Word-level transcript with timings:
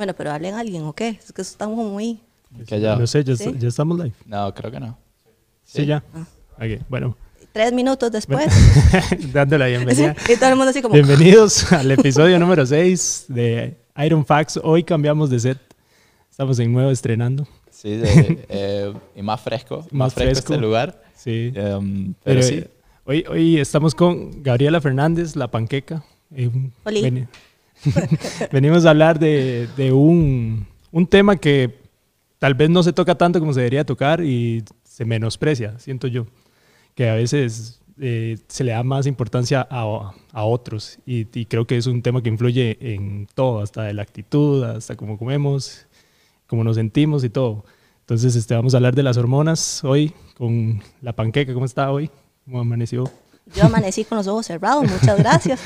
Bueno, 0.00 0.14
pero 0.16 0.30
hablen 0.32 0.54
a 0.54 0.60
alguien, 0.60 0.82
¿o 0.84 0.94
qué? 0.94 1.08
Es 1.22 1.30
que 1.30 1.42
estamos 1.42 1.76
muy... 1.76 2.20
Callado. 2.66 3.00
No 3.00 3.06
sé, 3.06 3.22
ya, 3.22 3.36
Sí. 3.36 3.52
ya 3.58 3.68
estamos 3.68 3.98
live. 3.98 4.14
No, 4.24 4.54
creo 4.54 4.70
que 4.72 4.80
no. 4.80 4.96
Sí, 5.62 5.84
ya. 5.84 6.02
Ah. 6.14 6.24
Ok, 6.56 6.80
bueno. 6.88 7.18
Tres 7.52 7.70
minutos 7.74 8.10
después. 8.10 8.46
Dando 9.34 9.58
la 9.58 9.66
bienvenida. 9.66 10.16
y 10.26 10.36
todo 10.38 10.48
el 10.48 10.56
mundo 10.56 10.70
así 10.70 10.80
como... 10.80 10.94
Bienvenidos 10.94 11.70
al 11.74 11.90
episodio 11.90 12.38
número 12.38 12.64
6 12.64 13.26
de 13.28 13.76
Iron 14.02 14.24
Facts. 14.24 14.58
Hoy 14.64 14.84
cambiamos 14.84 15.28
de 15.28 15.38
set. 15.38 15.58
Estamos 16.30 16.58
en 16.60 16.72
nuevo 16.72 16.90
estrenando. 16.90 17.46
Sí, 17.70 17.90
de- 17.96 18.42
eh, 18.48 18.94
y 19.14 19.20
más 19.20 19.38
fresco. 19.42 19.80
Más, 19.80 19.92
Más 19.92 20.14
fresco, 20.14 20.30
fresco. 20.32 20.52
este 20.54 20.62
lugar. 20.64 21.02
Sí. 21.14 21.52
Em, 21.54 22.14
Pero 22.24 22.40
pero 22.40 22.42
sí. 22.42 22.54
eh, 22.54 22.70
hoy, 23.04 23.24
hoy 23.28 23.58
estamos 23.60 23.94
con 23.94 24.42
Gabriela 24.42 24.80
Fernández, 24.80 25.36
la 25.36 25.50
panqueca. 25.50 26.02
Eh, 26.34 26.48
Oli. 26.84 27.26
Venimos 28.52 28.84
a 28.84 28.90
hablar 28.90 29.18
de, 29.18 29.68
de 29.76 29.92
un, 29.92 30.66
un 30.92 31.06
tema 31.06 31.36
que 31.36 31.78
tal 32.38 32.54
vez 32.54 32.70
no 32.70 32.82
se 32.82 32.92
toca 32.92 33.16
tanto 33.16 33.40
como 33.40 33.52
se 33.52 33.60
debería 33.60 33.84
tocar 33.84 34.24
y 34.24 34.64
se 34.84 35.04
menosprecia, 35.04 35.78
siento 35.78 36.06
yo. 36.06 36.26
Que 36.94 37.08
a 37.08 37.14
veces 37.14 37.80
eh, 37.98 38.38
se 38.48 38.64
le 38.64 38.72
da 38.72 38.82
más 38.82 39.06
importancia 39.06 39.66
a, 39.70 40.12
a 40.32 40.44
otros 40.44 40.98
y, 41.06 41.26
y 41.38 41.46
creo 41.46 41.66
que 41.66 41.76
es 41.76 41.86
un 41.86 42.02
tema 42.02 42.22
que 42.22 42.28
influye 42.28 42.78
en 42.80 43.28
todo, 43.34 43.60
hasta 43.60 43.84
de 43.84 43.94
la 43.94 44.02
actitud, 44.02 44.64
hasta 44.64 44.96
cómo 44.96 45.18
comemos, 45.18 45.86
cómo 46.46 46.64
nos 46.64 46.76
sentimos 46.76 47.24
y 47.24 47.30
todo. 47.30 47.64
Entonces 48.00 48.34
este, 48.34 48.54
vamos 48.54 48.74
a 48.74 48.78
hablar 48.78 48.94
de 48.94 49.04
las 49.04 49.16
hormonas 49.16 49.84
hoy 49.84 50.12
con 50.36 50.82
la 51.00 51.12
panqueca. 51.12 51.54
¿Cómo 51.54 51.64
está 51.64 51.90
hoy? 51.92 52.10
¿Cómo 52.44 52.60
amaneció? 52.60 53.04
Yo 53.54 53.64
amanecí 53.64 54.04
con 54.04 54.18
los 54.18 54.26
ojos 54.26 54.46
cerrados, 54.46 54.84
muchas 54.90 55.18
gracias. 55.18 55.60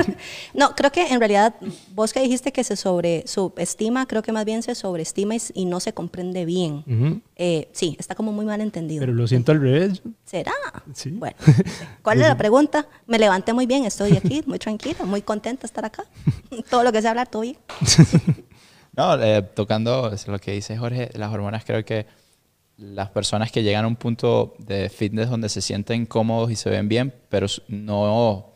no, 0.54 0.74
creo 0.74 0.90
que 0.90 1.06
en 1.08 1.20
realidad 1.20 1.54
vos 1.94 2.12
que 2.12 2.20
dijiste 2.20 2.52
que 2.52 2.64
se 2.64 2.76
sobre 2.76 3.24
subestima, 3.26 4.06
creo 4.06 4.22
que 4.22 4.32
más 4.32 4.44
bien 4.44 4.62
se 4.62 4.74
sobreestima 4.74 5.36
y, 5.36 5.40
y 5.54 5.64
no 5.64 5.80
se 5.80 5.92
comprende 5.92 6.44
bien. 6.44 7.22
Eh, 7.36 7.68
sí, 7.72 7.96
está 7.98 8.14
como 8.14 8.32
muy 8.32 8.44
mal 8.44 8.60
entendido. 8.60 9.00
Pero 9.00 9.12
lo 9.12 9.26
siento 9.26 9.52
al 9.52 9.60
revés. 9.60 10.02
¿Será? 10.24 10.52
Sí. 10.94 11.10
Bueno, 11.10 11.36
¿cuál 12.02 12.20
es 12.20 12.26
la 12.26 12.36
pregunta? 12.36 12.86
Me 13.06 13.18
levanté 13.18 13.52
muy 13.52 13.66
bien, 13.66 13.84
estoy 13.84 14.16
aquí, 14.16 14.42
muy 14.46 14.58
tranquila, 14.58 15.04
muy 15.04 15.22
contenta 15.22 15.62
de 15.62 15.66
estar 15.66 15.84
acá. 15.84 16.04
Todo 16.70 16.82
lo 16.82 16.92
que 16.92 17.00
sé 17.02 17.08
hablar, 17.08 17.28
todo 17.28 17.42
bien. 17.42 17.56
No, 18.96 19.14
eh, 19.22 19.42
tocando 19.42 20.12
lo 20.26 20.38
que 20.40 20.52
dice 20.52 20.76
Jorge, 20.76 21.10
las 21.14 21.32
hormonas 21.32 21.64
creo 21.64 21.84
que 21.84 22.06
las 22.78 23.10
personas 23.10 23.50
que 23.52 23.62
llegan 23.62 23.84
a 23.84 23.88
un 23.88 23.96
punto 23.96 24.54
de 24.58 24.88
fitness 24.88 25.28
donde 25.28 25.48
se 25.48 25.60
sienten 25.60 26.06
cómodos 26.06 26.50
y 26.50 26.56
se 26.56 26.70
ven 26.70 26.88
bien, 26.88 27.12
pero 27.28 27.46
no, 27.66 28.46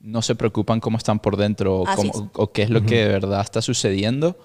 no 0.00 0.22
se 0.22 0.34
preocupan 0.34 0.78
cómo 0.80 0.98
están 0.98 1.18
por 1.18 1.36
dentro 1.36 1.84
cómo- 1.96 2.12
es. 2.12 2.22
o 2.34 2.52
qué 2.52 2.62
es 2.62 2.70
lo 2.70 2.84
que 2.84 2.96
de 2.96 3.08
verdad 3.08 3.40
está 3.40 3.62
sucediendo 3.62 4.38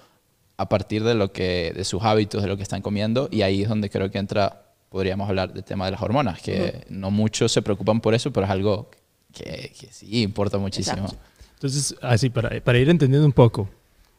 a 0.55 0.69
partir 0.69 1.03
de 1.03 1.13
lo 1.13 1.31
que 1.33 1.71
de 1.75 1.83
sus 1.83 2.01
hábitos, 2.03 2.41
de 2.41 2.47
lo 2.47 2.57
que 2.57 2.63
están 2.63 2.81
comiendo 2.81 3.27
y 3.31 3.41
ahí 3.41 3.63
es 3.63 3.69
donde 3.69 3.89
creo 3.89 4.09
que 4.09 4.17
entra 4.17 4.63
podríamos 4.89 5.27
hablar 5.27 5.53
del 5.53 5.63
tema 5.65 5.85
de 5.85 5.91
las 5.91 6.01
hormonas, 6.01 6.41
que 6.41 6.85
no 6.89 7.11
muchos 7.11 7.51
se 7.51 7.61
preocupan 7.61 7.99
por 7.99 8.13
eso, 8.15 8.31
pero 8.31 8.45
es 8.45 8.51
algo 8.51 8.89
que, 9.33 9.73
que 9.77 9.87
sí 9.91 10.23
importa 10.23 10.57
muchísimo. 10.57 11.03
Exacto. 11.03 11.17
Entonces, 11.55 11.95
así, 12.01 12.29
para, 12.29 12.61
para 12.61 12.77
ir 12.77 12.89
entendiendo 12.89 13.25
un 13.25 13.33
poco, 13.33 13.67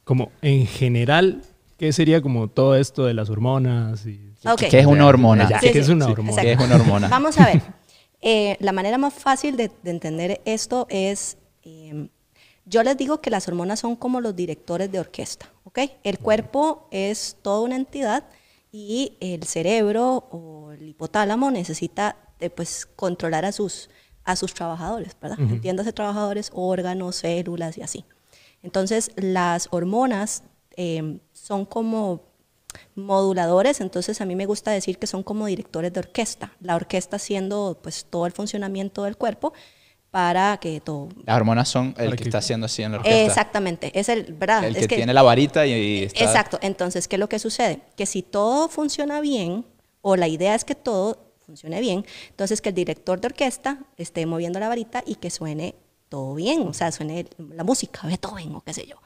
como 0.04 0.30
en 0.42 0.66
general, 0.66 1.42
¿qué 1.78 1.92
sería 1.92 2.20
como 2.20 2.48
todo 2.48 2.76
esto 2.76 3.06
de 3.06 3.14
las 3.14 3.30
hormonas? 3.30 4.04
Y, 4.06 4.27
Ok. 4.44 4.64
¿Qué 4.70 4.78
es 4.78 4.86
una 4.86 5.06
hormona? 5.06 5.48
Ya, 5.48 5.61
Sí, 5.61 5.70
¿qué 5.72 5.81
es 5.81 5.89
una 5.89 6.06
sí, 6.06 6.12
hormona? 6.12 6.42
¿Qué 6.42 6.53
es 6.53 6.61
una 6.61 6.77
hormona? 6.77 7.08
Vamos 7.11 7.39
a 7.39 7.47
ver. 7.47 7.62
Eh, 8.20 8.56
la 8.61 8.72
manera 8.72 8.98
más 8.98 9.14
fácil 9.14 9.56
de, 9.56 9.70
de 9.83 9.91
entender 9.91 10.41
esto 10.44 10.86
es, 10.91 11.39
eh, 11.64 12.08
yo 12.64 12.83
les 12.83 12.97
digo 12.97 13.20
que 13.20 13.31
las 13.31 13.47
hormonas 13.48 13.81
son 13.81 13.97
como 13.97 14.20
los 14.20 14.34
directores 14.34 14.91
de 14.91 15.00
orquesta, 15.00 15.53
¿ok? 15.64 15.78
El 16.03 16.19
cuerpo 16.19 16.88
es 16.91 17.37
toda 17.43 17.60
una 17.60 17.77
entidad 17.77 18.25
y 18.72 19.16
el 19.21 19.44
cerebro 19.44 20.28
o 20.31 20.72
el 20.72 20.88
hipotálamo 20.88 21.50
necesita 21.50 22.16
eh, 22.41 22.50
pues, 22.50 22.87
controlar 22.87 23.44
a 23.44 23.53
sus, 23.53 23.88
a 24.25 24.37
sus 24.37 24.53
trabajadores, 24.54 25.16
¿verdad? 25.21 25.38
Entiéndase 25.41 25.93
trabajadores, 25.93 26.50
órganos, 26.53 27.16
células 27.16 27.78
y 27.78 27.82
así. 27.82 28.04
Entonces, 28.62 29.12
las 29.16 29.69
hormonas 29.71 30.43
eh, 30.77 31.19
son 31.32 31.65
como 31.65 32.28
moduladores, 32.94 33.81
entonces 33.81 34.21
a 34.21 34.25
mí 34.25 34.34
me 34.37 34.47
gusta 34.47 34.71
decir 34.71 34.99
que 34.99 35.06
son 35.06 35.22
como 35.22 35.47
directores 35.47 35.93
de 35.93 36.00
orquesta, 36.00 36.53
la 36.61 36.77
orquesta 36.77 37.16
haciendo 37.16 37.78
pues 37.83 38.06
todo 38.09 38.27
el 38.27 38.33
funcionamiento 38.33 39.05
del 39.05 39.16
cuerpo 39.16 39.53
para 40.11 40.56
que 40.56 40.81
todo... 40.81 41.09
Las 41.27 41.37
hormonas 41.37 41.69
son 41.69 41.94
el 41.99 42.11
que 42.12 42.16
que- 42.16 42.25
está 42.25 42.39
haciendo 42.39 42.66
así 42.66 42.83
en 42.83 42.93
la 42.93 42.99
orquesta. 42.99 43.25
Exactamente, 43.27 43.91
es 43.99 44.09
el, 44.09 44.33
¿verdad? 44.33 44.65
El 44.65 44.77
Es 44.77 44.89
que, 44.89 44.97
tiene 44.97 45.12
la 45.12 45.22
varita 45.22 45.66
y, 45.66 45.72
y 45.72 46.03
está... 46.05 46.25
Exacto, 46.25 46.59
entonces, 46.62 47.09
¿qué 47.09 47.16
es 47.16 47.21
lo 47.21 47.28
que 47.28 47.39
sucede? 47.39 47.83
Que 47.97 48.06
si 48.06 48.22
todo 48.22 48.69
funciona 48.69 49.21
bien, 49.21 49.66
o 50.00 50.16
la 50.16 50.28
idea 50.28 50.55
es 50.55 50.65
que 50.65 50.75
todo 50.75 51.33
funcione 51.45 51.81
bien, 51.81 52.06
entonces 52.31 52.60
que 52.60 52.71
el 52.71 52.75
director 52.75 53.21
de 53.21 53.27
orquesta 53.27 53.78
esté 53.97 54.25
moviendo 54.27 54.59
la 54.60 54.69
varita 54.69 55.03
y 55.06 55.16
que 55.16 55.31
suene 55.31 55.75
todo 56.09 56.34
bien, 56.34 56.66
o 56.66 56.72
sea, 56.72 56.91
suene 56.91 57.27
la 57.55 57.65
música, 57.65 58.06
Beethoven 58.06 58.55
o 58.55 58.62
qué 58.62 58.72
sé 58.72 58.87
yo. 58.87 58.97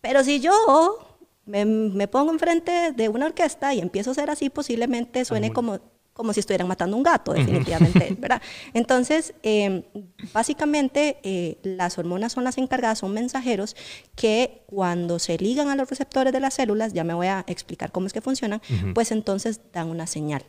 Pero 0.00 0.24
si 0.24 0.40
yo 0.40 0.98
me, 1.46 1.64
me 1.64 2.08
pongo 2.08 2.32
enfrente 2.32 2.92
de 2.92 3.08
una 3.08 3.26
orquesta 3.26 3.72
y 3.72 3.80
empiezo 3.80 4.10
a 4.10 4.12
hacer 4.12 4.30
así, 4.30 4.50
posiblemente 4.50 5.24
suene 5.24 5.52
como, 5.52 5.78
como 6.12 6.32
si 6.32 6.40
estuvieran 6.40 6.66
matando 6.66 6.96
un 6.96 7.02
gato, 7.02 7.32
definitivamente, 7.34 8.16
¿verdad? 8.18 8.42
Entonces, 8.74 9.34
eh, 9.42 9.84
básicamente, 10.32 11.18
eh, 11.22 11.58
las 11.62 11.98
hormonas 11.98 12.32
son 12.32 12.42
las 12.42 12.58
encargadas, 12.58 12.98
son 12.98 13.12
mensajeros 13.12 13.76
que 14.14 14.62
cuando 14.66 15.18
se 15.18 15.38
ligan 15.38 15.68
a 15.68 15.76
los 15.76 15.88
receptores 15.88 16.32
de 16.32 16.40
las 16.40 16.54
células, 16.54 16.92
ya 16.92 17.04
me 17.04 17.14
voy 17.14 17.28
a 17.28 17.44
explicar 17.46 17.92
cómo 17.92 18.06
es 18.06 18.12
que 18.12 18.20
funcionan, 18.20 18.60
pues 18.94 19.12
entonces 19.12 19.60
dan 19.72 19.88
una 19.88 20.06
señal. 20.06 20.42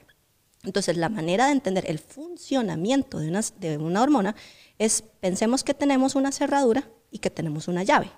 Entonces, 0.63 0.97
la 0.97 1.09
manera 1.09 1.45
de 1.45 1.51
entender 1.51 1.85
el 1.87 1.99
funcionamiento 1.99 3.19
de 3.19 3.29
una, 3.29 3.41
de 3.59 3.77
una 3.77 4.01
hormona 4.01 4.35
es, 4.79 5.03
pensemos 5.19 5.63
que 5.63 5.73
tenemos 5.73 6.15
una 6.15 6.31
cerradura 6.31 6.89
y 7.11 7.19
que 7.19 7.29
tenemos 7.29 7.67
una 7.67 7.83
llave. 7.83 8.09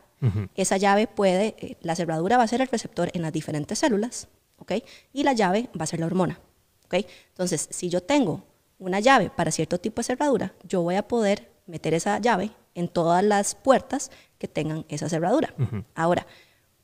Esa 0.55 0.77
llave 0.77 1.07
puede, 1.07 1.55
eh, 1.59 1.77
la 1.81 1.95
cerradura 1.95 2.37
va 2.37 2.43
a 2.43 2.47
ser 2.47 2.61
el 2.61 2.67
receptor 2.67 3.09
en 3.13 3.21
las 3.21 3.31
diferentes 3.31 3.79
células, 3.79 4.27
¿ok? 4.57 4.73
Y 5.13 5.23
la 5.23 5.33
llave 5.33 5.69
va 5.79 5.83
a 5.83 5.87
ser 5.87 5.99
la 5.99 6.07
hormona, 6.07 6.39
¿ok? 6.85 7.05
Entonces, 7.29 7.67
si 7.71 7.89
yo 7.89 8.03
tengo 8.03 8.43
una 8.79 8.99
llave 8.99 9.29
para 9.29 9.51
cierto 9.51 9.79
tipo 9.79 10.01
de 10.01 10.05
cerradura, 10.05 10.53
yo 10.67 10.81
voy 10.81 10.95
a 10.95 11.07
poder 11.07 11.49
meter 11.67 11.93
esa 11.93 12.19
llave 12.19 12.51
en 12.75 12.87
todas 12.87 13.23
las 13.23 13.55
puertas 13.55 14.11
que 14.37 14.47
tengan 14.47 14.85
esa 14.89 15.09
cerradura. 15.09 15.53
Ahora, 15.95 16.25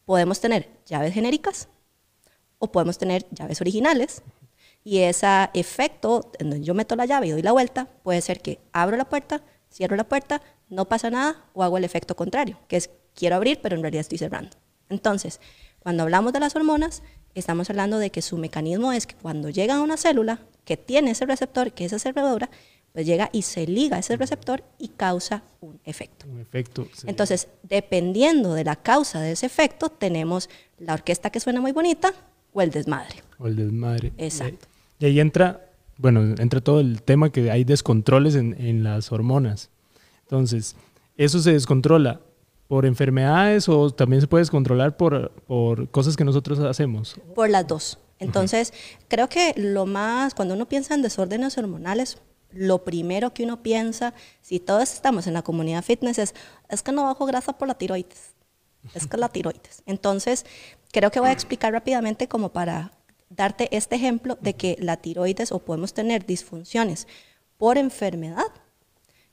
podemos 0.05 0.39
tener 0.39 0.69
llaves 0.85 1.13
genéricas 1.13 1.67
o 2.59 2.71
podemos 2.71 2.97
tener 2.97 3.25
llaves 3.31 3.59
originales 3.61 4.23
y 4.83 4.99
ese 4.99 5.49
efecto, 5.53 6.31
en 6.37 6.51
donde 6.51 6.65
yo 6.65 6.73
meto 6.73 6.95
la 6.95 7.05
llave 7.05 7.27
y 7.27 7.31
doy 7.31 7.41
la 7.41 7.51
vuelta, 7.51 7.87
puede 8.03 8.21
ser 8.21 8.39
que 8.41 8.59
abro 8.71 8.97
la 8.97 9.05
puerta, 9.05 9.41
cierro 9.71 9.95
la 9.95 10.03
puerta, 10.03 10.41
no 10.69 10.85
pasa 10.85 11.09
nada 11.09 11.43
o 11.53 11.63
hago 11.63 11.77
el 11.77 11.83
efecto 11.83 12.15
contrario, 12.15 12.59
que 12.67 12.77
es 12.77 12.91
quiero 13.15 13.35
abrir 13.35 13.59
pero 13.61 13.75
en 13.75 13.81
realidad 13.81 14.01
estoy 14.01 14.17
cerrando. 14.17 14.57
Entonces, 14.89 15.39
cuando 15.79 16.03
hablamos 16.03 16.33
de 16.33 16.39
las 16.39 16.55
hormonas, 16.55 17.03
estamos 17.33 17.69
hablando 17.69 17.99
de 17.99 18.09
que 18.09 18.21
su 18.21 18.37
mecanismo 18.37 18.91
es 18.93 19.07
que 19.07 19.15
cuando 19.15 19.49
llega 19.49 19.75
a 19.75 19.81
una 19.81 19.97
célula 19.97 20.39
que 20.63 20.77
tiene 20.77 21.11
ese 21.11 21.25
receptor, 21.25 21.71
que 21.73 21.85
es 21.85 21.93
esa 21.93 21.99
cerradura, 21.99 22.49
pues 22.93 23.05
llega 23.05 23.29
y 23.33 23.41
se 23.41 23.67
liga 23.67 23.97
a 23.97 23.99
ese 23.99 24.15
receptor 24.15 24.63
y 24.79 24.87
causa 24.87 25.43
un 25.59 25.79
efecto. 25.83 26.25
Un 26.31 26.39
efecto. 26.39 26.87
sí. 26.93 27.05
Entonces, 27.07 27.49
dependiendo 27.63 28.53
de 28.53 28.63
la 28.63 28.77
causa 28.77 29.19
de 29.19 29.33
ese 29.33 29.45
efecto, 29.45 29.89
tenemos 29.89 30.49
la 30.79 30.93
orquesta 30.93 31.29
que 31.29 31.41
suena 31.41 31.59
muy 31.59 31.73
bonita 31.73 32.13
o 32.53 32.61
el 32.61 32.71
desmadre. 32.71 33.21
O 33.37 33.47
el 33.47 33.57
desmadre. 33.57 34.13
Exacto. 34.17 34.67
Y 34.97 35.07
ahí 35.07 35.19
entra, 35.19 35.69
bueno, 35.97 36.35
entra 36.39 36.61
todo 36.61 36.79
el 36.79 37.01
tema 37.01 37.31
que 37.31 37.51
hay 37.51 37.65
descontroles 37.65 38.35
en, 38.35 38.55
en 38.59 38.83
las 38.83 39.11
hormonas. 39.11 39.69
Entonces, 40.21 40.77
¿eso 41.17 41.39
se 41.41 41.51
descontrola 41.51 42.21
por 42.67 42.85
enfermedades 42.85 43.69
o 43.69 43.89
también 43.91 44.21
se 44.21 44.27
puede 44.27 44.41
descontrolar 44.41 44.97
por, 44.97 45.31
por 45.47 45.89
cosas 45.89 46.15
que 46.15 46.23
nosotros 46.23 46.59
hacemos? 46.59 47.19
Por 47.33 47.49
las 47.49 47.67
dos. 47.67 47.99
Entonces, 48.19 48.73
creo 49.07 49.27
que 49.27 49.53
lo 49.57 49.85
más, 49.85 50.33
cuando 50.33 50.53
uno 50.53 50.67
piensa 50.67 50.95
en 50.95 51.01
desórdenes 51.01 51.57
hormonales, 51.57 52.17
lo 52.51 52.83
primero 52.83 53.33
que 53.33 53.43
uno 53.43 53.61
piensa, 53.61 54.13
si 54.41 54.59
todos 54.59 54.93
estamos 54.93 55.27
en 55.27 55.33
la 55.33 55.41
comunidad 55.41 55.83
fitness, 55.83 56.19
es, 56.19 56.35
es 56.69 56.81
que 56.81 56.91
no 56.91 57.03
bajo 57.03 57.25
grasa 57.25 57.57
por 57.57 57.67
la 57.67 57.73
tiroides. 57.75 58.33
Es 58.93 59.07
que 59.07 59.17
la 59.17 59.29
tiroides. 59.29 59.83
Entonces, 59.85 60.45
creo 60.91 61.11
que 61.11 61.19
voy 61.19 61.29
a 61.29 61.33
explicar 61.33 61.73
rápidamente 61.73 62.27
como 62.27 62.49
para 62.49 62.91
darte 63.29 63.75
este 63.75 63.95
ejemplo 63.95 64.37
de 64.39 64.53
que 64.53 64.77
la 64.79 64.97
tiroides 64.97 65.51
o 65.51 65.59
podemos 65.59 65.93
tener 65.93 66.25
disfunciones 66.25 67.07
por 67.57 67.77
enfermedad 67.77 68.45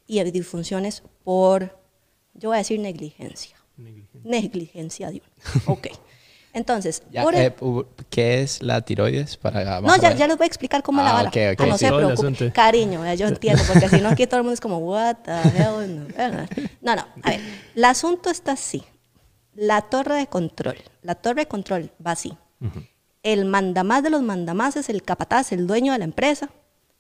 y 0.07 0.23
disfunciones 0.31 1.03
por, 1.23 1.79
yo 2.35 2.49
voy 2.51 2.57
a 2.57 2.59
decir 2.59 2.79
negligencia. 2.81 3.57
Negligencia 4.25 5.11
de 5.11 5.23
uno. 5.25 5.63
Ok. 5.67 5.89
Entonces, 6.55 7.03
Ya, 7.11 7.23
por 7.23 7.35
eh, 7.35 7.55
¿Qué 8.11 8.43
es 8.43 8.61
la 8.63 8.83
tiroides? 8.83 9.39
Para, 9.39 9.81
no, 9.81 9.97
ya, 9.97 10.15
ya 10.15 10.27
les 10.27 10.37
voy 10.37 10.45
a 10.45 10.47
explicar 10.49 10.83
cómo 10.83 11.01
Ah, 11.01 11.05
la 11.05 11.13
vara. 11.15 11.29
ok, 11.31 11.37
ok. 11.55 11.61
Ah, 11.61 11.67
no 11.67 11.79
Sí, 11.79 12.35
se. 12.37 12.53
Cariño, 12.53 13.07
eh, 13.07 13.17
yo 13.17 13.27
entiendo, 13.27 13.63
porque 13.67 13.89
si 13.89 14.03
no 14.03 14.11
aquí 14.11 14.27
todo 14.27 14.37
el 14.39 14.43
mundo 14.45 14.53
es 14.55 14.61
como, 14.61 14.77
what 14.79 15.17
the 15.25 15.33
hell. 15.33 16.09
No, 16.83 16.95
no, 16.95 16.97
no. 16.97 17.07
a 17.23 17.31
ver, 17.31 17.41
el 17.75 17.85
asunto 17.85 18.29
está 18.29 18.53
así. 18.53 18.83
La 19.55 19.81
torre 19.81 20.17
de 20.17 20.27
control. 20.27 20.77
La 21.01 21.15
torre 21.15 21.43
de 21.43 21.49
control 21.49 21.91
va 22.07 22.13
así. 22.13 22.37
El 23.23 23.47
mandamás 23.47 24.03
de 24.03 24.11
los 24.11 24.21
mandamases, 24.23 24.91
el 24.91 25.03
capataz, 25.03 25.53
el 25.53 25.67
dueño 25.67 25.93
de 25.95 25.99
la 26.01 26.05
empresa, 26.05 26.51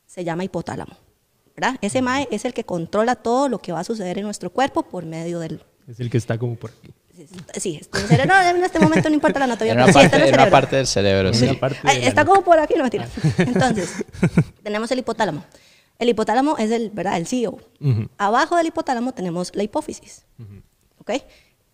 se 0.07 0.25
llama 0.25 0.45
hipotálamo. 0.45 0.97
¿Verdad? 1.63 1.79
Ese 1.81 2.03
MAE 2.03 2.29
es 2.31 2.45
el 2.45 2.55
que 2.55 2.65
controla 2.65 3.15
todo 3.15 3.49
lo 3.49 3.61
que 3.61 3.73
va 3.73 3.81
a 3.81 3.85
suceder 3.85 4.19
en 4.19 4.25
nuestro 4.25 4.51
cuerpo 4.51 4.83
por 4.83 5.05
medio 5.05 5.39
del... 5.39 5.63
Es 5.87 6.01
el 6.01 6.11
que 6.11 6.19
está 6.19 6.37
como 6.39 6.57
por 6.57 6.71
aquí. 6.71 6.93
Sí, 7.57 7.81
en 7.95 8.09
cerebro, 8.09 8.35
no, 8.35 8.41
en 8.41 8.65
este 8.65 8.81
momento 8.81 9.09
no 9.09 9.15
importa 9.15 9.39
la 9.39 9.45
anatomía. 9.45 9.75
En 9.75 9.79
una, 9.79 9.87
pero 9.87 10.01
sí, 10.01 10.05
está 10.07 10.11
parte, 10.11 10.17
en 10.17 10.23
el 10.23 10.35
en 10.35 10.41
una 10.41 10.51
parte 10.51 10.77
del 10.77 10.87
cerebro, 10.87 11.35
sí. 11.35 11.45
Una 11.45 11.61
parte 11.61 11.81
de 11.83 11.89
Ay, 11.89 12.01
la 12.01 12.09
está 12.09 12.25
como 12.25 12.43
por 12.43 12.59
aquí, 12.59 12.75
no 12.75 12.83
mentira. 12.83 13.09
Entonces, 13.39 14.05
tenemos 14.63 14.91
el 14.91 14.99
hipotálamo. 15.01 15.45
El 15.99 16.09
hipotálamo 16.09 16.57
es 16.59 16.71
el, 16.71 16.91
¿verdad? 16.91 17.17
el 17.17 17.27
CEO. 17.27 17.59
Abajo 18.19 18.57
del 18.57 18.67
hipotálamo 18.67 19.13
tenemos 19.13 19.55
la 19.55 19.63
hipófisis. 19.63 20.25
¿Ok? 20.99 21.11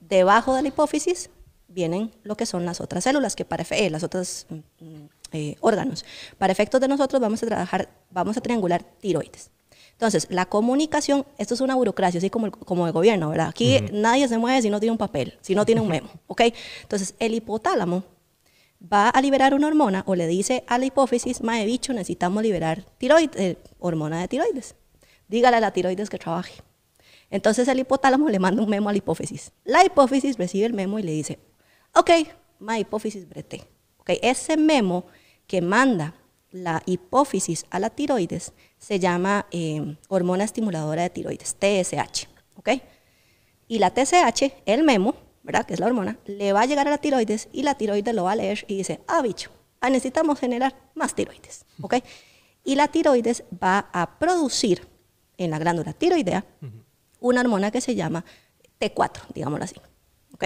Debajo 0.00 0.54
de 0.54 0.62
la 0.62 0.68
hipófisis 0.68 1.30
vienen 1.68 2.10
lo 2.24 2.36
que 2.36 2.44
son 2.44 2.66
las 2.66 2.80
otras 2.80 3.04
células, 3.04 3.36
que 3.36 3.44
para 3.44 3.64
eh, 3.70 3.88
las 3.88 4.02
otras 4.02 4.46
mm, 4.50 4.84
mm, 4.84 5.08
eh, 5.32 5.56
órganos. 5.60 6.04
Para 6.36 6.52
efectos 6.52 6.80
de 6.80 6.88
nosotros 6.88 7.22
vamos 7.22 7.42
a 7.42 7.46
trabajar, 7.46 7.88
vamos 8.10 8.36
a 8.36 8.40
triangular 8.40 8.82
tiroides. 8.82 9.50
Entonces, 9.98 10.28
la 10.30 10.46
comunicación, 10.46 11.26
esto 11.38 11.54
es 11.54 11.60
una 11.60 11.74
burocracia, 11.74 12.18
así 12.18 12.30
como 12.30 12.46
el, 12.46 12.52
como 12.52 12.86
el 12.86 12.92
gobierno, 12.92 13.30
¿verdad? 13.30 13.48
Aquí 13.48 13.80
nadie 13.90 14.28
se 14.28 14.38
mueve 14.38 14.62
si 14.62 14.70
no 14.70 14.78
tiene 14.78 14.92
un 14.92 14.98
papel, 14.98 15.36
si 15.40 15.56
no 15.56 15.66
tiene 15.66 15.80
un 15.80 15.88
memo, 15.88 16.08
¿ok? 16.28 16.42
Entonces, 16.82 17.16
el 17.18 17.34
hipotálamo 17.34 18.04
va 18.80 19.08
a 19.08 19.20
liberar 19.20 19.54
una 19.54 19.66
hormona 19.66 20.04
o 20.06 20.14
le 20.14 20.28
dice 20.28 20.62
a 20.68 20.78
la 20.78 20.86
hipófisis, 20.86 21.42
mae 21.42 21.66
bicho, 21.66 21.92
necesitamos 21.92 22.44
liberar 22.44 22.84
tiroides, 22.98 23.40
eh, 23.40 23.58
hormona 23.80 24.20
de 24.20 24.28
tiroides. 24.28 24.76
Dígale 25.26 25.56
a 25.56 25.60
la 25.60 25.72
tiroides 25.72 26.08
que 26.08 26.18
trabaje. 26.18 26.62
Entonces 27.30 27.66
el 27.66 27.80
hipotálamo 27.80 28.28
le 28.28 28.38
manda 28.38 28.62
un 28.62 28.70
memo 28.70 28.88
a 28.88 28.92
la 28.92 28.98
hipófisis. 28.98 29.50
La 29.64 29.84
hipófisis 29.84 30.38
recibe 30.38 30.66
el 30.66 30.74
memo 30.74 31.00
y 31.00 31.02
le 31.02 31.10
dice, 31.12 31.40
ok, 31.94 32.10
ma 32.60 32.78
hipófisis 32.78 33.28
brete. 33.28 33.64
Ok, 33.98 34.10
ese 34.22 34.56
memo 34.56 35.06
que 35.48 35.60
manda 35.60 36.14
la 36.50 36.82
hipófisis 36.86 37.66
a 37.70 37.78
la 37.78 37.90
tiroides 37.90 38.52
se 38.78 38.98
llama 38.98 39.46
eh, 39.50 39.96
hormona 40.08 40.44
estimuladora 40.44 41.02
de 41.02 41.10
tiroides, 41.10 41.56
TSH. 41.58 42.28
Ok, 42.56 42.70
y 43.68 43.78
la 43.78 43.90
TSH, 43.90 44.52
el 44.66 44.82
memo, 44.82 45.14
¿verdad? 45.42 45.66
Que 45.66 45.74
es 45.74 45.80
la 45.80 45.86
hormona, 45.86 46.18
le 46.26 46.52
va 46.52 46.62
a 46.62 46.66
llegar 46.66 46.88
a 46.88 46.90
la 46.90 46.98
tiroides 46.98 47.48
y 47.52 47.62
la 47.62 47.74
tiroides 47.74 48.14
lo 48.14 48.24
va 48.24 48.32
a 48.32 48.36
leer 48.36 48.64
y 48.66 48.76
dice, 48.76 49.00
ah, 49.06 49.22
bicho, 49.22 49.50
ah, 49.80 49.90
necesitamos 49.90 50.38
generar 50.38 50.74
más 50.94 51.14
tiroides, 51.14 51.64
¿ok? 51.80 51.96
Y 52.64 52.74
la 52.74 52.88
tiroides 52.88 53.44
va 53.62 53.88
a 53.92 54.18
producir 54.18 54.86
en 55.36 55.50
la 55.50 55.58
glándula 55.58 55.92
tiroidea 55.92 56.44
una 57.20 57.40
hormona 57.40 57.70
que 57.70 57.80
se 57.80 57.94
llama 57.94 58.24
T4, 58.80 59.32
digámoslo 59.34 59.64
así, 59.64 59.76
¿ok? 60.34 60.44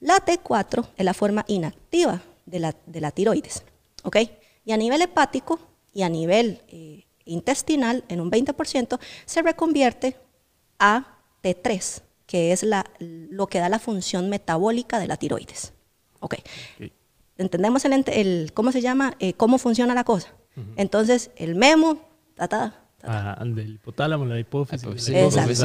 La 0.00 0.24
T4 0.24 0.86
es 0.96 1.04
la 1.04 1.14
forma 1.14 1.44
inactiva 1.48 2.22
de 2.46 2.60
la, 2.60 2.76
de 2.86 3.00
la 3.00 3.10
tiroides, 3.10 3.64
¿ok? 4.04 4.16
Y 4.64 4.72
a 4.72 4.76
nivel 4.76 5.02
hepático 5.02 5.58
y 5.92 6.02
a 6.02 6.08
nivel 6.08 6.60
eh, 6.68 7.04
intestinal, 7.24 8.04
en 8.08 8.20
un 8.20 8.30
20%, 8.30 8.98
se 9.24 9.42
reconvierte 9.42 10.16
a 10.78 11.18
T3, 11.42 12.02
que 12.26 12.52
es 12.52 12.62
la, 12.62 12.86
lo 12.98 13.46
que 13.46 13.58
da 13.58 13.68
la 13.68 13.78
función 13.78 14.28
metabólica 14.28 14.98
de 14.98 15.06
la 15.06 15.16
tiroides. 15.16 15.72
¿Ok? 16.20 16.36
¿Entendemos 17.36 17.84
el, 17.84 18.52
cómo 18.54 18.72
se 18.72 18.80
llama, 18.80 19.16
eh, 19.18 19.34
cómo 19.34 19.58
funciona 19.58 19.94
la 19.94 20.04
cosa? 20.04 20.34
Entonces, 20.76 21.32
el 21.36 21.56
memo, 21.56 21.98
ta, 22.36 22.46
ta, 22.46 22.83
Ah, 23.06 23.42
del 23.44 23.74
hipotálamo, 23.74 24.24
la 24.24 24.38
hipófisis. 24.38 25.08
Entonces, 25.08 25.60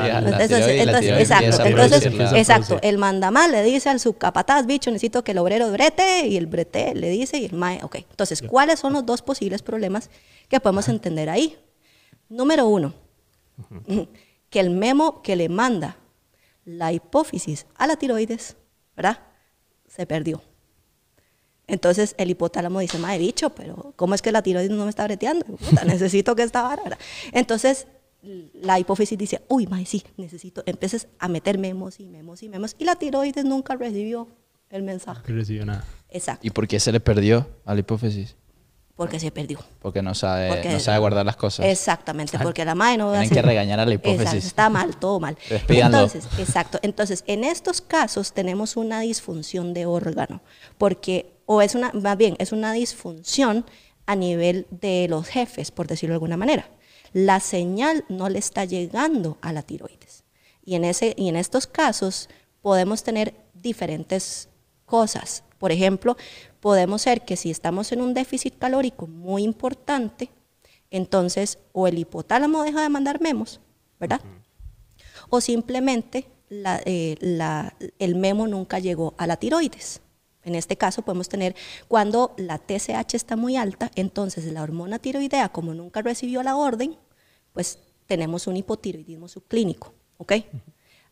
exacto. 2.36 2.80
El 2.82 2.98
mandamás 2.98 3.50
le 3.50 3.64
dice 3.64 3.90
al 3.90 4.00
subcapataz, 4.00 4.66
bicho, 4.66 4.92
necesito 4.92 5.24
que 5.24 5.32
el 5.32 5.38
obrero 5.38 5.72
brete, 5.72 6.28
y 6.28 6.36
el 6.38 6.48
brete 6.48 6.94
le 6.96 7.10
dice, 7.10 7.38
y 7.38 7.46
el 7.46 7.54
mae, 7.54 7.80
ok. 7.84 7.96
Entonces, 8.10 8.42
¿cuáles 8.42 8.80
son 8.80 8.94
los 8.94 9.06
dos 9.06 9.22
posibles 9.22 9.62
problemas 9.62 10.10
que 10.50 10.60
podemos 10.60 10.90
entender 10.90 11.30
ahí? 11.30 11.58
Número 12.28 12.68
uno, 12.68 12.94
que 14.50 14.60
el 14.60 14.70
memo 14.70 15.22
que 15.22 15.36
le 15.36 15.50
manda 15.50 15.98
la 16.66 16.92
hipófisis 16.92 17.66
a 17.76 17.88
la 17.88 17.96
tiroides, 17.96 18.58
¿verdad? 18.96 19.20
Se 19.88 20.06
perdió. 20.06 20.42
Entonces 21.70 22.16
el 22.18 22.30
hipotálamo 22.30 22.80
dice, 22.80 22.98
madre 22.98 23.20
bicho, 23.20 23.52
pero 23.52 23.94
¿cómo 23.96 24.16
es 24.16 24.22
que 24.22 24.32
la 24.32 24.42
tiroides 24.42 24.72
no 24.72 24.84
me 24.84 24.90
está 24.90 25.06
breteando? 25.06 25.46
Puta, 25.46 25.84
necesito 25.86 26.36
que 26.36 26.44
esta 26.44 26.62
vara. 26.64 26.98
Entonces 27.32 27.88
la 28.22 28.80
hipófisis 28.80 29.18
dice, 29.18 29.42
uy, 29.48 29.68
madre, 29.68 29.86
sí, 29.86 30.04
necesito. 30.18 30.64
Empiezas 30.66 31.08
a 31.20 31.28
meter 31.28 31.58
memos 31.58 32.00
y 32.00 32.06
memos 32.06 32.44
y 32.44 32.50
memos. 32.50 32.76
Y 32.78 32.84
la 32.84 32.96
tiroides 32.96 33.46
nunca 33.46 33.76
recibió 33.76 34.28
el 34.70 34.84
mensaje. 34.84 35.22
que 35.24 35.34
recibió 35.34 35.66
nada. 35.66 35.86
Exacto, 36.10 36.46
¿Y 36.46 36.50
por 36.50 36.68
qué 36.68 36.80
se 36.80 36.92
le 36.92 37.00
perdió 37.00 37.48
a 37.66 37.74
la 37.74 37.80
hipófisis? 37.80 38.36
porque 39.00 39.18
se 39.18 39.32
perdió. 39.32 39.60
Porque 39.82 40.02
no 40.02 40.14
sabe, 40.14 40.50
Porque- 40.50 40.74
no 40.74 40.80
sabe 40.82 41.00
guardar 41.00 41.26
las 41.26 41.38
cosas. 41.38 41.66
Exactamente, 41.68 42.38
porque 42.38 42.66
la 42.66 42.76
madre 42.76 42.98
no 42.98 43.06
va 43.06 43.12
a 43.12 43.22
Tienen 43.22 43.30
que 43.34 43.42
regañar 43.42 43.80
a 43.80 43.86
la 43.86 43.94
hipófisis. 43.94 44.26
Exacto, 44.26 44.46
está 44.46 44.70
mal, 44.70 44.98
todo 44.98 45.22
mal. 45.22 45.38
Entonces, 45.70 46.28
exacto. 46.38 46.80
Entonces, 46.82 47.24
en 47.26 47.46
estos 47.46 47.80
casos 47.80 48.34
tenemos 48.34 48.76
una 48.76 49.00
disfunción 49.00 49.74
de 49.74 49.86
órgano, 49.86 50.42
porque, 50.78 51.32
o 51.52 51.64
es 51.64 51.74
una, 51.74 51.92
más 51.94 52.16
bien, 52.16 52.36
es 52.38 52.52
una 52.52 52.74
disfunción 52.74 53.66
a 54.06 54.16
nivel 54.16 54.68
de 54.70 55.08
los 55.10 55.26
jefes, 55.28 55.72
por 55.72 55.88
decirlo 55.88 56.12
de 56.14 56.18
alguna 56.18 56.38
manera. 56.38 56.70
La 57.12 57.40
señal 57.40 58.06
no 58.08 58.30
le 58.30 58.38
está 58.38 58.66
llegando 58.66 59.40
a 59.42 59.52
la 59.52 59.64
tiroides. 59.64 60.26
Y 60.64 60.76
en, 60.76 60.86
ese, 60.86 61.16
y 61.18 61.28
en 61.28 61.36
estos 61.36 61.66
casos 61.66 62.30
podemos 62.62 63.02
tener 63.02 63.34
diferentes 63.56 64.48
cosas. 64.86 65.44
Por 65.58 65.72
ejemplo, 65.72 66.18
podemos 66.60 67.02
ser 67.02 67.26
que 67.26 67.36
si 67.36 67.50
estamos 67.50 67.92
en 67.94 68.02
un 68.02 68.14
déficit 68.14 68.56
calórico 68.60 69.08
muy 69.08 69.42
importante, 69.42 70.30
entonces 70.92 71.58
o 71.74 71.88
el 71.88 71.98
hipotálamo 71.98 72.62
deja 72.62 72.84
de 72.84 72.90
mandar 72.90 73.22
memos, 73.22 73.60
¿verdad? 74.00 74.22
O 75.30 75.42
simplemente 75.42 76.28
la- 76.48 76.80
eh, 76.86 77.16
la- 77.22 77.74
el 77.98 78.14
memo 78.16 78.46
nunca 78.46 78.78
llegó 78.78 79.16
a 79.18 79.26
la 79.26 79.38
tiroides. 79.38 80.02
En 80.44 80.56
este 80.56 80.78
caso 80.78 81.02
podemos 81.02 81.28
tener 81.28 81.56
cuando 81.88 82.34
la 82.38 82.58
TSH 82.58 83.14
está 83.14 83.36
muy 83.36 83.58
alta, 83.58 83.92
entonces 83.96 84.46
la 84.46 84.64
hormona 84.64 85.00
tiroidea, 85.00 85.50
como 85.50 85.74
nunca 85.74 86.02
recibió 86.02 86.44
la 86.44 86.56
orden, 86.56 86.98
pues 87.54 87.80
tenemos 88.08 88.48
un 88.48 88.58
hipotiroidismo 88.58 89.28
subclínico, 89.28 89.94
¿ok? 90.18 90.34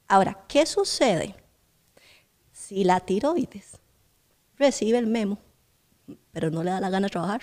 Ahora, 0.07 0.45
¿qué 0.47 0.65
sucede 0.65 1.35
si 2.51 2.83
la 2.83 3.01
tiroides 3.01 3.77
recibe 4.57 4.97
el 4.97 5.07
memo, 5.07 5.37
pero 6.31 6.49
no 6.49 6.63
le 6.63 6.71
da 6.71 6.79
la 6.79 6.89
gana 6.89 7.07
de 7.07 7.11
trabajar? 7.11 7.41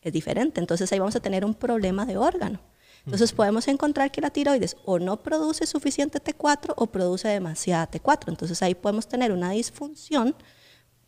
Es 0.00 0.12
diferente, 0.12 0.60
entonces 0.60 0.90
ahí 0.92 1.00
vamos 1.00 1.16
a 1.16 1.20
tener 1.20 1.44
un 1.44 1.54
problema 1.54 2.06
de 2.06 2.16
órgano. 2.16 2.60
Entonces 3.04 3.32
podemos 3.32 3.66
encontrar 3.68 4.10
que 4.10 4.20
la 4.20 4.30
tiroides 4.30 4.76
o 4.84 4.98
no 4.98 5.22
produce 5.22 5.66
suficiente 5.66 6.22
T4 6.22 6.74
o 6.76 6.86
produce 6.88 7.28
demasiada 7.28 7.90
T4. 7.90 8.28
Entonces 8.28 8.62
ahí 8.62 8.74
podemos 8.74 9.08
tener 9.08 9.32
una 9.32 9.50
disfunción 9.50 10.34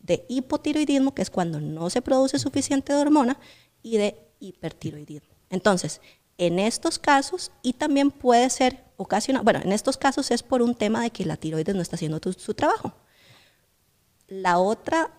de 0.03 0.25
hipotiroidismo, 0.29 1.13
que 1.13 1.21
es 1.21 1.29
cuando 1.29 1.59
no 1.61 1.89
se 1.89 2.01
produce 2.01 2.39
suficiente 2.39 2.93
hormona, 2.93 3.39
y 3.83 3.97
de 3.97 4.17
hipertiroidismo. 4.39 5.29
Entonces, 5.49 6.01
en 6.37 6.59
estos 6.59 6.97
casos, 6.99 7.51
y 7.61 7.73
también 7.73 8.09
puede 8.11 8.49
ser 8.49 8.83
ocasionado, 8.97 9.43
bueno, 9.43 9.59
en 9.63 9.71
estos 9.71 9.97
casos 9.97 10.31
es 10.31 10.43
por 10.43 10.61
un 10.61 10.75
tema 10.75 11.01
de 11.01 11.09
que 11.11 11.25
la 11.25 11.37
tiroides 11.37 11.75
no 11.75 11.81
está 11.81 11.95
haciendo 11.95 12.19
tu- 12.19 12.33
su 12.33 12.53
trabajo. 12.53 12.93
La 14.27 14.59
otra 14.59 15.11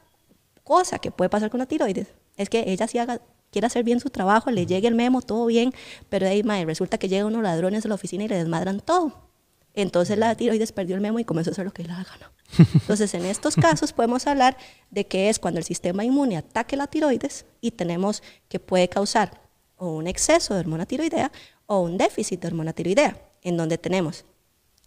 cosa 0.64 0.98
que 0.98 1.10
puede 1.10 1.28
pasar 1.28 1.50
con 1.50 1.58
la 1.58 1.66
tiroides 1.66 2.08
es 2.36 2.48
que 2.48 2.64
ella 2.66 2.86
sí 2.88 2.98
haga, 2.98 3.20
quiere 3.50 3.66
hacer 3.66 3.84
bien 3.84 4.00
su 4.00 4.10
trabajo, 4.10 4.50
le 4.50 4.64
llegue 4.66 4.88
el 4.88 4.94
memo, 4.94 5.20
todo 5.22 5.46
bien, 5.46 5.72
pero 6.08 6.26
ahí 6.26 6.42
mae, 6.42 6.64
resulta 6.64 6.98
que 6.98 7.08
llegan 7.08 7.26
unos 7.26 7.42
ladrones 7.42 7.84
a 7.84 7.88
la 7.88 7.94
oficina 7.96 8.24
y 8.24 8.28
le 8.28 8.36
desmadran 8.36 8.80
todo. 8.80 9.31
Entonces 9.74 10.18
la 10.18 10.34
tiroides 10.34 10.72
perdió 10.72 10.94
el 10.94 11.00
memo 11.00 11.18
y 11.18 11.24
comenzó 11.24 11.50
a 11.50 11.52
hacer 11.52 11.64
lo 11.64 11.72
que 11.72 11.82
le 11.82 11.88
da 11.88 12.04
gana. 12.04 12.32
Entonces, 12.74 13.14
en 13.14 13.24
estos 13.24 13.56
casos 13.56 13.92
podemos 13.92 14.26
hablar 14.26 14.56
de 14.90 15.06
que 15.06 15.30
es 15.30 15.38
cuando 15.38 15.58
el 15.58 15.64
sistema 15.64 16.04
inmune 16.04 16.36
ataque 16.36 16.76
la 16.76 16.86
tiroides 16.86 17.46
y 17.60 17.70
tenemos 17.70 18.22
que 18.48 18.60
puede 18.60 18.88
causar 18.88 19.40
o 19.76 19.96
un 19.96 20.06
exceso 20.06 20.54
de 20.54 20.60
hormona 20.60 20.86
tiroidea 20.86 21.32
o 21.66 21.80
un 21.80 21.96
déficit 21.96 22.40
de 22.40 22.48
hormona 22.48 22.72
tiroidea, 22.72 23.20
en 23.42 23.56
donde 23.56 23.78
tenemos 23.78 24.24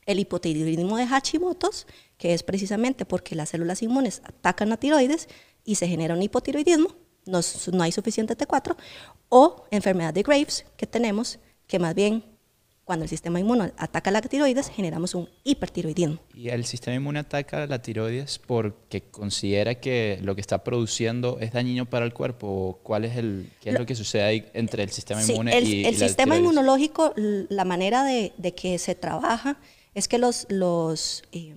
el 0.06 0.20
hipotiroidismo 0.20 0.98
de 0.98 1.08
Hashimoto's, 1.08 1.88
que 2.18 2.34
es 2.34 2.44
precisamente 2.44 3.06
porque 3.06 3.36
las 3.36 3.50
células 3.50 3.82
inmunes 3.82 4.22
atacan 4.24 4.70
la 4.70 4.77
tiroides 4.77 5.27
y 5.63 5.75
se 5.75 5.88
genera 5.88 6.13
un 6.13 6.22
hipotiroidismo, 6.22 6.96
no, 7.25 7.39
no 7.74 7.84
hay 7.84 7.92
suficiente 7.92 8.38
T4, 8.38 8.75
o 9.30 9.65
enfermedad 9.72 10.13
de 10.13 10.22
Graves, 10.22 10.65
que 10.77 10.86
tenemos 10.86 11.39
que 11.68 11.80
más 11.80 11.96
bien 11.96 12.24
cuando 12.86 13.04
el 13.04 13.10
sistema 13.10 13.39
inmune 13.39 13.74
ataca 13.77 14.12
la 14.12 14.22
tiroides, 14.22 14.70
generamos 14.70 15.15
un 15.15 15.27
hipertiroidismo. 15.44 16.20
Y 16.36 16.50
el 16.50 16.65
sistema 16.65 16.96
inmune 16.96 17.20
ataca 17.20 17.65
la 17.65 17.82
tiroides 17.82 18.38
porque 18.39 19.01
considera 19.10 19.75
que 19.75 20.20
lo 20.22 20.36
que 20.36 20.42
está 20.42 20.63
produciendo 20.63 21.39
es 21.42 21.51
dañino 21.51 21.89
para 21.89 22.06
el 22.06 22.13
cuerpo. 22.13 22.48
¿O 22.48 22.80
¿Cuál 22.84 23.06
es 23.06 23.18
el, 23.18 23.50
qué 23.60 23.72
es 23.72 23.80
Lo- 23.80 23.86
que 23.88 23.96
sucede 23.96 24.22
ahí 24.24 24.46
entre 24.54 24.84
el 24.84 24.92
sistema 24.92 25.22
Sí, 25.24 25.32
inmune 25.34 25.58
el, 25.58 25.68
y, 25.68 25.86
el 25.86 25.96
y 25.96 25.98
la 25.98 26.08
sistema 26.08 26.36
tiroides? 26.36 26.44
inmunológico, 26.54 27.13
la 27.15 27.65
manera 27.65 28.04
de, 28.04 28.34
de 28.38 28.54
que 28.54 28.77
se 28.77 28.94
trabaja 28.94 29.58
es 29.96 30.08
que 30.08 30.20
los, 30.20 30.46
los, 30.50 31.24
eh, 31.32 31.56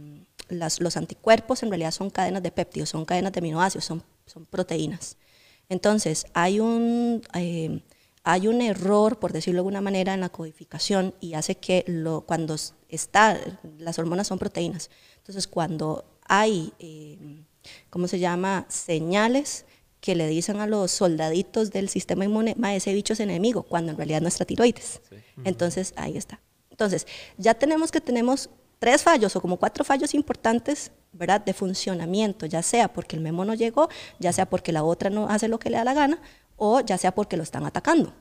las- 0.48 0.80
los 0.80 0.96
anticuerpos 0.96 1.62
en 1.62 1.68
realidad 1.68 1.90
son 1.90 2.08
cadenas 2.08 2.42
de 2.42 2.50
péptidos, 2.52 2.88
son 2.88 3.04
cadenas 3.04 3.32
de 3.32 3.40
aminoácidos, 3.40 3.84
son, 3.84 4.02
son 4.24 4.46
proteínas. 4.46 5.18
Entonces, 5.68 6.24
hay 6.32 6.58
un, 6.60 7.20
eh, 7.34 7.82
hay 8.30 8.46
un 8.46 8.60
error, 8.60 9.18
por 9.18 9.32
decirlo 9.32 9.56
de 9.56 9.60
alguna 9.60 9.80
manera, 9.80 10.12
en 10.12 10.20
la 10.20 10.28
codificación 10.28 11.14
y 11.18 11.32
hace 11.32 11.54
que 11.54 11.82
lo, 11.86 12.20
cuando 12.26 12.56
está, 12.90 13.40
las 13.78 13.98
hormonas 13.98 14.26
son 14.26 14.38
proteínas. 14.38 14.90
Entonces, 15.16 15.46
cuando 15.46 16.04
hay, 16.26 16.74
eh, 16.78 17.16
¿cómo 17.88 18.06
se 18.06 18.18
llama?, 18.18 18.66
señales 18.68 19.64
que 20.02 20.14
le 20.14 20.28
dicen 20.28 20.60
a 20.60 20.66
los 20.66 20.90
soldaditos 20.90 21.70
del 21.70 21.88
sistema 21.88 22.26
inmune, 22.26 22.54
ma, 22.58 22.74
ese 22.74 22.92
bicho 22.92 23.14
es 23.14 23.20
enemigo, 23.20 23.62
cuando 23.62 23.92
en 23.92 23.96
realidad 23.96 24.18
es 24.18 24.22
nuestra 24.22 24.44
tiroides. 24.44 25.00
Entonces, 25.44 25.94
ahí 25.96 26.18
está. 26.18 26.38
Entonces, 26.70 27.06
ya 27.38 27.54
tenemos 27.54 27.90
que 27.90 28.02
tenemos 28.02 28.50
tres 28.78 29.04
fallos 29.04 29.34
o 29.36 29.40
como 29.40 29.56
cuatro 29.56 29.84
fallos 29.84 30.12
importantes, 30.12 30.92
¿verdad? 31.12 31.40
De 31.40 31.54
funcionamiento, 31.54 32.44
ya 32.44 32.62
sea 32.62 32.92
porque 32.92 33.16
el 33.16 33.22
memo 33.22 33.46
no 33.46 33.54
llegó, 33.54 33.88
ya 34.18 34.34
sea 34.34 34.44
porque 34.44 34.70
la 34.70 34.84
otra 34.84 35.08
no 35.08 35.30
hace 35.30 35.48
lo 35.48 35.58
que 35.58 35.70
le 35.70 35.78
da 35.78 35.84
la 35.84 35.94
gana, 35.94 36.20
o 36.58 36.80
ya 36.80 36.98
sea 36.98 37.14
porque 37.14 37.36
lo 37.36 37.42
están 37.42 37.64
atacando. 37.64 38.12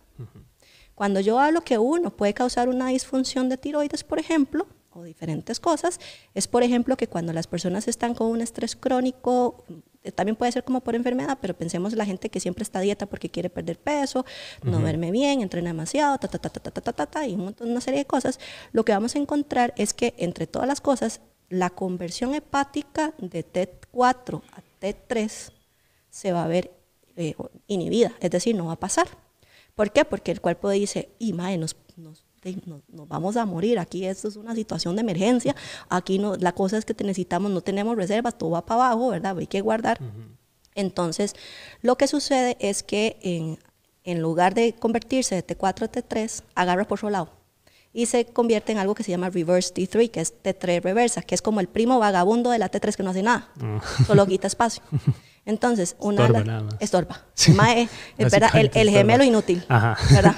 Cuando 0.96 1.20
yo 1.20 1.40
hablo 1.40 1.62
que 1.62 1.78
uno 1.78 2.10
puede 2.10 2.34
causar 2.34 2.70
una 2.70 2.88
disfunción 2.88 3.50
de 3.50 3.58
tiroides, 3.58 4.04
por 4.04 4.18
ejemplo, 4.18 4.66
o 4.92 5.04
diferentes 5.04 5.60
cosas, 5.60 6.00
es 6.34 6.48
por 6.48 6.64
ejemplo 6.64 6.98
que 6.98 7.08
cuando 7.08 7.34
las 7.34 7.46
personas 7.46 7.88
están 7.88 8.16
con 8.16 8.28
un 8.28 8.42
estrés 8.42 8.76
crónico, 8.76 9.64
eh, 10.04 10.12
también 10.12 10.36
puede 10.36 10.52
ser 10.52 10.64
como 10.64 10.82
por 10.82 10.96
enfermedad, 10.96 11.38
pero 11.40 11.56
pensemos 11.56 11.94
en 11.94 12.00
la 12.00 12.06
gente 12.06 12.30
que 12.30 12.40
siempre 12.40 12.64
está 12.64 12.80
a 12.80 12.82
dieta 12.82 13.06
porque 13.06 13.30
quiere 13.30 13.50
perder 13.50 13.78
peso, 13.78 14.26
no 14.64 14.80
duerme 14.80 15.12
bien, 15.12 15.42
entrena 15.42 15.70
demasiado, 15.70 16.18
ta, 16.18 16.28
ta, 16.28 16.40
ta, 16.40 16.50
ta, 16.50 16.60
ta, 16.60 16.72
ta, 16.72 16.92
ta, 16.92 17.06
ta, 17.06 17.28
y 17.28 17.36
un 17.36 17.46
montón, 17.46 17.70
una 17.70 17.82
serie 17.82 18.00
de 18.00 18.06
cosas, 18.06 18.40
lo 18.72 18.84
que 18.84 18.92
vamos 18.92 19.16
a 19.16 19.20
encontrar 19.20 19.74
es 19.78 19.94
que 19.94 20.16
entre 20.18 20.48
todas 20.48 20.68
las 20.68 20.82
cosas, 20.82 21.22
la 21.50 21.70
conversión 21.70 22.34
hepática 22.34 23.14
de 23.20 23.46
T4 23.46 24.42
a 24.52 24.62
T3 24.82 25.52
se 26.10 26.32
va 26.32 26.44
a 26.44 26.48
ver 26.48 26.77
eh, 27.18 27.36
inhibida, 27.68 28.14
es 28.22 28.32
decir, 28.32 28.56
no 28.56 28.68
va 28.68 28.74
a 28.74 28.80
pasar. 28.80 29.08
¿Por 29.76 29.92
qué? 29.92 30.06
Porque 30.06 30.32
el 30.32 30.40
cuerpo 30.42 30.70
dice, 30.70 31.10
y 31.20 31.34
mae, 31.34 31.58
nos, 31.58 31.76
nos, 31.98 32.24
nos- 32.66 32.82
nos 32.88 33.08
vamos 33.08 33.36
a 33.38 33.46
morir, 33.46 33.78
aquí 33.80 34.06
esto 34.06 34.28
es 34.30 34.36
una 34.38 34.56
situación 34.56 34.96
de 34.96 35.02
emergencia, 35.02 35.56
aquí 35.90 36.18
no, 36.20 36.36
la 36.38 36.54
cosa 36.54 36.78
es 36.78 36.86
que 36.86 36.94
te 36.94 37.04
necesitamos, 37.04 37.52
no 37.52 37.62
tenemos 37.62 37.96
reservas, 37.98 38.38
todo 38.38 38.52
va 38.52 38.66
para 38.66 38.86
abajo, 38.86 39.10
¿verdad? 39.10 39.38
Hay 39.38 39.48
que 39.48 39.60
guardar. 39.62 40.00
Entonces, 40.76 41.34
lo 41.82 41.98
que 41.98 42.08
sucede 42.08 42.56
es 42.60 42.84
que 42.84 43.18
en, 43.22 43.60
en 44.04 44.22
lugar 44.22 44.54
de 44.54 44.74
convertirse 44.74 45.36
de 45.36 45.46
T4 45.46 45.84
a 45.84 45.92
T3, 45.92 46.44
agarra 46.56 46.86
por 46.86 46.98
otro 47.00 47.10
lado 47.10 47.32
y 47.94 48.06
se 48.06 48.26
convierte 48.26 48.72
en 48.74 48.78
algo 48.78 48.94
que 48.94 49.02
se 49.04 49.10
llama 49.12 49.30
reverse 49.30 49.74
T3, 49.74 50.12
que 50.12 50.22
es 50.22 50.34
T3 50.44 50.82
reversa, 50.84 51.22
que 51.24 51.34
es 51.36 51.42
como 51.42 51.60
el 51.62 51.68
primo 51.68 51.98
vagabundo 52.00 52.52
de 52.52 52.60
la 52.60 52.70
T3 52.70 52.96
que 52.96 53.02
no 53.04 53.10
hace 53.10 53.24
nada, 53.24 53.50
solo 54.06 54.26
quita 54.28 54.48
espacio. 54.48 54.84
Entonces, 55.48 55.96
una 56.00 56.22
Estorba 56.26 56.44
nada 56.44 56.62
más. 56.62 56.76
estorba. 56.80 57.26
Mae, 57.56 57.90
espera, 58.20 58.50
el, 58.54 58.60
el 58.60 58.66
estorba. 58.90 58.92
gemelo 59.00 59.24
inútil. 59.24 59.64
Ajá. 59.70 59.98
¿Verdad? 60.14 60.36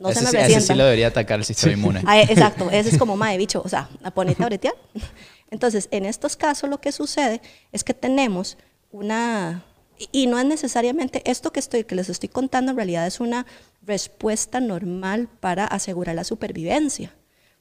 No 0.00 0.08
ese, 0.08 0.20
se 0.20 0.24
me 0.24 0.30
sí, 0.30 0.36
ese 0.36 0.42
resientan. 0.44 0.62
sí 0.62 0.74
lo 0.78 0.84
debería 0.84 1.08
atacar 1.08 1.38
el 1.38 1.44
sistema 1.44 1.72
inmune. 1.74 2.02
Ah, 2.06 2.18
eh, 2.20 2.26
exacto, 2.30 2.70
ese 2.70 2.88
es 2.90 2.96
como 2.98 3.16
mae 3.16 3.36
bicho, 3.36 3.60
o 3.64 3.68
sea, 3.68 3.88
ponete 4.14 4.42
a 4.42 4.46
bretear. 4.46 4.74
Entonces, 5.50 5.88
en 5.90 6.06
estos 6.06 6.36
casos 6.36 6.70
lo 6.70 6.80
que 6.80 6.92
sucede 6.92 7.42
es 7.72 7.84
que 7.84 7.92
tenemos 7.92 8.56
una 8.92 9.64
y- 9.98 10.08
y 10.22 10.26
no 10.26 10.38
es 10.38 10.46
necesariamente 10.46 11.22
esto 11.30 11.52
que 11.52 11.60
estoy 11.60 11.84
que 11.84 11.94
les 11.94 12.08
estoy 12.08 12.28
contando 12.30 12.70
en 12.70 12.76
realidad 12.76 13.06
es 13.06 13.20
una 13.20 13.44
respuesta 13.84 14.60
normal 14.60 15.28
para 15.40 15.64
asegurar 15.66 16.14
la 16.14 16.24
supervivencia. 16.24 17.12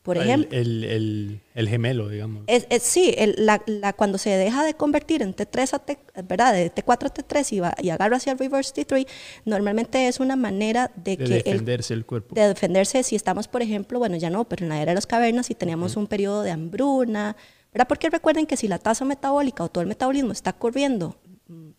Por 0.03 0.17
El- 0.17 0.23
ejemplo, 0.23 0.57
El, 0.57 0.83
el- 0.83 1.41
el 1.53 1.69
gemelo, 1.69 2.09
digamos. 2.09 2.43
es, 2.47 2.65
es- 2.71 2.81
sí, 2.81 3.13
el- 3.17 3.35
la, 3.37 3.61
la- 3.67 3.93
cuando 3.93 4.17
se 4.17 4.31
deja 4.31 4.63
de 4.65 4.73
convertir 4.73 5.21
en 5.21 5.35
T3 5.35 5.73
a 5.75 5.79
T, 5.79 5.99
¿verdad? 6.23 6.53
De 6.53 6.71
T4 6.73 7.05
a 7.05 7.13
T3 7.13 7.51
y, 7.53 7.59
va, 7.59 7.75
y 7.79 7.89
agarra 7.91 8.17
hacia 8.17 8.33
el 8.33 8.39
reverse 8.39 8.73
T3, 8.73 9.05
normalmente 9.45 10.07
es 10.07 10.19
una 10.19 10.35
manera 10.35 10.91
de, 10.95 11.11
de 11.11 11.17
que 11.17 11.23
el 11.25 11.29
defenderse 11.43 11.93
el 11.93 12.05
cuerpo. 12.07 12.33
de 12.33 12.47
defenderse 12.47 13.03
si 13.03 13.15
estamos, 13.15 13.47
por 13.47 13.61
ejemplo, 13.61 13.99
bueno, 13.99 14.15
ya 14.17 14.31
no, 14.31 14.45
pero 14.45 14.63
en 14.65 14.69
la 14.69 14.81
era 14.81 14.91
de 14.91 14.95
las 14.95 15.05
cavernas 15.05 15.51
y 15.51 15.55
teníamos 15.55 15.95
un 15.95 16.07
periodo 16.07 16.41
de 16.41 16.49
hambruna, 16.49 17.35
¿verdad? 17.71 17.87
Porque 17.87 18.09
recuerden 18.09 18.47
que 18.47 18.57
si 18.57 18.67
la 18.67 18.79
tasa 18.79 19.05
metabólica 19.05 19.63
o 19.63 19.69
todo 19.69 19.83
el 19.83 19.87
metabolismo 19.87 20.31
está 20.31 20.51
corriendo 20.53 21.15
mm, 21.47 21.69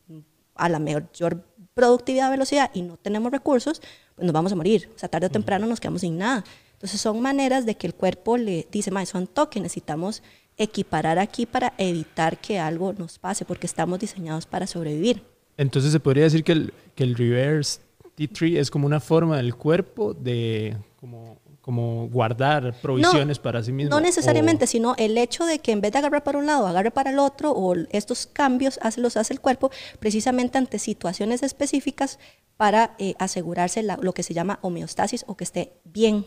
a 0.54 0.68
la 0.68 0.78
mayor 0.78 1.44
productividad, 1.74 2.30
velocidad 2.30 2.70
y 2.74 2.82
no 2.82 2.98
tenemos 2.98 3.32
recursos, 3.32 3.80
pues 4.14 4.24
nos 4.26 4.32
vamos 4.32 4.52
a 4.52 4.56
morir. 4.56 4.90
O 4.94 4.98
sea, 4.98 5.08
tarde 5.08 5.26
o 5.26 5.30
temprano 5.30 5.66
nos 5.66 5.80
quedamos 5.80 6.02
sin 6.02 6.18
nada. 6.18 6.44
Entonces 6.82 7.00
son 7.00 7.20
maneras 7.20 7.64
de 7.64 7.76
que 7.76 7.86
el 7.86 7.94
cuerpo 7.94 8.36
le 8.36 8.66
dice, 8.72 8.90
ma, 8.90 9.06
son 9.06 9.28
toques, 9.28 9.62
necesitamos 9.62 10.20
equiparar 10.56 11.20
aquí 11.20 11.46
para 11.46 11.74
evitar 11.78 12.40
que 12.40 12.58
algo 12.58 12.92
nos 12.92 13.20
pase, 13.20 13.44
porque 13.44 13.66
estamos 13.68 14.00
diseñados 14.00 14.46
para 14.46 14.66
sobrevivir. 14.66 15.22
Entonces 15.56 15.92
se 15.92 16.00
podría 16.00 16.24
decir 16.24 16.42
que 16.42 16.52
el, 16.52 16.74
que 16.96 17.04
el 17.04 17.14
reverse 17.14 17.80
T3 18.18 18.58
es 18.58 18.70
como 18.70 18.86
una 18.86 18.98
forma 18.98 19.36
del 19.36 19.54
cuerpo 19.54 20.12
de 20.12 20.76
como, 20.98 21.38
como 21.60 22.08
guardar 22.08 22.74
provisiones 22.82 23.38
para 23.38 23.62
sí 23.62 23.70
mismo. 23.70 23.94
No 23.94 24.00
necesariamente, 24.00 24.64
o- 24.64 24.66
sino 24.68 24.94
el 24.98 25.16
hecho 25.18 25.44
de 25.46 25.60
que 25.60 25.70
en 25.70 25.80
vez 25.80 25.92
de 25.92 25.98
agarrar 25.98 26.24
para 26.24 26.38
un 26.38 26.46
lado, 26.46 26.66
agarre 26.66 26.90
para 26.90 27.10
el 27.10 27.18
otro, 27.20 27.52
o 27.52 27.74
estos 27.90 28.26
cambios 28.26 28.80
hace, 28.82 29.00
los 29.00 29.16
hace 29.16 29.32
el 29.34 29.40
cuerpo 29.40 29.70
precisamente 30.00 30.58
ante 30.58 30.80
situaciones 30.80 31.44
específicas 31.44 32.18
para 32.56 32.96
eh, 32.98 33.14
asegurarse 33.20 33.84
la- 33.84 33.98
lo 34.02 34.12
que 34.12 34.24
se 34.24 34.34
llama 34.34 34.58
homeostasis 34.62 35.24
o 35.28 35.36
que 35.36 35.44
esté 35.44 35.72
bien, 35.84 36.26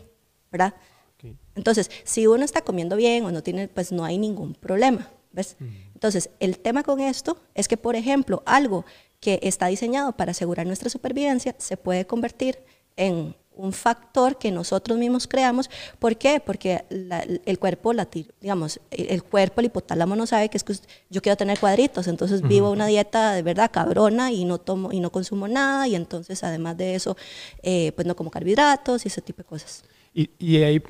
¿verdad? 0.56 0.74
Ok. 1.18 1.32
Entonces, 1.54 1.90
si 2.04 2.26
uno 2.26 2.44
está 2.44 2.60
comiendo 2.62 2.96
bien 2.96 3.24
o 3.24 3.30
no 3.32 3.42
tiene, 3.42 3.68
pues 3.68 3.92
no 3.92 4.04
hay 4.04 4.18
ningún 4.18 4.54
problema, 4.54 5.10
¿ves? 5.32 5.56
Entonces, 5.94 6.30
el 6.40 6.58
tema 6.58 6.82
con 6.82 7.00
esto 7.00 7.38
es 7.54 7.68
que, 7.68 7.76
por 7.76 7.96
ejemplo, 7.96 8.42
algo 8.46 8.84
que 9.20 9.38
está 9.42 9.66
diseñado 9.68 10.12
para 10.12 10.32
asegurar 10.32 10.66
nuestra 10.66 10.90
supervivencia 10.90 11.54
se 11.58 11.76
puede 11.76 12.06
convertir 12.06 12.58
en 12.96 13.34
un 13.58 13.72
factor 13.72 14.36
que 14.36 14.50
nosotros 14.50 14.98
mismos 14.98 15.26
creamos. 15.26 15.70
¿Por 15.98 16.18
qué? 16.18 16.40
Porque 16.44 16.84
la- 16.90 17.24
el 17.46 17.58
cuerpo, 17.58 17.94
la, 17.94 18.06
digamos, 18.42 18.78
el 18.90 19.22
cuerpo, 19.22 19.60
el 19.62 19.66
hipotálamo 19.68 20.14
no 20.14 20.26
sabe 20.26 20.50
que 20.50 20.58
es 20.58 20.64
que 20.64 20.74
yo 21.08 21.22
quiero 21.22 21.36
tener 21.38 21.58
cuadritos, 21.58 22.06
entonces 22.06 22.42
vivo 22.42 22.70
una 22.70 22.86
dieta 22.86 23.32
de 23.32 23.42
verdad 23.42 23.70
cabrona 23.72 24.30
y 24.30 24.44
no 24.44 24.58
tomo 24.58 24.92
y 24.92 25.00
no 25.00 25.10
consumo 25.10 25.48
nada 25.48 25.88
y 25.88 25.94
entonces 25.94 26.44
además 26.44 26.76
de 26.76 26.94
eso, 26.94 27.16
eh, 27.62 27.92
pues 27.96 28.06
no 28.06 28.14
como 28.14 28.30
carbohidratos 28.30 29.06
y 29.06 29.08
ese 29.08 29.22
tipo 29.22 29.38
de 29.38 29.44
cosas. 29.48 29.84
Y, 30.16 30.30
y 30.38 30.56
ahí, 30.62 30.82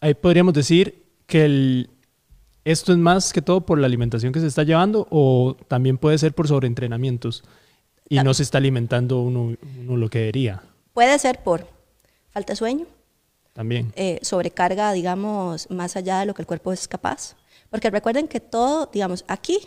ahí 0.00 0.12
podríamos 0.12 0.52
decir 0.52 1.02
que 1.26 1.46
el, 1.46 1.90
esto 2.64 2.92
es 2.92 2.98
más 2.98 3.32
que 3.32 3.40
todo 3.40 3.62
por 3.62 3.78
la 3.78 3.86
alimentación 3.86 4.34
que 4.34 4.40
se 4.40 4.46
está 4.46 4.62
llevando 4.64 5.08
o 5.10 5.56
también 5.66 5.96
puede 5.96 6.18
ser 6.18 6.34
por 6.34 6.46
sobreentrenamientos 6.46 7.42
y 8.06 8.18
no 8.18 8.34
se 8.34 8.42
está 8.42 8.58
alimentando 8.58 9.22
uno, 9.22 9.56
uno 9.80 9.96
lo 9.96 10.10
que 10.10 10.18
debería 10.18 10.62
Puede 10.92 11.18
ser 11.18 11.42
por 11.42 11.66
falta 12.30 12.52
de 12.52 12.56
sueño, 12.56 12.86
también. 13.54 13.92
eh, 13.96 14.18
sobrecarga, 14.20 14.92
digamos, 14.92 15.70
más 15.70 15.96
allá 15.96 16.20
de 16.20 16.26
lo 16.26 16.34
que 16.34 16.42
el 16.42 16.46
cuerpo 16.46 16.72
es 16.72 16.86
capaz. 16.86 17.34
Porque 17.70 17.90
recuerden 17.90 18.28
que 18.28 18.40
todo, 18.40 18.90
digamos, 18.92 19.24
aquí, 19.26 19.58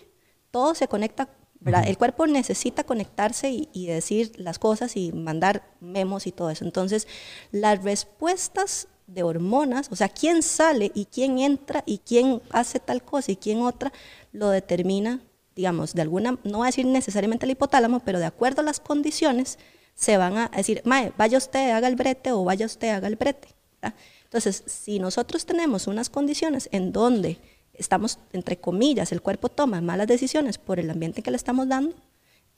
todo 0.51 0.75
se 0.75 0.87
conecta, 0.87 1.27
¿verdad? 1.59 1.87
El 1.87 1.97
cuerpo 1.97 2.27
necesita 2.27 2.83
conectarse 2.83 3.49
y, 3.49 3.69
y 3.73 3.87
decir 3.87 4.31
las 4.37 4.59
cosas 4.59 4.95
y 4.95 5.11
mandar 5.11 5.63
memos 5.79 6.27
y 6.27 6.31
todo 6.31 6.49
eso. 6.49 6.65
Entonces, 6.65 7.07
las 7.51 7.83
respuestas 7.83 8.87
de 9.07 9.23
hormonas, 9.23 9.87
o 9.91 9.95
sea, 9.95 10.09
quién 10.09 10.43
sale 10.43 10.91
y 10.93 11.05
quién 11.05 11.39
entra 11.39 11.83
y 11.85 11.99
quién 11.99 12.41
hace 12.51 12.79
tal 12.79 13.01
cosa 13.03 13.31
y 13.31 13.37
quién 13.37 13.61
otra, 13.61 13.91
lo 14.33 14.49
determina, 14.49 15.21
digamos, 15.55 15.93
de 15.93 16.01
alguna, 16.01 16.37
no 16.43 16.59
voy 16.59 16.65
a 16.65 16.67
decir 16.67 16.85
necesariamente 16.85 17.45
el 17.45 17.51
hipotálamo, 17.51 18.01
pero 18.01 18.19
de 18.19 18.25
acuerdo 18.25 18.61
a 18.61 18.65
las 18.65 18.79
condiciones, 18.79 19.57
se 19.95 20.17
van 20.17 20.37
a 20.37 20.49
decir, 20.49 20.81
Mae, 20.85 21.11
vaya 21.17 21.37
usted, 21.37 21.71
haga 21.71 21.87
el 21.87 21.95
brete 21.95 22.31
o 22.31 22.43
vaya 22.43 22.65
usted, 22.65 22.89
haga 22.89 23.07
el 23.07 23.15
brete. 23.15 23.47
¿verdad? 23.81 23.97
Entonces, 24.25 24.63
si 24.67 24.99
nosotros 24.99 25.45
tenemos 25.45 25.87
unas 25.87 26.09
condiciones 26.09 26.69
en 26.71 26.91
donde 26.91 27.39
estamos, 27.77 28.19
entre 28.33 28.57
comillas, 28.57 29.11
el 29.11 29.21
cuerpo 29.21 29.49
toma 29.49 29.81
malas 29.81 30.07
decisiones 30.07 30.57
por 30.57 30.79
el 30.79 30.89
ambiente 30.89 31.21
que 31.21 31.31
le 31.31 31.37
estamos 31.37 31.67
dando, 31.67 31.95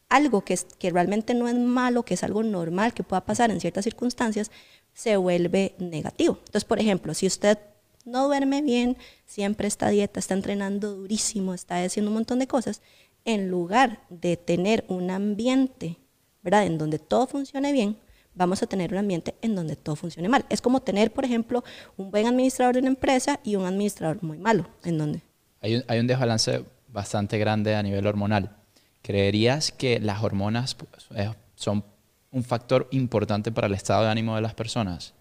algo 0.09 0.41
que, 0.41 0.55
es, 0.55 0.65
que 0.77 0.89
realmente 0.89 1.33
no 1.33 1.47
es 1.47 1.55
malo, 1.55 2.03
que 2.03 2.15
es 2.15 2.23
algo 2.23 2.43
normal, 2.43 2.93
que 2.93 3.03
pueda 3.03 3.25
pasar 3.25 3.51
en 3.51 3.59
ciertas 3.59 3.83
circunstancias, 3.83 4.51
se 4.93 5.17
vuelve 5.17 5.75
negativo. 5.77 6.39
Entonces, 6.39 6.65
por 6.65 6.79
ejemplo, 6.79 7.13
si 7.13 7.27
usted 7.27 7.59
no 8.05 8.25
duerme 8.25 8.61
bien, 8.61 8.97
siempre 9.25 9.67
está 9.67 9.89
dieta, 9.89 10.19
está 10.19 10.33
entrenando 10.33 10.95
durísimo, 10.95 11.53
está 11.53 11.83
haciendo 11.83 12.09
un 12.09 12.15
montón 12.15 12.39
de 12.39 12.47
cosas, 12.47 12.81
en 13.25 13.49
lugar 13.49 14.01
de 14.09 14.37
tener 14.37 14.85
un 14.87 15.11
ambiente, 15.11 15.97
¿verdad?, 16.41 16.65
en 16.65 16.77
donde 16.77 16.97
todo 16.97 17.27
funcione 17.27 17.71
bien, 17.71 17.97
vamos 18.35 18.63
a 18.63 18.67
tener 18.67 18.91
un 18.91 18.99
ambiente 18.99 19.35
en 19.41 19.55
donde 19.55 19.75
todo 19.75 19.95
funcione 19.95 20.29
mal. 20.29 20.45
Es 20.49 20.61
como 20.61 20.81
tener, 20.81 21.11
por 21.11 21.25
ejemplo, 21.25 21.63
un 21.97 22.11
buen 22.11 22.27
administrador 22.27 22.75
de 22.75 22.81
una 22.81 22.89
empresa 22.89 23.39
y 23.43 23.55
un 23.55 23.65
administrador 23.65 24.23
muy 24.23 24.37
malo, 24.37 24.67
en 24.83 24.97
donde 24.97 25.21
Hay 25.61 25.75
un, 25.75 25.83
hay 25.87 25.99
un 25.99 26.07
desbalance 26.07 26.63
bastante 26.87 27.37
grande 27.37 27.75
a 27.75 27.83
nivel 27.83 28.07
hormonal. 28.07 28.55
¿Creerías 29.01 29.71
que 29.71 29.99
las 29.99 30.23
hormonas 30.23 30.75
pues, 30.75 31.07
eh, 31.15 31.31
son 31.55 31.83
un 32.31 32.43
factor 32.43 32.87
importante 32.91 33.51
para 33.51 33.67
el 33.67 33.73
estado 33.73 34.03
de 34.03 34.09
ánimo 34.09 34.35
de 34.35 34.41
las 34.41 34.53
personas? 34.53 35.13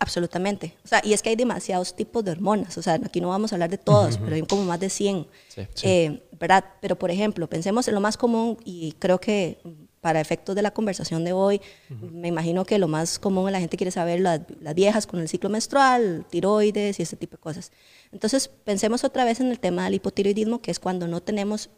Absolutamente. 0.00 0.74
O 0.84 0.88
sea, 0.88 1.00
y 1.04 1.12
es 1.12 1.22
que 1.22 1.30
hay 1.30 1.36
demasiados 1.36 1.94
tipos 1.94 2.24
de 2.24 2.32
hormonas. 2.32 2.76
O 2.76 2.82
sea, 2.82 2.94
aquí 2.94 3.20
no 3.20 3.28
vamos 3.28 3.52
a 3.52 3.54
hablar 3.56 3.70
de 3.70 3.78
todas, 3.78 4.18
pero 4.18 4.34
hay 4.34 4.42
como 4.42 4.64
más 4.64 4.80
de 4.80 4.90
100. 4.90 5.26
Sí. 5.48 5.62
Eh, 5.82 6.22
¿Verdad? 6.38 6.64
Pero, 6.80 6.98
por 6.98 7.10
ejemplo, 7.10 7.48
pensemos 7.48 7.86
en 7.86 7.94
lo 7.94 8.00
más 8.00 8.16
común 8.16 8.58
y 8.64 8.92
creo 8.98 9.20
que 9.20 9.60
para 10.06 10.20
efectos 10.20 10.54
de 10.54 10.62
la 10.62 10.70
conversación 10.70 11.24
de 11.24 11.32
hoy, 11.32 11.60
me 11.88 12.28
imagino 12.28 12.64
que 12.64 12.78
lo 12.78 12.86
más 12.86 13.18
común 13.18 13.50
la 13.50 13.58
gente 13.58 13.76
quiere 13.76 13.90
saber 13.90 14.20
las, 14.20 14.40
las 14.60 14.72
viejas 14.72 15.04
con 15.04 15.18
el 15.18 15.28
ciclo 15.28 15.50
menstrual, 15.50 16.24
tiroides 16.30 17.00
y 17.00 17.02
ese 17.02 17.16
tipo 17.16 17.32
de 17.32 17.40
cosas. 17.42 17.72
Entonces, 18.12 18.46
pensemos 18.46 19.02
otra 19.02 19.24
vez 19.24 19.40
en 19.40 19.50
el 19.50 19.58
tema 19.58 19.82
del 19.82 19.94
hipotiroidismo, 19.94 20.60
que 20.60 20.70
es 20.70 20.78
cuando 20.78 21.08
no 21.08 21.20
tenemos 21.22 21.70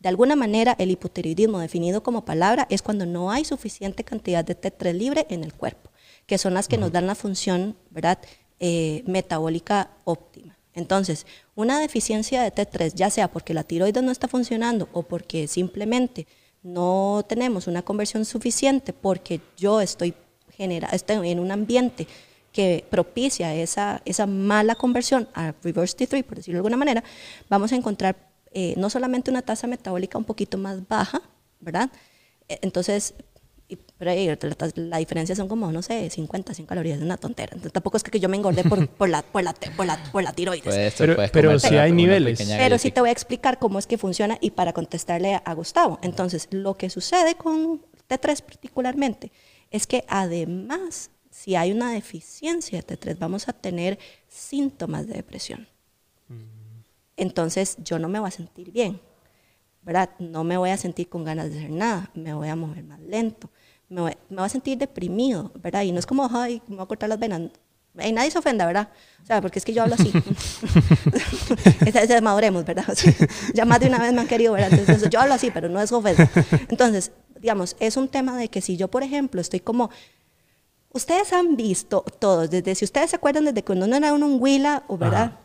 de 0.00 0.08
alguna 0.08 0.34
manera, 0.34 0.74
el 0.78 0.92
hipotiroidismo 0.92 1.58
definido 1.58 2.02
como 2.02 2.24
palabra 2.24 2.66
es 2.70 2.80
cuando 2.80 3.04
no 3.04 3.30
hay 3.30 3.44
suficiente 3.44 4.02
cantidad 4.02 4.42
de 4.42 4.58
T3 4.58 4.94
libre 4.94 5.26
en 5.28 5.44
el 5.44 5.52
cuerpo, 5.52 5.90
que 6.24 6.38
son 6.38 6.54
las 6.54 6.68
que 6.68 6.78
nos 6.78 6.90
dan 6.90 7.06
la 7.06 7.14
función 7.14 7.76
¿verdad? 7.90 8.18
Eh, 8.60 9.02
metabólica 9.06 9.90
óptima. 10.04 10.56
Entonces, 10.72 11.26
una 11.54 11.78
deficiencia 11.78 12.42
de 12.42 12.50
T3, 12.50 12.94
ya 12.94 13.10
sea 13.10 13.28
porque 13.30 13.52
la 13.52 13.62
tiroides 13.62 14.02
no 14.02 14.10
está 14.10 14.26
funcionando 14.26 14.88
o 14.94 15.02
porque 15.02 15.48
simplemente 15.48 16.26
no 16.64 17.24
tenemos 17.28 17.68
una 17.68 17.82
conversión 17.82 18.24
suficiente 18.24 18.92
porque 18.92 19.40
yo 19.56 19.80
estoy, 19.80 20.14
genera, 20.50 20.88
estoy 20.88 21.30
en 21.30 21.38
un 21.38 21.52
ambiente 21.52 22.08
que 22.52 22.84
propicia 22.88 23.54
esa, 23.54 24.00
esa 24.04 24.26
mala 24.26 24.74
conversión 24.74 25.28
a 25.34 25.54
reverse 25.62 25.96
T3, 25.96 26.24
por 26.24 26.36
decirlo 26.36 26.56
de 26.56 26.60
alguna 26.60 26.76
manera, 26.76 27.04
vamos 27.48 27.72
a 27.72 27.76
encontrar 27.76 28.16
eh, 28.52 28.74
no 28.76 28.88
solamente 28.88 29.30
una 29.30 29.42
tasa 29.42 29.66
metabólica 29.66 30.16
un 30.16 30.24
poquito 30.24 30.56
más 30.56 30.86
baja, 30.88 31.20
¿verdad? 31.60 31.90
E, 34.00 34.30
entonces, 34.30 34.76
la, 34.76 34.98
diferencia 34.98 35.34
son 35.34 35.48
como, 35.48 35.70
no 35.72 35.80
sé, 35.80 36.10
50, 36.10 36.52
100 36.52 36.66
calorías, 36.66 36.98
es 36.98 37.04
una 37.04 37.16
tontera. 37.16 37.52
Entonces, 37.52 37.72
tampoco 37.72 37.96
es 37.96 38.02
que 38.02 38.20
yo 38.20 38.28
me 38.28 38.36
engordé 38.36 38.64
por, 38.64 38.86
por, 38.98 39.08
la, 39.08 39.22
por, 39.22 39.42
la, 39.42 39.54
por, 39.54 39.86
la, 39.86 40.02
por 40.12 40.22
la 40.22 40.32
tiroides. 40.32 40.94
pero 40.98 41.16
pero 41.32 41.58
si 41.58 41.76
hay 41.76 41.92
niveles. 41.92 42.42
Pero 42.46 42.78
sí 42.78 42.90
te 42.90 43.00
voy 43.00 43.10
a 43.10 43.12
explicar 43.12 43.58
cómo 43.58 43.78
es 43.78 43.86
que 43.86 43.96
funciona 43.96 44.36
y 44.40 44.50
para 44.50 44.72
contestarle 44.72 45.40
a, 45.42 45.54
Gustavo. 45.54 45.98
Entonces, 46.02 46.48
lo 46.50 46.74
que 46.74 46.90
sucede 46.90 47.36
con 47.36 47.80
T3 48.08 48.42
particularmente 48.42 49.32
es 49.70 49.86
que 49.86 50.04
además, 50.08 51.10
si 51.30 51.54
hay 51.54 51.72
una 51.72 51.92
deficiencia 51.92 52.82
de 52.82 52.96
T3, 52.96 53.18
vamos 53.18 53.48
a 53.48 53.52
tener 53.52 53.98
síntomas 54.28 55.06
de 55.06 55.14
depresión 55.14 55.68
entonces 57.16 57.76
yo 57.82 57.98
no 57.98 58.08
me 58.08 58.18
voy 58.18 58.28
a 58.28 58.32
sentir 58.32 58.72
bien, 58.72 59.00
¿verdad? 59.82 60.10
No 60.18 60.44
me 60.44 60.56
voy 60.56 60.70
a 60.70 60.76
sentir 60.76 61.08
con 61.08 61.24
ganas 61.24 61.50
de 61.50 61.58
hacer 61.58 61.70
nada, 61.70 62.10
me 62.14 62.34
voy 62.34 62.48
a 62.48 62.56
mover 62.56 62.82
más 62.84 63.00
lento, 63.00 63.50
me 63.88 64.00
voy, 64.00 64.12
a 64.36 64.48
sentir 64.48 64.78
deprimido, 64.78 65.52
¿verdad? 65.56 65.82
Y 65.82 65.92
no 65.92 65.98
es 65.98 66.06
como, 66.06 66.28
ay, 66.32 66.62
me 66.68 66.76
voy 66.76 66.84
a 66.84 66.86
cortar 66.86 67.08
las 67.08 67.18
venas. 67.18 67.42
Y 68.02 68.12
nadie 68.12 68.30
se 68.30 68.38
ofenda, 68.38 68.66
¿verdad? 68.66 68.88
O 69.22 69.26
sea, 69.26 69.40
porque 69.40 69.60
es 69.60 69.64
que 69.64 69.72
yo 69.72 69.82
hablo 69.82 69.94
así. 69.94 70.10
Entonces, 71.86 72.22
maduremos, 72.22 72.64
¿verdad? 72.64 72.86
ya 73.54 73.64
más 73.64 73.78
de 73.78 73.86
una 73.86 73.98
vez 73.98 74.12
me 74.12 74.20
han 74.20 74.26
querido, 74.26 74.52
¿verdad? 74.52 74.72
Entonces, 74.72 75.08
yo 75.10 75.20
hablo 75.20 75.34
así, 75.34 75.50
pero 75.52 75.68
no 75.68 75.80
es 75.80 75.92
ofensa. 75.92 76.28
Entonces, 76.68 77.12
digamos, 77.40 77.76
es 77.78 77.96
un 77.96 78.08
tema 78.08 78.36
de 78.36 78.48
que 78.48 78.60
si 78.60 78.76
yo, 78.76 78.88
por 78.88 79.04
ejemplo, 79.04 79.40
estoy 79.40 79.60
como 79.60 79.90
Ustedes 80.94 81.32
han 81.32 81.56
visto 81.56 82.04
todos, 82.20 82.48
desde 82.50 82.76
si 82.76 82.84
ustedes 82.84 83.10
se 83.10 83.16
acuerdan 83.16 83.46
desde 83.46 83.64
cuando 83.64 83.84
uno 83.84 83.96
era 83.96 84.12
un 84.12 84.40
huila, 84.40 84.84
¿verdad? 84.88 85.40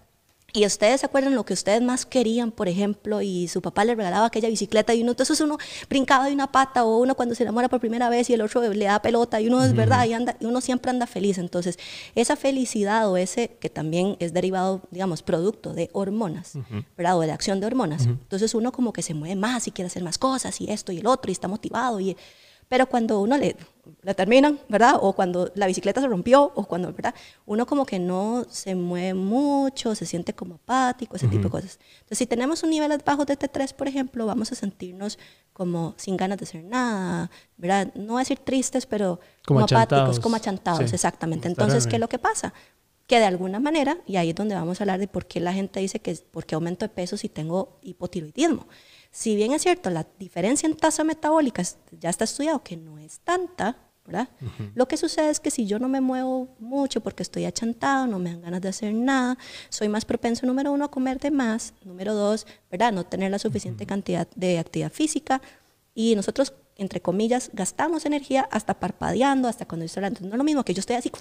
Y 0.53 0.65
ustedes 0.65 1.01
se 1.01 1.05
acuerdan 1.05 1.35
lo 1.35 1.45
que 1.45 1.53
ustedes 1.53 1.81
más 1.81 2.05
querían, 2.05 2.51
por 2.51 2.67
ejemplo, 2.67 3.21
y 3.21 3.47
su 3.47 3.61
papá 3.61 3.85
le 3.85 3.95
regalaba 3.95 4.25
aquella 4.25 4.49
bicicleta 4.49 4.93
y 4.93 5.01
uno, 5.01 5.11
entonces 5.11 5.39
uno 5.41 5.57
brincaba 5.89 6.25
de 6.25 6.33
una 6.33 6.51
pata 6.51 6.83
o 6.83 6.97
uno 6.97 7.15
cuando 7.15 7.35
se 7.35 7.43
enamora 7.43 7.69
por 7.69 7.79
primera 7.79 8.09
vez 8.09 8.29
y 8.29 8.33
el 8.33 8.41
otro 8.41 8.61
le 8.61 8.85
da 8.85 9.01
pelota 9.01 9.39
y 9.41 9.47
uno 9.47 9.63
es 9.63 9.73
verdad 9.75 10.05
y, 10.05 10.13
anda, 10.13 10.35
y 10.39 10.45
uno 10.45 10.61
siempre 10.61 10.91
anda 10.91 11.07
feliz. 11.07 11.37
Entonces, 11.37 11.77
esa 12.15 12.35
felicidad 12.35 13.09
o 13.09 13.17
ese 13.17 13.57
que 13.59 13.69
también 13.69 14.15
es 14.19 14.33
derivado, 14.33 14.81
digamos, 14.91 15.21
producto 15.21 15.73
de 15.73 15.89
hormonas, 15.93 16.53
¿verdad? 16.97 17.17
O 17.17 17.21
de 17.21 17.31
acción 17.31 17.59
de 17.59 17.67
hormonas. 17.67 18.05
Entonces 18.05 18.53
uno 18.53 18.71
como 18.71 18.93
que 18.93 19.01
se 19.01 19.13
mueve 19.13 19.35
más 19.35 19.67
y 19.67 19.71
quiere 19.71 19.87
hacer 19.87 20.03
más 20.03 20.17
cosas 20.17 20.59
y 20.61 20.71
esto 20.71 20.91
y 20.91 20.99
el 20.99 21.07
otro 21.07 21.29
y 21.29 21.33
está 21.33 21.47
motivado 21.47 21.99
y 21.99 22.17
pero 22.69 22.87
cuando 22.87 23.19
uno 23.19 23.37
le, 23.37 23.57
la 24.03 24.13
terminan, 24.13 24.59
¿verdad? 24.69 24.93
O 25.01 25.13
cuando 25.13 25.51
la 25.55 25.65
bicicleta 25.65 26.01
se 26.01 26.07
rompió, 26.07 26.51
o 26.55 26.63
cuando, 26.65 26.93
¿verdad? 26.93 27.15
Uno 27.45 27.65
como 27.65 27.85
que 27.85 27.97
no 27.97 28.45
se 28.47 28.75
mueve 28.75 29.15
mucho, 29.15 29.95
se 29.95 30.05
siente 30.05 30.33
como 30.33 30.55
apático, 30.55 31.15
ese 31.15 31.27
tipo 31.27 31.45
de 31.45 31.49
cosas. 31.49 31.79
Entonces, 31.95 32.19
si 32.19 32.27
tenemos 32.27 32.61
un 32.61 32.69
nivel 32.69 32.95
bajo 33.03 33.25
de 33.25 33.37
T3, 33.37 33.73
por 33.73 33.87
ejemplo, 33.87 34.25
vamos 34.27 34.51
a 34.51 34.55
sentirnos 34.55 35.17
como 35.51 35.95
sin 35.97 36.15
ganas 36.15 36.37
de 36.37 36.45
hacer 36.45 36.63
nada, 36.63 37.31
¿verdad? 37.57 37.91
No 37.95 38.13
voy 38.13 38.19
a 38.19 38.19
decir 38.19 38.37
tristes, 38.39 38.85
pero 38.85 39.19
como, 39.45 39.61
apáticos, 39.61 40.19
como 40.19 40.35
achantados, 40.35 40.93
exactamente. 40.93 41.47
Entonces, 41.47 41.87
¿qué 41.87 41.95
es 41.95 41.99
lo 41.99 42.07
que 42.07 42.19
pasa? 42.19 42.53
Que 43.07 43.17
de 43.17 43.25
alguna 43.25 43.59
manera, 43.59 43.97
y 44.05 44.17
ahí 44.17 44.29
es 44.29 44.35
donde 44.35 44.53
vamos 44.53 44.79
a 44.79 44.83
hablar 44.83 44.99
de 44.99 45.07
por 45.07 45.25
qué 45.25 45.39
la 45.39 45.53
gente 45.53 45.79
dice 45.79 45.99
que 45.99 46.15
por 46.31 46.45
qué 46.45 46.53
aumento 46.53 46.85
de 46.85 46.89
peso 46.89 47.17
si 47.17 47.27
tengo 47.29 47.79
hipotiroidismo. 47.81 48.67
Si 49.11 49.35
bien 49.35 49.53
es 49.53 49.63
cierto, 49.63 49.89
la 49.89 50.05
diferencia 50.19 50.67
en 50.67 50.75
tasa 50.75 51.03
metabólica 51.03 51.63
ya 51.99 52.09
está 52.09 52.23
estudiado 52.25 52.63
que 52.63 52.77
no 52.77 52.99
es 52.99 53.19
tanta, 53.19 53.77
¿verdad? 54.05 54.29
Lo 54.75 54.87
que 54.87 54.97
sucede 54.97 55.29
es 55.29 55.39
que 55.39 55.51
si 55.51 55.65
yo 55.65 55.77
no 55.77 55.87
me 55.87 56.01
muevo 56.01 56.47
mucho 56.59 57.01
porque 57.01 57.23
estoy 57.23 57.45
achantado, 57.45 58.07
no 58.07 58.17
me 58.17 58.31
dan 58.31 58.41
ganas 58.41 58.61
de 58.61 58.69
hacer 58.69 58.93
nada, 58.93 59.37
soy 59.69 59.87
más 59.87 60.05
propenso, 60.05 60.45
número 60.45 60.71
uno, 60.71 60.85
a 60.85 60.91
comer 60.91 61.19
de 61.19 61.31
más, 61.31 61.73
número 61.83 62.13
dos, 62.13 62.47
¿verdad? 62.71 62.91
No 62.91 63.05
tener 63.05 63.31
la 63.31 63.39
suficiente 63.39 63.85
cantidad 63.85 64.27
de 64.35 64.57
actividad 64.57 64.91
física 64.91 65.41
y 65.93 66.15
nosotros, 66.15 66.53
entre 66.75 67.01
comillas, 67.01 67.51
gastamos 67.53 68.05
energía 68.05 68.47
hasta 68.51 68.79
parpadeando, 68.79 69.47
hasta 69.47 69.67
cuando 69.67 69.85
estoy 69.85 70.01
hablando. 70.01 70.21
No 70.21 70.33
es 70.33 70.37
lo 70.37 70.43
mismo 70.43 70.63
que 70.63 70.73
yo 70.73 70.79
estoy 70.79 70.95
así, 70.95 71.11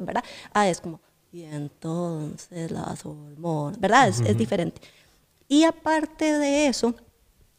¿verdad? 0.00 0.24
Ah, 0.52 0.68
es 0.68 0.80
como, 0.80 1.00
y 1.32 1.42
entonces 1.42 2.70
las 2.70 3.04
hormonas, 3.04 3.80
¿verdad? 3.80 4.08
es 4.08 4.36
diferente. 4.36 4.80
Y 5.48 5.64
aparte 5.64 6.38
de 6.38 6.66
eso, 6.66 6.94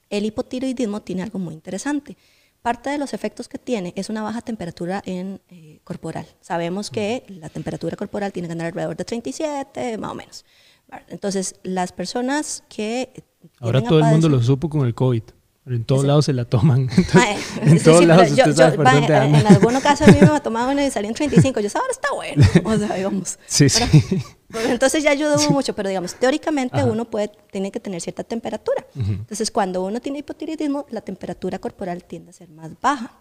el 0.10 0.26
hipotiroidismo 0.26 1.02
tiene 1.02 1.24
algo 1.24 1.39
muy 1.39 1.54
interesante. 1.54 2.17
Parte 2.62 2.89
de 2.89 2.98
los 2.98 3.13
efectos 3.13 3.48
que 3.48 3.58
tiene 3.58 3.93
es 3.95 4.10
una 4.10 4.22
baja 4.22 4.41
temperatura 4.41 5.02
en, 5.06 5.39
eh, 5.50 5.80
corporal. 5.84 6.26
Sabemos 6.41 6.89
que 6.89 7.24
la 7.28 7.48
temperatura 7.50 7.95
corporal 7.95 8.34
tiene 8.34 8.48
que 8.48 8.52
andar 8.52 8.67
alrededor 8.67 8.98
de 8.98 9.06
37, 9.06 9.98
más 9.98 10.12
o 10.12 10.15
menos. 10.15 10.45
Entonces, 11.08 11.56
las 11.63 11.91
personas 11.93 12.63
que... 12.67 13.24
Ahora 13.60 13.82
todo 13.82 14.00
el 14.00 14.06
mundo 14.06 14.28
lo 14.28 14.41
supo 14.41 14.69
con 14.69 14.86
el 14.86 14.93
COVID. 14.93 15.24
En 15.67 15.86
todos 15.86 16.04
lados 16.04 16.26
se 16.26 16.34
la 16.34 16.45
toman. 16.45 16.89
en 17.62 17.82
todos 17.84 18.04
lados 18.04 18.36
yo, 18.36 18.45
yo, 18.45 18.65
En 18.65 19.48
algunos 19.48 19.84
casos 19.84 20.08
a 20.08 20.12
mí 20.12 20.17
me 20.19 20.39
tomado 20.43 20.72
una 20.72 20.86
y 20.86 20.89
salí 20.89 21.08
en 21.08 21.13
35. 21.13 21.60
Yo, 21.60 21.69
ahora 21.76 21.91
está 21.91 22.12
bueno. 22.13 22.45
O 22.65 22.78
sea, 22.78 22.95
digamos. 22.95 23.38
Sí, 23.45 23.69
sí. 23.69 23.84
Entonces 24.54 25.04
ya 25.04 25.12
ayudó 25.12 25.38
mucho, 25.52 25.74
pero 25.76 25.90
digamos, 25.90 26.16
teóricamente 26.16 26.84
uno 26.84 27.06
puede, 27.06 27.32
tiene 27.52 27.72
que 27.72 27.80
tener 27.80 28.02
cierta 28.02 28.24
temperatura. 28.24 28.86
Entonces, 28.96 29.52
cuando 29.52 29.84
uno 29.84 30.00
tiene 30.02 30.20
hipotiroidismo, 30.20 30.86
la 30.90 31.02
temperatura 31.02 31.60
corporal 31.60 32.04
tiende 32.04 32.32
a 32.32 32.34
ser 32.34 32.50
más 32.50 32.72
baja, 32.82 33.12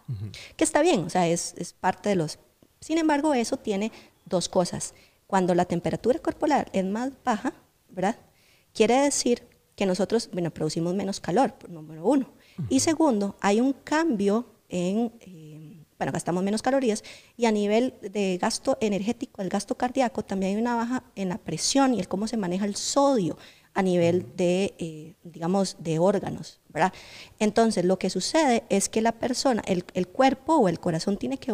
que 0.56 0.64
está 0.64 0.80
bien, 0.82 1.04
o 1.04 1.10
sea, 1.10 1.26
es, 1.28 1.54
es 1.56 1.72
parte 1.72 2.08
de 2.08 2.16
los... 2.16 2.38
Sin 2.80 2.98
embargo, 2.98 3.34
eso 3.34 3.56
tiene 3.56 3.92
dos 4.24 4.48
cosas. 4.48 4.94
Cuando 5.26 5.54
la 5.54 5.64
temperatura 5.64 6.18
corporal 6.20 6.68
es 6.72 6.84
más 6.84 7.10
baja, 7.24 7.52
¿verdad? 7.90 8.16
Quiere 8.72 8.94
decir 9.02 9.42
que 9.74 9.86
nosotros, 9.86 10.28
bueno, 10.32 10.50
producimos 10.50 10.94
menos 10.94 11.20
calor, 11.20 11.54
número 11.68 12.04
uno. 12.04 12.30
Y 12.68 12.80
segundo, 12.80 13.36
hay 13.40 13.60
un 13.60 13.72
cambio 13.72 14.46
en, 14.68 15.12
eh, 15.20 15.37
bueno, 15.98 16.12
gastamos 16.12 16.42
menos 16.44 16.62
calorías 16.62 17.02
y 17.36 17.46
a 17.46 17.52
nivel 17.52 17.94
de 18.00 18.38
gasto 18.40 18.78
energético, 18.80 19.42
el 19.42 19.48
gasto 19.48 19.76
cardíaco, 19.76 20.24
también 20.24 20.54
hay 20.56 20.62
una 20.62 20.76
baja 20.76 21.02
en 21.16 21.28
la 21.28 21.38
presión 21.38 21.94
y 21.94 22.00
el 22.00 22.08
cómo 22.08 22.28
se 22.28 22.36
maneja 22.36 22.64
el 22.64 22.76
sodio 22.76 23.36
a 23.74 23.82
nivel 23.82 24.26
de, 24.36 24.74
eh, 24.78 25.14
digamos, 25.22 25.76
de 25.78 25.98
órganos, 25.98 26.60
¿verdad? 26.68 26.92
Entonces, 27.38 27.84
lo 27.84 27.98
que 27.98 28.10
sucede 28.10 28.64
es 28.68 28.88
que 28.88 29.02
la 29.02 29.12
persona, 29.12 29.62
el, 29.66 29.84
el 29.94 30.08
cuerpo 30.08 30.56
o 30.56 30.68
el 30.68 30.80
corazón 30.80 31.16
tiene 31.16 31.38
que, 31.38 31.52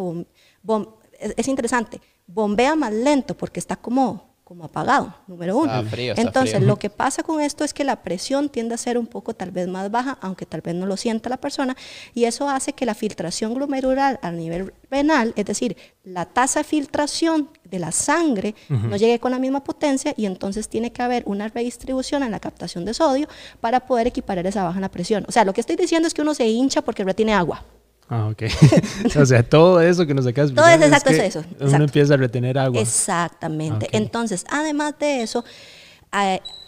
es 1.37 1.47
interesante, 1.47 2.01
bombea 2.27 2.75
más 2.75 2.93
lento 2.93 3.37
porque 3.37 3.59
está 3.59 3.75
como 3.75 4.34
como 4.45 4.63
apagado, 4.63 5.15
número 5.25 5.57
uno. 5.57 5.83
Entonces, 5.91 6.61
lo 6.61 6.77
que 6.77 6.91
pasa 6.91 7.23
con 7.23 7.41
esto 7.41 7.63
es 7.63 7.73
que 7.73 7.83
la 7.83 8.03
presión 8.03 8.47
tiende 8.49 8.75
a 8.75 8.77
ser 8.77 8.95
un 8.99 9.07
poco 9.07 9.33
tal 9.33 9.49
vez 9.49 9.67
más 9.67 9.89
baja, 9.89 10.19
aunque 10.21 10.45
tal 10.45 10.61
vez 10.61 10.75
no 10.75 10.85
lo 10.85 10.97
sienta 10.97 11.29
la 11.29 11.37
persona, 11.37 11.75
y 12.13 12.25
eso 12.25 12.47
hace 12.47 12.71
que 12.73 12.85
la 12.85 12.93
filtración 12.93 13.55
glomerular 13.55 14.19
a 14.21 14.29
nivel 14.29 14.71
renal, 14.91 15.33
es 15.35 15.45
decir, 15.45 15.75
la 16.03 16.27
tasa 16.27 16.59
de 16.59 16.63
filtración 16.63 17.49
de 17.63 17.79
la 17.79 17.91
sangre 17.91 18.53
no 18.69 18.95
llegue 18.97 19.19
con 19.19 19.31
la 19.31 19.39
misma 19.39 19.63
potencia 19.63 20.13
y 20.15 20.27
entonces 20.27 20.69
tiene 20.69 20.91
que 20.91 21.01
haber 21.01 21.23
una 21.25 21.47
redistribución 21.47 22.21
en 22.21 22.29
la 22.29 22.39
captación 22.39 22.85
de 22.85 22.93
sodio 22.93 23.27
para 23.59 23.79
poder 23.87 24.05
equiparar 24.05 24.45
esa 24.45 24.63
baja 24.63 24.77
en 24.77 24.81
la 24.83 24.91
presión. 24.91 25.25
O 25.27 25.31
sea, 25.31 25.43
lo 25.43 25.53
que 25.53 25.61
estoy 25.61 25.75
diciendo 25.75 26.07
es 26.07 26.13
que 26.13 26.21
uno 26.21 26.35
se 26.35 26.47
hincha 26.47 26.83
porque 26.83 27.03
retiene 27.03 27.33
agua. 27.33 27.65
Ah, 28.09 28.27
ok. 28.27 28.43
o 29.19 29.25
sea, 29.25 29.41
todo 29.43 29.81
eso 29.81 30.05
que 30.05 30.13
nos 30.13 30.27
acabas 30.27 30.51
de 30.51 30.55
Todo 30.55 30.67
es 30.67 30.81
exacto, 30.81 31.09
es, 31.09 31.19
eso. 31.19 31.43
Uno 31.59 31.83
empieza 31.83 32.13
a 32.13 32.17
retener 32.17 32.57
agua. 32.57 32.79
Exactamente. 32.79 33.87
Entonces, 33.91 34.45
además 34.49 34.93
de 34.99 35.23
eso, 35.23 35.43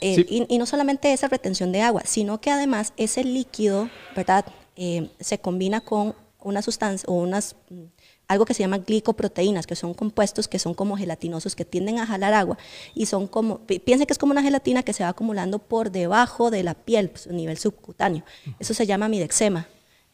eh, 0.02 0.46
y, 0.50 0.58
no 0.58 0.66
solamente 0.66 1.14
esa 1.14 1.28
retención 1.28 1.72
de 1.72 1.82
agua, 1.82 2.02
sino 2.06 2.42
que 2.42 2.52
además 2.52 2.94
ese 2.98 3.24
líquido, 3.24 3.90
¿verdad? 4.16 4.46
Eh, 4.76 5.10
se 5.20 5.40
combina 5.40 5.82
con 5.82 6.16
una 6.40 6.62
sustancia 6.62 7.06
o 7.08 7.14
unas 7.14 7.56
mm, 7.70 7.84
algo 8.28 8.46
que 8.46 8.54
se 8.54 8.62
llama 8.62 8.80
glicoproteínas, 8.80 9.66
que 9.68 9.76
son 9.76 9.94
compuestos 9.94 10.48
que 10.48 10.60
son 10.60 10.74
como 10.74 10.98
gelatinosos, 10.98 11.56
que 11.56 11.66
tienden 11.66 12.00
a 12.00 12.06
jalar 12.06 12.34
agua 12.34 12.58
y 12.94 13.06
son 13.06 13.28
como, 13.28 13.60
piensen 13.60 14.06
que 14.06 14.14
es 14.14 14.18
como 14.18 14.32
una 14.32 14.44
gelatina 14.44 14.84
que 14.84 14.94
se 14.94 15.04
va 15.04 15.10
acumulando 15.10 15.60
por 15.60 15.92
debajo 15.92 16.52
de 16.52 16.64
la 16.64 16.74
piel, 16.74 17.10
pues, 17.10 17.28
a 17.28 17.32
nivel 17.32 17.58
subcutáneo. 17.58 18.24
Eso 18.60 18.74
se 18.74 18.86
llama 18.86 19.08
midexema. 19.08 19.68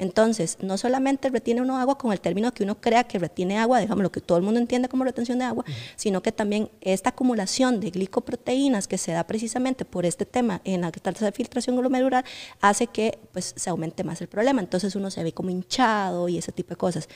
Entonces, 0.04 0.58
no 0.62 0.78
solamente 0.78 1.30
retiene 1.30 1.62
uno 1.62 1.78
agua 1.78 1.98
con 1.98 2.12
el 2.12 2.22
término 2.22 2.54
que 2.54 2.64
uno 2.64 2.80
crea 2.80 3.06
que 3.06 3.18
retiene 3.18 3.58
agua, 3.58 3.80
digamos 3.80 4.04
lo 4.04 4.12
que 4.12 4.22
todo 4.22 4.38
el 4.38 4.44
mundo 4.44 4.60
entiende 4.60 4.88
como 4.90 5.04
retención 5.04 5.40
de 5.40 5.46
agua, 5.46 5.66
sino 5.96 6.22
que 6.22 6.32
también 6.32 6.70
esta 6.82 7.10
acumulación 7.10 7.80
de 7.80 7.90
glicoproteínas 7.90 8.88
que 8.88 8.98
se 8.98 9.12
da 9.12 9.26
precisamente 9.26 9.86
por 9.86 10.06
este 10.06 10.26
tema 10.26 10.62
en 10.64 10.82
la 10.82 10.92
tasa 10.92 11.26
de 11.26 11.32
filtración 11.32 11.76
glomerular 11.76 12.24
hace 12.62 12.88
que 12.88 13.18
pues, 13.32 13.54
se 13.56 13.70
aumente 13.70 14.04
más 14.04 14.22
el 14.22 14.28
problema. 14.28 14.62
Entonces 14.62 14.96
uno 14.96 15.10
se 15.10 15.24
ve 15.24 15.32
como 15.34 15.50
hinchado 15.50 16.30
y 16.30 16.38
ese 16.38 16.52
tipo 16.52 16.70
de 16.72 16.76
cosas. 16.76 17.10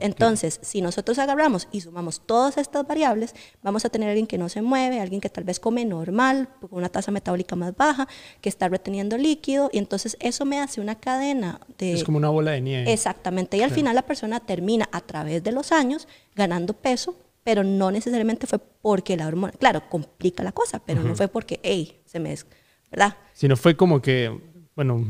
Entonces, 0.00 0.58
si 0.62 0.80
nosotros 0.80 1.18
agarramos 1.18 1.68
y 1.70 1.80
sumamos 1.80 2.20
todas 2.26 2.56
estas 2.56 2.86
variables, 2.86 3.34
vamos 3.62 3.84
a 3.84 3.90
tener 3.90 4.08
alguien 4.08 4.26
que 4.26 4.38
no 4.38 4.48
se 4.48 4.62
mueve, 4.62 5.00
alguien 5.00 5.20
que 5.20 5.28
tal 5.28 5.44
vez 5.44 5.60
come 5.60 5.84
normal, 5.84 6.48
con 6.60 6.70
una 6.72 6.88
tasa 6.88 7.12
metabólica 7.12 7.54
más 7.54 7.76
baja, 7.76 8.08
que 8.40 8.48
está 8.48 8.68
reteniendo 8.68 9.16
líquido, 9.16 9.70
y 9.72 9.78
entonces 9.78 10.16
eso 10.20 10.44
me 10.44 10.58
hace 10.58 10.80
una 10.80 10.96
cadena 10.96 11.60
de... 11.78 11.92
Es 11.92 12.04
como 12.04 12.18
una 12.18 12.30
bola 12.30 12.52
de 12.52 12.60
nieve. 12.60 12.92
Exactamente, 12.92 13.56
y 13.56 13.62
al 13.62 13.70
final 13.70 13.94
la 13.94 14.02
persona 14.02 14.40
termina 14.40 14.88
a 14.90 15.00
través 15.00 15.44
de 15.44 15.52
los 15.52 15.70
años 15.70 16.08
ganando 16.34 16.74
peso, 16.74 17.14
pero 17.44 17.62
no 17.62 17.90
necesariamente 17.90 18.46
fue 18.46 18.58
porque 18.58 19.16
la 19.16 19.28
hormona, 19.28 19.52
claro, 19.52 19.88
complica 19.88 20.42
la 20.42 20.52
cosa, 20.52 20.80
pero 20.84 21.02
no 21.02 21.14
fue 21.14 21.28
porque, 21.28 21.60
hey, 21.62 22.00
se 22.04 22.18
me... 22.18 22.34
¿verdad? 22.90 23.16
Sino 23.32 23.56
fue 23.56 23.76
como 23.76 24.00
que, 24.00 24.36
bueno, 24.76 25.04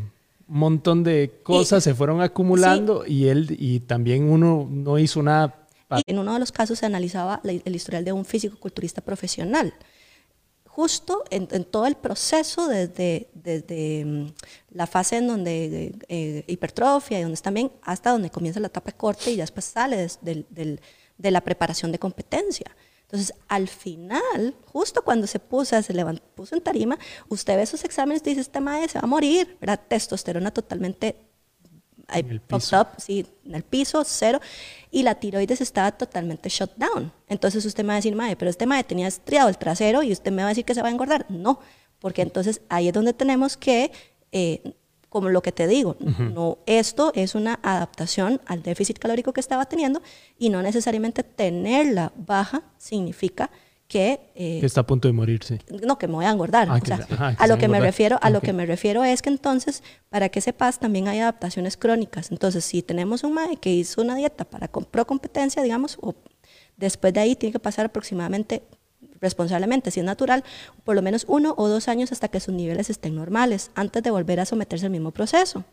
montón 0.47 1.05
de 1.05 1.41
cosas 1.43 1.85
se 1.85 1.95
fueron 1.95 2.21
acumulando 2.21 3.05
y 3.07 3.29
él 3.29 3.57
y 3.59 3.81
también 3.81 4.31
uno 4.31 4.67
no 4.71 4.99
hizo 4.99 5.23
nada. 5.23 5.67
En 6.07 6.19
uno 6.19 6.35
de 6.35 6.41
los 6.41 6.53
casos 6.53 6.79
se 6.79 6.87
analizaba 6.87 7.41
el 7.45 7.77
historial 7.77 8.05
de 8.05 8.13
un 8.13 8.25
físico-culturista 8.25 9.01
profesional. 9.01 9.75
Justo 10.67 11.23
en, 11.31 11.47
todo 11.65 11.87
el 11.87 11.95
proceso, 11.95 12.67
desde, 12.67 13.29
desde 13.33 14.05
mm, 14.05 14.27
la 14.73 14.89
fase 14.89 15.19
en 15.19 15.29
donde 15.29 15.95
eh, 16.09 16.45
hipertrofia 16.49 17.21
y 17.21 17.23
donde 17.23 17.35
está 17.35 17.53
bien, 17.53 17.71
hasta 17.83 18.11
donde 18.11 18.29
comienza 18.29 18.59
la 18.59 18.67
etapa 18.67 18.91
de 18.91 18.97
corte 18.97 19.31
y 19.31 19.37
después 19.37 19.67
sale 19.67 20.09
de 20.21 21.31
la 21.31 21.41
preparación 21.43 21.93
de 21.93 22.01
competencia. 22.01 22.75
Entonces, 23.15 23.37
al 23.47 23.69
final, 23.69 24.57
justo 24.73 25.05
cuando 25.05 25.29
se 25.29 25.39
puso, 25.39 25.81
se 25.81 25.95
levantó, 25.95 26.25
puso 26.35 26.57
en 26.57 26.61
tarima, 26.61 26.99
usted 27.29 27.55
ve 27.55 27.63
esos 27.63 27.85
exámenes 27.85 28.23
y 28.25 28.31
dice, 28.31 28.41
este 28.41 28.59
madre 28.59 28.89
se 28.89 28.99
va 28.99 29.05
a 29.05 29.07
morir, 29.07 29.57
¿verdad? 29.61 29.81
Testosterona 29.87 30.51
totalmente 30.51 31.15
en 32.13 32.29
el 32.29 32.41
piso. 32.41 32.81
Up, 32.81 32.89
sí, 32.99 33.25
en 33.45 33.55
el 33.55 33.63
piso, 33.63 34.03
cero, 34.05 34.41
y 34.91 35.05
la 35.05 35.15
tiroides 35.15 35.61
estaba 35.61 35.93
totalmente 35.93 36.49
shut 36.49 36.73
down. 36.75 37.13
Entonces 37.29 37.65
usted 37.65 37.85
me 37.85 37.91
va 37.91 37.93
a 37.93 37.97
decir, 37.97 38.17
madre, 38.17 38.35
pero 38.35 38.51
este 38.51 38.67
madre 38.67 38.83
tenía 38.83 39.07
estriado 39.07 39.49
el 39.49 39.59
trasero 39.59 40.03
y 40.03 40.11
usted 40.11 40.33
me 40.33 40.43
va 40.43 40.49
a 40.49 40.51
decir 40.51 40.65
que 40.65 40.75
se 40.75 40.83
va 40.83 40.89
a 40.89 40.91
engordar. 40.91 41.25
No, 41.29 41.61
porque 42.01 42.23
entonces 42.23 42.63
ahí 42.69 42.89
es 42.89 42.95
donde 42.95 43.13
tenemos 43.13 43.57
que 43.57 43.93
eh, 44.33 44.75
como 45.15 45.29
lo 45.29 45.43
que 45.43 45.53
te 45.53 45.69
digo, 45.69 45.95
no, 46.01 46.59
esto 46.67 47.13
es 47.15 47.37
una 47.37 47.61
adaptación 47.63 48.41
al 48.47 48.65
déficit 48.65 48.99
calórico 48.99 49.33
que 49.33 49.39
estaba 49.39 49.65
teniendo 49.67 50.03
y 50.41 50.49
no 50.49 50.61
necesariamente 50.61 51.23
tenerla 51.23 52.13
baja 52.17 52.65
significa 52.79 53.49
que, 53.87 54.33
eh, 54.35 54.59
que 54.59 54.67
está 54.67 54.81
a 54.81 54.87
punto 54.89 55.07
de 55.07 55.13
morirse. 55.13 55.61
No, 55.87 55.99
que 55.99 56.09
me 56.09 56.15
voy 56.15 56.25
a 56.25 56.31
engordar. 56.31 56.67
Ah, 56.69 57.37
a 57.39 57.47
lo 57.47 57.59
que 57.59 57.69
me 57.69 57.79
refiero, 57.79 58.19
a 58.23 58.29
lo 58.29 58.41
que 58.41 58.53
me 58.53 58.67
refiero 58.67 59.05
es 59.05 59.23
que 59.23 59.29
entonces, 59.29 59.85
para 60.09 60.31
que 60.31 60.41
sepas, 60.41 60.81
también 60.81 61.07
hay 61.07 61.21
adaptaciones 61.21 61.77
crónicas. 61.77 62.33
Entonces, 62.33 62.65
si 62.65 62.83
tenemos 62.83 63.23
un 63.23 63.35
mae 63.35 63.57
que 63.57 63.71
hizo 63.71 64.03
una 64.03 64.17
dieta 64.17 64.45
para 64.45 64.67
pro 64.67 65.07
competencia, 65.07 65.63
digamos, 65.63 65.97
o 66.01 66.17
después 66.77 67.15
de 67.15 67.21
ahí 67.21 67.37
tiene 67.37 67.53
que 67.53 67.61
pasar 67.61 67.87
aproximadamente 67.87 68.65
responsablemente, 69.25 69.91
si 69.91 70.01
es 70.01 70.07
natural, 70.07 70.45
por 70.85 70.95
lo 70.95 71.03
menos 71.03 71.25
uno 71.29 71.55
o 71.57 71.67
dos 71.69 71.89
años 71.89 72.13
hasta 72.13 72.29
que 72.29 72.39
sus 72.39 72.55
niveles 72.55 72.91
estén 72.91 73.17
normales, 73.17 73.71
antes 73.75 74.03
de 74.03 74.11
volver 74.11 74.39
a 74.39 74.45
someterse 74.45 74.87
al 74.87 74.93
mismo 74.93 75.11
proceso. 75.11 75.65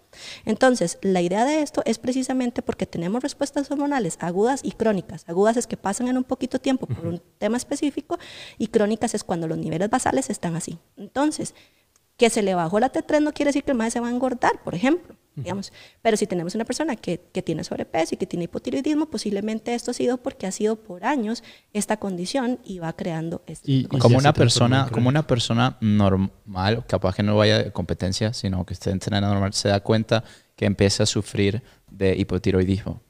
Entonces, 0.45 0.97
la 1.01 1.21
idea 1.21 1.45
de 1.45 1.61
esto 1.61 1.83
es 1.85 1.99
precisamente 1.99 2.63
porque 2.63 2.87
tenemos 2.87 3.21
respuestas 3.21 3.69
hormonales 3.69 4.17
agudas 4.19 4.61
y 4.63 4.71
crónicas. 4.71 5.25
Agudas 5.27 5.57
es 5.57 5.67
que 5.67 5.77
pasan 5.77 6.07
en 6.07 6.17
un 6.17 6.23
poquito 6.23 6.59
tiempo 6.59 6.87
por 6.87 7.05
un 7.05 7.21
tema 7.37 7.57
específico 7.57 8.17
y 8.57 8.67
crónicas 8.67 9.13
es 9.13 9.23
cuando 9.23 9.47
los 9.47 9.57
niveles 9.57 9.89
basales 9.89 10.29
están 10.29 10.55
así. 10.55 10.79
Entonces, 10.97 11.53
que 12.17 12.29
se 12.29 12.41
le 12.41 12.55
bajó 12.55 12.79
la 12.79 12.91
T3 12.91 13.21
no 13.21 13.33
quiere 13.33 13.49
decir 13.49 13.63
que 13.63 13.71
el 13.71 13.77
más 13.77 13.93
se 13.93 13.99
va 13.99 14.07
a 14.07 14.11
engordar, 14.11 14.63
por 14.63 14.75
ejemplo 14.75 15.20
digamos. 15.35 15.71
Pero 16.01 16.17
si 16.17 16.27
tenemos 16.27 16.55
una 16.55 16.65
persona 16.65 16.95
que, 16.95 17.19
que, 17.31 17.41
tiene 17.41 17.63
sobrepeso 17.63 18.15
y 18.15 18.17
que 18.17 18.25
tiene 18.25 18.45
hipotiroidismo, 18.45 19.07
posiblemente 19.07 19.73
esto 19.73 19.91
ha 19.91 19.93
sido 19.93 20.17
porque 20.17 20.47
ha 20.47 20.51
sido 20.51 20.75
por 20.75 21.05
años 21.05 21.43
esta 21.73 21.97
condición 21.97 22.59
y 22.63 22.79
va 22.79 22.93
creando 22.93 23.41
esto. 23.47 23.65
Y, 23.67 23.85
como 23.85 24.17
una 24.17 24.33
persona, 24.33 24.89
como 24.91 25.09
una 25.09 25.25
persona 25.25 25.77
normal, 25.81 26.85
capaz 26.87 27.15
que 27.15 27.23
no 27.23 27.35
vaya 27.35 27.63
de 27.63 27.71
competencia, 27.71 28.33
sino 28.33 28.65
que 28.65 28.73
esté 28.73 28.91
entrenando 28.91 29.29
normal, 29.29 29.53
se 29.53 29.69
da 29.69 29.79
cuenta 29.79 30.23
que 30.55 30.65
empieza 30.65 31.03
a 31.03 31.05
sufrir 31.05 31.61
de 31.89 32.15
hipotiroidismo. 32.15 33.01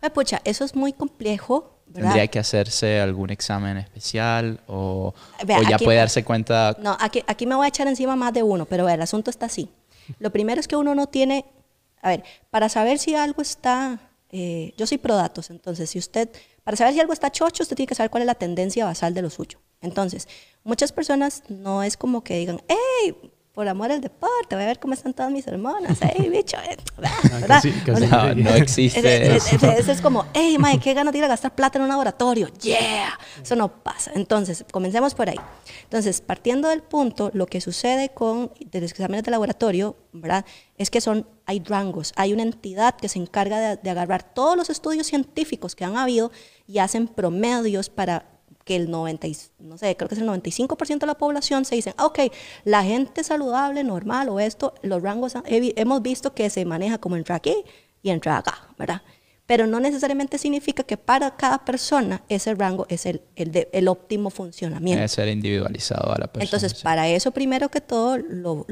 Pues, 0.00 0.12
pucha, 0.12 0.40
eso 0.44 0.64
es 0.64 0.74
muy 0.74 0.92
complejo. 0.92 1.72
¿verdad? 1.86 2.10
¿Tendría 2.10 2.26
que 2.26 2.40
hacerse 2.40 3.00
algún 3.00 3.30
examen 3.30 3.76
especial 3.76 4.60
o, 4.66 5.14
o 5.14 5.62
ya 5.68 5.78
puede 5.78 5.98
darse 5.98 6.24
cuenta? 6.24 6.76
No, 6.82 6.96
aquí, 6.98 7.22
aquí 7.28 7.46
me 7.46 7.54
voy 7.54 7.64
a 7.64 7.68
echar 7.68 7.86
encima 7.86 8.16
más 8.16 8.32
de 8.32 8.42
uno, 8.42 8.66
pero 8.66 8.88
el 8.88 9.00
asunto 9.00 9.30
está 9.30 9.46
así. 9.46 9.70
Lo 10.18 10.30
primero 10.30 10.60
es 10.60 10.68
que 10.68 10.76
uno 10.76 10.94
no 10.94 11.06
tiene, 11.06 11.44
a 12.02 12.10
ver, 12.10 12.24
para 12.50 12.68
saber 12.68 12.98
si 12.98 13.14
algo 13.14 13.42
está, 13.42 13.98
eh, 14.30 14.74
yo 14.76 14.86
soy 14.86 14.98
pro 14.98 15.16
datos, 15.16 15.50
entonces 15.50 15.90
si 15.90 15.98
usted, 15.98 16.28
para 16.64 16.76
saber 16.76 16.94
si 16.94 17.00
algo 17.00 17.12
está 17.12 17.30
chocho, 17.30 17.62
usted 17.62 17.76
tiene 17.76 17.88
que 17.88 17.94
saber 17.94 18.10
cuál 18.10 18.22
es 18.22 18.26
la 18.26 18.34
tendencia 18.34 18.84
basal 18.84 19.14
de 19.14 19.22
lo 19.22 19.30
suyo. 19.30 19.58
Entonces, 19.80 20.26
muchas 20.64 20.92
personas 20.92 21.42
no 21.48 21.82
es 21.82 21.96
como 21.96 22.24
que 22.24 22.36
digan, 22.38 22.60
hey, 22.68 23.14
por 23.56 23.66
amor 23.66 23.90
al 23.90 24.02
deporte, 24.02 24.54
voy 24.54 24.64
a 24.64 24.66
ver 24.66 24.78
cómo 24.78 24.92
están 24.92 25.14
todas 25.14 25.32
mis 25.32 25.46
hermanas, 25.46 25.98
hey, 26.02 26.28
bicho, 26.30 26.58
eh, 26.58 26.76
¿verdad? 26.98 28.34
no, 28.34 28.34
no, 28.34 28.50
existe 28.50 29.34
eso. 29.34 29.92
Es 29.92 30.02
como, 30.02 30.26
hey, 30.34 30.58
mae, 30.58 30.78
qué 30.78 30.92
ganas 30.92 31.10
de 31.12 31.20
ir 31.20 31.24
a 31.24 31.28
gastar 31.28 31.54
plata 31.54 31.78
en 31.78 31.84
un 31.84 31.88
laboratorio, 31.88 32.48
yeah, 32.60 33.18
eso 33.42 33.56
no 33.56 33.82
pasa. 33.82 34.10
Entonces, 34.14 34.62
comencemos 34.70 35.14
por 35.14 35.30
ahí. 35.30 35.40
Entonces, 35.84 36.20
partiendo 36.20 36.68
del 36.68 36.82
punto, 36.82 37.30
lo 37.32 37.46
que 37.46 37.62
sucede 37.62 38.10
con 38.10 38.52
los 38.70 38.82
exámenes 38.82 39.24
de 39.24 39.30
laboratorio, 39.30 39.96
¿verdad? 40.12 40.44
Es 40.76 40.90
que 40.90 41.00
son, 41.00 41.26
hay 41.46 41.62
rangos, 41.64 42.12
hay 42.16 42.34
una 42.34 42.42
entidad 42.42 42.94
que 42.96 43.08
se 43.08 43.18
encarga 43.18 43.58
de, 43.58 43.76
de 43.78 43.88
agarrar 43.88 44.34
todos 44.34 44.58
los 44.58 44.68
estudios 44.68 45.06
científicos 45.06 45.74
que 45.74 45.86
han 45.86 45.96
habido 45.96 46.30
y 46.68 46.76
hacen 46.76 47.08
promedios 47.08 47.88
para 47.88 48.35
que 48.66 48.74
el 48.74 48.90
90, 48.90 49.28
no 49.60 49.78
sé, 49.78 49.96
creo 49.96 50.08
que 50.08 50.16
es 50.16 50.20
el 50.20 50.28
95% 50.28 50.98
de 50.98 51.06
la 51.06 51.16
población 51.16 51.64
se 51.64 51.76
dicen, 51.76 51.94
ok, 52.00 52.18
la 52.64 52.82
gente 52.82 53.22
saludable, 53.22 53.84
normal 53.84 54.28
o 54.28 54.40
esto, 54.40 54.74
los 54.82 55.00
rangos 55.00 55.34
hemos 55.46 56.02
visto 56.02 56.34
que 56.34 56.50
se 56.50 56.64
maneja 56.64 56.98
como 56.98 57.14
entra 57.14 57.36
aquí 57.36 57.54
y 58.02 58.10
entra 58.10 58.38
acá, 58.38 58.74
¿verdad? 58.76 59.02
Pero 59.46 59.66
no 59.66 59.78
necesariamente 59.78 60.38
significa 60.38 60.82
que 60.82 60.96
para 60.96 61.36
cada 61.36 61.64
persona 61.64 62.22
ese 62.28 62.54
rango 62.54 62.86
es 62.88 63.06
el, 63.06 63.22
el, 63.36 63.68
el 63.72 63.88
óptimo 63.88 64.30
funcionamiento. 64.30 64.96
Debe 64.96 65.08
ser 65.08 65.28
individualizado 65.28 66.12
a 66.12 66.18
la 66.18 66.26
persona. 66.26 66.44
Entonces, 66.44 66.82
para 66.82 67.08
eso, 67.08 67.30
primero 67.30 67.68
que 67.68 67.80
todo, 67.80 68.18
lo, 68.18 68.66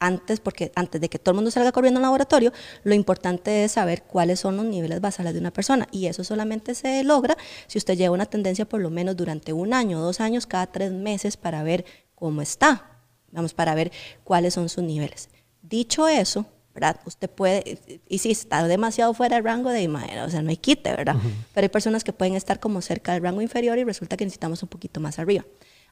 antes, 0.00 0.40
porque 0.40 0.72
antes 0.74 1.00
de 1.00 1.08
que 1.08 1.20
todo 1.20 1.32
el 1.32 1.36
mundo 1.36 1.50
salga 1.52 1.70
corriendo 1.70 1.98
al 1.98 2.02
laboratorio, 2.02 2.52
lo 2.82 2.94
importante 2.94 3.64
es 3.64 3.72
saber 3.72 4.02
cuáles 4.02 4.40
son 4.40 4.56
los 4.56 4.66
niveles 4.66 5.00
basales 5.00 5.32
de 5.32 5.38
una 5.38 5.52
persona. 5.52 5.86
Y 5.92 6.06
eso 6.06 6.24
solamente 6.24 6.74
se 6.74 7.04
logra 7.04 7.36
si 7.68 7.78
usted 7.78 7.96
lleva 7.96 8.12
una 8.12 8.26
tendencia 8.26 8.68
por 8.68 8.80
lo 8.80 8.90
menos 8.90 9.16
durante 9.16 9.52
un 9.52 9.72
año, 9.72 10.00
dos 10.00 10.20
años, 10.20 10.46
cada 10.46 10.66
tres 10.66 10.90
meses 10.90 11.36
para 11.36 11.62
ver 11.62 11.84
cómo 12.16 12.42
está. 12.42 12.98
Vamos, 13.30 13.54
para 13.54 13.76
ver 13.76 13.92
cuáles 14.24 14.54
son 14.54 14.68
sus 14.68 14.82
niveles. 14.82 15.28
Dicho 15.62 16.08
eso, 16.08 16.46
¿verdad? 16.74 17.00
Usted 17.04 17.28
puede, 17.28 17.78
y 18.08 18.18
si 18.18 18.30
está 18.30 18.66
demasiado 18.66 19.12
fuera 19.14 19.36
del 19.36 19.44
rango 19.44 19.70
de 19.70 19.82
imagen, 19.82 20.18
o 20.20 20.30
sea, 20.30 20.42
no 20.42 20.50
hay 20.50 20.56
quite, 20.56 20.90
¿verdad? 20.90 21.16
Pero 21.52 21.64
hay 21.64 21.68
personas 21.68 22.04
que 22.04 22.12
pueden 22.12 22.34
estar 22.34 22.60
como 22.60 22.80
cerca 22.80 23.12
del 23.12 23.22
rango 23.22 23.42
inferior 23.42 23.78
y 23.78 23.84
resulta 23.84 24.16
que 24.16 24.24
necesitamos 24.24 24.62
un 24.62 24.68
poquito 24.68 25.00
más 25.00 25.18
arriba. 25.18 25.44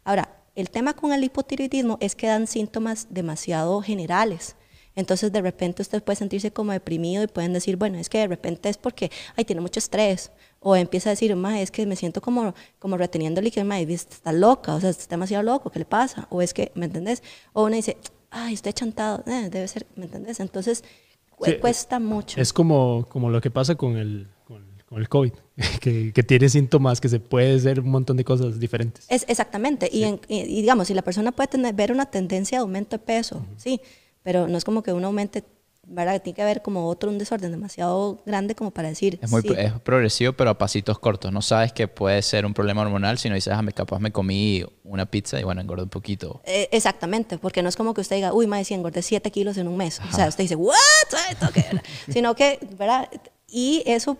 Ahora, 0.05 0.37
el 0.55 0.71
tema 0.71 0.95
con 0.95 1.13
el 1.13 1.25
hipotiroidismo 1.25 1.99
es 2.01 2.15
que 2.15 2.27
dan 2.27 2.47
síntomas 2.47 3.09
demasiado 3.11 3.81
generales. 3.83 4.57
Entonces, 4.95 5.31
de 5.31 5.41
repente 5.41 5.83
usted 5.83 6.03
puede 6.03 6.17
sentirse 6.17 6.51
como 6.51 6.73
deprimido 6.73 7.23
y 7.23 7.29
pueden 7.29 7.53
decir, 7.53 7.77
bueno, 7.77 7.99
es 7.99 8.09
que 8.09 8.19
de 8.19 8.27
repente 8.27 8.69
es 8.69 8.79
porque, 8.79 9.13
ay, 9.37 9.45
tiene 9.45 9.61
mucho 9.61 9.79
estrés. 9.79 10.33
O 10.59 10.75
empieza 10.75 11.11
a 11.11 11.13
decir, 11.13 11.37
ma, 11.37 11.61
es 11.61 11.71
que 11.71 11.87
me 11.87 11.95
siento 11.95 12.21
como, 12.21 12.53
como 12.81 12.97
reteniendo 12.97 13.41
líquido, 13.41 13.65
ma, 13.65 13.79
está 13.79 14.33
loca, 14.33 14.75
o 14.75 14.81
sea, 14.81 14.91
está 14.91 15.07
demasiado 15.11 15.45
loco, 15.45 15.71
¿qué 15.71 15.79
le 15.79 15.85
pasa? 15.85 16.27
O 16.31 16.43
es 16.43 16.53
que, 16.53 16.73
¿me 16.75 16.87
entendés? 16.87 17.23
O 17.53 17.65
uno 17.65 17.77
dice, 17.77 17.97
ay, 18.31 18.55
estoy 18.55 18.73
chantado, 18.73 19.23
eh, 19.27 19.49
debe 19.51 19.69
ser, 19.69 19.87
¿me 19.97 20.05
entiendes? 20.05 20.41
Entonces, 20.41 20.85
cuesta 21.61 21.99
mucho. 21.99 22.41
Es 22.41 22.53
como, 22.53 23.07
como 23.09 23.31
lo 23.31 23.41
que 23.41 23.51
pasa 23.51 23.75
con 23.75 23.97
el, 23.97 24.29
con, 24.47 24.99
el 24.99 25.09
COVID, 25.09 25.33
que, 25.81 26.13
que, 26.13 26.23
tiene 26.23 26.49
síntomas, 26.49 27.01
que 27.01 27.09
se 27.09 27.21
puede 27.21 27.59
ser 27.61 27.81
un 27.81 27.91
montón 27.91 28.17
de 28.17 28.25
cosas 28.25 28.59
diferentes. 28.59 29.07
Es, 29.09 29.25
exactamente, 29.29 29.89
y, 29.93 30.05
y, 30.29 30.61
digamos, 30.61 30.89
si 30.89 30.95
la 30.95 31.03
persona 31.03 31.33
puede 31.33 31.49
tener, 31.49 31.75
ver 31.75 31.93
una 31.93 32.07
tendencia 32.07 32.59
de 32.59 32.63
aumento 32.63 32.97
de 32.97 33.05
peso, 33.05 33.45
sí, 33.57 33.81
pero 34.23 34.49
no 34.49 34.59
es 34.59 34.65
como 34.65 34.83
que 34.83 34.93
uno 34.93 35.09
aumente 35.09 35.45
¿verdad? 35.91 36.21
Tiene 36.23 36.37
que 36.37 36.43
haber 36.43 36.61
como 36.63 36.87
otro, 36.87 37.11
un 37.11 37.19
desorden 37.19 37.51
demasiado 37.51 38.21
grande 38.27 38.55
como 38.55 38.71
para 38.71 38.89
decir. 38.89 39.19
Es, 39.23 39.31
muy, 39.31 39.43
sí. 39.43 39.55
es 39.57 39.73
progresivo, 39.81 40.35
pero 40.35 40.51
a 40.51 40.59
pasitos 40.59 40.99
cortos. 40.99 41.33
No 41.33 41.41
sabes 41.43 41.73
que 41.73 41.89
puede 41.89 42.21
ser 42.23 42.45
un 42.47 42.55
problema 42.55 42.83
hormonal, 42.83 43.19
sino 43.19 43.35
dices, 43.35 43.53
ah, 43.53 43.63
me- 43.63 43.73
capaz 43.73 43.99
me 43.99 44.13
comí 44.13 44.63
una 44.85 45.07
pizza 45.07 45.41
y 45.41 45.45
bueno, 45.45 45.61
engordé 45.61 45.85
un 45.85 45.89
poquito. 45.89 46.43
Eh, 46.45 46.69
exactamente, 46.73 47.39
porque 47.39 47.63
no 47.63 47.69
es 47.69 47.77
como 47.77 47.95
que 47.95 48.03
usted 48.03 48.17
diga, 48.17 48.33
uy, 48.33 48.47
madre, 48.47 48.65
si 48.65 48.75
engordé 48.75 49.03
7 49.03 49.31
kilos 49.31 49.57
en 49.57 49.67
un 49.67 49.77
mes. 49.77 50.01
O 50.09 50.15
sea, 50.15 50.29
usted 50.29 50.45
dice, 50.45 50.57
¿what? 50.57 50.75
¿Esto 51.31 51.47
qué 51.55 51.61
era?" 51.61 51.83
Sino 52.09 52.35
que, 52.35 52.59
¿verdad? 52.79 53.09
Y 53.49 53.83
eso, 53.87 54.19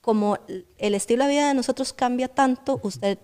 como 0.00 0.38
el 0.78 0.94
estilo 0.94 1.24
de 1.24 1.30
vida 1.30 1.48
de 1.48 1.54
nosotros 1.54 1.92
cambia 1.92 2.28
tanto, 2.28 2.80
usted 2.82 3.18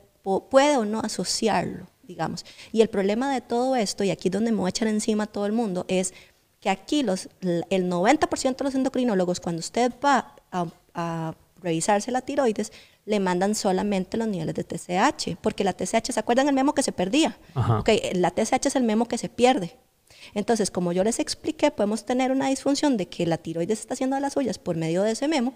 puede 0.50 0.76
o 0.76 0.84
no 0.84 1.00
asociarlo, 1.00 1.86
digamos. 2.02 2.44
Y 2.72 2.80
el 2.80 2.88
problema 2.88 3.32
de 3.32 3.40
todo 3.40 3.76
esto, 3.76 4.04
y 4.04 4.10
aquí 4.10 4.28
es 4.28 4.32
donde 4.32 4.52
me 4.52 4.58
voy 4.58 4.66
a 4.68 4.70
echar 4.70 4.88
encima 4.88 5.24
a 5.24 5.26
todo 5.26 5.46
el 5.46 5.52
mundo, 5.52 5.84
es 5.88 6.12
que 6.62 6.70
aquí 6.70 7.02
los, 7.02 7.28
el 7.40 7.90
90% 7.90 8.56
de 8.56 8.64
los 8.64 8.74
endocrinólogos, 8.76 9.40
cuando 9.40 9.58
usted 9.58 9.92
va 10.02 10.36
a, 10.52 10.66
a 10.94 11.34
revisarse 11.60 12.12
la 12.12 12.20
tiroides, 12.22 12.72
le 13.04 13.18
mandan 13.18 13.56
solamente 13.56 14.16
los 14.16 14.28
niveles 14.28 14.54
de 14.54 14.62
TSH, 14.62 15.36
porque 15.40 15.64
la 15.64 15.72
TSH, 15.72 16.12
¿se 16.12 16.20
acuerdan 16.20 16.48
el 16.48 16.54
memo 16.54 16.72
que 16.72 16.84
se 16.84 16.92
perdía? 16.92 17.36
Ajá. 17.54 17.80
Ok, 17.80 17.90
la 18.14 18.30
TSH 18.30 18.66
es 18.66 18.76
el 18.76 18.84
memo 18.84 19.06
que 19.06 19.18
se 19.18 19.28
pierde. 19.28 19.76
Entonces, 20.34 20.70
como 20.70 20.92
yo 20.92 21.02
les 21.02 21.18
expliqué, 21.18 21.72
podemos 21.72 22.06
tener 22.06 22.30
una 22.30 22.48
disfunción 22.48 22.96
de 22.96 23.08
que 23.08 23.26
la 23.26 23.38
tiroides 23.38 23.80
está 23.80 23.94
haciendo 23.94 24.14
de 24.14 24.22
las 24.22 24.34
suyas 24.34 24.60
por 24.60 24.76
medio 24.76 25.02
de 25.02 25.10
ese 25.12 25.26
memo, 25.26 25.54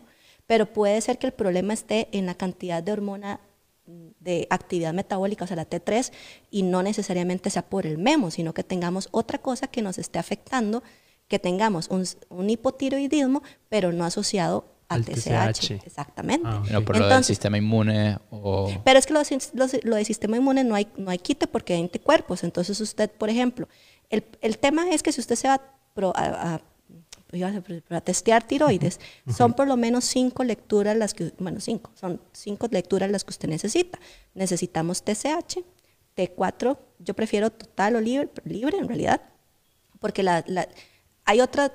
pero 0.49 0.73
puede 0.73 1.01
ser 1.03 1.19
que 1.19 1.29
el 1.29 1.33
problema 1.33 1.73
esté 1.73 2.09
en 2.11 2.27
la 2.27 2.35
cantidad 2.35 2.83
de 2.83 2.91
hormona 2.91 3.39
de 3.87 4.47
actividad 4.51 4.93
metabólica, 4.93 5.45
o 5.45 5.47
sea, 5.47 5.57
la 5.57 5.69
T3, 5.69 6.13
y 6.51 6.63
no 6.63 6.83
necesariamente 6.83 7.51
sea 7.51 7.63
por 7.63 7.87
el 7.87 7.99
memo, 7.99 8.31
sino 8.31 8.53
que 8.55 8.65
tengamos 8.65 9.09
otra 9.13 9.39
cosa 9.39 9.69
que 9.69 9.83
nos 9.83 9.99
esté 9.99 10.19
afectando, 10.19 10.83
que 11.29 11.39
tengamos 11.39 11.89
un, 11.91 12.05
un 12.29 12.51
hipotiroidismo, 12.51 13.43
pero 13.69 13.93
no 13.93 14.05
asociado 14.05 14.65
al, 14.89 15.01
Al 15.01 15.05
TSH. 15.05 15.61
TSH. 15.61 15.71
Exactamente. 15.87 16.47
Ah. 16.49 16.63
No, 16.71 16.85
por 16.85 16.97
lo 16.97 17.09
del 17.09 17.25
sistema 17.25 17.59
inmune 17.59 18.19
o... 18.31 18.71
pero 18.85 18.99
es 19.01 19.07
que 19.07 19.13
lo, 19.15 19.21
lo, 19.55 19.67
lo 19.83 19.97
de 19.97 20.05
sistema 20.05 20.37
inmune 20.37 20.63
no 20.63 20.77
hay, 20.77 20.87
no 20.97 21.11
hay 21.11 21.19
quite 21.19 21.47
porque 21.49 21.75
hay 21.75 21.83
anticuerpos. 21.83 22.45
Entonces 22.45 22.81
usted, 22.81 23.11
por 23.11 23.29
ejemplo, 23.29 23.69
el, 24.11 24.25
el 24.41 24.59
tema 24.59 24.89
es 24.91 25.03
que 25.03 25.11
si 25.11 25.21
usted 25.21 25.35
se 25.35 25.49
va 25.49 25.55
a- 26.15 26.55
a- 26.55 26.61
pues 27.27 27.41
iba 27.41 27.49
a 27.49 27.53
decir, 27.53 27.83
a 27.91 28.01
testear 28.01 28.47
tiroides, 28.47 29.01
son 29.37 29.55
por 29.55 29.67
lo 29.67 29.77
menos 29.77 30.05
cinco 30.05 30.45
lecturas 30.45 30.97
las 30.97 31.13
que, 31.15 31.33
bueno, 31.39 31.61
cinco, 31.61 31.91
son 31.95 32.21
cinco 32.33 32.69
lecturas 32.71 33.11
las 33.11 33.25
que 33.25 33.31
usted 33.31 33.49
necesita. 33.49 33.99
Necesitamos 34.35 35.03
TSH, 35.03 35.59
T4, 36.17 36.79
yo 37.01 37.15
prefiero 37.15 37.51
total 37.51 37.97
o 37.97 38.01
libre, 38.01 38.31
libre 38.45 38.79
en 38.79 38.89
realidad, 38.89 39.21
porque 40.01 40.23
la, 40.23 40.45
la- 40.47 40.69
hay 41.25 41.41
otra 41.41 41.73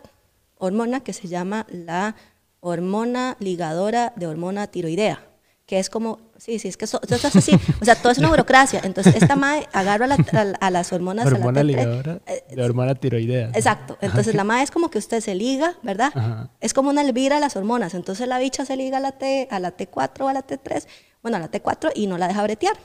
hormona 0.57 1.01
que 1.03 1.13
se 1.13 1.27
llama 1.27 1.67
la 1.69 2.15
hormona 2.61 3.35
ligadora 3.39 4.13
de 4.15 4.27
hormona 4.27 4.67
tiroidea, 4.67 5.27
que 5.65 5.79
es 5.79 5.89
como, 5.89 6.19
sí, 6.43 6.59
sí, 6.59 6.67
es 6.67 6.77
que 6.77 6.85
eso, 6.85 6.99
eso 7.03 7.15
es 7.27 7.35
así, 7.35 7.51
o 7.81 7.85
sea, 7.85 7.95
todo 7.95 8.11
es 8.11 8.17
una 8.17 8.29
burocracia. 8.33 8.81
Entonces, 8.83 9.15
esta 9.15 9.35
madre 9.35 9.67
agarra 9.73 10.05
a, 10.05 10.07
la- 10.07 10.15
a- 10.59 10.65
a 10.67 10.71
las 10.71 10.91
hormonas. 10.91 11.25
a 11.25 11.29
la 11.29 11.35
hormona 11.37 11.61
T3, 11.61 11.65
ligadora 11.65 12.19
eh, 12.25 12.43
de 12.55 12.63
hormona 12.63 12.95
tiroidea. 12.95 13.49
Exacto. 13.53 13.97
Entonces 14.01 14.33
la 14.35 14.43
madre 14.43 14.63
es 14.63 14.71
como 14.71 14.89
que 14.89 14.97
usted 14.97 15.21
se 15.21 15.35
liga, 15.35 15.75
¿verdad? 15.83 16.11
Ajá. 16.15 16.49
Es 16.59 16.73
como 16.73 16.89
una 16.89 17.01
elvira 17.01 17.37
a 17.37 17.39
las 17.39 17.55
hormonas. 17.55 17.93
Entonces 17.93 18.27
la 18.27 18.39
bicha 18.39 18.65
se 18.65 18.75
liga 18.75 18.97
a 18.97 19.01
la, 19.01 19.11
T, 19.13 19.47
a 19.51 19.59
la 19.59 19.75
T4 19.77 20.21
o 20.21 20.27
a 20.27 20.33
la 20.33 20.45
T3, 20.45 20.85
bueno, 21.21 21.37
a 21.37 21.39
la 21.39 21.51
T4 21.51 21.91
y 21.95 22.07
no 22.07 22.17
la 22.17 22.27
deja 22.27 22.43
bretear. 22.43 22.75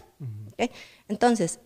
Entonces, 1.09 1.61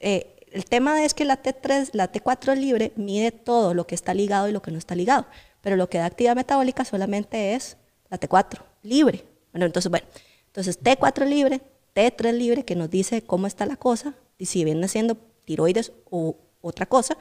eh, 0.00 0.36
el 0.52 0.64
tema 0.66 1.04
es 1.04 1.14
que 1.14 1.24
la 1.24 1.42
T3, 1.42 1.90
la 1.92 2.10
T4 2.12 2.54
libre 2.56 2.92
mide 2.96 3.30
todo 3.32 3.74
lo 3.74 3.86
que 3.86 3.94
está 3.94 4.14
ligado 4.14 4.48
y 4.48 4.52
lo 4.52 4.62
que 4.62 4.70
no 4.70 4.78
está 4.78 4.94
ligado. 4.94 5.26
Pero 5.60 5.76
lo 5.76 5.88
que 5.88 5.98
da 5.98 6.06
actividad 6.06 6.36
metabólica 6.36 6.84
solamente 6.84 7.54
es 7.54 7.76
la 8.10 8.18
T4 8.18 8.60
libre. 8.82 9.24
Bueno, 9.52 9.66
entonces, 9.66 9.90
bueno, 9.90 10.06
entonces 10.52 10.78
T4 10.82 11.26
libre, 11.26 11.62
T3 11.94 12.34
libre, 12.34 12.64
que 12.66 12.76
nos 12.76 12.90
dice 12.90 13.22
cómo 13.22 13.46
está 13.46 13.64
la 13.64 13.76
cosa, 13.76 14.14
y 14.36 14.46
si 14.46 14.64
viene 14.64 14.86
siendo 14.86 15.16
tiroides 15.46 15.92
o 16.10 16.36
otra 16.60 16.84
cosa, 16.84 17.16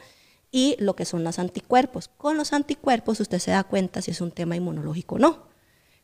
y 0.52 0.76
lo 0.80 0.98
que 0.98 1.06
son 1.06 1.24
los 1.24 1.39
anticuerpos. 1.39 2.10
Con 2.10 2.36
los 2.36 2.52
anticuerpos 2.52 3.22
usted 3.22 3.39
se 3.39 3.52
da 3.52 3.63
cuenta 3.63 4.02
si 4.02 4.12
es 4.12 4.20
un 4.20 4.32
tema 4.32 4.58
inmunológico 4.58 5.15
o 5.15 5.20
no. 5.20 5.48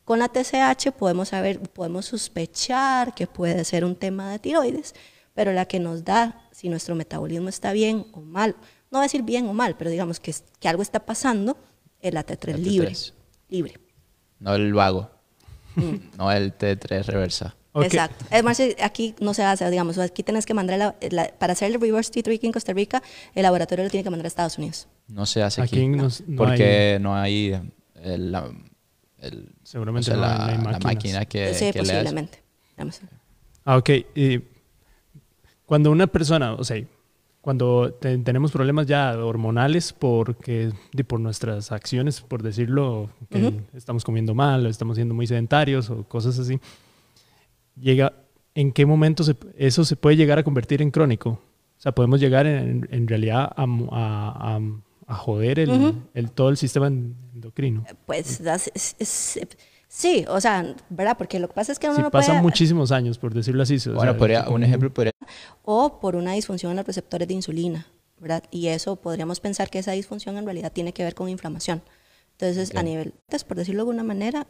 Con 0.06 0.20
la 0.20 0.30
TSH 0.30 0.94
podemos 0.98 1.28
saber, 1.28 1.60
podemos 1.60 2.06
sospechar 2.06 3.13
que 3.13 3.28
puede 3.28 3.66
ser 3.66 3.84
un 3.84 3.98
tema 3.98 4.32
de 4.32 4.40
tiroides, 4.40 4.96
pero 5.34 5.52
la 5.52 5.66
que 5.66 5.82
nos 5.82 6.06
da 6.06 6.48
si 6.54 6.70
nuestro 6.70 6.96
metabolismo 6.96 7.50
está 7.50 7.74
bien 7.74 8.08
o 8.13 8.22
mal, 8.22 8.56
no 8.90 9.02
decir 9.02 9.24
bien 9.24 9.50
o 9.50 9.54
mal, 9.54 9.76
pero 9.76 9.90
digamos 9.90 10.22
que, 10.22 10.34
que 10.62 10.70
algo 10.70 10.82
está 10.82 11.06
pasando, 11.06 11.58
es 12.00 12.13
la 12.13 12.26
T3 12.26 12.52
La 12.52 12.58
libre. 12.58 12.92
T3. 12.92 13.13
Libre. 13.50 13.80
No 14.40 14.56
el 14.56 14.74
vago. 14.74 15.16
No 16.18 16.32
el 16.32 16.58
T3 16.58 17.06
reversa. 17.06 17.56
Ok. 17.74 17.84
Exacto. 17.86 18.26
Es 18.32 18.44
más, 18.44 18.60
aquí 18.82 19.13
no 19.20 19.34
se 19.36 19.44
hace, 19.44 19.70
digamos, 19.70 19.98
aquí 20.00 20.24
tienes 20.24 20.46
que 20.48 20.54
mandar, 20.56 20.80
la- 20.80 20.96
la- 21.12 21.28
para 21.38 21.54
hacer 21.54 21.72
el 21.72 21.80
reverse 21.80 22.12
T3 22.12 22.40
en 22.44 22.52
Costa 22.52 22.74
Rica, 22.74 23.04
el 23.36 23.44
laboratorio 23.44 23.84
lo 23.84 23.92
tiene 23.92 24.04
que 24.04 24.10
mandar 24.10 24.26
a 24.26 24.30
Estados 24.30 24.58
Unidos. 24.58 24.88
No 25.08 25.26
se 25.28 25.44
hace 25.44 25.62
Aquí 25.62 25.76
aquí. 25.78 25.88
nos- 25.90 26.22
no 26.28 26.38
porque 26.38 26.98
no 27.00 27.16
hay 27.16 27.60
el, 28.04 28.32
la, 28.32 28.50
el- 29.20 29.54
Seguramente 29.63 30.12
o 30.12 30.16
sea, 30.16 30.38
no 30.38 30.44
hay- 30.44 30.58
la, 30.74 30.80
máquina 30.80 31.26
que, 31.26 31.54
sí, 31.54 31.72
que 31.72 31.84
le 31.84 31.94
hace. 31.94 31.94
posiblemente. 31.94 32.44
Ah, 33.66 33.78
ok. 33.78 33.90
Y 34.16 34.40
cuando 35.66 35.92
una 35.92 36.08
persona, 36.08 36.54
o 36.54 36.63
sea, 36.63 36.82
cuando 37.48 37.94
te- 37.94 38.18
tenemos 38.18 38.52
problemas 38.52 38.88
ya 38.88 39.18
hormonales 39.18 39.94
porque 39.94 40.74
por 41.08 41.22
nuestras 41.22 41.72
acciones, 41.72 42.20
por 42.20 42.44
decirlo, 42.44 43.10
que 43.30 43.42
Ujú. 43.48 43.62
estamos 43.74 44.04
comiendo 44.04 44.36
mal, 44.36 44.66
o 44.66 44.70
estamos 44.70 44.98
siendo 44.98 45.14
muy 45.14 45.28
sedentarios 45.28 45.90
o 45.90 46.04
cosas 46.04 46.38
así, 46.40 46.60
llega, 47.80 48.12
¿en 48.54 48.74
qué 48.74 48.86
momento 48.86 49.24
se- 49.24 49.38
eso 49.58 49.86
se 49.86 49.96
puede 49.96 50.18
llegar 50.18 50.38
a 50.40 50.44
convertir 50.44 50.82
en 50.82 50.92
crónico? 50.92 51.30
O 51.30 51.80
sea, 51.80 51.94
podemos 51.94 52.20
llegar 52.20 52.46
en, 52.48 52.86
en 52.92 53.08
realidad 53.08 53.50
a, 53.56 53.64
a- 53.92 54.56
a- 54.58 54.62
a 55.08 55.16
joder 55.16 55.60
el, 55.60 55.70
Ujú. 55.70 55.96
el- 56.16 56.32
todo 56.32 56.50
el 56.50 56.58
sistema 56.58 56.88
endocrino. 56.88 57.86
Pues 58.06 58.44
das- 58.44 58.70
es- 58.76 58.98
es- 59.00 59.40
sí, 59.88 60.26
o 60.28 60.39
sea, 60.41 60.76
¿verdad? 60.89 61.17
Porque 61.17 61.39
lo 61.39 61.47
que 61.47 61.54
pasa 61.54 61.71
es 61.71 61.80
que 61.80 61.88
uno 61.88 61.95
Si 61.95 62.02
no 62.02 62.12
pasan 62.12 62.36
puede... 62.36 62.41
muchísimos 62.43 62.91
años, 62.91 63.17
por 63.17 63.34
decirlo 63.34 63.63
así. 63.63 63.76
o 63.89 63.93
Bueno, 63.93 64.12
sea, 64.13 64.17
podría- 64.17 64.50
un 64.50 64.63
ejemplo 64.63 64.93
podría 64.93 65.12
o 65.63 66.00
por 66.00 66.15
una 66.15 66.34
disfunción 66.34 66.71
en 66.71 66.78
los 66.78 66.86
receptores 66.86 67.28
de 67.28 67.34
insulina, 67.34 67.88
¿verdad? 68.19 68.43
Y 68.52 68.67
eso 68.67 68.95
podríamos 68.95 69.39
pensar 69.39 69.69
que 69.69 69.80
esa 69.80 69.91
disfunción 69.91 70.38
en 70.38 70.45
realidad 70.45 70.71
tiene 70.71 70.93
que 70.93 71.04
ver 71.04 71.15
con 71.15 71.30
inflamación. 71.30 71.82
Entonces, 72.34 72.76
a 72.76 72.80
Ok. 72.80 72.86
nivel, 72.86 73.13
pues, 73.28 73.43
por 73.43 73.58
decirlo 73.58 73.80
de 73.80 73.82
alguna 73.89 74.04
manera, 74.04 74.45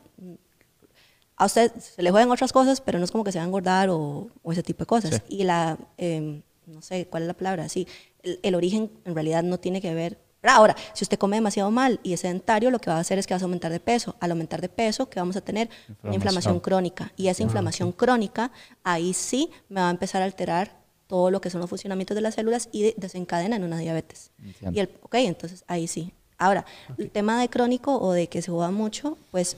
a 1.38 1.46
usted 1.46 1.72
se 1.80 2.02
le 2.02 2.12
juegan 2.12 2.32
otras 2.32 2.52
cosas, 2.52 2.82
pero 2.82 2.98
no 3.00 3.06
es 3.06 3.12
como 3.12 3.24
que 3.24 3.32
se 3.32 3.38
va 3.38 3.44
a 3.44 3.48
engordar 3.48 3.90
o, 3.90 4.30
o 4.44 4.52
ese 4.52 4.64
tipo 4.64 4.80
de 4.80 4.86
cosas. 4.88 5.16
Sí. 5.28 5.38
Y 5.38 5.44
la, 5.44 5.78
em, 5.98 6.42
no 6.66 6.82
sé 6.82 7.08
cuál 7.08 7.24
es 7.24 7.28
la 7.28 7.34
palabra, 7.36 7.70
sí, 7.70 7.88
el, 8.24 8.40
el 8.44 8.56
origen 8.56 8.92
en 9.06 9.14
realidad 9.16 9.44
no 9.44 9.58
tiene 9.60 9.80
que 9.82 9.94
ver. 9.94 10.18
Ahora, 10.56 10.76
si 10.94 11.04
usted 11.04 11.18
come 11.18 11.38
demasiado 11.38 11.72
mal 11.72 12.00
y 12.04 12.14
es 12.14 12.22
sedentario, 12.22 12.72
lo 12.72 12.80
que 12.80 12.90
va 12.90 12.98
a 12.98 13.00
hacer 13.00 13.18
es 13.20 13.28
que 13.28 13.34
vas 13.34 13.42
a 13.42 13.46
aumentar 13.46 13.72
de 13.72 13.80
peso. 13.80 14.16
Al 14.20 14.32
aumentar 14.32 14.62
de 14.62 14.70
peso, 14.70 15.10
que 15.10 15.20
vamos 15.20 15.36
a 15.36 15.42
tener? 15.42 15.70
Una 16.04 16.16
Inflamación. 16.16 16.60
crónica. 16.60 17.12
Y 17.18 17.28
esa 17.28 17.44
inflamación 17.44 17.92
crónica, 17.92 18.52
ahí 18.84 19.14
sí 19.14 19.50
me 19.70 19.82
va 19.82 19.88
a 19.88 19.92
empezar 19.92 20.22
a 20.22 20.26
alterar 20.26 20.76
todo 21.08 21.32
lo 21.32 21.40
que 21.42 21.50
son 21.50 21.62
los 21.62 21.70
funcionamientos 21.70 22.16
de 22.16 22.22
las 22.22 22.36
células 22.36 22.70
y 22.72 22.84
de- 22.84 22.94
desencadena 22.98 23.56
en 23.56 23.64
una 23.64 23.78
diabetes. 23.80 24.32
Entiendo. 24.44 24.78
Y 24.78 24.80
el, 24.82 24.90
ok, 25.02 25.16
entonces 25.16 25.64
ahí 25.68 25.88
sí. 25.88 26.12
Ahora, 26.38 26.66
el 26.98 27.10
tema 27.10 27.40
de 27.42 27.50
crónico 27.50 27.98
o 27.98 28.12
de 28.12 28.28
que 28.28 28.42
se 28.42 28.52
joda 28.52 28.70
mucho, 28.72 29.18
pues 29.32 29.58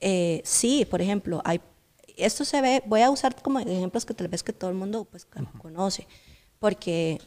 eh, 0.00 0.42
sí, 0.44 0.84
por 0.84 1.00
ejemplo, 1.00 1.40
hay, 1.44 1.60
esto 2.16 2.44
se 2.44 2.60
ve, 2.60 2.82
voy 2.86 3.00
a 3.02 3.10
usar 3.10 3.40
como 3.40 3.58
ejemplos 3.60 4.04
que 4.04 4.14
tal 4.14 4.28
vez 4.28 4.42
que 4.42 4.52
todo 4.52 4.68
el 4.68 4.76
mundo 4.76 5.04
pues, 5.10 5.26
conoce, 5.62 6.06
porque, 6.58 7.20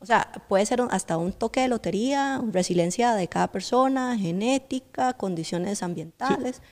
o 0.00 0.06
sea, 0.06 0.30
puede 0.48 0.64
ser 0.66 0.80
un- 0.80 0.88
hasta 0.90 1.16
un 1.16 1.32
toque 1.32 1.60
de 1.60 1.68
lotería, 1.68 2.40
resiliencia 2.52 3.14
de 3.14 3.28
cada 3.28 3.48
persona, 3.50 4.16
genética, 4.18 5.12
condiciones 5.14 5.82
ambientales. 5.82 6.62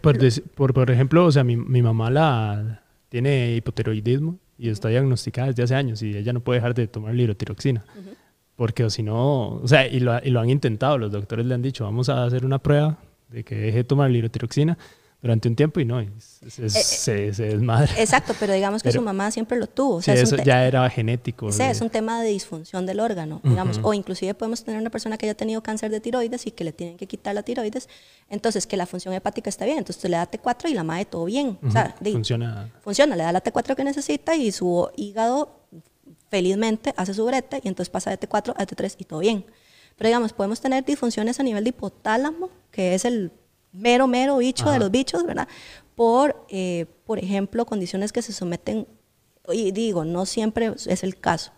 Por, 0.00 0.18
dec- 0.18 0.42
por, 0.54 0.72
por 0.74 0.90
ejemplo, 0.90 1.24
o 1.24 1.32
sea, 1.32 1.44
mi, 1.44 1.56
mi 1.56 1.82
mamá 1.82 2.10
la 2.10 2.82
tiene 3.08 3.54
hipotiroidismo 3.56 4.38
y 4.58 4.70
está 4.70 4.88
diagnosticada 4.88 5.48
desde 5.48 5.62
hace 5.62 5.74
años 5.74 6.02
y 6.02 6.16
ella 6.16 6.32
no 6.32 6.40
puede 6.40 6.58
dejar 6.58 6.74
de 6.74 6.86
tomar 6.88 7.14
lirotiroxina. 7.14 7.84
Porque 8.56 8.84
o 8.84 8.90
si 8.90 9.02
no, 9.02 9.48
o 9.50 9.68
sea, 9.68 9.86
y 9.86 10.00
lo, 10.00 10.18
y 10.24 10.30
lo 10.30 10.40
han 10.40 10.48
intentado, 10.48 10.96
los 10.96 11.12
doctores 11.12 11.44
le 11.46 11.54
han 11.54 11.62
dicho, 11.62 11.84
vamos 11.84 12.08
a 12.08 12.24
hacer 12.24 12.44
una 12.46 12.58
prueba 12.58 12.98
de 13.28 13.44
que 13.44 13.54
deje 13.54 13.78
de 13.78 13.84
tomar 13.84 14.10
lirotiroxina 14.10 14.78
durante 15.26 15.48
un 15.48 15.56
tiempo 15.56 15.80
y 15.80 15.84
no, 15.84 16.00
y 16.02 16.08
se, 16.18 16.50
se, 16.50 16.70
se- 16.70 17.34
se 17.34 17.42
desmadra. 17.42 17.92
Exacto, 17.98 18.34
pero 18.40 18.52
digamos 18.54 18.82
que 18.82 18.88
Pero- 18.90 19.00
su 19.00 19.04
mamá 19.04 19.30
siempre 19.30 19.58
lo 19.58 19.66
tuvo. 19.66 19.96
O 19.96 20.00
Sí, 20.00 20.06
sea, 20.06 20.14
es 20.14 20.32
un 20.32 20.38
eso 20.40 20.44
ya 20.46 20.66
era 20.66 20.88
genético. 20.88 21.48
Ese 21.48 21.64
de- 21.64 21.70
es 21.70 21.80
un 21.80 21.90
tema 21.90 22.20
de 22.22 22.28
disfunción 22.30 22.86
del 22.86 23.00
órgano, 23.00 23.40
digamos, 23.44 23.78
o 23.82 23.92
inclusive 23.94 24.34
podemos 24.34 24.64
tener 24.64 24.80
una 24.80 24.90
persona 24.90 25.18
que 25.18 25.26
haya 25.26 25.34
tenido 25.34 25.62
cáncer 25.62 25.90
de 25.90 26.00
tiroides 26.00 26.46
y 26.46 26.50
que 26.52 26.64
le 26.64 26.72
tienen 26.72 26.96
que 26.96 27.06
quitar 27.06 27.34
la 27.34 27.42
tiroides, 27.42 27.88
entonces 28.30 28.66
que 28.66 28.76
la 28.76 28.86
función 28.86 29.12
hepática 29.14 29.50
está 29.50 29.64
bien, 29.64 29.78
entonces 29.78 30.02
le 30.10 30.16
da 30.16 30.30
T4 30.30 30.70
y 30.70 30.74
la 30.74 30.84
madre 30.84 31.04
todo 31.04 31.24
bien, 31.26 31.58
o 31.66 31.70
sea, 31.70 31.94
funciona. 32.02 32.70
funciona, 32.80 33.16
le 33.16 33.22
da 33.24 33.32
la 33.32 33.42
T4 33.42 33.74
que 33.74 33.84
necesita 33.84 34.34
y 34.36 34.52
su 34.52 34.88
hígado 34.96 35.60
felizmente 36.30 36.92
hace 36.96 37.14
su 37.14 37.24
brete 37.24 37.60
y 37.62 37.68
entonces 37.68 37.90
pasa 37.90 38.10
de 38.10 38.18
T4 38.18 38.54
a 38.56 38.66
T3 38.66 38.94
y 38.98 39.04
todo 39.04 39.20
bien. 39.20 39.44
Pero 39.96 40.08
digamos, 40.08 40.32
podemos 40.32 40.60
tener 40.60 40.84
disfunciones 40.84 41.40
a 41.40 41.42
nivel 41.42 41.64
de 41.64 41.70
hipotálamo, 41.70 42.50
que 42.70 42.94
es 42.94 43.04
el 43.04 43.32
mero, 43.76 44.06
mero 44.06 44.38
bicho 44.38 44.70
de 44.70 44.78
los 44.78 44.90
bichos, 44.90 45.24
¿verdad? 45.24 45.48
Por, 45.94 46.44
eh, 46.48 46.86
por 47.06 47.18
ejemplo, 47.18 47.64
condiciones 47.66 48.12
que 48.12 48.22
se 48.22 48.32
someten, 48.32 48.86
y 49.48 49.70
digo, 49.72 50.04
no 50.04 50.26
siempre 50.26 50.72
es 50.86 51.02
el 51.02 51.18
caso, 51.18 51.52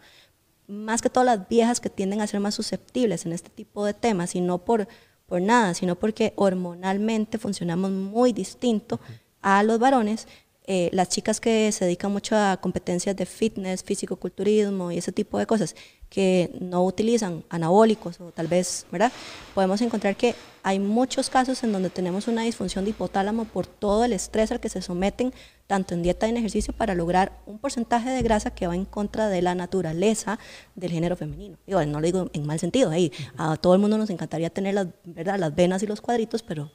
más 0.66 1.00
que 1.00 1.11
todas 1.11 1.26
las 1.26 1.48
viejas 1.48 1.81
que 1.81 1.90
tienden 1.90 2.20
a 2.20 2.26
ser 2.26 2.40
más 2.40 2.54
susceptibles 2.54 3.24
en 3.24 3.33
este 3.33 3.50
tipo 3.50 3.85
de 3.85 3.94
temas, 3.94 4.35
y 4.35 4.40
no 4.40 4.59
por, 4.59 4.88
por 5.26 5.40
nada, 5.40 5.74
sino 5.74 5.96
porque 5.96 6.33
hormonalmente 6.37 7.38
funcionamos 7.38 7.90
muy 7.90 8.33
distinto 8.33 9.00
a 9.40 9.62
los 9.62 9.78
varones 9.78 10.26
eh, 10.70 10.90
las 10.92 11.09
chicas 11.09 11.40
que 11.40 11.72
se 11.72 11.87
dedican 11.87 12.12
mucho 12.12 12.37
a 12.37 12.59
competencias 12.59 13.16
de 13.16 13.24
fitness, 13.24 13.83
físico-culturismo 13.83 14.92
y 14.92 14.98
ese 14.98 15.12
tipo 15.12 15.38
de 15.38 15.46
cosas, 15.46 15.74
que 16.11 16.50
no 16.61 16.85
utilizan 16.85 17.42
anabólicos 17.48 18.20
o 18.20 18.33
tal 18.33 18.48
vez, 18.48 18.85
¿verdad? 18.92 19.11
Podemos 19.54 19.81
encontrar 19.81 20.14
que 20.14 20.35
hay 20.62 20.79
muchos 20.79 21.31
casos 21.31 21.62
en 21.62 21.73
donde 21.73 21.90
tenemos 21.90 22.29
una 22.29 22.42
disfunción 22.42 22.85
de 22.85 22.90
hipotálamo 22.90 23.44
por 23.44 23.66
todo 23.66 24.05
el 24.05 24.12
estrés 24.12 24.51
al 24.53 24.61
que 24.61 24.68
se 24.68 24.83
someten, 24.83 25.33
tanto 25.66 25.94
en 25.94 26.03
dieta 26.03 26.27
y 26.27 26.31
en 26.31 26.37
ejercicio, 26.37 26.75
para 26.75 26.94
lograr 26.94 27.40
un 27.47 27.59
porcentaje 27.59 28.11
de 28.11 28.23
grasa 28.23 28.51
que 28.51 28.66
va 28.66 28.75
en 28.75 28.85
contra 28.85 29.29
de 29.29 29.42
la 29.42 29.55
naturaleza 29.55 30.38
del 30.75 30.90
género 30.90 31.16
femenino. 31.16 31.59
Digo, 31.66 31.85
no 31.87 32.01
lo 32.01 32.07
digo 32.07 32.31
en 32.33 32.47
mal 32.47 32.59
sentido, 32.59 32.90
ahí 32.90 33.12
a 33.37 33.57
todo 33.57 33.75
el 33.75 33.81
mundo 33.81 33.99
nos 33.99 34.11
encantaría 34.11 34.51
tener 34.51 34.75
las, 34.75 34.88
¿verdad? 35.05 35.38
las 35.38 35.55
venas 35.55 35.83
y 35.83 35.87
los 35.87 36.01
cuadritos, 36.01 36.42
pero 36.42 36.71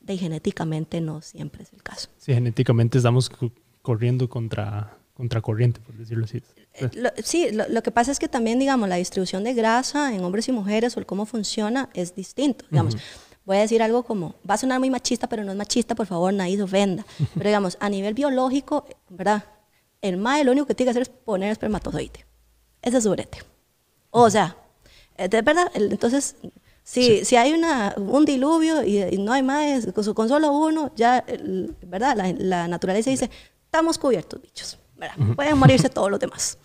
de 0.00 0.16
genéticamente 0.16 1.00
no 1.00 1.20
siempre 1.20 1.62
es 1.62 1.72
el 1.72 1.82
caso. 1.82 2.08
Sí, 2.16 2.32
genéticamente 2.32 2.98
estamos 2.98 3.30
corriendo 3.82 4.28
contra, 4.28 4.96
contra 5.14 5.40
corriente, 5.40 5.80
por 5.80 5.96
decirlo 5.96 6.24
así. 6.24 6.42
Eh, 6.74 6.88
sí, 7.22 7.48
lo, 7.52 7.82
que 7.82 7.90
pasa 7.90 8.12
es 8.12 8.18
que 8.18 8.28
también, 8.28 8.58
digamos, 8.58 8.88
la 8.88 8.96
distribución 8.96 9.44
de 9.44 9.54
grasa 9.54 10.14
en 10.14 10.22
hombres 10.22 10.48
y 10.48 10.52
mujeres 10.52 10.96
o 10.96 11.00
el 11.00 11.06
cómo 11.06 11.26
funciona 11.26 11.88
es 11.94 12.14
distinto. 12.14 12.64
Digamos, 12.70 12.96
voy 13.48 13.56
a 13.56 13.60
decir 13.60 13.82
algo 13.82 14.02
como, 14.02 14.34
va 14.48 14.54
a 14.54 14.58
sonar 14.58 14.78
muy 14.78 14.90
machista, 14.90 15.26
pero 15.26 15.42
no 15.42 15.52
es 15.52 15.56
machista, 15.56 15.94
por 15.94 16.06
favor, 16.06 16.34
nadie 16.34 16.58
se 16.58 16.62
ofenda. 16.62 17.06
Pero 17.34 17.48
digamos, 17.48 17.78
a 17.80 17.88
nivel 17.88 18.12
biológico, 18.12 18.84
¿verdad? 19.08 19.42
El 20.02 20.18
MAE 20.18 20.44
lo 20.44 20.52
único 20.52 20.66
que 20.66 20.74
tiene 20.74 20.88
que 20.88 20.90
hacer 20.90 21.02
es 21.02 21.08
poner 21.08 21.50
espermatozoide. 21.50 22.26
Ese 22.82 22.98
es 22.98 23.04
su 23.04 23.10
brete. 23.10 23.38
O 24.10 24.28
sea, 24.28 24.54
es 25.16 25.30
verdad, 25.30 25.70
entonces 25.74 26.36
si, 26.84 27.24
si 27.24 27.36
hay 27.36 27.54
una, 27.54 27.94
un 27.96 28.26
diluvio 28.26 28.84
y, 28.84 29.16
no 29.16 29.32
hay 29.32 29.42
más, 29.42 29.86
con, 29.94 30.28
solo 30.28 30.52
uno, 30.52 30.92
ya, 30.94 31.24
¿verdad? 31.86 32.34
La, 32.36 32.68
naturaleza 32.68 33.08
dice, 33.08 33.30
estamos 33.64 33.96
cubiertos, 33.96 34.42
bichos. 34.42 34.78
Pueden 35.36 35.56
morirse 35.56 35.88
todos 35.88 36.10
los 36.10 36.20
demás. 36.20 36.58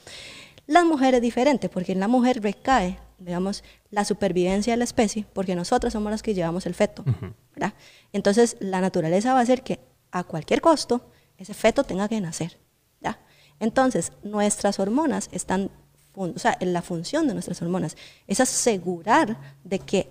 Las 0.67 0.83
mujeres 0.83 1.19
es 1.19 1.21
diferente, 1.21 1.69
porque 1.69 1.93
en 1.93 2.01
la 2.01 2.09
mujer 2.09 2.41
recae, 2.41 2.99
digamos, 3.23 3.63
la 3.89 4.05
supervivencia 4.05 4.73
de 4.73 4.77
la 4.77 4.83
especie, 4.83 5.25
porque 5.33 5.55
nosotras 5.55 5.93
somos 5.93 6.11
las 6.11 6.21
que 6.21 6.33
llevamos 6.33 6.65
el 6.65 6.73
feto, 6.73 7.03
¿verdad? 7.53 7.73
Entonces, 8.11 8.57
la 8.59 8.81
naturaleza 8.81 9.33
va 9.33 9.39
a 9.39 9.43
hacer 9.43 9.63
que 9.63 9.79
a 10.11 10.23
cualquier 10.23 10.61
costo 10.61 11.09
ese 11.37 11.53
feto 11.53 11.83
tenga 11.83 12.07
que 12.07 12.21
nacer, 12.21 12.59
¿ya? 13.01 13.19
Entonces, 13.59 14.11
nuestras 14.23 14.79
hormonas 14.79 15.29
están 15.31 15.71
o 16.15 16.37
sea, 16.37 16.57
la 16.61 16.81
función 16.81 17.27
de 17.27 17.33
nuestras 17.33 17.61
hormonas 17.61 17.97
es 18.27 18.39
asegurar 18.39 19.37
de 19.63 19.79
que 19.79 20.09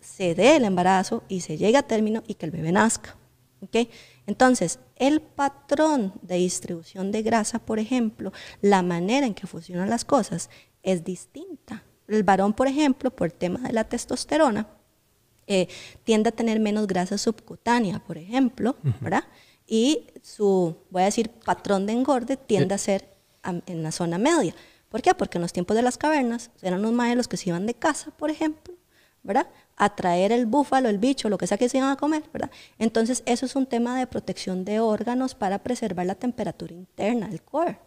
se 0.00 0.34
dé 0.34 0.56
el 0.56 0.64
embarazo 0.64 1.24
y 1.28 1.40
se 1.40 1.56
llegue 1.56 1.76
a 1.76 1.82
término 1.82 2.22
y 2.26 2.34
que 2.34 2.46
el 2.46 2.52
bebé 2.52 2.72
nazca. 2.72 3.16
¿okay? 3.60 3.90
Entonces, 4.26 4.78
el 4.96 5.20
patrón 5.20 6.14
de 6.22 6.36
distribución 6.36 7.12
de 7.12 7.22
grasa, 7.22 7.58
por 7.58 7.78
ejemplo, 7.78 8.32
la 8.60 8.82
manera 8.82 9.26
en 9.26 9.34
que 9.34 9.46
funcionan 9.46 9.90
las 9.90 10.04
cosas 10.04 10.50
es 10.82 11.04
distinta. 11.04 11.84
El 12.10 12.24
varón, 12.24 12.52
por 12.52 12.66
ejemplo, 12.66 13.10
por 13.10 13.28
el 13.28 13.34
tema 13.34 13.60
de 13.60 13.72
la 13.72 13.84
testosterona, 13.84 14.66
eh, 15.46 15.68
tiende 16.04 16.28
a 16.28 16.32
tener 16.32 16.60
menos 16.60 16.86
grasa 16.86 17.18
subcutánea, 17.18 17.98
por 18.00 18.18
ejemplo, 18.18 18.76
¿verdad? 19.00 19.24
Y 19.66 20.06
su, 20.22 20.76
voy 20.90 21.02
a 21.02 21.06
decir, 21.06 21.30
patrón 21.30 21.86
de 21.86 21.92
engorde 21.92 22.36
tiende 22.36 22.74
a 22.74 22.78
ser 22.78 23.08
en 23.44 23.82
la 23.82 23.92
zona 23.92 24.18
media. 24.18 24.54
¿Por 24.88 25.02
qué? 25.02 25.14
Porque 25.14 25.38
en 25.38 25.42
los 25.42 25.52
tiempos 25.52 25.76
de 25.76 25.82
las 25.82 25.96
cavernas 25.96 26.50
eran 26.62 26.82
los 26.82 26.92
maestros 26.92 27.28
que 27.28 27.36
se 27.36 27.50
iban 27.50 27.66
de 27.66 27.74
casa, 27.74 28.10
por 28.10 28.30
ejemplo, 28.30 28.74
¿verdad? 29.22 29.46
A 29.76 29.94
traer 29.94 30.32
el 30.32 30.46
búfalo, 30.46 30.88
el 30.88 30.98
bicho, 30.98 31.28
lo 31.28 31.38
que 31.38 31.46
sea 31.46 31.58
que 31.58 31.68
se 31.68 31.78
iban 31.78 31.90
a 31.90 31.96
comer, 31.96 32.24
¿verdad? 32.32 32.50
Entonces, 32.78 33.22
eso 33.26 33.46
es 33.46 33.54
un 33.54 33.66
tema 33.66 33.98
de 33.98 34.06
protección 34.06 34.64
de 34.64 34.80
órganos 34.80 35.34
para 35.34 35.60
preservar 35.62 36.06
la 36.06 36.16
temperatura 36.16 36.74
interna 36.74 37.28
del 37.28 37.42
core. 37.42 37.78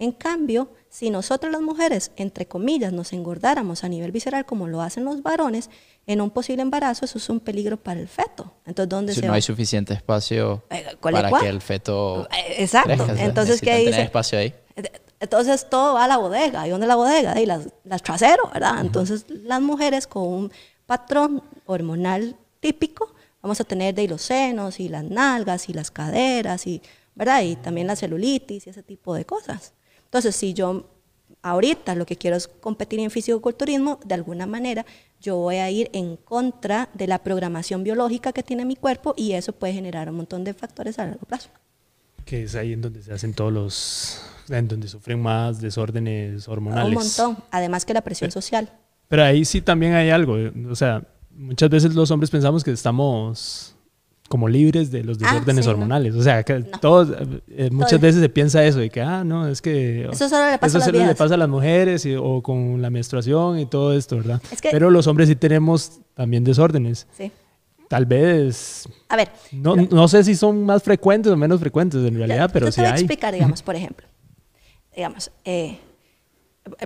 En 0.00 0.12
cambio, 0.12 0.72
si 0.88 1.10
nosotros 1.10 1.52
las 1.52 1.60
mujeres, 1.60 2.10
entre 2.16 2.46
comillas, 2.46 2.90
nos 2.90 3.12
engordáramos 3.12 3.84
a 3.84 3.88
nivel 3.88 4.12
visceral 4.12 4.46
como 4.46 4.66
lo 4.66 4.80
hacen 4.80 5.04
los 5.04 5.22
varones, 5.22 5.68
en 6.06 6.22
un 6.22 6.30
posible 6.30 6.62
embarazo 6.62 7.04
eso 7.04 7.18
es 7.18 7.28
un 7.28 7.38
peligro 7.38 7.76
para 7.76 8.00
el 8.00 8.08
feto. 8.08 8.50
Entonces, 8.64 8.88
¿dónde 8.88 9.12
si 9.12 9.20
se 9.20 9.26
no 9.26 9.34
hay 9.34 9.42
suficiente 9.42 9.92
espacio 9.92 10.64
eh, 10.70 10.86
para 11.00 11.30
que 11.38 11.48
el 11.48 11.60
feto 11.60 12.26
eh, 12.32 12.62
Exacto. 12.62 13.06
Entonces, 13.18 13.60
¿qué 13.60 13.76
dice? 13.76 14.00
espacio 14.00 14.38
ahí. 14.38 14.54
Entonces 15.20 15.68
todo 15.68 15.92
va 15.92 16.04
a 16.04 16.08
la 16.08 16.16
bodega. 16.16 16.66
¿Y 16.66 16.70
dónde 16.70 16.86
la 16.86 16.96
bodega? 16.96 17.38
Y 17.38 17.44
las, 17.44 17.68
las 17.84 18.02
traseros, 18.02 18.50
¿verdad? 18.50 18.80
Entonces 18.80 19.26
las 19.28 19.60
mujeres 19.60 20.06
con 20.06 20.22
un 20.22 20.52
patrón 20.86 21.42
hormonal 21.66 22.36
típico, 22.58 23.14
vamos 23.42 23.60
a 23.60 23.64
tener 23.64 23.94
de 23.94 24.08
los 24.08 24.22
senos 24.22 24.80
y 24.80 24.88
las 24.88 25.04
nalgas 25.04 25.68
y 25.68 25.74
las 25.74 25.90
caderas 25.90 26.66
y, 26.66 26.80
¿verdad? 27.14 27.42
Y 27.42 27.56
también 27.56 27.86
la 27.86 27.96
celulitis 27.96 28.66
y 28.66 28.70
ese 28.70 28.82
tipo 28.82 29.14
de 29.14 29.26
cosas. 29.26 29.74
Entonces, 30.10 30.34
si 30.34 30.54
yo 30.54 30.90
ahorita 31.42 31.94
lo 31.94 32.04
que 32.04 32.16
quiero 32.16 32.36
es 32.36 32.48
competir 32.48 32.98
en 32.98 33.12
fisicoculturismo, 33.12 34.00
de 34.04 34.14
alguna 34.14 34.44
manera 34.44 34.84
yo 35.20 35.36
voy 35.36 35.56
a 35.56 35.70
ir 35.70 35.88
en 35.92 36.16
contra 36.16 36.88
de 36.94 37.06
la 37.06 37.22
programación 37.22 37.84
biológica 37.84 38.32
que 38.32 38.42
tiene 38.42 38.64
mi 38.64 38.74
cuerpo 38.74 39.14
y 39.16 39.32
eso 39.32 39.52
puede 39.52 39.72
generar 39.74 40.08
un 40.08 40.16
montón 40.16 40.42
de 40.42 40.52
factores 40.52 40.98
a 40.98 41.06
largo 41.06 41.26
plazo. 41.26 41.50
Que 42.24 42.42
es 42.42 42.56
ahí 42.56 42.72
en 42.72 42.80
donde 42.80 43.02
se 43.02 43.12
hacen 43.12 43.34
todos 43.34 43.52
los 43.52 44.22
en 44.48 44.66
donde 44.66 44.88
sufren 44.88 45.22
más 45.22 45.60
desórdenes 45.60 46.48
hormonales. 46.48 46.88
Un 46.88 46.94
montón, 46.94 47.44
además 47.52 47.84
que 47.84 47.94
la 47.94 48.00
presión 48.00 48.32
social. 48.32 48.68
Pero 49.06 49.22
ahí 49.22 49.44
sí 49.44 49.60
también 49.60 49.92
hay 49.92 50.10
algo, 50.10 50.36
o 50.68 50.74
sea, 50.74 51.04
muchas 51.30 51.70
veces 51.70 51.94
los 51.94 52.10
hombres 52.10 52.30
pensamos 52.30 52.64
que 52.64 52.72
estamos 52.72 53.76
como 54.30 54.48
libres 54.48 54.92
de 54.92 55.02
los 55.02 55.18
ah, 55.24 55.32
desórdenes 55.32 55.66
hormonales. 55.66 56.14
O 56.14 56.22
sea, 56.22 56.44
que 56.44 56.60
todos, 56.80 57.08
eh, 57.48 57.68
muchas 57.72 58.00
veces 58.00 58.20
se 58.20 58.28
piensa 58.28 58.64
eso, 58.64 58.78
de 58.78 58.88
que, 58.88 59.00
ah, 59.00 59.24
no, 59.24 59.48
es 59.48 59.60
que... 59.60 60.04
Eso 60.04 60.28
solo 60.28 60.48
le 60.52 60.56
pasa, 60.56 60.78
a, 60.78 60.80
las 60.92 61.08
le 61.08 61.14
pasa 61.16 61.34
a 61.34 61.36
las 61.36 61.48
mujeres 61.48 62.06
o 62.16 62.40
con 62.40 62.80
la 62.80 62.90
menstruación 62.90 63.58
y 63.58 63.66
todo 63.66 63.92
esto, 63.92 64.18
¿verdad? 64.18 64.40
Pero 64.70 64.88
los 64.88 65.08
hombres 65.08 65.28
sí 65.28 65.34
tenemos 65.34 65.98
también 66.14 66.44
desórdenes. 66.44 67.08
Sí. 67.18 67.32
Tal 67.88 68.06
vez... 68.06 68.88
A 69.08 69.16
ver. 69.16 69.30
No, 69.50 69.74
no 69.74 70.06
sé 70.06 70.22
si 70.22 70.36
son 70.36 70.64
más 70.64 70.84
frecuentes 70.84 71.32
o 71.32 71.36
menos 71.36 71.58
frecuentes 71.58 72.06
en 72.06 72.16
realidad, 72.16 72.50
pero 72.52 72.70
sí 72.70 72.82
hay. 72.82 72.84
Te 72.84 72.90
voy 72.92 72.98
a 72.98 73.00
explicar, 73.00 73.34
digamos, 73.34 73.62
por 73.62 73.74
ejemplo 73.74 74.06
digamos, 74.94 75.32
eh, 75.44 75.76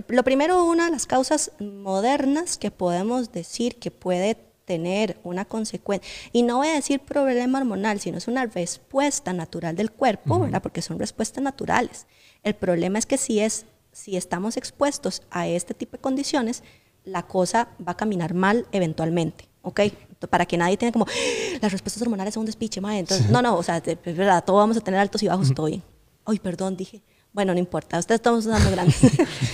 lo 0.07 0.23
primero, 0.23 0.65
una 0.65 0.85
de 0.85 0.91
las 0.91 1.05
causas 1.05 1.51
modernas 1.59 2.57
que 2.57 2.71
podemos 2.71 3.31
decir 3.31 3.75
que 3.75 3.91
puede 3.91 4.35
tener 4.65 5.17
una 5.23 5.45
consecuencia, 5.45 6.09
y 6.31 6.43
no 6.43 6.57
voy 6.57 6.67
a 6.67 6.73
decir 6.73 6.99
problema 6.99 7.59
hormonal, 7.59 7.99
sino 7.99 8.17
es 8.17 8.27
una 8.27 8.45
respuesta 8.45 9.31
natural 9.31 9.75
del 9.75 9.91
cuerpo, 9.91 10.39
¿verdad? 10.39 10.61
Porque 10.61 10.81
son 10.81 10.99
respuestas 10.99 11.43
naturales. 11.43 12.07
El 12.43 12.55
problema 12.55 12.99
es 12.99 13.05
que 13.05 13.17
si, 13.17 13.39
es, 13.39 13.65
si 13.91 14.17
estamos 14.17 14.57
expuestos 14.57 15.21
a 15.29 15.47
este 15.47 15.73
tipo 15.73 15.93
de 15.93 16.01
condiciones, 16.01 16.63
la 17.03 17.23
cosa 17.23 17.69
va 17.85 17.93
a 17.93 17.97
caminar 17.97 18.33
mal 18.33 18.65
eventualmente, 18.71 19.47
¿ok? 19.61 19.81
Para 20.29 20.45
que 20.45 20.57
nadie 20.57 20.77
tenga 20.77 20.91
como, 20.91 21.05
¡Ah! 21.05 21.57
las 21.61 21.71
respuestas 21.71 22.01
hormonales 22.01 22.33
son 22.33 22.41
un 22.41 22.47
despiche, 22.47 22.81
madre. 22.81 22.99
Entonces, 22.99 23.29
no, 23.29 23.41
no, 23.41 23.55
o 23.55 23.63
sea, 23.63 23.77
es 23.77 24.17
verdad, 24.17 24.43
todos 24.43 24.59
vamos 24.59 24.77
a 24.77 24.81
tener 24.81 24.99
altos 24.99 25.21
y 25.23 25.27
bajos, 25.27 25.53
todo 25.53 25.67
bien. 25.67 25.83
Ay, 26.25 26.39
perdón, 26.39 26.75
dije, 26.75 27.03
bueno, 27.31 27.53
no 27.53 27.59
importa, 27.59 27.99
ustedes 27.99 28.19
estamos 28.19 28.45
usando 28.45 28.71
grandes. 28.71 28.97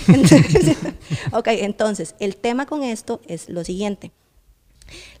ok, 1.32 1.48
entonces, 1.48 2.14
el 2.20 2.36
tema 2.36 2.64
con 2.64 2.82
esto 2.82 3.20
es 3.26 3.48
lo 3.48 3.64
siguiente. 3.64 4.12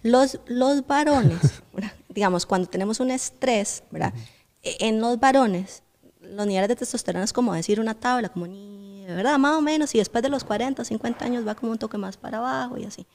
Los, 0.02 0.40
los 0.46 0.86
varones, 0.86 1.62
digamos, 2.08 2.46
cuando 2.46 2.68
tenemos 2.68 3.00
un 3.00 3.10
estrés, 3.10 3.82
¿verdad? 3.90 4.12
E, 4.62 4.76
en 4.80 5.00
los 5.00 5.18
varones, 5.18 5.82
los 6.20 6.46
niveles 6.46 6.68
de 6.68 6.76
testosterona 6.76 7.24
es 7.24 7.32
como 7.32 7.54
decir 7.54 7.80
una 7.80 7.94
tabla, 7.94 8.28
como 8.28 8.46
ni, 8.46 9.04
¿verdad? 9.06 9.38
Más 9.38 9.56
o 9.56 9.60
menos, 9.60 9.94
y 9.94 9.98
después 9.98 10.22
de 10.22 10.28
los 10.28 10.44
40 10.44 10.82
o 10.82 10.84
50 10.84 11.24
años 11.24 11.46
va 11.46 11.54
como 11.54 11.72
un 11.72 11.78
toque 11.78 11.98
más 11.98 12.16
para 12.16 12.38
abajo 12.38 12.78
y 12.78 12.84
así. 12.84 13.06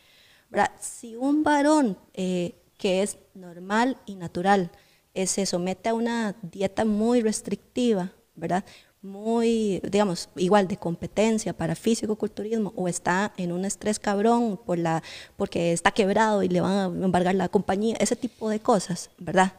¿verdad? 0.50 0.72
Si 0.80 1.16
un 1.16 1.44
varón 1.44 1.98
eh, 2.14 2.56
que 2.78 3.04
es 3.04 3.18
normal 3.34 3.98
y 4.06 4.16
natural 4.16 4.72
eh, 5.14 5.28
se 5.28 5.46
somete 5.46 5.90
a 5.90 5.94
una 5.94 6.36
dieta 6.42 6.86
muy 6.86 7.22
restrictiva, 7.22 8.12
¿verdad? 8.36 8.64
Muy, 9.02 9.80
digamos, 9.90 10.30
igual 10.36 10.68
de 10.68 10.78
competencia 10.78 11.54
para 11.54 11.76
físico-culturismo 11.76 12.74
o 12.76 12.88
está 12.88 13.32
en 13.38 13.52
un 13.52 13.64
estrés 13.66 14.00
cabrón 14.00 14.60
por 14.66 14.78
la, 14.78 15.02
porque 15.38 15.72
está 15.72 15.92
quebrado 15.92 16.44
y 16.44 16.50
le 16.50 16.62
van 16.62 16.74
a 16.74 16.86
embargar 17.06 17.36
la 17.36 17.48
compañía, 17.50 17.96
ese 18.00 18.16
tipo 18.16 18.50
de 18.50 18.60
cosas, 18.60 19.10
¿verdad? 19.18 19.54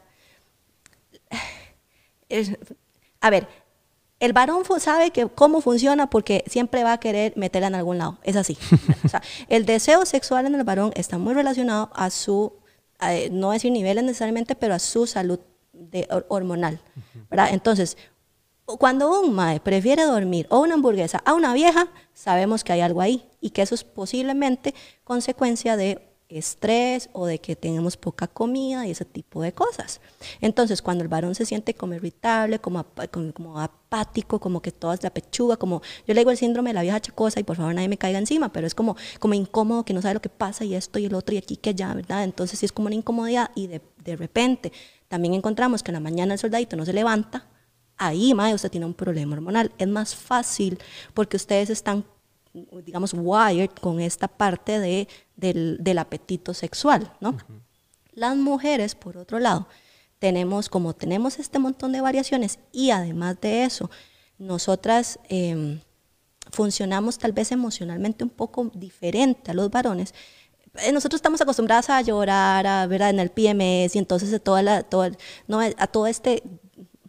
a 3.20 3.30
ver, 3.30 3.46
El 4.20 4.32
varón 4.32 4.64
sabe 4.80 5.10
que 5.12 5.28
cómo 5.28 5.60
funciona 5.60 6.10
porque 6.10 6.42
siempre 6.48 6.82
va 6.82 6.94
a 6.94 7.00
querer 7.00 7.32
meterla 7.36 7.68
en 7.68 7.74
algún 7.76 7.98
lado. 7.98 8.18
Es 8.24 8.34
así. 8.36 8.58
o 9.04 9.08
sea, 9.08 9.22
el 9.48 9.64
deseo 9.64 10.04
sexual 10.06 10.46
en 10.46 10.54
el 10.56 10.64
varón 10.64 10.90
está 10.96 11.18
muy 11.18 11.34
relacionado 11.34 11.90
a 11.94 12.10
su, 12.10 12.52
a, 12.98 13.12
no 13.30 13.52
decir 13.52 13.70
niveles 13.70 14.02
necesariamente, 14.02 14.56
pero 14.56 14.74
a 14.74 14.78
su 14.80 15.06
salud 15.06 15.38
de- 15.72 16.08
hor- 16.08 16.26
hormonal. 16.28 16.80
¿verdad? 17.30 17.50
Entonces, 17.52 17.96
cuando 18.76 19.20
un 19.20 19.34
mae 19.34 19.60
prefiere 19.60 20.02
dormir 20.04 20.46
o 20.50 20.60
una 20.60 20.74
hamburguesa 20.74 21.22
a 21.24 21.34
una 21.34 21.54
vieja, 21.54 21.88
sabemos 22.12 22.64
que 22.64 22.72
hay 22.72 22.80
algo 22.82 23.00
ahí 23.00 23.24
y 23.40 23.50
que 23.50 23.62
eso 23.62 23.74
es 23.74 23.84
posiblemente 23.84 24.74
consecuencia 25.04 25.76
de 25.76 26.04
estrés 26.28 27.08
o 27.14 27.24
de 27.24 27.38
que 27.38 27.56
tenemos 27.56 27.96
poca 27.96 28.26
comida 28.26 28.86
y 28.86 28.90
ese 28.90 29.06
tipo 29.06 29.40
de 29.40 29.52
cosas. 29.54 30.02
Entonces, 30.42 30.82
cuando 30.82 31.02
el 31.02 31.08
varón 31.08 31.34
se 31.34 31.46
siente 31.46 31.72
como 31.72 31.94
irritable, 31.94 32.58
como, 32.58 32.80
apa- 32.80 33.08
como, 33.08 33.58
apático, 33.58 34.38
como 34.38 34.60
que 34.60 34.70
toda 34.70 34.98
la 35.00 35.08
pechuga, 35.08 35.56
como 35.56 35.80
yo 36.06 36.12
le 36.12 36.20
digo 36.20 36.30
el 36.30 36.36
síndrome 36.36 36.68
de 36.70 36.74
la 36.74 36.82
vieja 36.82 37.00
chacosa 37.00 37.40
y 37.40 37.44
por 37.44 37.56
favor 37.56 37.74
nadie 37.74 37.88
me 37.88 37.96
caiga 37.96 38.18
encima, 38.18 38.52
pero 38.52 38.66
es 38.66 38.74
como, 38.74 38.94
como 39.18 39.32
incómodo, 39.32 39.86
que 39.86 39.94
no 39.94 40.02
sabe 40.02 40.14
lo 40.14 40.20
que 40.20 40.28
pasa 40.28 40.66
y 40.66 40.74
esto 40.74 40.98
y 40.98 41.06
el 41.06 41.14
otro 41.14 41.34
y 41.34 41.38
aquí 41.38 41.56
que 41.56 41.70
allá, 41.70 41.94
¿verdad? 41.94 42.24
Entonces 42.24 42.58
sí 42.58 42.66
es 42.66 42.72
como 42.72 42.88
una 42.88 42.96
incomodidad 42.96 43.50
y 43.54 43.66
de, 43.68 43.80
de 44.04 44.16
repente 44.16 44.70
también 45.08 45.32
encontramos 45.32 45.82
que 45.82 45.90
en 45.92 45.94
la 45.94 46.00
mañana 46.00 46.34
el 46.34 46.38
soldadito 46.38 46.76
no 46.76 46.84
se 46.84 46.92
levanta, 46.92 47.46
ahí, 47.98 48.34
mae, 48.34 48.54
usted 48.54 48.70
tiene 48.70 48.86
un 48.86 48.94
problema 48.94 49.34
hormonal. 49.34 49.72
Es 49.78 49.88
más 49.88 50.14
fácil 50.14 50.78
porque 51.14 51.36
ustedes 51.36 51.70
están, 51.70 52.04
digamos, 52.84 53.12
wired 53.14 53.70
con 53.80 54.00
esta 54.00 54.28
parte 54.28 54.78
de, 54.78 55.08
del, 55.36 55.78
del 55.80 55.98
apetito 55.98 56.54
sexual, 56.54 57.12
¿no? 57.20 57.36
Las 58.12 58.36
mujeres, 58.36 58.94
por 58.94 59.16
otro 59.16 59.38
lado, 59.38 59.68
tenemos, 60.18 60.68
como 60.68 60.94
tenemos 60.94 61.38
este 61.38 61.58
montón 61.58 61.92
de 61.92 62.00
variaciones 62.00 62.58
y 62.72 62.90
además 62.90 63.40
de 63.40 63.64
eso, 63.64 63.90
nosotras 64.38 65.18
em, 65.28 65.80
funcionamos 66.50 67.18
tal 67.18 67.32
vez 67.32 67.52
emocionalmente 67.52 68.24
un 68.24 68.30
poco 68.30 68.70
diferente 68.74 69.50
a 69.50 69.54
los 69.54 69.70
varones. 69.70 70.14
Eh, 70.74 70.92
Nosotros 70.92 71.18
estamos 71.18 71.40
acostumbradas 71.40 71.90
a 71.90 72.00
llorar, 72.02 72.66
a 72.66 72.86
¿verdad? 72.86 73.10
en 73.10 73.20
el 73.20 73.30
PMS 73.30 73.94
y 73.94 73.98
entonces 73.98 74.32
a, 74.32 74.38
toda 74.38 74.62
la, 74.62 74.82
toda, 74.82 75.10
no, 75.46 75.60
a 75.60 75.86
todo 75.86 76.06
este, 76.06 76.42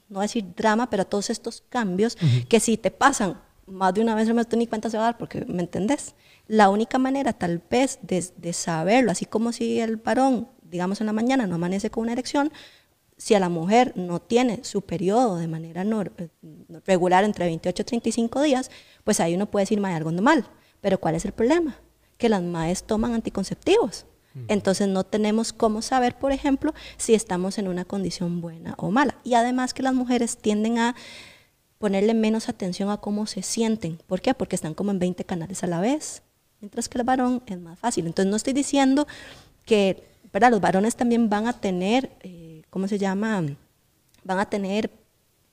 no 0.10 0.22
decir 0.22 0.46
drama, 0.56 0.90
pero 0.90 1.04
a 1.04 1.06
todos 1.06 1.30
estos 1.30 1.64
cambios 1.70 2.18
que 2.48 2.60
si 2.60 2.78
te 2.78 2.92
pasan 2.92 3.40
más 3.66 3.94
de 3.94 4.02
una 4.02 4.16
vez 4.16 4.28
no 4.28 4.34
me 4.34 4.42
estoy 4.42 4.60
ni 4.60 4.68
cuenta 4.68 4.90
se 4.90 4.98
va 4.98 5.04
a 5.04 5.08
dar 5.08 5.18
porque 5.18 5.46
me 5.46 5.62
entendés. 5.62 6.16
La 6.48 6.70
única 6.70 6.98
manera 6.98 7.34
tal 7.34 7.62
vez 7.70 8.00
de, 8.02 8.26
de 8.36 8.54
saberlo, 8.54 9.12
así 9.12 9.26
como 9.26 9.52
si 9.52 9.80
el 9.80 9.98
varón, 9.98 10.50
digamos 10.64 11.00
en 11.02 11.08
la 11.08 11.14
mañana, 11.14 11.46
no 11.46 11.56
amanece 11.56 11.90
con 11.90 12.04
una 12.04 12.14
erección, 12.14 12.52
si 13.20 13.36
a 13.36 13.40
la 13.40 13.50
mujer 13.50 13.94
no 13.96 14.20
tiene 14.22 14.64
su 14.64 14.82
periodo 14.82 15.38
de 15.38 15.48
manera 15.48 15.84
eh, 15.84 16.30
regular 16.86 17.26
entre 17.26 17.46
28 17.46 17.82
y 17.82 17.86
35 17.86 18.42
días, 18.42 18.72
pues 19.04 19.20
ahí 19.20 19.36
uno 19.36 19.52
puede 19.52 19.64
decir, 19.64 19.80
mae, 19.80 19.94
algo 19.94 20.10
anda 20.10 20.22
mal. 20.22 20.46
Pero 20.82 21.00
¿cuál 21.00 21.16
es 21.16 21.26
el 21.26 21.34
problema? 21.34 21.78
Que 22.18 22.30
las 22.30 22.42
maes 22.42 22.84
toman 22.84 23.14
anticonceptivos. 23.14 24.06
Entonces 24.48 24.88
no 24.88 25.04
tenemos 25.04 25.54
cómo 25.54 25.82
saber, 25.82 26.16
por 26.16 26.32
ejemplo, 26.32 26.74
si 26.98 27.14
estamos 27.14 27.58
en 27.58 27.68
una 27.68 27.84
condición 27.84 28.42
buena 28.42 28.76
o 28.78 28.92
mala. 28.92 29.16
Y 29.24 29.34
además 29.34 29.74
que 29.74 29.84
las 29.84 29.94
mujeres 29.94 30.38
tienden 30.38 30.78
a 30.78 30.96
ponerle 31.80 32.14
menos 32.14 32.48
atención 32.48 32.90
a 32.90 32.98
cómo 32.98 33.26
se 33.26 33.42
sienten. 33.42 33.98
¿Por 34.08 34.22
qué? 34.22 34.34
Porque 34.34 34.56
están 34.56 34.76
como 34.76 34.92
en 34.92 35.00
20 35.00 35.24
canales 35.26 35.64
a 35.64 35.68
la 35.68 35.82
vez. 35.82 36.22
Mientras 36.62 36.90
que 36.90 37.00
el 37.00 37.04
varón 37.04 37.42
es 37.48 37.60
más 37.60 37.80
fácil. 37.80 38.06
Entonces 38.06 38.30
no 38.30 38.38
estoy 38.38 38.54
diciendo 38.54 39.08
que 39.66 40.04
¿verdad? 40.32 40.52
los 40.52 40.62
varones 40.62 40.96
también 40.96 41.30
van 41.30 41.48
a 41.48 41.54
tener, 41.54 42.12
eh, 42.22 42.64
¿cómo 42.70 42.88
se 42.88 42.98
llama? 42.98 43.44
Van 44.24 44.40
a 44.40 44.50
tener 44.50 44.92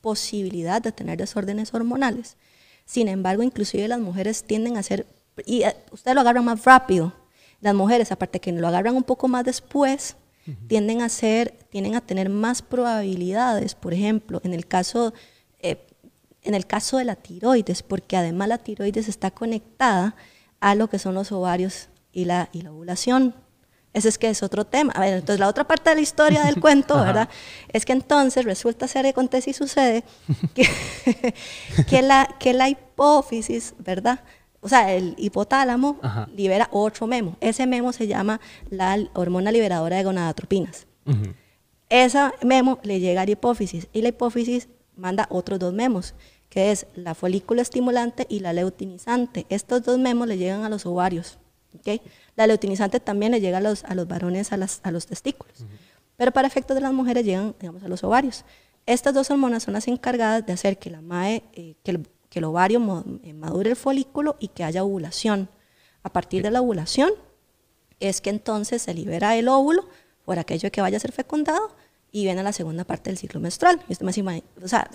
posibilidad 0.00 0.82
de 0.82 0.92
tener 0.92 1.18
desórdenes 1.18 1.74
hormonales. 1.74 2.36
Sin 2.84 3.08
embargo, 3.08 3.42
inclusive 3.42 3.88
las 3.88 4.00
mujeres 4.00 4.44
tienden 4.44 4.76
a 4.76 4.82
ser, 4.82 5.06
y 5.44 5.62
eh, 5.62 5.76
ustedes 5.90 6.14
lo 6.14 6.20
agarran 6.20 6.44
más 6.44 6.64
rápido, 6.64 7.12
las 7.61 7.74
mujeres, 7.74 8.12
aparte 8.12 8.40
que 8.40 8.52
lo 8.52 8.66
agarran 8.68 8.96
un 8.96 9.02
poco 9.02 9.28
más 9.28 9.44
después, 9.44 10.16
tienden 10.68 11.02
a 11.02 11.09
ser, 11.09 11.57
tienden 11.70 11.96
a 11.96 12.00
tener 12.00 12.28
más 12.28 12.62
probabilidades, 12.62 13.74
por 13.74 13.92
ejemplo, 13.92 14.40
en 14.44 14.54
el 14.54 14.66
caso, 14.66 15.12
eh, 15.61 15.84
en 16.42 16.54
el 16.54 16.66
caso 16.66 16.98
de 16.98 17.04
la 17.04 17.16
tiroides, 17.16 17.82
porque 17.82 18.16
además 18.16 18.48
la 18.48 18.59
tiroides 18.59 19.09
está 19.09 19.32
conectada 19.32 20.14
a 20.61 20.74
lo 20.74 20.88
que 20.88 20.98
son 20.98 21.14
los 21.14 21.32
ovarios 21.32 21.88
y 22.12 22.26
la, 22.26 22.48
y 22.52 22.62
la 22.62 22.72
ovulación. 22.72 23.34
Ese 23.92 24.09
es 24.09 24.18
que 24.18 24.28
es 24.28 24.42
otro 24.42 24.66
tema. 24.66 24.92
A 24.92 25.00
ver, 25.00 25.14
entonces 25.14 25.40
la 25.40 25.48
otra 25.48 25.66
parte 25.66 25.90
de 25.90 25.96
la 25.96 26.02
historia 26.02 26.44
del 26.44 26.61
cuento, 26.61 26.94
¿verdad? 27.00 27.28
Es 27.72 27.84
que 27.84 27.92
entonces 27.92 28.44
resulta 28.44 28.86
ser, 28.86 29.07
acontece 29.07 29.50
y 29.50 29.54
sucede 29.54 30.04
que, 30.54 30.68
que, 31.88 32.02
la, 32.02 32.36
que 32.38 32.52
la 32.52 32.68
hipófisis, 32.68 33.74
¿verdad? 33.78 34.20
O 34.61 34.68
sea, 34.68 34.92
el 34.94 35.14
hipotálamo 35.18 35.98
Ajá. 36.02 36.28
libera 36.34 36.68
otro 36.72 37.07
memo. 37.07 37.36
Ese 37.40 37.66
memo 37.66 37.92
se 37.92 38.07
llama 38.07 38.40
la 38.70 38.98
hormona 39.14 39.52
liberadora 39.52 39.96
de 39.96 40.04
gonadotropinas. 40.04 40.86
Ujú. 41.07 41.32
Esa 41.88 42.32
memo 42.42 42.78
le 42.82 42.98
llega 43.00 43.22
a 43.22 43.24
la 43.26 43.30
hipófisis 43.30 43.88
y 43.92 44.02
la 44.02 44.09
hipófisis 44.09 44.68
manda 44.96 45.26
otros 45.30 45.59
dos 45.61 45.72
memos, 45.72 46.14
que 46.48 46.72
es 46.72 46.86
la 46.94 47.14
folículo 47.14 47.62
estimulante 47.62 48.26
y 48.28 48.40
la 48.40 48.52
leutinizante. 48.52 49.46
Estos 49.50 49.84
dos 49.84 49.98
memos 49.98 50.26
le 50.26 50.36
llegan 50.38 50.64
a 50.64 50.68
los 50.68 50.84
ovarios. 50.86 51.38
¿ok? 51.78 52.00
La 52.34 52.46
leutinizante 52.46 52.98
también 52.98 53.32
le 53.32 53.40
llega 53.40 53.59
a 53.59 53.61
los, 53.61 53.84
a 53.84 53.94
los 53.94 54.09
varones 54.09 54.52
a, 54.52 54.57
las- 54.57 54.80
a 54.82 54.90
los 54.90 55.07
testículos. 55.07 55.64
Pero 56.16 56.32
para 56.32 56.48
efectos 56.48 56.74
de 56.74 56.80
las 56.80 56.92
mujeres 56.92 57.24
llegan, 57.24 57.54
digamos, 57.61 57.82
a 57.84 57.88
los 57.88 58.02
ovarios. 58.02 58.44
Estas 58.86 59.12
dos 59.14 59.30
hormonas 59.30 59.62
son 59.64 59.74
las 59.74 59.86
encargadas 59.86 60.46
de 60.46 60.52
hacer 60.54 60.78
que, 60.78 60.90
la 60.90 61.02
mae, 61.02 61.42
eh, 61.52 61.74
que, 61.84 61.90
el, 61.92 62.09
que 62.37 62.41
el 62.41 62.45
ovario 62.45 62.78
eh, 63.22 63.32
madure 63.32 63.70
el 63.70 63.76
folículo 63.76 64.37
y 64.39 64.49
que 64.49 64.62
haya 64.62 64.84
ovulación. 64.84 65.49
A 66.03 66.12
partir 66.12 66.43
de 66.43 66.51
la 66.51 66.61
ovulación 66.61 67.11
es 67.99 68.20
que 68.20 68.28
entonces 68.28 68.82
se 68.82 68.93
libera 68.93 69.37
el 69.37 69.49
óvulo 69.49 69.89
por 70.26 70.39
aquello 70.39 70.70
que 70.70 70.82
vaya 70.82 70.99
a 70.99 71.01
ser 71.01 71.12
fecundado 71.12 71.74
y 72.12 72.24
viene 72.24 72.43
la 72.43 72.53
segunda 72.53 72.84
parte 72.84 73.09
del 73.09 73.16
ciclo 73.16 73.41
menstrual. 73.41 73.80
Y 73.89 73.93
usted 73.93 74.05
me 74.05 74.11
dice, 74.11 74.22
"Mae, 74.22 74.45
o 74.62 74.68
sea, 74.68 74.87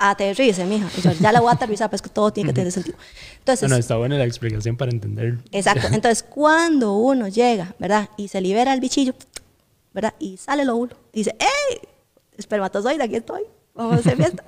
aterrice, 0.00 0.64
mija. 0.64 0.88
Yo, 1.00 1.12
ya 1.12 1.30
la 1.30 1.40
voy 1.40 1.50
a 1.50 1.52
aterrizar, 1.52 1.88
pues 1.90 2.02
que 2.02 2.08
todo 2.08 2.32
tiene 2.32 2.50
que 2.50 2.54
tener 2.54 2.72
sentido. 2.72 2.98
Entonces, 3.38 3.68
Bueno, 3.68 3.76
está 3.78 3.96
buena 3.96 4.18
la 4.18 4.24
explicación 4.24 4.76
para 4.76 4.90
entender. 4.90 5.38
Exacto. 5.52 5.86
Entonces, 5.92 6.24
cuando 6.24 6.94
uno 6.94 7.28
llega, 7.28 7.76
¿verdad? 7.78 8.08
Y 8.16 8.26
se 8.26 8.40
libera 8.40 8.74
el 8.74 8.80
bichillo, 8.80 9.14
¿verdad? 9.94 10.14
Y 10.18 10.38
sale 10.38 10.62
el 10.62 10.70
óvulo. 10.70 10.96
Y 11.12 11.18
dice, 11.20 11.36
¡Ey! 11.38 11.78
Espermatozoide, 12.36 13.04
aquí 13.04 13.14
estoy. 13.14 13.42
Vamos 13.74 13.94
a 13.94 13.98
hacer 14.00 14.16
fiesta. 14.16 14.44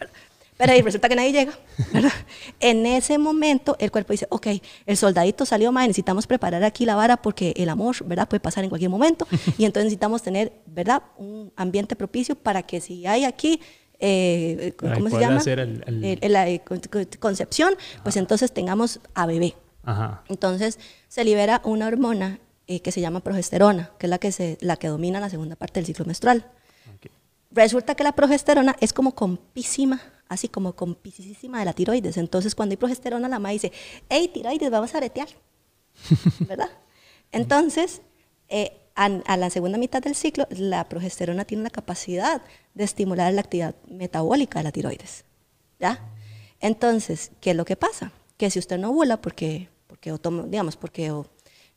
Pero 0.58 0.72
ahí 0.72 0.82
resulta 0.82 1.08
que 1.08 1.16
nadie 1.16 1.32
llega, 1.32 1.52
¿verdad? 1.92 2.12
En 2.60 2.84
ese 2.86 3.18
momento, 3.18 3.74
el 3.80 3.90
cuerpo 3.90 4.12
dice, 4.12 4.26
ok, 4.28 4.46
el 4.86 4.96
soldadito 4.96 5.44
salió 5.46 5.72
mal, 5.72 5.86
necesitamos 5.88 6.26
preparar 6.26 6.62
aquí 6.62 6.84
la 6.84 6.94
vara 6.94 7.16
porque 7.16 7.54
el 7.56 7.68
amor, 7.68 7.96
¿verdad? 8.04 8.28
Puede 8.28 8.40
pasar 8.40 8.62
en 8.62 8.70
cualquier 8.70 8.90
momento. 8.90 9.26
Y 9.58 9.64
entonces 9.64 9.84
necesitamos 9.86 10.22
tener, 10.22 10.52
¿verdad? 10.66 11.02
Un 11.16 11.52
ambiente 11.56 11.96
propicio 11.96 12.34
para 12.36 12.62
que 12.62 12.80
si 12.80 13.06
hay 13.06 13.24
aquí... 13.24 13.60
eh, 13.98 14.74
Para 14.80 14.94
¿Cómo 14.96 15.10
se 15.10 15.18
llama? 15.20 15.40
el- 15.44 15.58
el- 15.86 16.04
El- 16.04 16.18
el- 16.22 16.32
la 16.32 16.48
eh, 16.48 16.60
con- 16.64 16.80
con- 16.80 17.06
concepción, 17.18 17.74
pues 18.02 18.16
entonces 18.16 18.52
tengamos 18.52 19.00
a 19.14 19.26
bebé. 19.26 19.54
Ajá. 19.84 20.22
Entonces 20.28 20.78
se 21.08 21.24
libera 21.24 21.60
una 21.64 21.86
hormona 21.88 22.38
eh, 22.68 22.80
que 22.80 22.92
se 22.92 23.00
llama 23.00 23.20
progesterona, 23.20 23.90
que 23.98 24.06
es 24.06 24.10
la 24.10 24.18
que, 24.18 24.30
se, 24.32 24.58
la 24.60 24.76
que 24.76 24.88
domina 24.88 25.18
la 25.18 25.28
segunda 25.30 25.56
parte 25.56 25.80
del 25.80 25.86
ciclo 25.86 26.04
menstrual. 26.04 26.44
Ok. 26.94 27.10
Resulta 27.50 27.94
que 27.96 28.04
la 28.04 28.12
progesterona 28.12 28.76
es 28.80 28.92
como 28.92 29.14
compísima, 29.14 30.00
así 30.32 30.48
como 30.48 30.74
compisísima 30.74 31.58
de 31.60 31.64
la 31.64 31.72
tiroides. 31.72 32.16
Entonces 32.16 32.54
cuando 32.54 32.72
hay 32.72 32.76
progesterona, 32.76 33.28
la 33.28 33.36
mamá 33.38 33.50
dice, 33.50 33.72
hey, 34.08 34.30
tiroides, 34.32 34.70
vamos 34.70 34.94
a 34.94 34.98
aretear. 34.98 35.28
¿Verdad? 36.48 36.70
Entonces, 37.32 38.02
eh, 38.48 38.78
a, 38.94 39.06
a 39.06 39.36
la 39.36 39.50
segunda 39.50 39.78
mitad 39.78 40.02
del 40.02 40.14
ciclo, 40.14 40.46
la 40.50 40.88
progesterona 40.88 41.44
tiene 41.44 41.62
la 41.64 41.70
capacidad 41.70 42.42
de 42.74 42.84
estimular 42.84 43.32
la 43.32 43.40
actividad 43.40 43.74
metabólica 43.88 44.58
de 44.58 44.64
la 44.64 44.72
tiroides. 44.72 45.24
¿Ya? 45.78 46.00
Entonces, 46.60 47.32
¿qué 47.40 47.50
es 47.50 47.56
lo 47.56 47.64
que 47.64 47.76
pasa? 47.76 48.12
Que 48.36 48.50
si 48.50 48.58
usted 48.58 48.78
no 48.78 48.90
ovula 48.90 49.20
porque, 49.20 49.68
porque 49.86 50.12
o 50.12 50.18
toma- 50.18 50.44
digamos, 50.44 50.76
porque 50.76 51.10
o, 51.10 51.26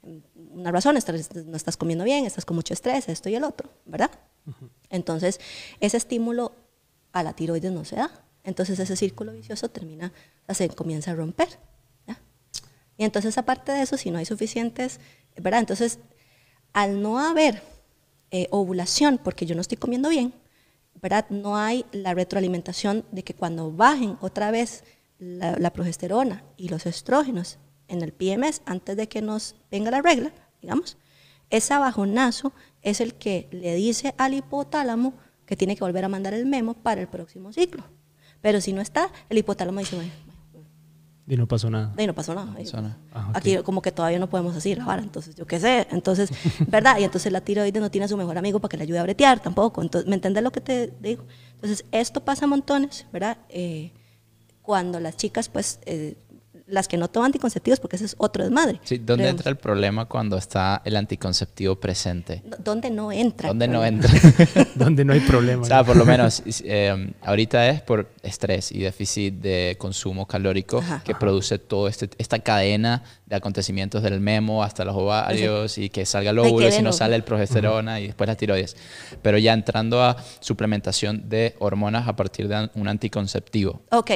mm, 0.04 0.60
una 0.60 0.72
razón, 0.72 0.98
estás- 0.98 1.34
no 1.36 1.56
estás 1.58 1.78
comiendo 1.78 2.04
bien, 2.04 2.26
estás 2.26 2.46
con 2.46 2.56
mucho 2.56 2.74
estrés, 2.74 3.08
esto 3.10 3.30
y 3.30 3.36
el 3.36 3.44
otro, 3.44 3.70
¿verdad? 3.86 4.12
Entonces, 4.90 5.40
ese 5.80 5.98
estímulo 5.98 6.52
a 7.14 7.24
la 7.24 7.34
tiroides 7.34 7.72
no 7.72 7.84
se 7.86 7.96
da. 7.96 8.12
Entonces, 8.46 8.80
ese 8.80 8.96
círculo 8.96 9.34
vicioso 9.34 9.70
termina, 9.70 10.14
se 10.50 10.70
comienza 10.70 11.12
a 11.12 11.16
romper. 11.16 11.50
Y 12.98 13.04
entonces, 13.04 13.38
aparte 13.38 13.72
de 13.72 13.82
eso, 13.82 13.98
si 13.98 14.10
no 14.10 14.18
hay 14.18 14.26
suficientes, 14.26 15.00
¿verdad? 15.36 15.60
Entonces, 15.60 16.00
al 16.72 17.02
no 17.02 17.20
haber 17.20 17.62
eh, 18.32 18.48
ovulación, 18.52 19.20
porque 19.22 19.46
yo 19.46 19.56
no 19.56 19.62
estoy 19.62 19.78
comiendo 19.78 20.10
bien, 20.10 20.34
¿verdad? 21.02 21.26
No 21.30 21.58
hay 21.58 21.86
la 21.92 22.14
retroalimentación 22.14 23.04
de 23.12 23.24
que 23.24 23.34
cuando 23.34 23.72
bajen 23.72 24.18
otra 24.22 24.50
vez 24.52 24.84
la, 25.20 25.58
la 25.58 25.74
progesterona 25.74 26.44
y 26.56 26.70
los 26.70 26.86
estrógenos 26.86 27.60
en 27.88 28.02
el 28.02 28.14
PMS, 28.14 28.62
antes 28.66 28.96
de 28.96 29.10
que 29.10 29.22
nos 29.22 29.56
venga 29.70 29.92
la 29.92 30.02
regla, 30.02 30.32
digamos, 30.62 30.98
ese 31.50 31.78
bajonazo 31.78 32.54
es 32.82 33.02
el 33.02 33.16
que 33.16 33.48
le 33.52 33.76
dice 33.76 34.16
al 34.18 34.34
hipotálamo 34.34 35.14
que 35.46 35.56
tiene 35.56 35.76
que 35.76 35.84
volver 35.84 36.06
a 36.06 36.10
mandar 36.10 36.34
el 36.34 36.46
memo 36.46 36.74
para 36.74 37.02
el 37.02 37.08
próximo 37.08 37.54
ciclo. 37.54 37.84
Pero 38.46 38.62
si 38.62 38.74
no 38.74 38.82
está, 38.82 39.10
el 39.28 39.40
hipotálamo 39.40 39.80
dice, 39.80 39.96
bueno, 39.96 40.12
Y 41.28 41.36
no 41.36 41.48
pasó 41.48 41.68
nada. 41.72 41.96
ahí 41.98 42.06
no 42.06 42.14
pasó 42.14 42.36
nada. 42.36 42.54
pasó 42.54 42.80
nada. 42.80 42.96
Ah. 43.12 43.32
Aquí 43.34 43.58
como 43.64 43.82
que 43.82 43.92
todavía 43.92 44.20
no 44.20 44.30
podemos 44.30 44.56
así 44.56 44.76
la 44.76 44.86
vara, 44.86 45.02
entonces 45.02 45.34
yo 45.34 45.48
qué 45.48 45.60
sé. 45.60 45.88
Entonces, 45.90 46.30
¿verdad? 46.68 47.00
Y 47.00 47.06
entonces 47.06 47.32
la 47.32 47.42
tiroides 47.42 47.82
no 47.82 47.90
tiene 47.90 48.06
a 48.06 48.08
su 48.08 48.16
mejor 48.16 48.38
amigo 48.38 48.60
para 48.60 48.70
que 48.70 48.78
le 48.78 48.84
ayude 48.84 49.00
a 49.00 49.02
bretear 49.02 49.40
tampoco. 49.40 49.82
Entonces, 49.82 50.08
¿me 50.08 50.14
entiendes 50.14 50.44
lo 50.44 50.52
que 50.52 50.62
te 50.62 50.94
digo? 51.02 51.26
Entonces, 51.56 51.86
esto 51.92 52.24
pasa 52.24 52.46
montones, 52.46 53.08
¿verdad? 53.12 53.40
Eh, 53.50 53.92
cuando 54.62 55.00
las 55.00 55.18
chicas, 55.18 55.50
pues, 55.50 55.80
eh, 55.88 56.16
las 56.68 56.88
que 56.88 56.98
no 56.98 57.08
toman 57.08 57.28
anticonceptivos, 57.28 57.80
porque 57.80 57.96
ese 57.96 58.06
es 58.06 58.16
otro 58.18 58.44
desmadre. 58.44 58.80
Sí, 58.84 58.98
¿dónde 58.98 59.24
Pero, 59.24 59.30
entra 59.30 59.50
el 59.52 59.58
problema 59.58 60.06
cuando 60.06 60.38
está 60.38 60.82
el 60.84 60.96
anticonceptivo 60.96 61.76
presente? 61.76 62.42
¿Dónde 62.60 62.90
no 62.90 63.12
entra? 63.12 63.50
¿Dónde 63.50 63.68
no 63.68 63.86
entra? 63.86 64.10
Donde 64.76 65.06
no 65.06 65.14
hay 65.14 65.20
problema. 65.20 65.62
O 65.62 65.66
sea, 65.66 65.84
por 65.84 65.96
lo 65.96 66.06
menos 66.06 66.42
eh, 66.64 67.14
ahorita 67.22 67.70
es 67.70 67.82
por 67.82 68.10
estrés 68.24 68.72
y 68.72 68.80
déficit 68.80 69.36
de 69.36 69.76
consumo 69.78 70.28
calórico 70.28 70.80
Ajá. 70.80 71.02
que 71.04 71.14
produce 71.14 71.60
toda 71.60 71.90
este, 71.90 72.10
esta 72.18 72.40
cadena 72.40 73.04
de 73.28 73.36
acontecimientos 73.36 74.02
del 74.02 74.20
memo 74.20 74.64
hasta 74.64 74.86
los 74.86 74.96
ovarios 74.96 75.78
y 75.78 75.90
que 75.90 76.06
salga 76.06 76.32
el 76.32 76.40
óvulo, 76.40 76.72
si 76.72 76.82
no 76.82 76.94
sale 76.94 77.16
el 77.16 77.24
progesterona 77.24 78.00
y 78.00 78.08
después 78.08 78.28
la 78.28 78.36
tiroides. 78.36 78.76
Pero 79.22 79.38
ya 79.38 79.54
entrando 79.54 80.04
a 80.04 80.18
suplementación 80.40 81.30
de 81.30 81.56
hormonas 81.60 82.08
a 82.08 82.16
partir 82.16 82.48
de 82.48 82.70
un 82.76 82.88
anticonceptivo. 82.88 83.82
Ok, 83.92 84.12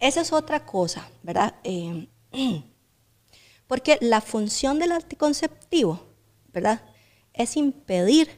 esa 0.00 0.20
es 0.22 0.32
otra 0.32 0.64
cosa, 0.66 1.08
¿verdad? 1.22 1.54
Eh, 1.64 2.08
porque 3.66 3.98
la 4.00 4.20
función 4.20 4.78
del 4.78 4.92
anticonceptivo, 4.92 6.00
¿verdad? 6.52 6.82
Es 7.32 7.56
impedir 7.56 8.28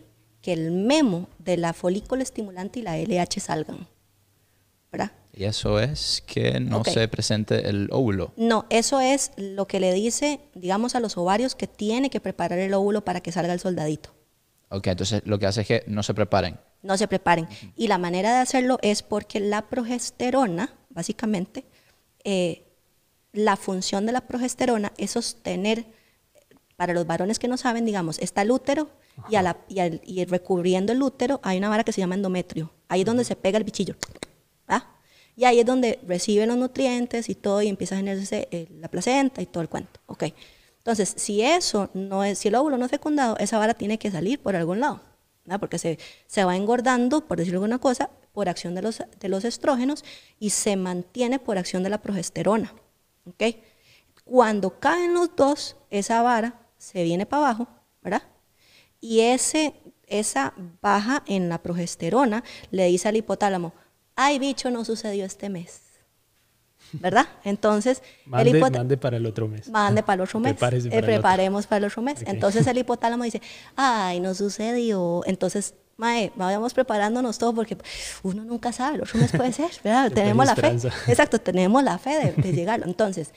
que 0.43 0.53
el 0.53 0.73
memo 0.73 1.29
de 1.39 1.57
la 1.57 1.73
folículo 1.73 2.23
estimulante 2.23 2.81
y 2.81 2.83
la 2.83 2.99
LH 2.99 3.41
salgan, 3.41 3.87
¿verdad? 4.91 5.13
Y 5.33 5.45
eso 5.45 5.81
es 5.81 6.23
que 6.27 6.61
no 6.61 6.79
Ok. 6.81 6.89
se 6.89 7.09
presente 7.09 7.69
el 7.69 7.89
óvulo. 7.91 8.33
No, 8.37 8.67
eso 8.69 9.01
es 9.01 9.31
lo 9.37 9.67
que 9.67 9.81
le 9.81 9.95
dice, 9.95 10.41
digamos, 10.55 10.95
a 10.95 11.01
los 11.01 11.17
ovarios 11.17 11.55
que 11.55 11.67
tiene 11.67 12.11
que 12.11 12.21
preparar 12.21 12.59
el 12.59 12.75
óvulo 12.75 13.03
para 13.05 13.21
que 13.23 13.33
salga 13.33 13.55
el 13.55 13.61
soldadito. 13.61 14.11
Ok, 14.69 14.89
entonces 14.89 15.23
lo 15.25 15.39
que 15.39 15.47
hace 15.47 15.63
es 15.63 15.67
que 15.67 15.85
no 15.87 16.03
se 16.03 16.13
preparen. 16.13 16.59
no 16.83 16.99
se 16.99 17.07
preparen. 17.09 17.47
Y 17.77 17.87
la 17.89 17.97
manera 17.97 18.35
de 18.35 18.41
hacerlo 18.41 18.79
es 18.83 19.03
porque 19.03 19.39
la 19.41 19.69
progesterona, 19.69 20.75
básicamente, 20.95 21.65
eh, 22.25 22.65
la 23.33 23.57
función 23.57 24.07
de 24.07 24.13
la 24.13 24.23
progesterona 24.23 24.93
es 24.99 25.13
sostener, 25.13 25.87
para 26.77 26.95
los 26.95 27.07
varones 27.07 27.39
que 27.39 27.49
no 27.49 27.57
saben, 27.57 27.85
digamos, 27.85 28.19
está 28.19 28.43
el 28.43 28.51
útero 28.51 28.89
y, 29.29 29.37
a 29.37 29.43
la- 29.43 29.59
y 29.69 29.79
al- 29.79 30.01
y 30.05 30.25
recubriendo 30.25 30.93
el 30.93 31.03
útero 31.03 31.39
hay 31.43 31.59
una 31.59 31.69
vara 31.69 31.85
que 31.85 31.93
se 31.93 32.01
llama 32.01 32.15
endometrio. 32.17 32.73
Ahí 32.89 33.01
es 33.01 33.07
donde 33.07 33.25
se 33.25 33.37
pega 33.37 33.59
el 33.59 33.65
bichillo. 33.65 33.95
¿ah? 34.69 34.87
Y 35.37 35.45
ahí 35.45 35.61
es 35.61 35.67
donde 35.67 36.01
recibe 36.07 36.47
los 36.47 36.57
nutrientes 36.57 37.29
y 37.29 37.35
todo 37.35 37.63
y 37.63 37.69
empieza 37.69 37.95
a 37.95 37.99
generarse 37.99 38.49
eh, 38.51 38.67
la 38.81 38.89
placenta 38.89 39.41
y 39.43 39.47
todo 39.47 39.63
el 39.63 39.69
cuento. 39.69 40.01
Ok. 40.07 40.25
Entonces, 40.79 41.13
si 41.17 41.43
eso 41.43 41.89
no 41.95 42.25
es, 42.25 42.39
si 42.39 42.49
el 42.49 42.57
óvulo 42.57 42.77
no 42.79 42.85
es 42.87 42.91
fecundado, 42.91 43.37
esa 43.39 43.59
vara 43.59 43.75
tiene 43.75 43.99
que 43.99 44.11
salir 44.11 44.41
por 44.41 44.57
algún 44.57 44.81
lado. 44.81 45.01
¿verdad? 45.45 45.61
Porque 45.61 45.79
se, 45.79 45.99
se 46.27 46.45
va 46.45 46.57
engordando, 46.57 47.27
por 47.27 47.39
decirlo 47.39 47.59
alguna 47.59 47.79
cosa, 47.79 48.11
por 48.33 48.49
acción 48.49 48.75
de 48.75 48.83
los, 48.83 49.03
de 49.21 49.29
los 49.29 49.45
estrógenos 49.45 50.05
y 50.39 50.51
se 50.51 50.77
mantiene 50.77 51.39
por 51.39 51.59
acción 51.59 51.83
de 51.83 51.91
la 51.91 52.01
progesterona. 52.03 52.75
¿ok? 53.27 53.57
Cuando 54.25 54.79
caen 54.81 55.15
los 55.15 55.35
dos, 55.37 55.77
esa 55.91 56.23
vara 56.23 56.61
se 56.79 57.03
viene 57.03 57.27
para 57.27 57.45
abajo, 57.47 57.69
¿verdad? 58.03 58.23
Y 59.01 59.21
ese, 59.21 59.75
esa 60.07 60.55
baja 60.81 61.23
en 61.27 61.49
la 61.49 61.63
progesterona 61.63 62.43
le 62.71 62.87
dice 62.87 63.09
al 63.09 63.17
hipotálamo, 63.17 63.73
ay 64.17 64.39
bicho, 64.39 64.71
no 64.71 64.85
sucedió 64.85 65.25
este 65.25 65.49
mes. 65.49 65.83
¿Verdad? 66.95 67.27
Entonces, 67.45 68.03
Mande, 68.27 68.51
el 68.51 68.61
mande 68.61 68.97
para 68.99 69.17
el 69.17 69.25
otro 69.27 69.49
mes. 69.49 69.69
mande 69.71 70.03
para 70.03 70.23
el 70.23 70.29
otro 70.29 70.41
mes. 70.41 70.53
Prepárese 70.53 70.89
Eh, 70.89 70.91
para 70.91 70.99
el 70.99 71.05
otro. 71.05 71.15
preparemos 71.15 71.67
para 71.67 71.79
el 71.79 71.85
otro 71.87 72.03
mes. 72.03 72.21
Ok. 72.23 72.29
Entonces 72.29 72.67
el 72.67 72.79
hipotálamo 72.79 73.25
dice, 73.25 73.41
ay, 73.77 74.21
no 74.21 74.35
sucedió. 74.35 75.23
Entonces, 75.27 75.75
mae, 75.97 76.33
vayamos 76.37 76.75
preparándonos 76.75 77.39
todo 77.39 77.55
porque 77.55 77.77
uno 78.23 78.45
nunca 78.45 78.73
sabe, 78.73 79.01
otro 79.03 79.19
mes 79.19 79.33
puede 79.33 79.53
ser, 79.53 79.71
¿verdad? 79.85 80.13
Tenemos 80.13 80.47
la 80.47 80.57
fe. 80.57 80.69
Exacto, 81.09 81.39
tenemos 81.39 81.83
la 81.83 81.99
fe 81.99 82.35
de, 82.35 82.43
de 82.43 82.53
llegarlo. 82.53 82.87
Entonces, 82.87 83.33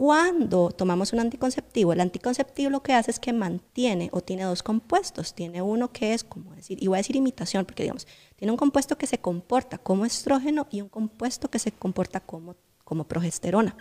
cuando 0.00 0.70
tomamos 0.70 1.12
un 1.12 1.20
anticonceptivo, 1.20 1.92
el 1.92 2.00
anticonceptivo 2.00 2.70
lo 2.70 2.82
que 2.82 2.94
hace 2.94 3.10
es 3.10 3.20
que 3.20 3.34
mantiene 3.34 4.08
o 4.12 4.22
tiene 4.22 4.44
dos 4.44 4.62
compuestos. 4.62 5.34
Tiene 5.34 5.60
uno 5.60 5.92
que 5.92 6.14
es, 6.14 6.24
como 6.24 6.54
decir, 6.54 6.82
y 6.82 6.86
voy 6.86 6.96
a 6.96 7.00
decir 7.00 7.16
imitación, 7.16 7.66
porque 7.66 7.82
digamos, 7.82 8.06
tiene 8.36 8.50
un 8.50 8.56
compuesto 8.56 8.96
que 8.96 9.06
se 9.06 9.18
comporta 9.18 9.76
como 9.76 10.06
estrógeno 10.06 10.68
y 10.70 10.80
un 10.80 10.88
compuesto 10.88 11.50
que 11.50 11.58
se 11.58 11.72
comporta 11.72 12.20
como, 12.20 12.56
como 12.82 13.04
progesterona. 13.04 13.76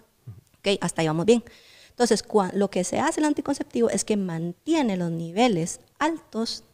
¿Ok? 0.58 0.78
Hasta 0.82 1.02
ahí 1.02 1.08
vamos 1.08 1.26
bien. 1.26 1.42
Entonces, 1.92 2.26
lo 2.54 2.70
que 2.70 2.84
se 2.84 3.00
hace 3.00 3.22
el 3.22 3.26
anticonceptivo 3.26 3.90
es 3.90 4.04
que 4.04 4.18
mantiene 4.18 4.98
los 4.98 5.12
niveles 5.12 5.80
altos 6.00 6.66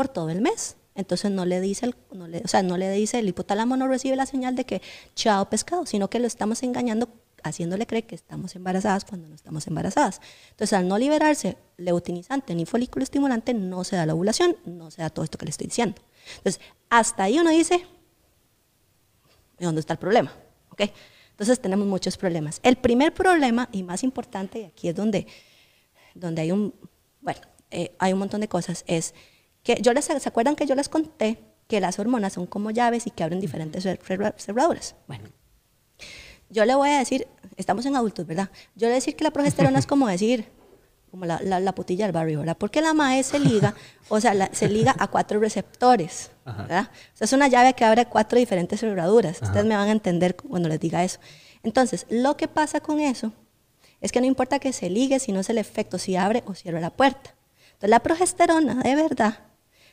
por 0.00 0.08
todo 0.08 0.30
el 0.30 0.40
mes. 0.40 0.76
Entonces 0.94 1.30
no 1.30 1.44
le 1.44 1.60
dice, 1.60 1.84
el, 1.84 1.94
no 2.10 2.26
le, 2.26 2.38
o 2.42 2.48
sea, 2.48 2.62
no 2.62 2.78
le 2.78 2.90
dice 2.90 3.18
el 3.18 3.28
hipotálamo 3.28 3.76
no 3.76 3.86
recibe 3.86 4.16
la 4.16 4.24
señal 4.24 4.56
de 4.56 4.64
que 4.64 4.80
chao 5.14 5.50
pescado, 5.50 5.84
sino 5.84 6.08
que 6.08 6.18
lo 6.18 6.26
estamos 6.26 6.62
engañando 6.62 7.10
haciéndole 7.42 7.86
creer 7.86 8.06
que 8.06 8.14
estamos 8.14 8.56
embarazadas 8.56 9.04
cuando 9.04 9.28
no 9.28 9.34
estamos 9.34 9.66
embarazadas. 9.66 10.22
Entonces 10.52 10.72
al 10.72 10.88
no 10.88 10.96
liberarse 10.96 11.58
leutinizante 11.76 12.54
ni 12.54 12.64
folículo 12.64 13.02
estimulante 13.02 13.52
no 13.52 13.84
se 13.84 13.96
da 13.96 14.06
la 14.06 14.14
ovulación, 14.14 14.56
no 14.64 14.90
se 14.90 15.02
da 15.02 15.10
todo 15.10 15.22
esto 15.22 15.36
que 15.36 15.44
le 15.44 15.50
estoy 15.50 15.66
diciendo. 15.66 16.00
Entonces 16.38 16.62
hasta 16.88 17.24
ahí 17.24 17.38
uno 17.38 17.50
dice, 17.50 17.86
¿y 19.58 19.64
dónde 19.66 19.80
está 19.80 19.92
el 19.92 19.98
problema? 19.98 20.32
¿Ok? 20.70 20.80
Entonces 21.32 21.60
tenemos 21.60 21.86
muchos 21.86 22.16
problemas. 22.16 22.58
El 22.62 22.76
primer 22.76 23.12
problema 23.12 23.68
y 23.70 23.82
más 23.82 24.02
importante, 24.02 24.60
y 24.60 24.64
aquí 24.64 24.88
es 24.88 24.94
donde, 24.94 25.26
donde 26.14 26.40
hay 26.40 26.52
un, 26.52 26.74
bueno, 27.20 27.42
eh, 27.70 27.94
hay 27.98 28.14
un 28.14 28.18
montón 28.18 28.40
de 28.40 28.48
cosas, 28.48 28.82
es 28.86 29.14
que 29.62 29.78
yo 29.82 29.92
les, 29.92 30.04
¿se 30.06 30.28
acuerdan 30.28 30.56
que 30.56 30.66
yo 30.66 30.74
les 30.74 30.88
conté 30.88 31.38
que 31.68 31.80
las 31.80 31.98
hormonas 31.98 32.32
son 32.32 32.46
como 32.46 32.70
llaves 32.70 33.06
y 33.06 33.10
que 33.10 33.22
abren 33.22 33.40
diferentes 33.40 33.84
cer- 33.84 34.00
cerra- 34.00 34.34
cerraduras? 34.38 34.94
Bueno, 35.06 35.28
yo 36.48 36.64
le 36.64 36.74
voy 36.74 36.88
a 36.90 36.98
decir, 36.98 37.28
estamos 37.56 37.86
en 37.86 37.94
adultos, 37.96 38.26
¿verdad? 38.26 38.50
Yo 38.74 38.82
le 38.82 38.86
voy 38.86 38.92
a 38.92 38.94
decir 38.96 39.14
que 39.16 39.24
la 39.24 39.30
progesterona 39.30 39.78
es 39.78 39.86
como 39.86 40.08
decir, 40.08 40.46
como 41.10 41.24
la, 41.26 41.40
la, 41.42 41.60
la 41.60 41.74
putilla 41.74 42.06
del 42.06 42.12
barrio, 42.12 42.40
¿verdad? 42.40 42.56
Porque 42.58 42.80
la 42.80 42.92
MAE 42.94 43.22
se 43.22 43.38
liga, 43.38 43.74
o 44.08 44.20
sea, 44.20 44.34
la- 44.34 44.50
se 44.52 44.68
liga 44.68 44.94
a 44.98 45.08
cuatro 45.08 45.38
receptores. 45.40 46.30
¿verdad? 46.62 46.90
O 47.14 47.16
sea, 47.16 47.24
es 47.26 47.32
una 47.32 47.46
llave 47.48 47.74
que 47.74 47.84
abre 47.84 48.06
cuatro 48.06 48.38
diferentes 48.38 48.80
cerraduras. 48.80 49.40
Ustedes 49.42 49.64
me 49.66 49.76
van 49.76 49.88
a 49.88 49.92
entender 49.92 50.34
cuando 50.36 50.68
les 50.68 50.80
diga 50.80 51.04
eso. 51.04 51.20
Entonces, 51.62 52.06
lo 52.10 52.36
que 52.36 52.48
pasa 52.48 52.80
con 52.80 52.98
eso 53.00 53.32
es 54.00 54.10
que 54.10 54.20
no 54.20 54.26
importa 54.26 54.58
que 54.58 54.72
se 54.72 54.88
ligue, 54.90 55.18
sino 55.20 55.40
es 55.40 55.50
el 55.50 55.58
efecto, 55.58 55.98
si 55.98 56.16
abre 56.16 56.42
o 56.46 56.54
cierra 56.54 56.80
la 56.80 56.90
puerta. 56.90 57.34
Entonces, 57.74 57.90
la 57.90 58.00
progesterona, 58.00 58.74
de 58.82 58.94
verdad, 58.96 59.38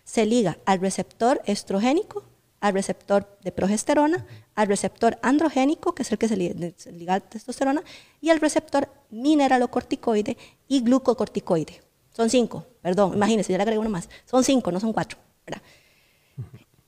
se 0.08 0.26
liga 0.26 0.58
al 0.66 0.80
receptor 0.80 1.42
estrogénico, 1.46 2.24
al 2.62 2.74
receptor 2.74 3.38
de 3.44 3.52
progesterona, 3.52 4.26
al 4.56 4.68
receptor 4.68 5.20
androgénico, 5.22 5.94
que 5.94 6.04
es 6.04 6.12
el 6.14 6.18
que 6.18 6.30
se 6.30 6.38
li- 6.38 6.74
se 6.78 6.94
liga 6.94 7.16
a 7.16 7.20
testosterona, 7.20 7.84
y 8.22 8.30
al 8.30 8.40
receptor 8.40 8.88
mineralocorticoide 9.10 10.38
y 10.70 10.80
glucocorticoide. 10.80 11.82
Son 12.16 12.30
cinco, 12.30 12.66
perdón, 12.82 13.16
imagínense, 13.16 13.52
ya 13.52 13.58
le 13.58 13.64
agrego 13.64 13.82
uno 13.82 13.90
más. 13.90 14.08
Son 14.26 14.46
cinco, 14.46 14.72
no 14.72 14.80
son 14.80 14.94
cuatro. 14.94 15.18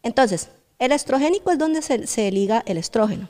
Entonces, 0.01 0.49
el 0.79 0.93
estrogénico 0.93 1.51
es 1.51 1.59
donde 1.59 1.81
se, 1.81 2.07
se 2.07 2.31
liga 2.31 2.63
el 2.65 2.77
estrógeno. 2.77 3.27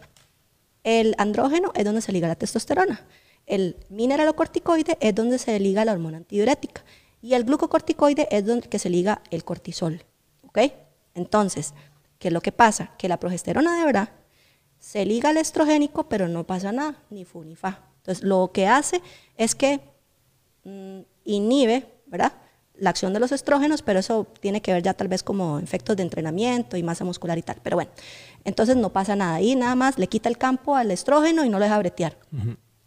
El 0.83 1.15
andrógeno 1.17 1.71
es 1.73 1.83
donde 1.83 2.01
se 2.01 2.11
liga 2.11 2.27
la 2.27 2.35
testosterona. 2.35 3.07
El 3.47 3.75
mineralocorticoide 3.89 4.97
es 5.01 5.15
donde 5.15 5.39
se 5.39 5.59
liga 5.59 5.83
la 5.83 5.93
hormona 5.93 6.17
antidiurética. 6.17 6.83
Y 7.21 7.33
el 7.33 7.43
glucocorticoide 7.43 8.27
es 8.31 8.45
donde 8.45 8.69
que 8.69 8.79
se 8.79 8.89
liga 8.89 9.21
el 9.29 9.43
cortisol. 9.43 10.03
¿Ok? 10.47 10.59
Entonces, 11.15 11.73
¿qué 12.17 12.29
es 12.29 12.33
lo 12.33 12.41
que 12.41 12.51
pasa? 12.51 12.91
Que 12.97 13.09
la 13.09 13.19
progesterona 13.19 13.77
de 13.77 13.85
verdad 13.85 14.09
se 14.79 15.05
liga 15.05 15.29
al 15.29 15.37
estrogénico, 15.37 16.07
pero 16.07 16.27
no 16.27 16.45
pasa 16.45 16.71
nada, 16.71 16.95
ni 17.09 17.25
fu 17.25 17.43
ni 17.43 17.55
fa. 17.55 17.81
Entonces, 17.97 18.23
lo 18.23 18.51
que 18.53 18.67
hace 18.67 19.01
es 19.35 19.53
que 19.53 19.81
mm, 20.63 20.99
inhibe, 21.25 21.85
¿verdad? 22.07 22.33
La 22.75 22.91
acción 22.91 23.11
de 23.11 23.19
los 23.19 23.33
estrógenos, 23.33 23.81
pero 23.81 23.99
eso 23.99 24.25
tiene 24.39 24.61
que 24.61 24.71
ver 24.71 24.81
ya 24.81 24.93
tal 24.93 25.09
vez 25.09 25.21
como 25.21 25.59
efectos 25.59 25.97
de 25.97 26.03
entrenamiento 26.03 26.77
y 26.77 26.83
masa 26.83 27.03
muscular 27.03 27.37
y 27.37 27.41
tal. 27.41 27.57
Pero 27.61 27.75
bueno, 27.75 27.91
entonces 28.45 28.77
no 28.77 28.89
pasa 28.93 29.17
nada. 29.17 29.35
Ahí 29.35 29.53
nada 29.55 29.75
más 29.75 29.97
le 29.97 30.07
quita 30.07 30.29
el 30.29 30.37
campo 30.37 30.77
al 30.77 30.89
estrógeno 30.91 31.43
y 31.43 31.49
no 31.49 31.59
lo 31.59 31.65
deja 31.65 31.77
bretear. 31.77 32.17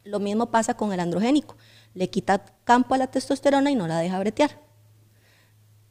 Lo 0.05 0.19
mismo 0.19 0.51
pasa 0.51 0.75
con 0.75 0.95
el 0.95 1.01
androgénico. 1.01 1.57
Le 1.95 2.09
quita 2.11 2.45
campo 2.65 2.95
a 2.95 2.99
la 2.99 3.07
testosterona 3.07 3.71
y 3.71 3.75
no 3.75 3.87
la 3.87 3.99
deja 3.99 4.19
bretear. 4.19 4.59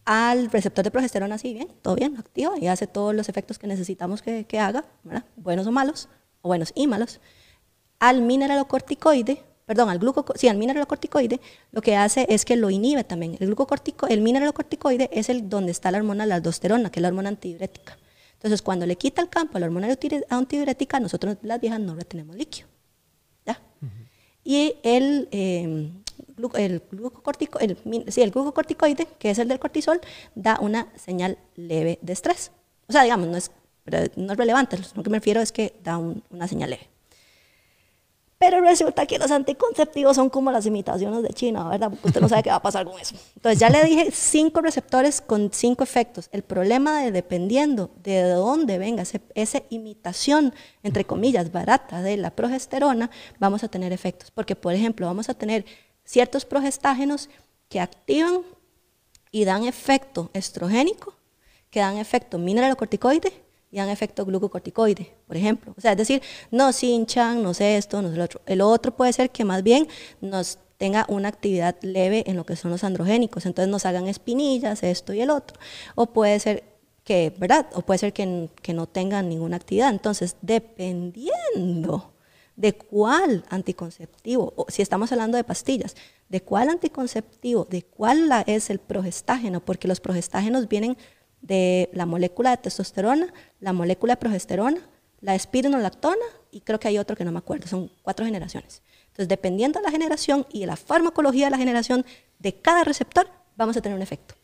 Al 0.05 0.49
receptor 0.49 0.83
de 0.83 0.91
progesterona, 0.91 1.37
sí, 1.37 1.53
bien, 1.53 1.67
todo 1.81 1.95
bien, 1.95 2.17
activa 2.17 2.57
y 2.59 2.67
hace 2.67 2.87
todos 2.87 3.13
los 3.13 3.29
efectos 3.29 3.59
que 3.59 3.67
necesitamos 3.67 4.21
que, 4.21 4.45
que 4.45 4.59
haga, 4.59 4.85
buenos 5.35 5.67
o 5.67 5.71
malos, 5.71 6.09
o 6.41 6.47
buenos 6.47 6.71
y 6.75 6.87
malos. 6.87 7.19
Al 7.99 8.21
mineralocorticoide, 8.23 9.43
perdón, 9.67 9.89
al 9.89 9.99
gluco, 9.99 10.25
sí, 10.35 10.47
al 10.47 10.57
mineralocorticoide, 10.57 11.39
lo 11.71 11.81
que 11.81 11.95
hace 11.95 12.25
es 12.29 12.45
que 12.45 12.55
lo 12.55 12.71
inhibe 12.71 13.03
también. 13.03 13.37
El 13.39 13.47
glucocortico, 13.47 14.07
el 14.07 14.21
mineralocorticoide 14.21 15.09
es 15.13 15.29
el 15.29 15.49
donde 15.49 15.71
está 15.71 15.91
la 15.91 15.99
hormona 15.99 16.25
la 16.25 16.35
aldosterona, 16.35 16.89
que 16.89 16.99
es 16.99 17.01
la 17.01 17.09
hormona 17.09 17.29
antidiurética. 17.29 17.97
Entonces, 18.33 18.63
cuando 18.63 18.87
le 18.87 18.95
quita 18.95 19.21
el 19.21 19.29
campo 19.29 19.57
a 19.57 19.59
la 19.59 19.67
hormona 19.67 19.87
antidiurética, 20.29 20.99
nosotros 20.99 21.37
las 21.43 21.61
viejas 21.61 21.79
no 21.79 21.93
retenemos 21.93 22.35
líquido. 22.35 22.70
Y 24.43 24.75
el, 24.83 25.27
eh, 25.31 25.91
el, 26.55 26.81
el, 27.59 28.11
sí, 28.11 28.21
el 28.21 28.31
glucocorticoide, 28.31 29.07
que 29.19 29.29
es 29.29 29.39
el 29.39 29.47
del 29.47 29.59
cortisol, 29.59 30.01
da 30.35 30.57
una 30.59 30.87
señal 30.95 31.37
leve 31.55 31.99
de 32.01 32.13
estrés. 32.13 32.51
O 32.87 32.91
sea, 32.91 33.03
digamos, 33.03 33.27
no 33.27 33.37
es, 33.37 33.51
no 34.15 34.33
es 34.33 34.37
relevante, 34.37 34.77
lo 34.95 35.03
que 35.03 35.09
me 35.09 35.17
refiero 35.17 35.41
es 35.41 35.51
que 35.51 35.73
da 35.83 35.97
una 35.97 36.47
señal 36.47 36.71
leve. 36.71 36.90
Pero 38.41 38.59
resulta 38.59 39.05
que 39.05 39.19
los 39.19 39.29
anticonceptivos 39.29 40.15
son 40.15 40.31
como 40.31 40.51
las 40.51 40.65
imitaciones 40.65 41.21
de 41.21 41.29
China, 41.29 41.69
¿verdad? 41.69 41.91
Porque 41.91 42.07
usted 42.07 42.21
no 42.21 42.27
sabe 42.27 42.41
qué 42.41 42.49
va 42.49 42.55
a 42.55 42.61
pasar 42.63 42.87
con 42.87 42.99
eso. 42.99 43.15
Entonces 43.35 43.59
ya 43.59 43.69
le 43.69 43.85
dije 43.85 44.09
cinco 44.11 44.61
receptores 44.61 45.21
con 45.21 45.51
cinco 45.53 45.83
efectos. 45.83 46.27
El 46.31 46.41
problema 46.41 47.03
de 47.03 47.11
dependiendo 47.11 47.91
de 48.01 48.23
dónde 48.31 48.79
venga 48.79 49.03
esa 49.35 49.61
imitación, 49.69 50.55
entre 50.81 51.05
comillas, 51.05 51.51
barata 51.51 52.01
de 52.01 52.17
la 52.17 52.31
progesterona, 52.31 53.11
vamos 53.37 53.63
a 53.63 53.67
tener 53.67 53.93
efectos. 53.93 54.31
Porque, 54.31 54.55
por 54.55 54.73
ejemplo, 54.73 55.05
vamos 55.05 55.29
a 55.29 55.35
tener 55.35 55.63
ciertos 56.03 56.43
progestágenos 56.43 57.29
que 57.69 57.79
activan 57.79 58.41
y 59.29 59.45
dan 59.45 59.65
efecto 59.65 60.31
estrogénico, 60.33 61.13
que 61.69 61.81
dan 61.81 61.97
efecto 61.97 62.39
mineralocorticoide 62.39 63.50
y 63.71 63.77
dan 63.77 63.89
efecto 63.89 64.25
glucocorticoide, 64.25 65.15
por 65.25 65.37
ejemplo. 65.37 65.73
O 65.77 65.81
sea, 65.81 65.91
es 65.91 65.97
decir, 65.97 66.21
nos 66.51 66.83
hinchan, 66.83 67.41
no 67.41 67.53
sé 67.53 67.77
esto, 67.77 68.01
no 68.01 68.11
sé 68.11 68.17
lo 68.17 68.25
otro. 68.25 68.41
El 68.45 68.61
otro 68.61 68.95
puede 68.95 69.13
ser 69.13 69.29
que 69.29 69.45
más 69.45 69.63
bien 69.63 69.87
nos 70.19 70.59
tenga 70.77 71.05
una 71.07 71.29
actividad 71.29 71.75
leve 71.81 72.23
en 72.27 72.35
lo 72.35 72.45
que 72.45 72.55
son 72.55 72.71
los 72.71 72.83
androgénicos, 72.83 73.45
entonces 73.45 73.69
nos 73.71 73.85
hagan 73.85 74.07
espinillas, 74.07 74.83
esto 74.83 75.13
y 75.13 75.21
el 75.21 75.29
otro. 75.29 75.57
O 75.95 76.07
puede 76.07 76.39
ser 76.39 76.63
que, 77.03 77.33
¿verdad? 77.37 77.67
O 77.73 77.81
puede 77.81 77.99
ser 77.99 78.13
que, 78.13 78.49
que 78.61 78.73
no 78.73 78.87
tengan 78.87 79.29
ninguna 79.29 79.55
actividad. 79.55 79.89
Entonces, 79.89 80.35
dependiendo 80.41 82.13
de 82.55 82.73
cuál 82.73 83.45
anticonceptivo, 83.49 84.53
o 84.55 84.65
si 84.69 84.81
estamos 84.81 85.11
hablando 85.11 85.37
de 85.37 85.43
pastillas, 85.43 85.95
de 86.29 86.41
cuál 86.41 86.69
anticonceptivo, 86.69 87.65
de 87.69 87.83
cuál 87.83 88.29
es 88.47 88.69
el 88.69 88.79
progestágeno, 88.79 89.63
porque 89.63 89.87
los 89.87 89.99
progestágenos 89.99 90.67
vienen 90.67 90.97
de 91.41 91.89
la 91.93 92.05
molécula 92.05 92.51
de 92.51 92.57
testosterona, 92.57 93.33
la 93.59 93.73
molécula 93.73 94.13
de 94.13 94.17
progesterona, 94.17 94.81
la 95.19 95.35
espironolactona 95.35 96.25
y 96.51 96.61
creo 96.61 96.79
que 96.79 96.87
hay 96.87 96.97
otro 96.97 97.15
que 97.15 97.25
no 97.25 97.31
me 97.31 97.39
acuerdo, 97.39 97.67
son 97.67 97.91
cuatro 98.01 98.25
generaciones. 98.25 98.81
Entonces, 99.07 99.27
dependiendo 99.27 99.79
de 99.79 99.83
la 99.83 99.91
generación 99.91 100.45
y 100.51 100.61
de 100.61 100.67
la 100.67 100.75
farmacología 100.75 101.45
de 101.45 101.51
la 101.51 101.57
generación 101.57 102.05
de 102.39 102.53
cada 102.53 102.83
receptor, 102.83 103.27
vamos 103.55 103.75
a 103.77 103.81
tener 103.81 103.95
un 103.95 104.01
efecto. 104.01 104.35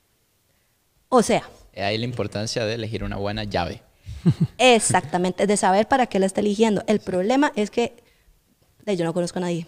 O 1.10 1.22
sea... 1.22 1.44
Hay 1.76 1.98
la 1.98 2.06
importancia 2.06 2.66
de 2.66 2.74
elegir 2.74 3.04
una 3.04 3.18
buena 3.18 3.44
llave. 3.44 3.82
Exactamente, 4.58 5.48
de 5.48 5.58
saber 5.58 5.88
para 5.88 6.08
qué 6.08 6.20
la 6.20 6.26
está 6.26 6.42
eligiendo. 6.42 6.84
El 6.88 7.00
problema 7.00 7.52
es 7.56 7.70
que 7.72 8.04
yo 8.86 9.06
no 9.06 9.14
conozco 9.14 9.40
a 9.40 9.42
nadie. 9.42 9.68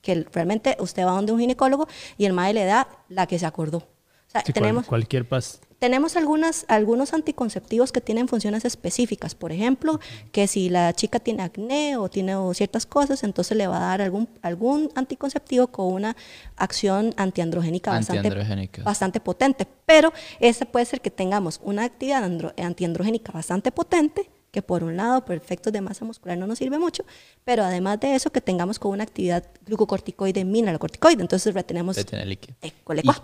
Que 0.00 0.26
realmente 0.32 0.76
usted 0.80 1.04
va 1.04 1.12
donde 1.12 1.32
un 1.32 1.40
ginecólogo 1.40 1.88
y 2.18 2.26
el 2.26 2.32
madre 2.32 2.54
le 2.54 2.64
da 2.64 2.88
la 3.08 3.26
que 3.26 3.38
se 3.38 3.46
acordó. 3.46 3.78
O 3.78 4.30
sea, 4.30 4.42
tenemos, 4.42 4.86
cualquier 4.86 5.26
pas 5.26 5.60
tenemos 5.84 6.16
algunas, 6.16 6.64
algunos 6.68 7.12
anticonceptivos 7.12 7.92
que 7.92 8.00
tienen 8.00 8.26
funciones 8.26 8.64
específicas. 8.64 9.34
Por 9.34 9.52
ejemplo, 9.52 10.00
que 10.32 10.46
si 10.46 10.70
la 10.70 10.94
chica 10.94 11.20
tiene 11.20 11.42
acné 11.42 11.98
o 11.98 12.08
tiene 12.08 12.34
ciertas 12.54 12.86
cosas, 12.86 13.22
entonces 13.22 13.54
le 13.54 13.66
va 13.66 13.76
a 13.76 13.80
dar 13.80 14.00
algún, 14.00 14.26
algún 14.40 14.90
anticonceptivo 14.94 15.66
con 15.66 15.92
una 15.92 16.16
acción 16.56 17.12
antiandrogénica, 17.18 17.90
Bastante, 17.90 18.82
bastante 18.82 19.20
potente. 19.20 19.66
Pero 19.84 20.14
ese 20.40 20.64
puede 20.64 20.86
ser 20.86 21.02
que 21.02 21.10
tengamos 21.10 21.60
una 21.62 21.84
actividad 21.84 22.24
antiandrogénica 22.56 23.32
bastante 23.32 23.70
potente, 23.70 24.30
que 24.52 24.62
por 24.62 24.84
un 24.84 24.96
lado, 24.96 25.22
por 25.26 25.36
efectos 25.36 25.70
de 25.70 25.82
masa 25.82 26.06
muscular 26.06 26.38
no 26.38 26.46
nos 26.46 26.56
sirve 26.56 26.78
mucho, 26.78 27.04
pero 27.44 27.62
además 27.62 28.00
de 28.00 28.14
eso, 28.14 28.30
que 28.30 28.40
tengamos 28.40 28.78
con 28.78 28.92
una 28.92 29.04
actividad 29.04 29.44
glucocorticoide, 29.66 30.46
mineralocorticoide. 30.46 31.20
Entonces 31.20 31.52
retenemos... 31.52 31.98
líquido. 32.24 32.56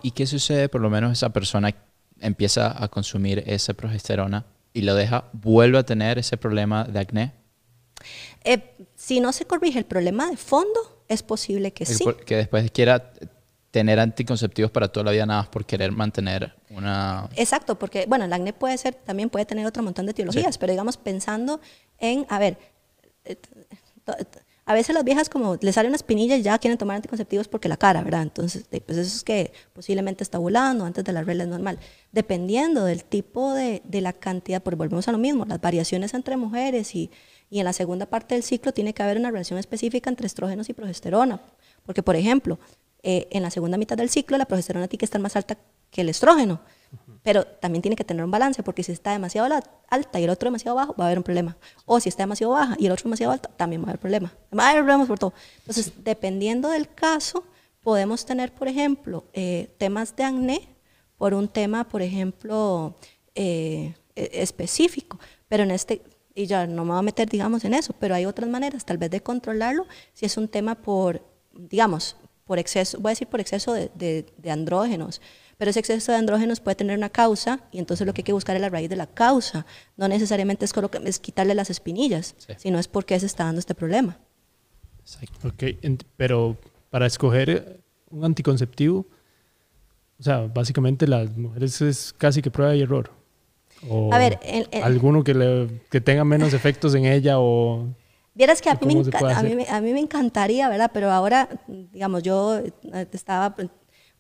¿Y, 0.03 0.09
¿Y 0.09 0.11
qué 0.11 0.27
sucede 0.27 0.69
por 0.69 0.83
lo 0.83 0.91
menos 0.91 1.13
esa 1.13 1.31
persona 1.31 1.75
empieza 2.21 2.83
a 2.83 2.89
consumir 2.89 3.43
esa 3.47 3.75
progesterona 3.75 4.47
y 4.73 4.83
lo 4.83 4.95
deja, 4.95 5.25
vuelve 5.33 5.79
a 5.79 5.83
tener 5.83 6.19
ese 6.19 6.37
problema 6.37 6.85
de 6.85 6.99
acné? 6.99 7.33
Eh, 8.45 8.87
si 8.95 9.21
no 9.21 9.33
se 9.33 9.45
corrige 9.45 9.79
el 9.79 9.85
problema 9.85 10.31
de 10.31 10.37
fondo, 10.37 11.05
es 11.09 11.23
posible 11.23 11.73
que 11.73 11.85
sí. 11.87 12.05
Que 12.25 12.37
después 12.37 12.71
quiera 12.71 13.13
tener 13.71 14.01
anticonceptivos 14.01 14.71
para 14.71 14.89
toda 14.89 15.05
la 15.05 15.13
vida 15.13 15.27
nada 15.27 15.43
más 15.43 15.49
por 15.49 15.65
querer 15.65 15.93
mantener 15.93 16.55
una... 16.71 17.29
Exacto, 17.37 17.79
porque, 17.79 18.07
bueno, 18.09 18.25
el 18.25 18.33
acné 18.33 18.53
puede 18.53 18.77
ser, 18.79 18.95
también 18.95 19.31
puede 19.31 19.45
tener 19.45 19.67
otro 19.67 19.83
montón 19.83 20.07
de 20.07 20.13
etiologías, 20.13 20.59
pero 20.59 20.73
digamos 20.73 20.97
pensando 20.97 21.61
en, 21.99 22.27
a 22.29 22.39
ver, 22.39 22.59
eh, 23.25 23.37
a 24.71 24.73
veces 24.73 24.95
las 24.95 25.03
viejas 25.03 25.29
como 25.29 25.57
les 25.61 25.75
sale 25.75 25.89
una 25.89 25.97
espinilla 25.97 26.37
y 26.37 26.43
ya 26.43 26.57
quieren 26.61 26.79
tomar 26.79 26.95
anticonceptivos 26.95 27.49
porque 27.49 27.69
la 27.69 27.77
cara, 27.77 28.05
¿verdad? 28.05 28.23
Entonces, 28.23 28.67
pues 28.87 28.99
eso 28.99 29.17
es 29.17 29.25
que 29.25 29.53
posiblemente 29.73 30.23
está 30.23 30.39
volando 30.39 30.85
antes 30.85 31.03
de 31.03 31.13
la 31.13 31.25
regla 31.25 31.43
es 31.43 31.51
normal. 31.51 31.81
Dependiendo 32.13 32.85
del 32.85 33.03
tipo 33.03 33.53
de, 33.53 33.83
de, 33.85 34.01
la 34.01 34.13
cantidad, 34.13 34.63
pues 34.63 34.77
volvemos 34.77 35.09
a 35.09 35.13
lo 35.13 35.19
mismo, 35.19 35.45
las 35.45 35.61
variaciones 35.61 36.15
entre 36.15 36.37
mujeres 36.37 36.95
y, 36.95 37.11
y 37.51 37.59
en 37.59 37.65
la 37.65 37.73
segunda 37.73 38.07
parte 38.07 38.37
del 38.37 38.45
ciclo 38.45 38.71
tiene 38.71 38.95
que 38.95 39.03
haber 39.03 39.19
una 39.19 39.33
relación 39.33 39.59
específica 39.59 40.09
entre 40.09 40.29
estrógenos 40.29 40.69
y 40.69 40.73
progesterona. 40.73 41.43
Porque, 41.85 42.05
por 42.05 42.15
ejemplo, 42.15 42.61
eh, 43.03 43.27
en 43.33 43.43
la 43.43 43.51
segunda 43.51 43.77
mitad 43.77 43.97
del 43.97 44.09
ciclo 44.09 44.39
la 44.39 44.45
progesterona 44.45 44.87
tiene 44.87 45.01
que 45.01 45.05
estar 45.05 45.21
más 45.21 45.35
alta 45.35 45.59
que 45.91 46.03
el 46.03 46.09
estrógeno. 46.11 46.61
Pero 47.23 47.45
también 47.45 47.83
tiene 47.83 47.97
que 47.97 48.05
tener 48.05 48.25
un 48.25 48.31
balance, 48.31 48.63
porque 48.63 48.83
si 48.83 48.93
está 48.93 49.13
demasiado 49.13 49.49
alta 49.89 50.21
y 50.21 50.25
el 50.25 50.31
otro 50.31 50.47
demasiado 50.47 50.77
bajo, 50.77 50.95
va 50.99 51.05
a 51.05 51.07
haber 51.09 51.19
un 51.19 51.25
problema. 51.25 51.57
O 51.85 52.01
si 52.01 52.09
está 52.09 52.23
demasiado 52.23 52.55
baja 52.55 52.77
y 52.79 52.87
el 52.87 52.93
otro 52.93 53.05
demasiado 53.05 53.33
alto, 53.33 53.51
también 53.57 53.83
va 53.83 53.87
a 53.87 53.91
haber 53.91 54.01
problema. 54.01 54.33
Va 54.57 54.67
a 54.67 54.71
haber 54.71 54.83
problemas 54.83 55.09
por 55.09 55.19
todo. 55.19 55.35
Entonces, 55.59 55.93
dependiendo 56.03 56.71
del 56.71 56.89
caso, 56.89 57.45
podemos 57.83 58.25
tener, 58.25 58.53
por 58.53 58.69
ejemplo, 58.69 59.25
eh, 59.33 59.75
temas 59.79 60.17
de 60.17 60.25
acné 60.25 60.69
por 61.19 61.35
un 61.35 61.49
tema, 61.49 61.87
por 61.87 62.01
ejemplo, 62.01 62.97
eh, 63.35 63.95
e, 64.17 64.31
específico. 64.43 65.19
Pero 65.49 65.65
en 65.65 65.73
este, 65.73 66.03
y 66.35 66.47
ya 66.47 66.67
no 66.67 66.85
me 66.85 66.93
voy 66.93 67.01
a 67.01 67.03
meter, 67.03 67.29
digamos, 67.29 67.65
en 67.65 67.75
eso, 67.75 67.95
pero 67.99 68.15
hay 68.15 68.25
otras 68.25 68.49
maneras, 68.49 68.87
tal 68.87 68.97
vez, 68.97 69.11
de 69.11 69.23
controlarlo, 69.23 69.87
si 70.15 70.25
es 70.25 70.37
un 70.39 70.49
tema 70.49 70.77
por, 70.77 71.23
digamos, 71.53 72.17
por 72.45 72.59
exceso, 72.59 72.99
voy 72.99 73.11
a 73.11 73.13
decir 73.13 73.29
por 73.29 73.41
exceso 73.41 73.75
de, 73.75 73.91
de 73.95 74.51
andrógenos, 74.51 75.21
pero 75.61 75.73
ese 75.73 75.81
exceso 75.81 76.11
de 76.11 76.17
andrógenos 76.17 76.59
puede 76.59 76.75
tener 76.75 76.97
una 76.97 77.11
causa 77.11 77.61
y 77.71 77.81
entonces 77.81 78.07
lo 78.07 78.15
que 78.15 78.21
hay 78.21 78.25
que 78.25 78.33
buscar 78.33 78.57
es 78.57 78.63
la 78.63 78.71
raíz 78.71 78.89
de 78.89 78.97
la 78.97 79.07
causa. 79.07 79.67
No 79.99 80.09
necesariamente 80.09 80.65
es, 80.65 80.73
es 81.05 81.19
quitarle 81.19 81.55
las 81.55 81.69
espinillas, 81.69 82.35
sino 82.57 82.79
es 82.79 82.89
porque 82.89 83.21
se 83.21 83.27
está 83.27 83.45
dando 83.45 83.59
este 83.59 83.75
problema. 83.75 84.17
Ok, 85.45 85.65
pero 86.17 86.57
para 86.89 87.05
escoger 87.05 87.79
un 88.09 88.25
anticonceptivo, 88.25 89.07
o 90.19 90.23
sea, 90.23 90.47
básicamente 90.47 91.07
las 91.07 91.37
mujeres 91.37 91.83
es 91.83 92.15
casi 92.17 92.41
que 92.41 92.51
prueba 92.51 92.75
y 92.75 92.81
error. 92.81 93.11
O 93.87 94.15
a 94.15 94.17
ver, 94.17 94.39
alguno 94.83 95.23
que, 95.23 95.35
le, 95.35 95.83
que 95.91 96.01
tenga 96.01 96.25
menos 96.25 96.55
efectos 96.55 96.95
en 96.95 97.05
ella 97.05 97.39
o... 97.39 97.87
Vieras 98.33 98.63
que 98.63 98.71
a 98.71 98.79
mí, 98.81 99.03
a, 99.13 99.43
mí, 99.43 99.67
a 99.69 99.81
mí, 99.83 99.93
me 99.93 100.01
encantaría, 100.01 100.71
¿verdad? 100.71 100.91
Pero 100.95 101.11
ahora, 101.11 101.51
digamos, 101.69 102.23
yo 102.23 102.57
eh, 102.61 102.73
estaba 103.13 103.55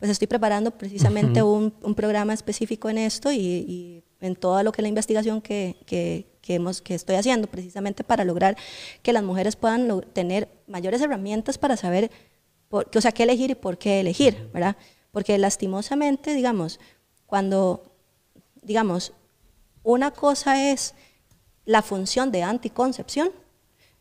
pues 0.00 0.10
estoy 0.10 0.26
preparando 0.26 0.70
precisamente 0.70 1.42
un, 1.42 1.74
un, 1.82 1.94
programa 1.94 2.32
específico 2.32 2.88
en 2.88 2.96
esto 2.96 3.30
y, 3.30 3.38
y, 3.38 4.04
en 4.22 4.34
todo 4.34 4.62
lo 4.62 4.72
que 4.72 4.80
es 4.80 4.82
la 4.82 4.88
investigación 4.88 5.40
que, 5.40 5.76
que, 5.86 6.26
que, 6.40 6.54
hemos, 6.54 6.82
que 6.82 6.94
estoy 6.94 7.16
haciendo, 7.16 7.48
precisamente 7.48 8.02
para 8.02 8.24
lograr 8.24 8.56
que 9.02 9.12
las 9.12 9.22
mujeres 9.22 9.56
puedan 9.56 10.02
tener 10.12 10.48
mayores 10.66 11.00
herramientas 11.00 11.58
para 11.58 11.76
saber, 11.76 12.10
por, 12.68 12.88
o 12.94 13.00
sea, 13.00 13.12
qué 13.12 13.22
elegir 13.22 13.50
y 13.50 13.54
por 13.54 13.78
qué 13.78 14.00
elegir, 14.00 14.50
¿verdad? 14.52 14.76
Porque 15.10 15.36
lastimosamente, 15.38 16.34
digamos, 16.34 16.80
cuando, 17.26 17.82
digamos, 18.62 19.12
una 19.82 20.10
cosa 20.10 20.70
es 20.70 20.94
la 21.64 21.82
función 21.82 22.30
de 22.30 22.42
anticoncepción, 22.42 23.30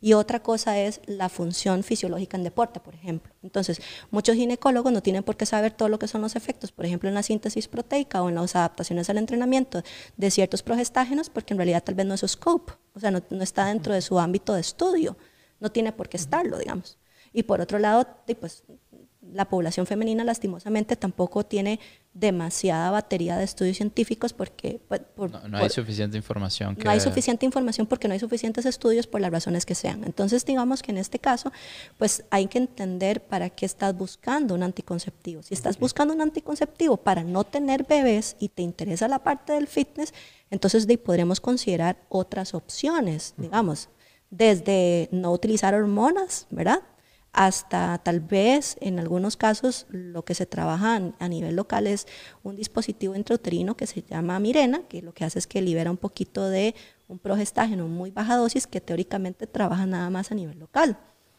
y 0.00 0.14
otra 0.14 0.42
cosa 0.42 0.78
es 0.78 1.00
la 1.06 1.28
función 1.28 1.82
fisiológica 1.82 2.36
en 2.36 2.44
deporte, 2.44 2.80
por 2.80 2.94
ejemplo. 2.94 3.34
Entonces, 3.42 3.80
muchos 4.10 4.34
ginecólogos 4.34 4.92
no 4.92 5.02
tienen 5.02 5.22
por 5.22 5.36
qué 5.36 5.44
saber 5.44 5.72
todo 5.72 5.88
lo 5.88 5.98
que 5.98 6.08
son 6.08 6.22
los 6.22 6.36
efectos, 6.36 6.72
por 6.72 6.86
ejemplo, 6.86 7.08
en 7.08 7.14
la 7.14 7.22
síntesis 7.22 7.68
proteica 7.68 8.22
o 8.22 8.28
en 8.30 8.34
las 8.34 8.56
adaptaciones 8.56 9.10
al 9.10 9.18
entrenamiento 9.18 9.82
de 10.16 10.30
ciertos 10.30 10.62
progestágenos, 10.62 11.28
porque 11.28 11.52
en 11.52 11.58
realidad 11.58 11.84
tal 11.84 11.94
vez 11.94 12.06
no 12.06 12.14
es 12.14 12.20
su 12.20 12.28
scope, 12.28 12.72
o 12.94 13.00
sea, 13.00 13.10
no, 13.10 13.22
está 13.40 13.66
dentro 13.66 13.92
de 13.92 14.00
su 14.00 14.18
ámbito 14.18 14.54
de 14.54 14.60
estudio, 14.62 15.16
no 15.60 15.70
tiene 15.70 15.92
por 15.92 16.08
qué 16.08 16.16
estarlo, 16.16 16.58
digamos. 16.58 16.98
Y 17.32 17.42
por 17.42 17.60
otro 17.60 17.78
lado, 17.78 18.06
pues, 18.40 18.64
la 19.32 19.48
población 19.48 19.86
femenina 19.86 20.24
lastimosamente 20.24 20.96
tampoco 20.96 21.44
tiene 21.44 21.80
demasiada 22.12 22.90
batería 22.90 23.36
de 23.36 23.44
estudios 23.44 23.76
científicos 23.76 24.32
porque 24.32 24.80
pues, 24.88 25.00
por, 25.14 25.30
no, 25.30 25.46
no 25.48 25.56
hay 25.56 25.64
por- 25.64 25.70
suficiente 25.70 26.16
información. 26.16 26.74
Que, 26.74 26.84
no 26.84 26.90
hay 26.90 27.00
suficiente 27.00 27.46
información 27.46 27.86
porque 27.86 28.08
no 28.08 28.14
hay 28.14 28.20
suficientes 28.20 28.66
estudios 28.66 29.06
por 29.06 29.20
las 29.20 29.30
razones 29.30 29.64
que 29.64 29.74
sean. 29.74 30.04
Entonces, 30.04 30.44
digamos 30.44 30.82
que 30.82 30.90
en 30.90 30.98
este 30.98 31.18
caso, 31.18 31.52
pues 31.98 32.24
hay 32.30 32.46
que 32.48 32.58
entender 32.58 33.22
para 33.22 33.50
qué 33.50 33.66
estás 33.66 33.96
buscando 33.96 34.54
un 34.54 34.62
anticonceptivo. 34.62 35.42
Si 35.42 35.54
estás 35.54 35.78
buscando 35.78 36.12
un 36.12 36.20
anticonceptivo 36.20 36.96
para 36.96 37.22
no 37.22 37.44
tener 37.44 37.84
bebés 37.84 38.36
y 38.40 38.48
te 38.48 38.62
interesa 38.62 39.06
la 39.08 39.20
parte 39.20 39.52
del 39.52 39.68
fitness, 39.68 40.12
entonces 40.50 40.86
de, 40.86 40.98
podremos 40.98 41.40
considerar 41.40 41.96
otras 42.08 42.54
opciones, 42.54 43.34
digamos, 43.36 43.88
desde 44.30 45.08
no 45.12 45.32
utilizar 45.32 45.74
hormonas, 45.74 46.46
¿verdad? 46.50 46.82
Hasta 47.32 47.98
tal 47.98 48.20
vez 48.20 48.76
en 48.80 48.98
algunos 48.98 49.36
casos 49.36 49.86
lo 49.90 50.24
que 50.24 50.34
se 50.34 50.46
trabaja 50.46 51.00
a 51.18 51.28
nivel 51.28 51.56
local 51.56 51.86
es 51.86 52.06
un 52.42 52.56
dispositivo 52.56 53.14
intrauterino 53.14 53.76
que 53.76 53.86
se 53.86 54.02
llama 54.02 54.38
Mirena, 54.40 54.82
que 54.88 55.02
lo 55.02 55.14
que 55.14 55.24
hace 55.24 55.38
es 55.38 55.46
que 55.46 55.62
libera 55.62 55.90
un 55.90 55.96
poquito 55.96 56.48
de 56.48 56.74
un 57.08 57.18
progestágeno 57.18 57.84
en 57.84 57.92
muy 57.92 58.10
baja 58.10 58.36
dosis 58.36 58.66
que 58.66 58.80
teóricamente 58.80 59.46
trabaja 59.46 59.86
nada 59.86 60.10
más 60.10 60.32
a 60.32 60.34
nivel 60.34 60.58
local. 60.58 60.98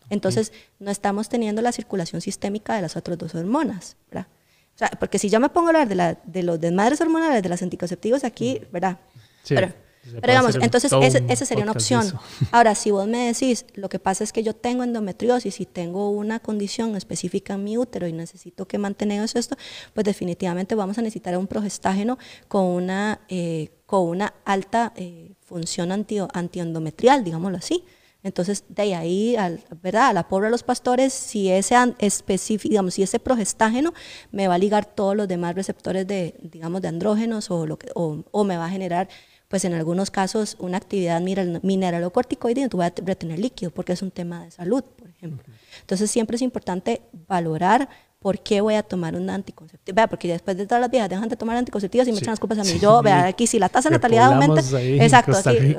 Entonces 0.09 0.51
no 0.79 0.91
estamos 0.91 1.29
teniendo 1.29 1.61
la 1.61 1.71
circulación 1.71 2.21
sistémica 2.21 2.75
de 2.75 2.81
las 2.81 2.97
otras 2.97 3.17
dos 3.17 3.33
hormonas, 3.35 3.95
¿verdad? 4.09 4.27
O 4.75 4.77
sea, 4.77 4.89
porque 4.99 5.19
si 5.19 5.29
yo 5.29 5.39
me 5.39 5.49
pongo 5.49 5.67
a 5.67 5.69
hablar 5.69 5.87
de, 5.87 5.95
la, 5.95 6.17
de 6.25 6.43
los 6.43 6.59
desmadres 6.59 6.99
hormonales 7.01 7.43
de 7.43 7.49
los 7.49 7.61
anticonceptivos 7.61 8.23
aquí, 8.23 8.61
¿verdad? 8.71 8.99
Sí, 9.43 9.55
pero, 9.55 9.73
pero 10.03 10.33
digamos, 10.33 10.55
entonces 10.55 10.91
esa 11.29 11.45
sería 11.45 11.63
una 11.63 11.73
opción. 11.73 12.11
Ahora, 12.51 12.75
si 12.75 12.91
vos 12.91 13.07
me 13.07 13.27
decís, 13.27 13.65
lo 13.75 13.89
que 13.89 13.99
pasa 13.99 14.23
es 14.23 14.33
que 14.33 14.43
yo 14.43 14.55
tengo 14.55 14.83
endometriosis 14.83 15.59
y 15.59 15.65
tengo 15.65 16.09
una 16.09 16.39
condición 16.39 16.95
específica 16.95 17.53
en 17.53 17.63
mi 17.63 17.77
útero 17.77 18.07
y 18.07 18.13
necesito 18.13 18.67
que 18.67 18.77
mantener 18.77 19.23
eso, 19.23 19.37
esto, 19.37 19.55
pues 19.93 20.05
definitivamente 20.05 20.75
vamos 20.75 20.97
a 20.97 21.01
necesitar 21.01 21.37
un 21.37 21.47
progestágeno 21.47 22.17
con 22.47 22.65
una, 22.65 23.21
eh, 23.29 23.69
con 23.85 24.07
una 24.07 24.33
alta 24.45 24.93
eh, 24.95 25.33
función 25.41 25.91
anti, 25.91 26.17
antiendometrial, 26.33 27.23
digámoslo 27.23 27.57
así. 27.57 27.83
Entonces, 28.23 28.65
de 28.69 28.93
ahí, 28.93 29.35
al, 29.35 29.63
¿verdad? 29.81 30.09
A 30.09 30.13
la 30.13 30.27
pobre 30.27 30.45
de 30.45 30.51
los 30.51 30.61
pastores, 30.61 31.11
si 31.11 31.49
ese 31.49 31.75
específico, 31.97 32.69
digamos, 32.69 32.93
si 32.93 33.01
ese 33.01 33.19
progestágeno 33.19 33.93
me 34.31 34.47
va 34.47 34.55
a 34.55 34.57
ligar 34.59 34.85
todos 34.85 35.15
los 35.15 35.27
demás 35.27 35.55
receptores 35.55 36.05
de, 36.05 36.35
digamos, 36.39 36.81
de 36.81 36.87
andrógenos 36.87 37.49
o, 37.49 37.65
lo 37.65 37.79
que, 37.79 37.89
o, 37.95 38.23
o 38.29 38.43
me 38.43 38.57
va 38.57 38.65
a 38.65 38.69
generar, 38.69 39.09
pues 39.51 39.65
en 39.65 39.73
algunos 39.73 40.09
casos, 40.09 40.55
una 40.59 40.77
actividad 40.77 41.21
mineral- 41.21 41.59
mineralocorticoide 41.61 42.61
y 42.61 42.67
tú 42.69 42.77
vas 42.77 42.91
a 42.97 43.05
retener 43.05 43.37
líquido, 43.37 43.69
porque 43.69 43.91
es 43.93 44.01
un 44.01 44.09
tema 44.09 44.43
de 44.45 44.49
salud, 44.51 44.83
por 44.83 45.09
ejemplo. 45.09 45.53
Entonces, 45.81 46.09
siempre 46.09 46.35
es 46.37 46.41
importante 46.41 47.01
valorar 47.27 47.87
por 48.19 48.39
qué 48.39 48.61
voy 48.61 48.75
a 48.75 48.83
tomar 48.83 49.15
un 49.15 49.29
anticonceptivo. 49.29 49.95
Vea, 49.95 50.07
porque 50.07 50.27
después 50.27 50.55
de 50.55 50.65
todas 50.65 50.79
las 50.79 50.89
viejas 50.89 51.09
dejan 51.09 51.27
de 51.27 51.35
tomar 51.35 51.57
anticonceptivos 51.57 52.07
y 52.07 52.11
me 52.11 52.17
Sí. 52.17 52.23
echan 52.23 52.31
las 52.33 52.39
culpas 52.39 52.59
a 52.59 52.63
mí. 52.63 52.69
Sí. 52.69 52.79
Yo, 52.79 53.01
vea, 53.01 53.25
aquí 53.25 53.45
si 53.45 53.59
la 53.59 53.67
tasa 53.67 53.89
de 53.89 53.95
natalidad 53.95 54.31
aumenta. 54.33 54.61
Exacto, 54.79 55.33
sí, 55.43 55.75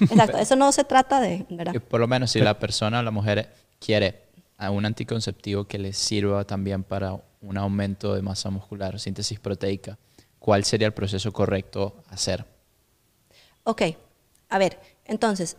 exacto. 0.00 0.38
Eso 0.38 0.56
no 0.56 0.70
se 0.72 0.84
trata 0.84 1.20
de, 1.20 1.46
¿verdad? 1.50 1.72
que 1.72 1.80
por 1.80 1.98
lo 2.00 2.06
menos 2.08 2.30
si 2.30 2.40
la 2.40 2.58
persona 2.58 2.98
o 3.00 3.02
la 3.02 3.10
mujer 3.10 3.48
quiere 3.78 4.22
a 4.58 4.70
un 4.70 4.84
anticonceptivo 4.84 5.64
que 5.64 5.78
le 5.78 5.92
sirva 5.92 6.44
también 6.44 6.82
para 6.84 7.16
un 7.40 7.56
aumento 7.56 8.14
de 8.14 8.22
masa 8.22 8.50
muscular, 8.50 8.98
síntesis 9.00 9.40
proteica, 9.40 9.98
¿cuál 10.38 10.64
sería 10.64 10.86
el 10.88 10.92
proceso 10.92 11.32
correcto 11.32 12.02
a 12.10 12.14
hacer? 12.14 12.44
Ok, 13.64 13.82
a 14.48 14.58
ver, 14.58 14.78
entonces, 15.04 15.56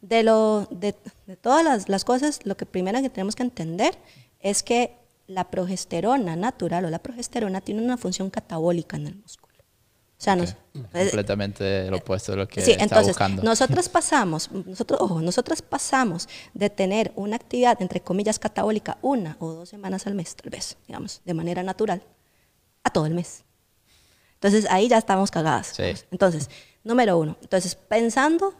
de, 0.00 0.22
lo, 0.22 0.66
de, 0.70 0.94
de 1.26 1.36
todas 1.36 1.64
las, 1.64 1.88
las 1.88 2.04
cosas, 2.04 2.40
lo 2.44 2.56
que 2.56 2.66
primero 2.66 3.00
que 3.02 3.10
tenemos 3.10 3.34
que 3.34 3.42
entender 3.42 3.96
es 4.40 4.62
que 4.62 4.96
la 5.26 5.50
progesterona 5.50 6.36
natural 6.36 6.84
o 6.84 6.90
la 6.90 7.00
progesterona 7.00 7.60
tiene 7.60 7.82
una 7.82 7.96
función 7.96 8.30
catabólica 8.30 8.96
en 8.96 9.08
el 9.08 9.16
músculo. 9.16 9.46
O 10.18 10.22
sea, 10.22 10.34
nos- 10.36 10.50
es- 10.94 11.10
Completamente 11.10 11.90
lo 11.90 11.98
opuesto 11.98 12.32
de 12.32 12.38
lo 12.38 12.48
que 12.48 12.62
Sí, 12.62 12.70
está 12.70 12.84
entonces, 12.84 13.08
buscando. 13.08 13.42
nosotros 13.42 13.88
pasamos, 13.88 14.50
nosotros, 14.52 15.00
ojo, 15.00 15.20
nosotros 15.20 15.60
pasamos 15.60 16.28
de 16.54 16.70
tener 16.70 17.12
una 17.16 17.36
actividad, 17.36 17.82
entre 17.82 18.00
comillas, 18.00 18.38
catabólica, 18.38 18.96
una 19.02 19.36
o 19.40 19.52
dos 19.52 19.68
semanas 19.68 20.06
al 20.06 20.14
mes, 20.14 20.34
tal 20.36 20.50
vez, 20.50 20.78
digamos, 20.86 21.20
de 21.24 21.34
manera 21.34 21.62
natural, 21.64 22.02
a 22.84 22.90
todo 22.90 23.04
el 23.06 23.14
mes. 23.14 23.42
Entonces, 24.34 24.66
ahí 24.70 24.88
ya 24.88 24.96
estamos 24.98 25.30
cagadas. 25.30 25.68
Sí. 25.76 25.82
Entonces, 26.10 26.48
número 26.86 27.18
uno, 27.18 27.36
entonces, 27.42 27.74
pensando 27.74 28.54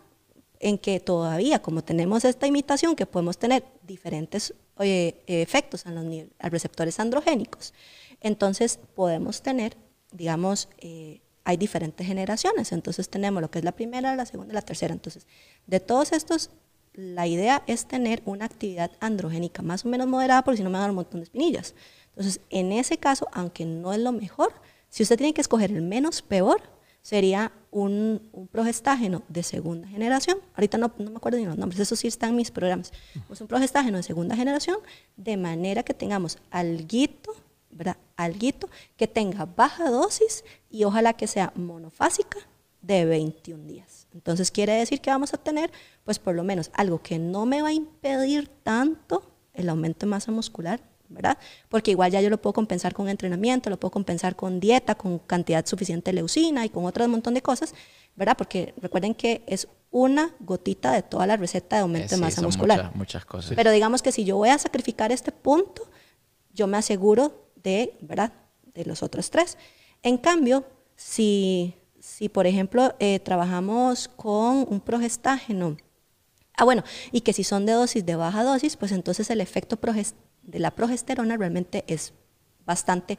en 0.59 0.79
que 0.79 1.01
todavía, 1.01 1.61
como 1.61 1.85
tenemos 1.85 2.25
esta 2.25 2.47
imitación, 2.47 2.97
que 2.97 3.07
podemos 3.07 3.39
tener 3.39 3.65
diferentes 3.87 4.55
efectos 4.79 5.87
en 5.87 5.95
los 5.95 6.27
a 6.39 6.49
receptores 6.49 6.99
androgénicos, 7.01 7.73
entonces 8.21 8.79
podemos 8.95 9.43
tener, 9.43 9.77
digamos, 10.13 10.69
eh, 10.79 11.21
hay 11.45 11.57
diferentes 11.57 12.07
generaciones. 12.07 12.73
Entonces 12.73 13.09
tenemos 13.09 13.41
lo 13.41 13.51
que 13.51 13.61
es 13.61 13.65
la 13.65 13.73
primera, 13.73 14.17
la 14.17 14.27
segunda 14.27 14.53
y 14.53 14.57
la 14.57 14.63
tercera. 14.63 14.93
Entonces, 14.93 15.27
de 15.67 15.79
todos 15.79 16.13
estos, 16.13 16.51
la 16.93 17.27
idea 17.27 17.63
es 17.67 17.87
tener 17.87 18.23
una 18.25 18.47
actividad 18.47 18.91
androgénica 19.01 19.63
más 19.63 19.85
o 19.85 19.89
menos 19.89 20.09
moderada, 20.09 20.43
porque 20.43 20.59
si 20.59 20.65
no 20.65 20.71
me 20.71 20.79
a 20.79 20.81
dar 20.81 20.91
un 20.91 20.97
montón 20.97 21.21
de 21.21 21.25
espinillas. 21.25 21.75
Entonces, 22.09 22.41
en 22.51 22.73
ese 22.73 22.99
caso, 22.99 23.29
aunque 23.33 23.65
no 23.65 23.93
es 23.93 24.01
lo 24.01 24.11
mejor, 24.11 24.53
si 24.89 25.03
usted 25.03 25.17
tiene 25.17 25.35
que 25.35 25.41
escoger 25.41 25.71
el 25.71 25.83
menos 25.83 26.23
peor, 26.23 26.63
sería 27.03 27.53
un, 27.77 28.49
progestágeno 28.51 29.23
de 29.29 29.43
segunda 29.43 29.87
generación. 29.89 30.39
Ahorita 30.55 30.79
no, 30.79 30.93
no 30.99 31.11
me 31.11 31.17
acuerdo 31.17 31.39
ni 31.39 31.45
los 31.45 31.59
nombres, 31.59 31.81
eso 31.81 31.95
sí 31.95 32.09
está 32.09 32.29
en 32.29 32.37
mis 32.37 32.51
programas. 32.51 32.93
Es 33.31 33.41
un 33.41 33.47
progestágeno 33.47 33.99
de 33.99 34.03
segunda 34.03 34.35
generación, 34.35 34.79
de 35.17 35.37
manera 35.37 35.83
que 35.83 35.93
tengamos. 35.93 36.39
Alguito 36.51 37.35
que 38.97 39.07
tenga 39.07 39.45
baja 39.45 39.91
dosis 39.91 40.45
y 40.71 40.85
ojalá 40.85 41.13
que 41.13 41.27
sea 41.27 41.53
monofásica 41.55 42.39
de 42.81 43.05
21 43.05 43.67
días. 43.67 44.07
Entonces 44.15 44.51
quiere 44.51 44.73
decir 44.73 45.01
que 45.01 45.11
vamos 45.11 45.35
a 45.35 45.37
tener, 45.37 45.71
pues 46.05 46.19
por 46.19 46.35
lo 46.35 46.45
menos 46.45 46.71
algo 46.73 47.03
que 47.03 47.19
no 47.19 47.45
me 47.45 47.61
va 47.61 47.69
a 47.69 47.73
impedir 47.73 48.49
tanto 48.63 49.23
el 49.53 49.69
aumento 49.69 50.07
de 50.07 50.11
masa 50.11 50.33
muscular, 50.33 50.81
¿verdad? 51.09 51.39
Porque 51.69 51.91
igual 51.93 52.11
ya 52.11 52.21
yo 52.21 52.31
lo 52.31 52.41
puedo 52.41 52.53
compensar 52.55 52.95
con 52.95 53.09
entrenamiento, 53.09 53.71
lo 53.71 53.79
puedo 53.79 53.91
compensar 53.91 54.37
con 54.37 54.61
dieta, 54.61 54.95
con 54.95 55.19
cantidad 55.19 55.65
suficiente 55.67 56.11
de 56.11 56.15
leucina 56.17 56.65
y 56.65 56.69
con 56.69 56.85
otro 56.85 57.07
montón 57.09 57.35
de 57.35 57.43
cosas, 57.43 57.75
¿verdad? 58.17 58.37
Porque 58.37 58.75
recuerden 58.81 59.15
que 59.15 59.43
es 59.47 59.69
una 59.91 60.35
gotita 60.41 60.93
de 60.93 61.03
toda 61.03 61.27
la 61.27 61.37
receta 61.37 61.77
de 61.77 61.81
Eh, 61.81 61.83
aumento 61.83 62.09
sí, 62.09 62.15
de 62.17 62.21
masa 62.21 62.43
muscular. 62.43 62.79
Muchas, 62.79 62.97
muchas 62.97 63.25
cosas. 63.25 63.53
Pero 63.57 63.71
digamos 63.71 64.03
que 64.03 64.13
si 64.13 64.25
yo 64.25 64.37
voy 64.37 64.49
a 64.49 64.59
sacrificar 64.59 65.13
este 65.13 65.33
punto, 65.33 65.89
yo 66.53 66.67
me 66.67 66.77
aseguro 66.77 67.51
de, 67.63 67.97
¿verdad? 68.01 68.33
De 68.75 68.85
los 68.85 69.03
otros 69.03 69.31
tres. 69.31 69.57
En 70.03 70.19
cambio, 70.19 70.65
si, 70.97 71.75
si 72.01 72.29
por 72.29 72.47
ejemplo, 72.47 72.95
eh, 72.99 73.21
trabajamos 73.21 74.09
con 74.09 74.67
un 74.69 74.81
progestágeno, 74.81 75.77
ah, 76.57 76.65
bueno, 76.65 76.83
y 77.13 77.21
que 77.21 77.33
si 77.33 77.45
son 77.45 77.67
de 77.67 77.73
dosis 77.73 78.05
de 78.05 78.17
baja 78.17 78.43
dosis, 78.43 78.77
pues 78.77 78.93
entonces 78.93 79.31
el 79.31 79.41
efecto 79.41 79.77
de 80.47 80.59
la 80.59 80.71
progesterona 80.71 81.37
realmente 81.37 81.85
es 81.87 82.15
bastante 82.65 83.19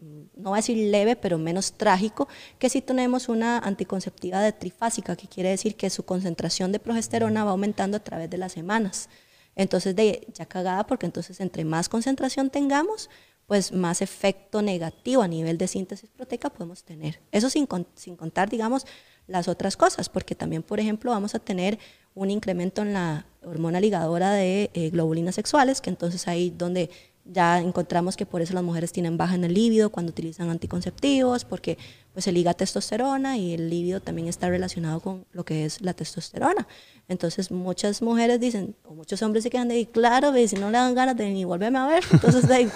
mm, 0.00 0.22
no 0.36 0.50
voy 0.50 0.56
a 0.58 0.62
decir 0.62 0.76
leve, 0.76 1.16
pero 1.16 1.38
menos 1.38 1.72
trágico, 1.72 2.28
que 2.58 2.68
si 2.68 2.82
tenemos 2.82 3.28
una 3.28 3.58
anticonceptiva 3.58 4.40
de 4.40 4.52
trifásica, 4.52 5.16
que 5.16 5.28
quiere 5.28 5.50
decir 5.50 5.76
que 5.76 5.90
su 5.90 6.04
concentración 6.04 6.72
de 6.72 6.80
progesterona 6.80 7.44
va 7.44 7.52
aumentando 7.52 7.96
a 7.96 8.00
través 8.00 8.28
de 8.28 8.38
las 8.38 8.52
semanas. 8.52 9.08
Entonces, 9.56 9.96
de, 9.96 10.26
ya 10.34 10.46
cagada, 10.46 10.86
porque 10.86 11.06
entonces 11.06 11.40
entre 11.40 11.64
más 11.64 11.88
concentración 11.88 12.50
tengamos, 12.50 13.10
pues 13.46 13.72
más 13.72 14.00
efecto 14.00 14.62
negativo 14.62 15.22
a 15.22 15.28
nivel 15.28 15.58
de 15.58 15.66
síntesis 15.66 16.08
proteica 16.10 16.50
podemos 16.50 16.84
tener. 16.84 17.20
Eso 17.32 17.50
sin, 17.50 17.66
sin 17.96 18.14
contar, 18.16 18.48
digamos, 18.48 18.86
las 19.30 19.48
otras 19.48 19.76
cosas, 19.76 20.08
porque 20.08 20.34
también, 20.34 20.62
por 20.62 20.80
ejemplo, 20.80 21.12
vamos 21.12 21.34
a 21.34 21.38
tener 21.38 21.78
un 22.14 22.30
incremento 22.30 22.82
en 22.82 22.92
la 22.92 23.26
hormona 23.42 23.80
ligadora 23.80 24.32
de 24.32 24.70
eh, 24.74 24.90
globulinas 24.90 25.36
sexuales, 25.36 25.80
que 25.80 25.90
entonces 25.90 26.26
ahí 26.28 26.50
donde 26.50 26.90
ya 27.24 27.60
encontramos 27.60 28.16
que 28.16 28.26
por 28.26 28.42
eso 28.42 28.54
las 28.54 28.64
mujeres 28.64 28.92
tienen 28.92 29.16
baja 29.16 29.34
en 29.34 29.44
el 29.44 29.54
líbido 29.54 29.90
cuando 29.90 30.10
utilizan 30.10 30.50
anticonceptivos, 30.50 31.44
porque 31.44 31.78
pues 32.12 32.24
se 32.24 32.32
liga 32.32 32.54
testosterona 32.54 33.36
y 33.36 33.54
el 33.54 33.70
líbido 33.70 34.00
también 34.00 34.26
está 34.26 34.48
relacionado 34.48 35.00
con 35.00 35.26
lo 35.32 35.44
que 35.44 35.64
es 35.64 35.80
la 35.80 35.94
testosterona. 35.94 36.66
Entonces 37.10 37.50
muchas 37.50 38.00
mujeres 38.02 38.38
dicen, 38.40 38.74
o 38.84 38.94
muchos 38.94 39.20
hombres 39.20 39.42
se 39.42 39.50
quedan 39.50 39.68
de 39.68 39.74
ahí, 39.74 39.84
claro, 39.86 40.30
ve, 40.32 40.46
si 40.48 40.56
no 40.56 40.70
le 40.70 40.78
dan 40.78 40.94
ganas 40.94 41.16
de 41.16 41.28
ni 41.28 41.44
volverme 41.44 41.78
a 41.78 41.86
ver, 41.86 42.04
entonces 42.12 42.46
de 42.48 42.70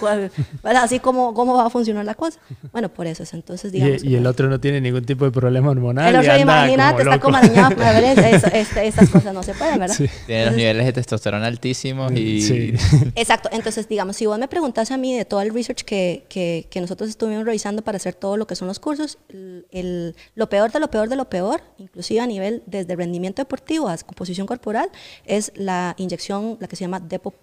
así 0.76 0.98
como 0.98 1.32
cómo 1.34 1.54
va 1.54 1.66
a 1.66 1.70
funcionar 1.70 2.04
la 2.04 2.14
cosa. 2.14 2.40
Bueno, 2.72 2.88
por 2.92 3.06
eso 3.06 3.22
es, 3.22 3.32
entonces 3.32 3.70
digamos... 3.72 4.02
Y, 4.04 4.08
y 4.08 4.14
el 4.16 4.26
otro 4.26 4.48
no 4.48 4.58
tiene 4.60 4.80
ningún 4.80 5.04
tipo 5.04 5.24
de 5.24 5.30
problema 5.30 5.70
hormonal. 5.70 6.08
el 6.08 6.14
y 6.16 6.18
otro, 6.18 6.32
anda 6.32 6.42
imagínate, 6.42 6.96
como 7.04 7.10
está 7.14 7.20
como 7.20 7.36
arañado, 7.36 7.76
para 7.76 8.00
ver, 8.00 8.18
eso- 8.34 8.48
este- 8.52 8.86
estas 8.88 9.08
cosas 9.08 9.32
no 9.32 9.42
se 9.44 9.54
pueden, 9.54 9.78
¿verdad? 9.78 9.94
Sí. 9.96 10.06
Tiene 10.26 10.46
los 10.46 10.56
niveles 10.56 10.84
de 10.86 10.92
testosterona 10.92 11.46
altísimos 11.46 12.12
y 12.12 12.40
Sí. 12.42 12.74
Exacto, 13.14 13.48
entonces 13.52 13.88
digamos, 13.88 14.16
si 14.16 14.26
vos 14.26 14.38
me 14.38 14.48
preguntas 14.48 14.90
a 14.90 14.96
mí 14.96 15.16
de 15.16 15.24
todo 15.24 15.40
el 15.42 15.54
research 15.54 15.82
que, 15.84 16.24
que, 16.28 16.66
que 16.70 16.80
nosotros 16.80 17.08
estuvimos 17.08 17.44
revisando 17.44 17.82
para 17.82 17.96
hacer 17.96 18.14
todo 18.14 18.36
lo 18.36 18.46
que 18.48 18.56
son 18.56 18.66
los 18.66 18.80
cursos, 18.80 19.18
el, 19.28 19.66
el- 19.70 20.16
lo 20.34 20.48
peor 20.48 20.72
de 20.72 20.80
lo 20.80 20.90
peor 20.90 21.08
de 21.08 21.14
lo 21.16 21.28
peor, 21.30 21.62
inclusive 21.78 22.18
a 22.20 22.26
nivel 22.26 22.62
desde 22.66 22.96
rendimiento 22.96 23.40
deportivo 23.40 23.86
a 23.88 23.94
composición 24.24 24.46
corporal, 24.46 24.88
es 25.26 25.52
la 25.54 25.94
inyección, 25.98 26.56
la 26.60 26.66
que 26.68 26.76
se 26.76 26.84
llama 26.84 26.98
Depo 27.00 27.34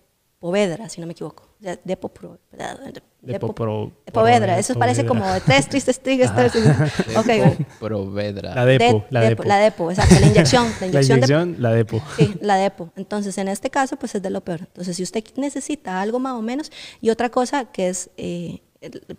Depo-Povedra, 0.41 0.89
si 0.89 0.99
no 0.99 1.05
me 1.05 1.13
equivoco. 1.13 1.43
Depo, 1.59 2.09
Depo- 3.21 3.91
Depo-Povedra, 4.07 4.57
eso 4.57 4.73
parece 4.73 5.05
como 5.05 5.23
tres 5.45 5.69
tristes 5.69 5.99
tigres. 5.99 6.33
tres- 6.35 6.55
ok, 7.15 7.25
bueno. 7.27 7.57
Provedra. 7.79 8.55
La 8.55 8.65
depo, 8.65 8.83
De- 8.83 9.03
la 9.11 9.21
depo. 9.21 9.43
La 9.43 9.57
depo, 9.59 9.91
exacto, 9.91 10.15
la 10.19 10.25
inyección. 10.25 10.65
La 10.81 10.87
La 10.91 11.01
inyección, 11.03 11.55
la 11.59 11.71
depo. 11.71 12.01
Sí, 12.17 12.33
la 12.41 12.55
depo. 12.55 12.89
Entonces, 12.95 13.37
en 13.37 13.49
este 13.49 13.69
caso, 13.69 13.97
pues 13.97 14.15
es 14.15 14.21
de 14.23 14.31
lo 14.31 14.41
peor. 14.41 14.61
Entonces, 14.61 14.97
si 14.97 15.03
usted 15.03 15.23
necesita 15.35 16.01
algo 16.01 16.17
más 16.17 16.33
o 16.33 16.41
menos, 16.41 16.71
y 16.99 17.11
otra 17.11 17.29
cosa 17.29 17.65
que 17.65 17.89
es, 17.89 18.09
eh, 18.17 18.61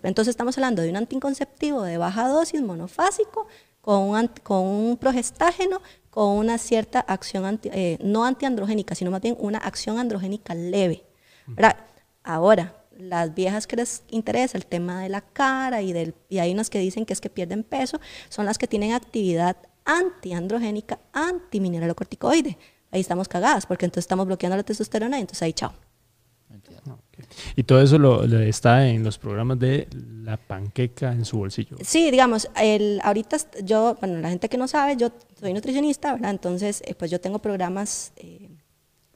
entonces 0.02 0.32
estamos 0.32 0.58
hablando 0.58 0.82
de 0.82 0.90
un 0.90 0.96
anticonceptivo 0.96 1.82
de 1.84 1.98
baja 1.98 2.26
dosis, 2.26 2.60
monofásico, 2.62 3.46
con 3.80 4.00
un, 4.10 4.26
con 4.42 4.58
un 4.66 4.96
progestágeno, 4.96 5.80
con 6.12 6.28
una 6.36 6.58
cierta 6.58 7.00
acción, 7.00 7.46
anti- 7.46 7.70
eh, 7.72 7.96
no 8.02 8.26
antiandrogénica, 8.26 8.94
sino 8.94 9.10
más 9.10 9.22
bien 9.22 9.34
una 9.40 9.56
acción 9.56 9.98
androgénica 9.98 10.54
leve. 10.54 11.04
¿verdad? 11.46 11.76
Ahora, 12.22 12.76
las 12.98 13.34
viejas 13.34 13.66
que 13.66 13.76
les 13.76 14.02
interesa 14.10 14.58
el 14.58 14.66
tema 14.66 15.00
de 15.02 15.08
la 15.08 15.22
cara 15.22 15.80
y, 15.80 15.94
del, 15.94 16.14
y 16.28 16.38
hay 16.38 16.52
unas 16.52 16.68
que 16.68 16.78
dicen 16.78 17.06
que 17.06 17.14
es 17.14 17.20
que 17.22 17.30
pierden 17.30 17.64
peso, 17.64 17.98
son 18.28 18.44
las 18.44 18.58
que 18.58 18.68
tienen 18.68 18.92
actividad 18.92 19.56
antiandrogénica, 19.86 20.98
antimineralocorticoide. 21.14 22.58
Ahí 22.90 23.00
estamos 23.00 23.26
cagadas, 23.26 23.64
porque 23.64 23.86
entonces 23.86 24.04
estamos 24.04 24.26
bloqueando 24.26 24.56
la 24.58 24.62
testosterona 24.64 25.16
y 25.16 25.22
entonces 25.22 25.42
ahí 25.42 25.54
chao. 25.54 25.72
Entiendo. 26.50 26.98
Y 27.56 27.62
todo 27.64 27.80
eso 27.82 27.98
lo, 27.98 28.26
lo 28.26 28.40
está 28.40 28.86
en 28.88 29.02
los 29.04 29.18
programas 29.18 29.58
de 29.58 29.88
la 30.24 30.36
panqueca 30.36 31.12
en 31.12 31.24
su 31.24 31.38
bolsillo. 31.38 31.76
Sí, 31.82 32.10
digamos, 32.10 32.48
el, 32.60 33.00
ahorita 33.02 33.36
yo, 33.64 33.96
bueno, 34.00 34.18
la 34.20 34.30
gente 34.30 34.48
que 34.48 34.56
no 34.58 34.68
sabe, 34.68 34.96
yo 34.96 35.10
soy 35.40 35.52
nutricionista, 35.52 36.12
¿verdad? 36.12 36.30
Entonces, 36.30 36.82
eh, 36.86 36.94
pues 36.94 37.10
yo 37.10 37.20
tengo 37.20 37.38
programas, 37.40 38.12
eh, 38.16 38.48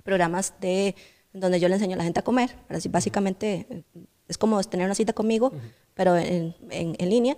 programas 0.03 0.55
de 0.61 0.95
donde 1.33 1.61
yo 1.61 1.69
le 1.69 1.75
enseño 1.75 1.95
a 1.95 1.99
la 1.99 2.05
gente 2.05 2.21
a 2.21 2.25
comer. 2.25 2.51
Así, 2.69 2.89
básicamente 2.89 3.67
eh, 3.69 3.83
es 4.29 4.39
como 4.39 4.62
tener 4.64 4.87
una 4.87 4.95
cita 4.95 5.12
conmigo, 5.12 5.53
pero 5.95 6.17
en, 6.17 6.55
en- 6.71 6.97
en 6.99 7.11
línea. 7.11 7.37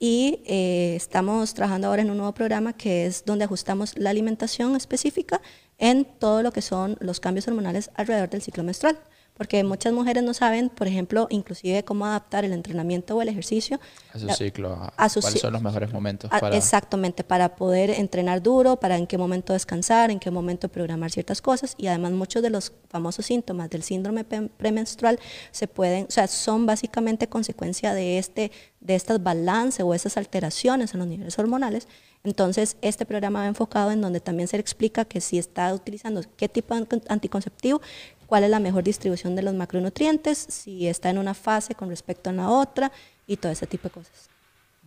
Y 0.00 0.42
eh, 0.46 0.94
estamos 0.94 1.54
trabajando 1.54 1.88
ahora 1.88 2.02
en 2.02 2.10
un 2.10 2.18
nuevo 2.18 2.32
programa 2.32 2.72
que 2.72 3.06
es 3.06 3.24
donde 3.24 3.44
ajustamos 3.44 3.98
la 3.98 4.10
alimentación 4.10 4.76
específica 4.76 5.40
en 5.76 6.04
todo 6.04 6.42
lo 6.44 6.52
que 6.52 6.62
son 6.62 6.96
los 7.00 7.18
cambios 7.18 7.48
hormonales 7.48 7.90
alrededor 7.94 8.30
del 8.30 8.40
ciclo 8.42 8.62
menstrual. 8.62 8.98
Porque 9.38 9.62
muchas 9.62 9.92
mujeres 9.92 10.24
no 10.24 10.34
saben, 10.34 10.68
por 10.68 10.88
ejemplo, 10.88 11.28
inclusive 11.30 11.84
cómo 11.84 12.04
adaptar 12.06 12.44
el 12.44 12.52
entrenamiento 12.52 13.16
o 13.16 13.22
el 13.22 13.28
ejercicio 13.28 13.78
A 14.12 14.18
su 14.18 14.26
la- 14.26 14.34
ciclo. 14.34 14.72
a- 14.74 14.92
a 14.96 15.08
su 15.08 15.20
¿Cuáles 15.20 15.40
son 15.40 15.52
los 15.52 15.62
mejores 15.62 15.92
momentos 15.92 16.28
Ah, 16.32 16.40
para...? 16.40 16.56
Exactamente, 16.56 17.22
para 17.22 17.54
poder 17.54 17.90
entrenar 17.90 18.42
duro, 18.42 18.76
para 18.76 18.96
en 18.96 19.06
qué 19.06 19.16
momento 19.16 19.52
descansar, 19.52 20.10
en 20.10 20.18
qué 20.18 20.32
momento 20.32 20.68
programar 20.68 21.12
ciertas 21.12 21.40
cosas 21.40 21.74
y 21.78 21.86
además 21.86 22.12
muchos 22.12 22.42
de 22.42 22.50
los 22.50 22.72
famosos 22.90 23.26
síntomas 23.26 23.70
del 23.70 23.84
síndrome 23.84 24.24
premenstrual 24.24 25.20
se 25.52 25.68
pueden, 25.68 26.06
o 26.06 26.10
sea, 26.10 26.26
son 26.26 26.66
básicamente 26.66 27.28
consecuencia 27.28 27.94
de 27.94 28.18
este 28.18 28.50
de 28.80 28.94
estas 28.94 29.20
balances 29.22 29.84
o 29.84 29.92
esas 29.92 30.16
alteraciones 30.16 30.94
en 30.94 31.00
los 31.00 31.08
niveles 31.08 31.36
hormonales. 31.38 31.88
Entonces, 32.22 32.76
este 32.80 33.04
programa 33.06 33.40
va 33.40 33.46
enfocado 33.46 33.90
en 33.90 34.00
donde 34.00 34.20
también 34.20 34.46
se 34.48 34.56
le 34.56 34.60
explica 34.60 35.04
que 35.04 35.20
si 35.20 35.36
está 35.38 35.72
utilizando 35.74 36.20
qué 36.36 36.48
tipo 36.48 36.74
de 36.74 36.80
anti- 36.82 37.02
anticonceptivo, 37.08 37.80
cuál 38.28 38.44
es 38.44 38.50
la 38.50 38.60
mejor 38.60 38.84
distribución 38.84 39.34
de 39.34 39.42
los 39.42 39.54
macronutrientes, 39.54 40.38
si 40.38 40.86
está 40.86 41.08
en 41.08 41.18
una 41.18 41.32
fase 41.32 41.74
con 41.74 41.88
respecto 41.88 42.28
a 42.28 42.34
la 42.34 42.50
otra 42.50 42.92
y 43.26 43.38
todo 43.38 43.50
ese 43.50 43.66
tipo 43.66 43.88
de 43.88 43.94
cosas. 43.94 44.28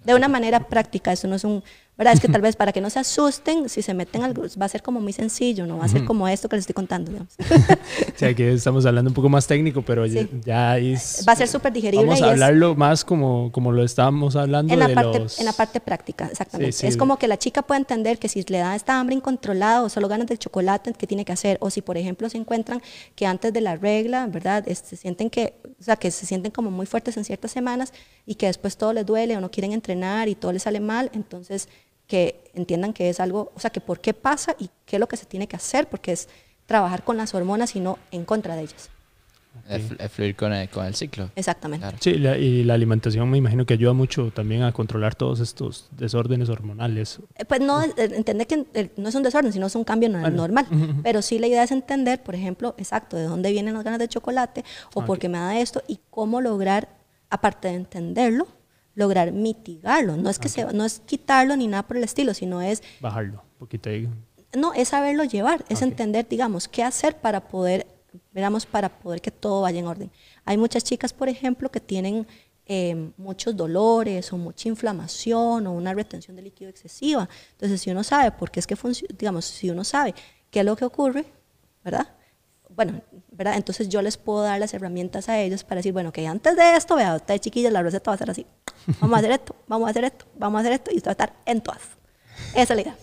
De 0.05 0.13
una 0.13 0.27
manera 0.27 0.67
práctica, 0.67 1.11
eso 1.11 1.27
no 1.27 1.35
es 1.35 1.43
un, 1.43 1.63
¿verdad? 2.01 2.15
Es 2.15 2.19
que 2.19 2.27
tal 2.35 2.41
vez 2.41 2.55
para 2.55 2.71
que 2.73 2.81
no 2.81 2.89
se 2.89 2.97
asusten, 2.99 3.69
si 3.69 3.83
se 3.83 3.93
meten 3.93 4.23
al 4.23 4.33
va 4.39 4.65
a 4.65 4.69
ser 4.69 4.81
como 4.81 4.99
muy 4.99 5.13
sencillo, 5.13 5.67
no 5.67 5.77
va 5.77 5.85
a 5.85 5.87
ser 5.87 6.03
como 6.03 6.27
esto 6.27 6.49
que 6.49 6.55
les 6.55 6.63
estoy 6.63 6.73
contando, 6.73 7.11
digamos. 7.11 7.33
O 7.39 8.17
sea, 8.17 8.33
que 8.33 8.51
estamos 8.53 8.85
hablando 8.87 9.09
un 9.11 9.13
poco 9.13 9.29
más 9.29 9.45
técnico, 9.45 9.83
pero 9.83 10.05
ya- 10.07 10.21
Sí. 10.23 10.29
ya 10.43 10.77
es... 10.79 11.23
Va 11.27 11.33
a 11.33 11.35
ser 11.35 11.47
súper 11.47 11.71
digerible 11.73 12.05
Vamos 12.05 12.19
y 12.19 12.23
a 12.23 12.27
es- 12.27 12.31
hablarlo 12.33 12.73
más 12.75 13.05
como, 13.05 13.51
como 13.51 13.71
lo 13.71 13.83
estábamos 13.83 14.35
hablando 14.35 14.73
en 14.73 14.79
la, 14.79 14.87
de 14.87 14.95
parte, 14.95 15.19
los... 15.19 15.39
en 15.39 15.45
la 15.45 15.53
parte 15.53 15.79
práctica, 15.79 16.27
exactamente. 16.27 16.71
Sí, 16.71 16.79
sí. 16.81 16.87
Es 16.87 16.97
como 16.97 17.17
que 17.17 17.27
la 17.27 17.37
chica 17.37 17.61
puede 17.61 17.79
entender 17.81 18.17
que 18.17 18.27
si 18.29 18.41
le 18.43 18.57
da 18.57 18.75
esta 18.75 18.99
hambre 18.99 19.15
incontrolada 19.15 19.83
o 19.83 19.89
solo 19.89 20.07
ganas 20.07 20.25
de 20.27 20.37
chocolate, 20.37 20.93
¿qué 20.93 21.05
tiene 21.07 21.23
que 21.25 21.31
hacer? 21.33 21.57
O 21.61 21.69
si, 21.69 21.81
por 21.81 21.97
ejemplo, 21.97 22.27
se 22.29 22.37
encuentran 22.37 22.81
que 23.15 23.25
antes 23.27 23.53
de 23.53 23.61
la 23.61 23.75
regla, 23.75 24.25
¿verdad? 24.27 24.63
Es- 24.67 24.79
se 24.79 24.95
sienten 24.95 25.29
que, 25.29 25.53
o 25.79 25.83
sea, 25.83 25.95
que 25.97 26.09
se 26.09 26.25
sienten 26.25 26.51
como 26.51 26.71
muy 26.71 26.85
fuertes 26.87 27.15
en 27.17 27.25
ciertas 27.25 27.51
semanas 27.51 27.93
y 28.25 28.35
que 28.35 28.47
después 28.47 28.75
todo 28.77 28.93
les 28.93 29.05
duele 29.05 29.37
o 29.37 29.41
no 29.41 29.51
quieren 29.51 29.71
entrenar 29.73 30.27
y 30.29 30.35
todo 30.35 30.51
les 30.51 30.63
sale 30.63 30.79
mal, 30.79 31.11
entonces 31.13 31.69
que 32.11 32.43
entiendan 32.53 32.91
que 32.91 33.09
es 33.09 33.21
algo, 33.21 33.51
o 33.55 33.59
sea, 33.61 33.69
que 33.69 33.79
por 33.79 34.01
qué 34.01 34.13
pasa 34.13 34.53
y 34.59 34.69
qué 34.85 34.97
es 34.97 34.99
lo 34.99 35.07
que 35.07 35.15
se 35.15 35.25
tiene 35.25 35.47
que 35.47 35.55
hacer, 35.55 35.87
porque 35.87 36.11
es 36.11 36.27
trabajar 36.65 37.03
con 37.05 37.15
las 37.15 37.33
hormonas 37.33 37.73
y 37.77 37.79
no 37.79 37.97
en 38.11 38.25
contra 38.25 38.55
de 38.57 38.63
ellas. 38.63 38.89
Es, 39.69 39.89
fl- 39.89 39.95
es 40.03 40.11
fluir 40.11 40.35
con 40.35 40.51
el, 40.51 40.67
con 40.69 40.85
el 40.85 40.93
ciclo. 40.95 41.29
Exactamente. 41.35 41.83
Claro. 41.83 41.97
Sí, 42.01 42.13
la- 42.15 42.37
y 42.37 42.63
la 42.65 42.73
alimentación 42.73 43.29
me 43.29 43.37
imagino 43.37 43.65
que 43.65 43.73
ayuda 43.75 43.93
mucho 43.93 44.29
también 44.33 44.63
a 44.63 44.73
controlar 44.73 45.15
todos 45.15 45.39
estos 45.39 45.87
desórdenes 45.91 46.49
hormonales. 46.49 47.19
Eh, 47.35 47.45
Pues 47.45 47.61
no, 47.61 47.81
eh, 47.81 47.91
entender 47.97 48.45
que 48.47 48.65
eh, 48.73 48.91
no 48.97 49.07
es 49.07 49.15
un 49.15 49.23
desorden, 49.23 49.53
sino 49.53 49.67
es 49.67 49.75
un 49.75 49.83
cambio 49.85 50.09
no- 50.09 50.19
Bueno. 50.19 50.35
normal. 50.35 50.65
Pero 51.03 51.21
sí 51.21 51.39
la 51.39 51.47
idea 51.47 51.63
es 51.63 51.71
entender, 51.71 52.21
por 52.23 52.35
ejemplo, 52.35 52.75
exacto, 52.77 53.15
de 53.15 53.23
dónde 53.23 53.51
vienen 53.51 53.73
las 53.73 53.83
ganas 53.85 53.99
de 53.99 54.07
chocolate 54.09 54.65
o 54.93 54.99
Ok. 55.01 55.05
por 55.05 55.19
qué 55.19 55.29
me 55.29 55.37
da 55.37 55.57
esto 55.57 55.81
y 55.87 55.99
cómo 56.09 56.41
lograr, 56.41 56.89
aparte 57.29 57.69
de 57.69 57.75
entenderlo, 57.75 58.47
lograr 58.95 59.31
mitigarlo. 59.31 60.17
No 60.17 60.29
es 60.29 60.39
que 60.39 60.49
se, 60.49 60.65
no 60.73 60.85
es 60.85 60.99
quitarlo 61.05 61.55
ni 61.55 61.67
nada 61.67 61.83
por 61.83 61.97
el 61.97 62.03
estilo, 62.03 62.33
sino 62.33 62.61
es 62.61 62.81
Bajarlo 62.99 63.41
un 63.53 63.57
poquito 63.59 63.89
ahí. 63.89 64.07
no, 64.55 64.73
es 64.73 64.89
saberlo 64.89 65.23
llevar, 65.23 65.63
es 65.69 65.77
Ok. 65.79 65.83
entender, 65.89 66.27
digamos, 66.27 66.67
qué 66.67 66.83
hacer 66.83 67.15
para 67.17 67.47
poder, 67.47 67.87
digamos, 68.33 68.65
para 68.65 68.89
poder 68.89 69.21
que 69.21 69.31
todo 69.31 69.61
vaya 69.61 69.79
en 69.79 69.87
orden. 69.87 70.11
Hay 70.45 70.57
muchas 70.57 70.83
chicas, 70.83 71.13
por 71.13 71.29
ejemplo, 71.29 71.69
que 71.69 71.79
tienen 71.79 72.27
eh, 72.65 73.11
muchos 73.17 73.55
dolores 73.55 74.31
o 74.33 74.37
mucha 74.37 74.69
inflamación 74.69 75.67
o 75.67 75.73
una 75.73 75.93
retención 75.93 76.35
de 76.35 76.41
líquido 76.43 76.69
excesiva. 76.69 77.27
Entonces, 77.53 77.81
si 77.81 77.89
uno 77.91 78.03
sabe 78.03 78.31
por 78.31 78.49
qué 78.51 78.59
es 78.59 78.67
que 78.67 78.75
funciona, 78.75 79.13
digamos, 79.17 79.45
si 79.45 79.69
uno 79.69 79.83
sabe 79.83 80.13
qué 80.49 80.59
es 80.59 80.65
lo 80.65 80.75
que 80.75 80.85
ocurre, 80.85 81.25
¿verdad? 81.83 82.07
Bueno, 82.75 83.01
¿verdad? 83.31 83.55
Entonces 83.57 83.89
yo 83.89 84.01
les 84.01 84.17
puedo 84.17 84.43
dar 84.43 84.59
las 84.59 84.73
herramientas 84.73 85.29
a 85.29 85.39
ellos 85.39 85.63
para 85.63 85.77
decir, 85.79 85.93
bueno, 85.93 86.11
que 86.11 86.27
antes 86.27 86.55
de 86.55 86.75
esto, 86.75 86.95
vea, 86.95 87.15
usted 87.15 87.37
chiquillas, 87.39 87.71
la 87.71 87.83
receta 87.83 88.11
va 88.11 88.15
a 88.15 88.17
ser 88.17 88.29
así. 88.29 88.45
Vamos 88.99 89.17
a 89.17 89.19
hacer 89.19 89.31
esto, 89.31 89.55
vamos 89.67 89.87
a 89.87 89.91
hacer 89.91 90.03
esto, 90.05 90.25
vamos 90.37 90.57
a 90.57 90.61
hacer 90.61 90.73
esto 90.73 90.91
y 90.91 90.97
usted 90.97 91.07
va 91.07 91.11
a 91.11 91.13
estar 91.13 91.33
en 91.45 91.61
todas. 91.61 91.81
Esa 92.55 92.73
es 92.73 92.75
la 92.75 92.81
idea. 92.81 92.95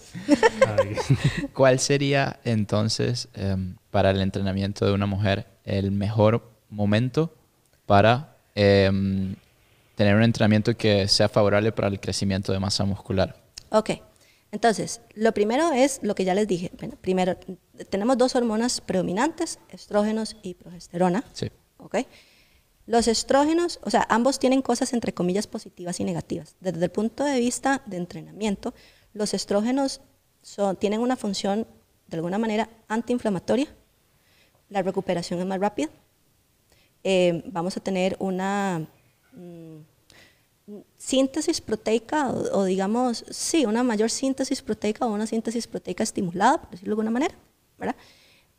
¿Cuál 1.54 1.78
sería 1.78 2.40
entonces 2.44 3.28
em, 3.34 3.76
para 3.90 4.10
el 4.10 4.20
entrenamiento 4.20 4.84
de 4.84 4.92
una 4.92 5.06
mujer 5.06 5.46
el 5.64 5.92
mejor 5.92 6.50
momento 6.70 7.34
para 7.86 8.36
em, 8.54 9.36
tener 9.94 10.16
un 10.16 10.22
entrenamiento 10.22 10.76
que 10.76 11.08
sea 11.08 11.28
favorable 11.28 11.72
para 11.72 11.88
el 11.88 12.00
crecimiento 12.00 12.52
de 12.52 12.58
masa 12.58 12.84
muscular? 12.84 13.36
Ok, 13.70 13.90
entonces, 14.50 15.00
lo 15.14 15.32
primero 15.32 15.72
es 15.72 16.00
lo 16.02 16.14
que 16.14 16.24
ya 16.24 16.34
les 16.34 16.48
dije. 16.48 16.70
Bueno, 16.78 16.96
primero, 17.00 17.36
tenemos 17.90 18.16
dos 18.16 18.34
hormonas 18.34 18.80
predominantes, 18.80 19.58
estrógenos 19.70 20.36
y 20.42 20.54
progesterona. 20.54 21.22
Sí. 21.32 21.50
¿ok? 21.78 21.98
Los 22.86 23.08
estrógenos, 23.08 23.80
o 23.82 23.90
sea, 23.90 24.06
ambos 24.08 24.38
tienen 24.38 24.62
cosas 24.62 24.92
entre 24.92 25.12
comillas 25.12 25.46
positivas 25.46 26.00
y 26.00 26.04
negativas. 26.04 26.56
Desde 26.60 26.84
el 26.84 26.90
punto 26.90 27.24
de 27.24 27.38
vista 27.38 27.82
de 27.86 27.98
entrenamiento, 27.98 28.74
los 29.12 29.34
estrógenos 29.34 30.00
son, 30.42 30.76
tienen 30.76 31.00
una 31.00 31.16
función 31.16 31.66
de 32.06 32.16
alguna 32.16 32.38
manera 32.38 32.70
antiinflamatoria, 32.88 33.66
la 34.70 34.82
recuperación 34.82 35.40
es 35.40 35.46
más 35.46 35.60
rápida, 35.60 35.90
eh, 37.04 37.42
vamos 37.46 37.76
a 37.76 37.80
tener 37.80 38.16
una 38.18 38.86
mm, 39.32 39.78
síntesis 40.96 41.60
proteica 41.60 42.28
o, 42.30 42.60
o 42.60 42.64
digamos, 42.64 43.24
sí, 43.30 43.64
una 43.66 43.82
mayor 43.82 44.10
síntesis 44.10 44.62
proteica 44.62 45.06
o 45.06 45.12
una 45.12 45.26
síntesis 45.26 45.66
proteica 45.66 46.02
estimulada, 46.02 46.60
por 46.60 46.70
decirlo 46.70 46.90
de 46.90 46.92
alguna 46.92 47.10
manera, 47.10 47.34
¿verdad? 47.78 47.96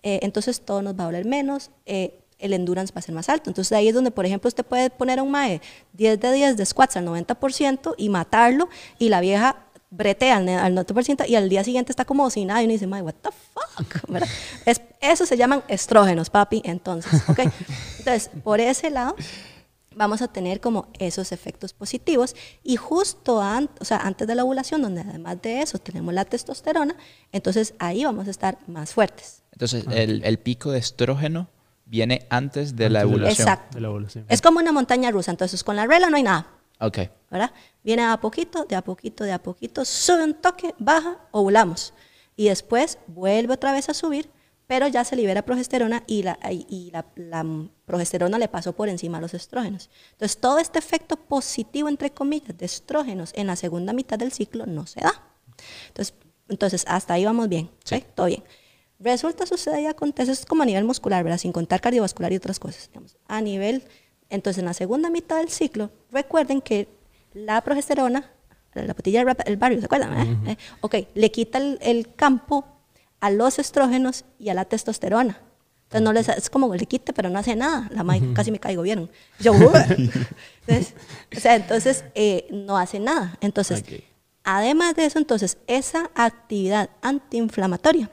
Eh, 0.02 0.20
entonces 0.24 0.62
todo 0.62 0.82
nos 0.82 0.98
va 0.98 1.04
a 1.04 1.06
doler 1.08 1.26
menos, 1.26 1.72
eh, 1.86 2.20
el 2.40 2.54
endurance 2.54 2.94
va 2.94 3.00
a 3.00 3.02
ser 3.02 3.14
más 3.14 3.28
alto. 3.30 3.50
Entonces 3.50 3.72
ahí 3.74 3.90
es 3.90 3.94
donde, 3.94 4.12
por 4.12 4.26
ejemplo, 4.26 4.48
usted 4.48 4.66
puede 4.66 4.90
poner 4.90 5.20
a 5.20 5.24
un 5.24 5.32
mae 5.32 5.62
10 5.94 6.20
de 6.20 6.32
10 6.32 6.58
de 6.58 6.66
squats 6.66 6.96
al 6.98 7.06
90% 7.06 7.96
y 7.98 8.10
matarlo 8.10 8.70
y 8.98 9.10
la 9.10 9.20
vieja 9.20 9.66
bretea 9.92 10.38
al 10.38 10.76
90% 10.76 11.28
y 11.28 11.36
al 11.36 11.50
día 11.50 11.64
siguiente 11.64 11.92
está 11.92 12.06
como 12.06 12.30
sin 12.30 12.48
nada 12.48 12.62
y 12.62 12.66
uno 12.66 12.74
dice, 12.74 12.88
mae, 12.88 13.02
what 13.02 13.16
the 13.22 13.30
fuck, 13.54 14.10
¿verdad? 14.10 14.30
Es, 14.66 14.82
eso 15.02 15.26
se 15.26 15.36
llaman 15.36 15.64
estrógenos, 15.68 16.30
papi, 16.30 16.62
entonces, 16.64 17.22
¿ok? 17.28 17.40
Entonces, 18.00 18.30
por 18.44 18.60
ese 18.60 18.90
lado, 18.92 19.16
vamos 20.00 20.22
a 20.22 20.30
tener 20.30 20.62
como 20.62 20.88
esos 20.98 21.32
efectos 21.34 21.74
positivos 21.74 22.34
y 22.64 22.78
justo 22.78 23.42
an- 23.42 23.70
o 23.82 23.86
sea, 23.86 23.98
antes 23.98 24.26
de 24.28 24.34
la 24.34 24.46
ovulación, 24.46 24.82
donde 24.82 25.02
además 25.02 25.42
de 25.42 25.62
eso 25.62 25.78
tenemos 25.78 26.14
la 26.14 26.24
testosterona, 26.24 26.96
entonces 27.34 27.74
ahí 27.80 28.06
vamos 28.06 28.28
a 28.28 28.32
estar 28.32 28.58
más 28.68 28.94
fuertes. 28.94 29.44
Entonces, 29.52 29.84
el, 29.92 30.24
el 30.24 30.40
pico 30.40 30.72
de 30.72 30.80
estrógeno 30.80 31.50
viene 31.86 32.26
antes 32.30 32.78
de 32.78 32.90
la 32.90 33.02
Antes 33.02 33.12
de 33.12 33.18
la- 33.18 33.24
ovulación. 33.26 33.48
Exacto. 33.48 33.76
de 33.76 33.82
la 33.82 33.88
evolución. 33.90 34.26
Es 34.30 34.42
como 34.42 34.60
una 34.60 34.72
montaña 34.72 35.12
rusa, 35.12 35.32
entonces 35.32 35.64
con 35.66 35.76
la 35.76 35.86
regla 35.86 36.10
no 36.10 36.16
hay 36.16 36.24
nada, 36.24 36.48
Ok. 36.80 37.00
¿verdad? 37.30 37.52
Viene 37.84 38.04
a 38.06 38.18
poquito, 38.22 38.64
de 38.64 38.76
a 38.78 38.82
poquito, 38.82 39.26
de 39.26 39.34
a 39.34 39.40
poquito, 39.44 39.84
sube 39.84 40.24
un 40.24 40.34
toque, 40.34 40.74
baja, 40.80 41.18
ovulamos. 41.32 41.94
Y 42.38 42.48
después 42.48 43.00
vuelve 43.08 43.54
otra 43.56 43.74
vez 43.74 43.90
a 43.90 43.94
subir 43.94 44.30
pero 44.70 44.88
ya 44.88 45.04
se 45.04 45.16
libera 45.16 45.42
progesterona 45.42 46.04
y, 46.06 46.22
la, 46.22 46.38
y 46.52 46.92
la, 46.92 47.04
la, 47.16 47.44
progesterona 47.88 48.38
le 48.38 48.48
pasó 48.48 48.74
por 48.74 48.88
encima 48.88 49.18
a 49.18 49.22
los 49.22 49.34
estrógenos. 49.34 49.90
Entonces, 50.12 50.38
todo 50.38 50.60
este 50.60 50.78
efecto 50.78 51.16
positivo, 51.16 51.90
entre 51.90 52.12
comillas, 52.12 52.56
de 52.56 52.68
estrógenos 52.68 53.32
en 53.34 53.48
la 53.48 53.56
segunda 53.56 53.94
mitad 53.94 54.20
del 54.20 54.32
ciclo 54.32 54.68
no 54.68 54.86
se 54.86 55.02
da. 55.02 55.24
Entonces, 55.88 56.14
entonces 56.50 56.86
hasta 56.88 57.16
ahí 57.16 57.26
vamos 57.26 57.50
bien, 57.50 57.72
sí. 57.84 58.04
todo 58.14 58.28
bien. 58.28 58.44
Resulta, 59.00 59.48
sucede 59.48 59.82
y 59.82 59.86
acontece, 59.88 60.34
es 60.34 60.46
como 60.46 60.62
a 60.62 60.68
nivel 60.68 60.84
muscular, 60.84 61.24
¿verdad? 61.24 61.40
Sin 61.40 61.52
contar 61.52 61.82
cardiovascular 61.82 62.32
y 62.32 62.36
otras 62.36 62.60
cosas. 62.60 62.90
Digamos. 62.90 63.18
A 63.28 63.42
nivel, 63.42 63.82
entonces 64.30 64.60
en 64.60 64.66
la 64.66 64.76
segunda 64.76 65.10
mitad 65.10 65.38
del 65.38 65.50
ciclo, 65.50 65.90
recuerden 66.12 66.62
que 66.62 66.88
la 67.34 67.62
progesterona, 67.62 68.32
la 68.76 68.94
patilla 68.94 69.26
del 69.26 69.58
barrio, 69.58 69.80
¿se 69.80 69.86
acuerdan? 69.86 70.48
¿Eh? 70.48 70.58
Ok, 70.82 70.96
le 71.16 71.32
quita 71.32 71.58
el, 71.58 71.80
el 71.82 72.14
campo 72.14 72.79
a 73.20 73.30
los 73.30 73.60
estrógenos 73.60 74.26
y 74.40 74.50
a 74.50 74.54
la 74.54 74.66
testosterona. 74.66 75.42
Entonces 75.84 76.02
no 76.04 76.14
les, 76.14 76.30
es 76.30 76.50
como 76.52 76.74
le 76.74 76.86
quite, 76.86 77.14
pero 77.14 77.30
no 77.30 77.40
hace 77.40 77.56
nada. 77.56 77.90
La 77.92 78.04
madre 78.04 78.32
casi 78.34 78.52
me 78.52 78.60
caigo, 78.60 78.84
¿vieron? 78.84 79.10
Yo, 79.40 79.54
entonces, 80.68 80.94
o 81.36 81.40
sea, 81.40 81.56
entonces 81.56 82.06
eh, 82.14 82.48
no 82.52 82.78
hace 82.78 83.00
nada. 83.00 83.38
Entonces, 83.42 83.84
además 84.44 84.96
de 84.96 85.06
eso, 85.06 85.18
entonces, 85.18 85.58
esa 85.66 86.12
actividad 86.14 86.92
antiinflamatoria 87.02 88.12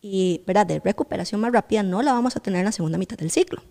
y 0.00 0.42
¿verdad? 0.46 0.66
de 0.66 0.80
recuperación 0.80 1.42
más 1.42 1.52
rápida 1.52 1.82
no 1.82 2.00
la 2.00 2.12
vamos 2.12 2.36
a 2.36 2.40
tener 2.40 2.60
en 2.60 2.66
la 2.66 2.72
segunda 2.72 2.96
mitad 2.96 3.18
del 3.18 3.30
ciclo. 3.30 3.62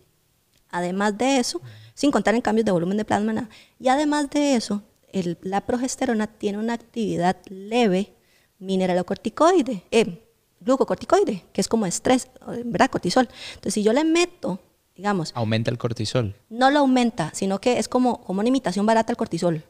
Además 0.70 1.18
de 1.18 1.38
eso, 1.38 1.60
sin 1.96 2.12
contar 2.12 2.36
en 2.36 2.42
cambios 2.42 2.66
de 2.66 2.72
volumen 2.72 2.98
de 2.98 3.06
plasma, 3.06 3.34
nada. 3.34 3.50
Y 3.80 3.88
además 3.88 4.30
de 4.30 4.56
eso, 4.56 4.84
el, 5.12 5.38
la 5.42 5.62
progesterona 5.62 6.28
tiene 6.28 6.58
una 6.58 6.74
actividad 6.74 7.38
leve 7.48 8.14
mineralocorticoide, 8.60 9.84
eh, 9.92 10.23
glucocorticoide, 10.64 11.46
que 11.54 11.62
es 11.62 11.68
como 11.68 11.86
estrés, 11.86 12.30
¿verdad? 12.66 12.90
Cortisol. 12.90 13.28
Entonces, 13.56 13.74
si 13.74 13.84
yo 13.84 13.94
le 13.94 14.04
meto, 14.04 14.60
digamos... 14.96 15.32
¿Aumenta 15.36 15.72
el 15.72 15.78
cortisol? 15.78 16.36
No 16.50 16.72
lo 16.72 16.80
aumenta, 16.80 17.32
sino 17.34 17.60
que 17.60 17.80
es 17.80 17.88
como, 17.88 18.22
como 18.22 18.40
una 18.40 18.50
imitación 18.50 18.86
barata 18.86 19.12
al 19.12 19.18
cortisol. 19.18 19.64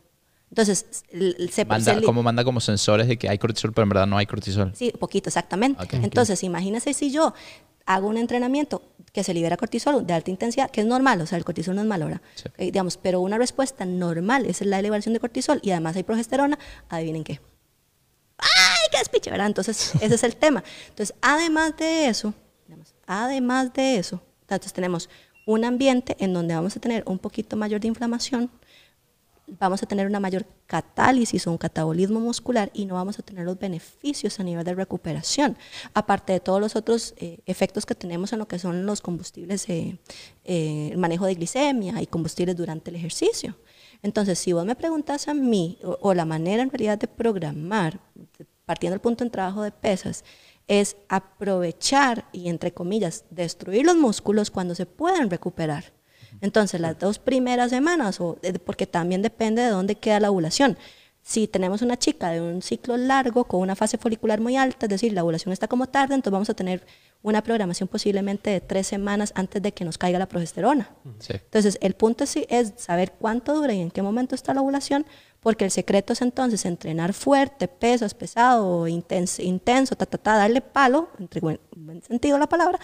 Entonces, 0.49 1.03
se, 1.49 1.65
manda, 1.65 1.99
como 2.03 2.21
manda 2.21 2.43
como 2.43 2.59
sensores 2.59 3.07
de 3.07 3.17
que 3.17 3.27
hay 3.27 3.39
cortisol, 3.39 3.73
pero 3.73 3.83
en 3.83 3.89
verdad 3.89 4.05
no 4.05 4.17
hay 4.19 4.27
cortisol. 4.27 4.71
Sí, 4.75 4.93
poquito, 4.99 5.29
exactamente. 5.29 5.83
Entonces, 5.93 6.43
imagínese 6.43 6.93
si 6.93 7.11
yo 7.11 7.33
hago 7.87 8.07
un 8.07 8.17
entrenamiento 8.17 8.83
que 9.11 9.23
se 9.23 9.33
libera 9.33 9.57
cortisol 9.57 10.05
de 10.05 10.13
alta 10.13 10.29
intensidad, 10.29 10.69
que 10.69 10.81
es 10.81 10.87
normal, 10.87 11.21
o 11.21 11.25
sea, 11.25 11.39
el 11.39 11.43
cortisol 11.43 11.75
no 11.75 11.81
es 11.81 11.87
malo, 11.87 12.05
¿verdad? 12.05 12.21
digamos, 12.57 12.97
pero 12.97 13.19
una 13.21 13.39
respuesta 13.39 13.83
normal 13.85 14.45
es 14.45 14.61
la 14.61 14.77
elevación 14.77 15.13
de 15.13 15.19
cortisol 15.19 15.59
y 15.63 15.71
además 15.71 15.95
hay 15.95 16.03
progesterona, 16.03 16.59
adivinen 16.87 17.23
qué. 17.23 17.39
¡Ay, 18.43 18.89
qué 18.91 18.97
despiche! 18.99 19.31
¿verdad? 19.31 19.47
Entonces, 19.47 19.93
ese 20.01 20.15
es 20.15 20.23
el 20.23 20.35
tema. 20.35 20.63
Entonces, 20.89 21.15
además 21.21 21.75
de 21.77 22.07
eso, 22.07 22.33
además 23.07 23.73
de 23.73 23.97
eso, 23.97 24.21
entonces 24.41 24.73
tenemos 24.73 25.09
un 25.45 25.65
ambiente 25.65 26.15
en 26.19 26.33
donde 26.33 26.55
vamos 26.55 26.75
a 26.77 26.79
tener 26.79 27.03
un 27.05 27.19
poquito 27.19 27.55
mayor 27.55 27.81
de 27.81 27.87
inflamación, 27.87 28.49
vamos 29.59 29.83
a 29.83 29.85
tener 29.85 30.07
una 30.07 30.19
mayor 30.19 30.45
catálisis 30.67 31.45
o 31.47 31.51
un 31.51 31.57
catabolismo 31.57 32.19
muscular 32.19 32.71
y 32.73 32.85
no 32.85 32.95
vamos 32.95 33.19
a 33.19 33.23
tener 33.23 33.45
los 33.45 33.59
beneficios 33.59 34.39
a 34.39 34.43
nivel 34.43 34.63
de 34.63 34.75
recuperación, 34.75 35.57
aparte 35.93 36.33
de 36.33 36.39
todos 36.39 36.59
los 36.59 36.75
otros 36.75 37.13
eh, 37.17 37.39
efectos 37.45 37.85
que 37.85 37.95
tenemos 37.95 38.33
en 38.33 38.39
lo 38.39 38.47
que 38.47 38.59
son 38.59 38.85
los 38.85 39.01
combustibles, 39.01 39.67
eh, 39.69 39.97
eh, 40.43 40.89
el 40.91 40.97
manejo 40.97 41.25
de 41.25 41.35
glicemia 41.35 42.01
y 42.01 42.07
combustibles 42.07 42.55
durante 42.55 42.89
el 42.89 42.95
ejercicio. 42.95 43.55
Entonces, 44.01 44.37
si 44.37 44.51
vos 44.51 44.65
me 44.65 44.75
preguntas 44.75 45.27
a 45.27 45.33
mí, 45.33 45.79
o, 45.83 46.13
la 46.13 46.25
manera 46.25 46.61
en 46.61 46.69
realidad 46.69 46.97
de 46.97 47.07
programar, 47.07 47.99
partiendo 48.65 48.93
del 48.93 49.01
punto 49.01 49.23
en 49.23 49.31
trabajo 49.31 49.63
de 49.63 49.71
pesas, 49.71 50.25
es 50.67 50.97
aprovechar 51.07 52.25
y, 52.33 52.49
entre 52.49 52.73
comillas, 52.73 53.25
destruir 53.29 53.85
los 53.85 53.95
músculos 53.95 54.51
cuando 54.51 54.75
se 54.75 54.85
puedan 54.85 55.29
recuperar. 55.29 55.92
Entonces, 56.43 56.81
las 56.81 56.99
dos 56.99 57.19
primeras 57.19 57.69
semanas, 57.69 58.19
o, 58.19 58.37
porque 58.65 58.85
también 58.85 59.21
depende 59.21 59.61
de 59.61 59.69
dónde 59.69 59.95
queda 59.95 60.19
la 60.19 60.29
ovulación. 60.29 60.77
Si 61.21 61.47
tenemos 61.47 61.81
una 61.81 61.97
chica 61.97 62.31
de 62.31 62.41
un 62.41 62.61
ciclo 62.61 62.97
largo 62.97 63.45
con 63.45 63.61
una 63.61 63.77
fase 63.77 63.97
folicular 63.97 64.41
muy 64.41 64.57
alta, 64.57 64.87
es 64.87 64.89
decir, 64.89 65.13
la 65.13 65.23
ovulación 65.23 65.53
está 65.53 65.69
como 65.69 65.87
tarde, 65.87 66.15
entonces 66.15 66.33
vamos 66.33 66.49
a 66.49 66.53
tener 66.53 66.85
una 67.21 67.41
programación 67.41 67.87
posiblemente 67.87 68.49
de 68.49 68.59
tres 68.59 68.87
semanas 68.87 69.31
antes 69.35 69.61
de 69.61 69.71
que 69.71 69.85
nos 69.85 69.97
caiga 69.97 70.19
la 70.19 70.27
progesterona. 70.27 70.93
Entonces, 71.29 71.77
el 71.79 71.93
punto 71.93 72.25
sí 72.25 72.45
es 72.49 72.73
saber 72.75 73.13
cuánto 73.13 73.55
dura 73.55 73.73
y 73.73 73.79
en 73.79 73.89
qué 73.89 74.01
momento 74.01 74.35
está 74.35 74.53
la 74.53 74.59
ovulación, 74.59 75.05
porque 75.39 75.63
el 75.63 75.71
secreto 75.71 76.11
es 76.11 76.21
entonces 76.21 76.65
entrenar 76.65 77.13
fuerte, 77.13 77.69
pesos, 77.69 78.13
pesado, 78.13 78.89
intenso, 78.89 79.41
intenso 79.41 79.95
ta, 79.95 80.05
ta, 80.05 80.17
ta, 80.17 80.35
darle 80.35 80.59
palo, 80.59 81.07
entre 81.19 81.39
buen, 81.39 81.61
buen 81.73 82.01
sentido 82.01 82.37
la 82.37 82.47
palabra, 82.47 82.79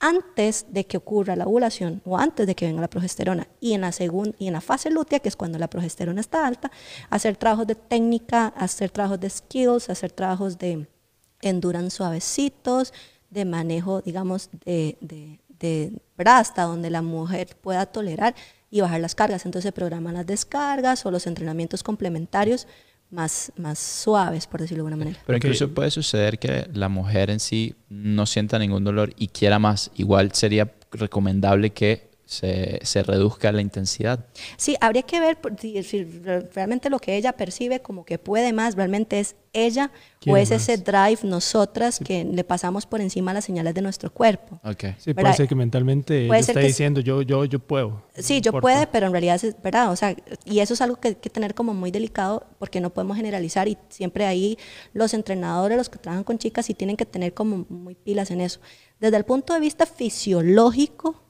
antes 0.00 0.66
de 0.70 0.84
que 0.86 0.96
ocurra 0.96 1.36
la 1.36 1.46
ovulación 1.46 2.02
o 2.04 2.18
antes 2.18 2.46
de 2.46 2.54
que 2.54 2.66
venga 2.66 2.80
la 2.80 2.88
progesterona. 2.88 3.48
Y 3.60 3.72
en 3.72 3.82
la 3.82 3.92
segunda 3.92 4.36
y 4.38 4.46
en 4.46 4.52
la 4.52 4.60
fase 4.60 4.90
lútea 4.90 5.20
que 5.20 5.28
es 5.28 5.36
cuando 5.36 5.58
la 5.58 5.68
progesterona 5.68 6.20
está 6.20 6.46
alta 6.46 6.70
hacer 7.10 7.36
trabajos 7.36 7.66
de 7.66 7.74
técnica 7.74 8.48
hacer 8.48 8.90
trabajos 8.90 9.20
de 9.20 9.30
skills 9.30 9.88
hacer 9.90 10.12
trabajos 10.12 10.58
de 10.58 10.86
endurance 11.40 11.96
suavecitos 11.96 12.92
de 13.30 13.44
manejo 13.44 14.02
digamos 14.02 14.50
de, 14.64 14.98
de, 15.00 15.40
hasta 16.26 16.62
donde 16.64 16.90
la 16.90 17.02
mujer 17.02 17.56
pueda 17.60 17.86
tolerar 17.86 18.34
y 18.70 18.80
bajar 18.80 19.00
las 19.00 19.14
cargas. 19.14 19.46
Entonces 19.46 19.68
se 19.68 19.72
programan 19.72 20.14
las 20.14 20.26
descargas 20.26 21.06
o 21.06 21.10
los 21.10 21.26
entrenamientos 21.26 21.82
complementarios 21.82 22.66
más, 23.10 23.52
más 23.56 23.78
suaves, 23.78 24.46
por 24.46 24.60
decirlo 24.60 24.84
de 24.84 24.88
alguna 24.88 25.04
manera. 25.04 25.22
Pero 25.26 25.36
incluso 25.36 25.72
puede 25.72 25.90
suceder 25.90 26.38
que 26.38 26.68
la 26.72 26.88
mujer 26.88 27.30
en 27.30 27.40
sí 27.40 27.74
no 27.88 28.26
sienta 28.26 28.58
ningún 28.58 28.84
dolor 28.84 29.12
y 29.16 29.28
quiera 29.28 29.58
más. 29.58 29.90
Igual 29.96 30.32
sería 30.32 30.72
recomendable 30.90 31.70
que 31.70 32.13
se, 32.26 32.80
se, 32.82 33.02
reduzca 33.02 33.52
la 33.52 33.60
intensidad. 33.60 34.26
Sí, 34.56 34.76
habría 34.80 35.02
que 35.02 35.20
ver 35.20 35.38
si, 35.58 36.04
realmente 36.54 36.88
lo 36.88 36.98
que 36.98 37.16
ella 37.16 37.32
percibe 37.32 37.80
como 37.80 38.04
que 38.04 38.18
puede 38.18 38.52
más, 38.52 38.76
realmente 38.76 39.20
es 39.20 39.36
ella 39.52 39.92
o 40.26 40.36
es 40.36 40.50
ese 40.50 40.78
drive 40.78 41.18
nosotras 41.22 42.00
que 42.04 42.24
le 42.24 42.42
pasamos 42.42 42.86
por 42.86 43.00
encima 43.00 43.32
las 43.34 43.44
señales 43.44 43.74
de 43.74 43.82
nuestro 43.82 44.10
cuerpo. 44.12 44.58
Okay. 44.64 44.94
Sí, 44.98 45.12
puede 45.14 45.34
ser 45.34 45.46
que 45.46 45.54
mentalmente 45.54 46.24
ella 46.24 46.38
está 46.38 46.60
diciendo 46.60 47.00
yo, 47.00 47.22
yo, 47.22 47.44
yo 47.44 47.58
puedo. 47.58 48.02
Sí, 48.16 48.40
yo 48.40 48.52
puedo, 48.52 48.90
pero 48.90 49.06
en 49.06 49.12
realidad 49.12 49.38
es 49.42 49.60
verdad, 49.62 49.92
o 49.92 49.96
sea, 49.96 50.16
y 50.44 50.60
eso 50.60 50.74
es 50.74 50.80
algo 50.80 50.96
que 50.96 51.08
hay 51.08 51.14
que 51.16 51.30
tener 51.30 51.54
como 51.54 51.74
muy 51.74 51.90
delicado 51.90 52.46
porque 52.58 52.80
no 52.80 52.90
podemos 52.90 53.16
generalizar 53.16 53.68
y 53.68 53.76
siempre 53.90 54.24
ahí 54.26 54.58
los 54.92 55.14
entrenadores, 55.14 55.76
los 55.76 55.88
que 55.88 55.98
trabajan 55.98 56.24
con 56.24 56.38
chicas, 56.38 56.66
sí 56.66 56.74
tienen 56.74 56.96
que 56.96 57.06
tener 57.06 57.34
como 57.34 57.66
muy 57.68 57.94
pilas 57.94 58.30
en 58.30 58.40
eso. 58.40 58.60
Desde 58.98 59.16
el 59.16 59.24
punto 59.24 59.52
de 59.52 59.60
vista 59.60 59.86
fisiológico, 59.86 61.23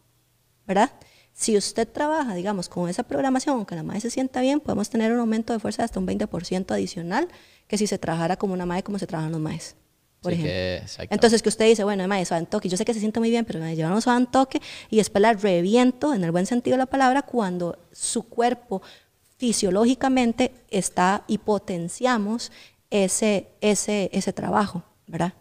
¿verdad? 0.67 0.91
Si 1.33 1.57
usted 1.57 1.89
trabaja, 1.89 2.35
digamos, 2.35 2.69
con 2.69 2.89
esa 2.89 3.03
programación, 3.03 3.57
aunque 3.57 3.75
la 3.75 3.83
madre 3.83 4.01
se 4.01 4.11
sienta 4.11 4.41
bien, 4.41 4.61
podemos 4.61 4.89
tener 4.89 5.13
un 5.13 5.19
aumento 5.19 5.53
de 5.53 5.59
fuerza 5.59 5.83
de 5.83 5.87
hasta 5.87 5.99
un 5.99 6.07
20% 6.07 6.71
adicional 6.71 7.29
que 7.67 7.77
si 7.77 7.87
se 7.87 7.99
trabajara 7.99 8.37
como 8.37 8.55
una 8.55 8.67
madre 8.67 8.85
como 8.85 8.99
se 8.99 9.07
trabajan 9.07 9.33
los 9.33 9.41
maes. 9.41 9.77
Por 10.21 10.33
ejemplo. 10.33 11.07
Entonces, 11.11 11.43
que 11.43 11.51
usted 11.51 11.67
dice, 11.67 11.85
bueno, 11.85 12.07
madre, 12.09 12.25
suave 12.25 12.47
toque, 12.47 12.69
yo 12.71 12.79
sé 12.79 12.87
que 12.87 12.95
se 12.95 13.01
siente 13.01 13.21
muy 13.21 13.29
bien, 13.29 13.45
pero 13.45 13.61
me 13.61 13.77
llevan 13.77 13.93
un 13.93 14.27
toque 14.27 14.63
y 14.89 14.97
después 14.97 15.21
la 15.21 15.35
reviento, 15.35 16.15
en 16.15 16.25
el 16.25 16.31
buen 16.31 16.47
sentido 16.47 16.75
de 16.75 16.79
la 16.79 16.87
palabra, 16.87 17.23
cuando 17.23 17.79
su 17.93 18.23
cuerpo 18.23 18.81
fisiológicamente 19.37 20.53
está 20.71 21.25
y 21.27 21.39
potenciamos 21.39 22.53
ese, 22.89 23.49
ese, 23.61 24.09
ese 24.15 24.33
trabajo, 24.33 24.83
¿verdad? 25.07 25.35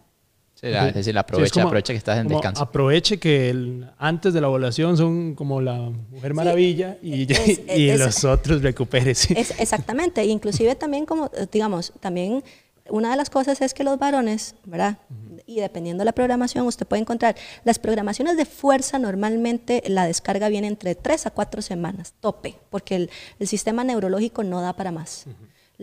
Es 0.64 0.94
decir, 0.94 1.16
aproveche, 1.18 1.60
aproveche 1.60 1.92
que 1.92 1.98
estás 1.98 2.18
en 2.18 2.28
descanso. 2.28 2.62
Aproveche 2.62 3.18
que 3.18 3.50
el, 3.50 3.90
antes 3.98 4.32
de 4.32 4.40
la 4.40 4.48
ovulación 4.48 4.96
son 4.96 5.34
como 5.34 5.60
la 5.60 5.90
Mujer 6.10 6.34
Maravilla 6.34 6.98
y, 7.02 7.26
y 7.74 7.96
los 7.96 8.24
otros 8.24 8.62
recupérese. 8.62 9.38
exactamente, 9.58 10.24
inclusive 10.24 10.74
también 10.74 11.06
como, 11.06 11.30
digamos, 11.52 11.92
también 12.00 12.42
una 12.88 13.10
de 13.10 13.16
las 13.16 13.30
cosas 13.30 13.60
es 13.62 13.72
que 13.72 13.84
los 13.84 13.98
varones, 13.98 14.54
¿verdad? 14.64 14.98
Y 15.46 15.60
dependiendo 15.60 16.02
de 16.02 16.06
la 16.06 16.12
programación, 16.12 16.66
usted 16.66 16.86
puede 16.86 17.02
encontrar 17.02 17.34
las 17.64 17.78
programaciones 17.78 18.36
de 18.36 18.44
fuerza, 18.44 18.98
normalmente 18.98 19.82
la 19.86 20.06
descarga 20.06 20.48
viene 20.48 20.66
entre 20.66 20.94
3 20.94 21.26
a 21.26 21.30
4 21.30 21.62
semanas, 21.62 22.14
tope, 22.20 22.56
porque 22.70 22.96
el, 22.96 23.10
el 23.38 23.46
sistema 23.46 23.84
neurológico 23.84 24.42
no 24.44 24.60
da 24.60 24.74
para 24.74 24.90
más. 24.90 25.26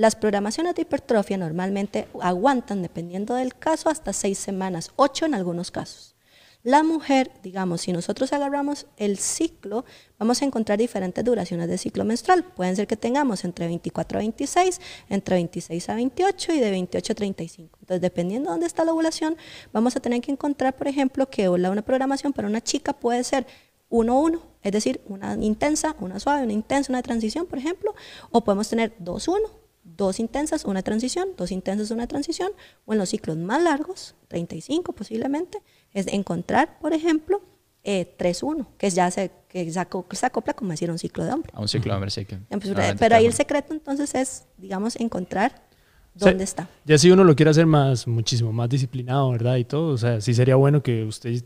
Las 0.01 0.15
programaciones 0.15 0.73
de 0.73 0.81
hipertrofia 0.81 1.37
normalmente 1.37 2.07
aguantan, 2.21 2.81
dependiendo 2.81 3.35
del 3.35 3.53
caso, 3.53 3.87
hasta 3.87 4.13
seis 4.13 4.39
semanas, 4.39 4.89
ocho 4.95 5.27
en 5.27 5.35
algunos 5.35 5.69
casos. 5.69 6.15
La 6.63 6.81
mujer, 6.81 7.29
digamos, 7.43 7.81
si 7.81 7.93
nosotros 7.93 8.33
agarramos 8.33 8.87
el 8.97 9.19
ciclo, 9.19 9.85
vamos 10.17 10.41
a 10.41 10.45
encontrar 10.45 10.79
diferentes 10.79 11.23
duraciones 11.23 11.67
de 11.67 11.77
ciclo 11.77 12.03
menstrual. 12.03 12.43
Pueden 12.43 12.75
ser 12.75 12.87
que 12.87 12.97
tengamos 12.97 13.45
entre 13.45 13.67
24 13.67 14.17
a 14.17 14.21
26, 14.21 14.81
entre 15.09 15.35
26 15.35 15.89
a 15.89 15.93
28 15.93 16.53
y 16.53 16.59
de 16.59 16.71
28 16.71 17.13
a 17.13 17.15
35. 17.15 17.77
Entonces, 17.81 18.01
dependiendo 18.01 18.49
de 18.49 18.53
dónde 18.53 18.65
está 18.65 18.83
la 18.83 18.93
ovulación, 18.93 19.37
vamos 19.71 19.95
a 19.95 19.99
tener 19.99 20.19
que 20.21 20.31
encontrar, 20.31 20.75
por 20.75 20.87
ejemplo, 20.87 21.29
que 21.29 21.47
una 21.47 21.83
programación 21.83 22.33
para 22.33 22.47
una 22.47 22.61
chica 22.61 22.93
puede 22.93 23.23
ser 23.23 23.45
1-1, 23.91 24.41
es 24.63 24.71
decir, 24.71 24.99
una 25.05 25.35
intensa, 25.35 25.95
una 25.99 26.19
suave, 26.19 26.41
una 26.45 26.53
intensa, 26.53 26.91
una 26.91 27.03
transición, 27.03 27.45
por 27.45 27.59
ejemplo, 27.59 27.93
o 28.31 28.43
podemos 28.43 28.67
tener 28.67 28.97
2-1, 28.97 29.60
dos 29.83 30.19
intensas, 30.19 30.65
una 30.65 30.81
transición, 30.81 31.29
dos 31.37 31.51
intensas, 31.51 31.91
una 31.91 32.07
transición, 32.07 32.51
o 32.85 32.93
en 32.93 32.99
los 32.99 33.09
ciclos 33.09 33.37
más 33.37 33.61
largos, 33.63 34.15
35 34.27 34.93
posiblemente, 34.93 35.59
Es 35.93 36.07
encontrar, 36.07 36.79
por 36.79 36.93
ejemplo, 36.93 37.41
eh, 37.83 38.15
3-1, 38.17 38.65
que 38.77 38.89
ya 38.91 39.09
se, 39.11 39.31
que 39.49 39.69
se 39.71 39.79
aco- 39.79 40.05
se 40.11 40.25
acopla 40.25 40.53
como 40.53 40.71
decir 40.71 40.89
un 40.91 40.99
ciclo 40.99 41.25
de 41.25 41.33
hombre. 41.33 41.51
A 41.53 41.59
un 41.59 41.67
ciclo 41.67 41.91
de 41.91 41.95
hombre, 41.97 42.11
sí 42.11 42.23
que. 42.25 42.37
Pues, 42.49 42.95
pero 42.99 43.15
ahí 43.15 43.25
el 43.25 43.33
secreto 43.33 43.73
entonces 43.73 44.13
es, 44.15 44.45
digamos, 44.57 44.95
encontrar 44.97 45.63
O 46.15 46.19
sea, 46.19 46.29
dónde 46.31 46.43
está. 46.45 46.69
Ya 46.85 46.97
si 46.97 47.09
uno 47.11 47.23
lo 47.23 47.35
quiere 47.35 47.49
hacer 47.49 47.65
más, 47.65 48.07
muchísimo 48.07 48.53
más 48.53 48.69
disciplinado, 48.69 49.31
¿verdad? 49.31 49.55
Y 49.57 49.65
todo, 49.65 49.93
o 49.93 49.97
sea, 49.97 50.21
sí 50.21 50.33
sería 50.33 50.55
bueno 50.55 50.81
que 50.83 51.03
usted 51.03 51.43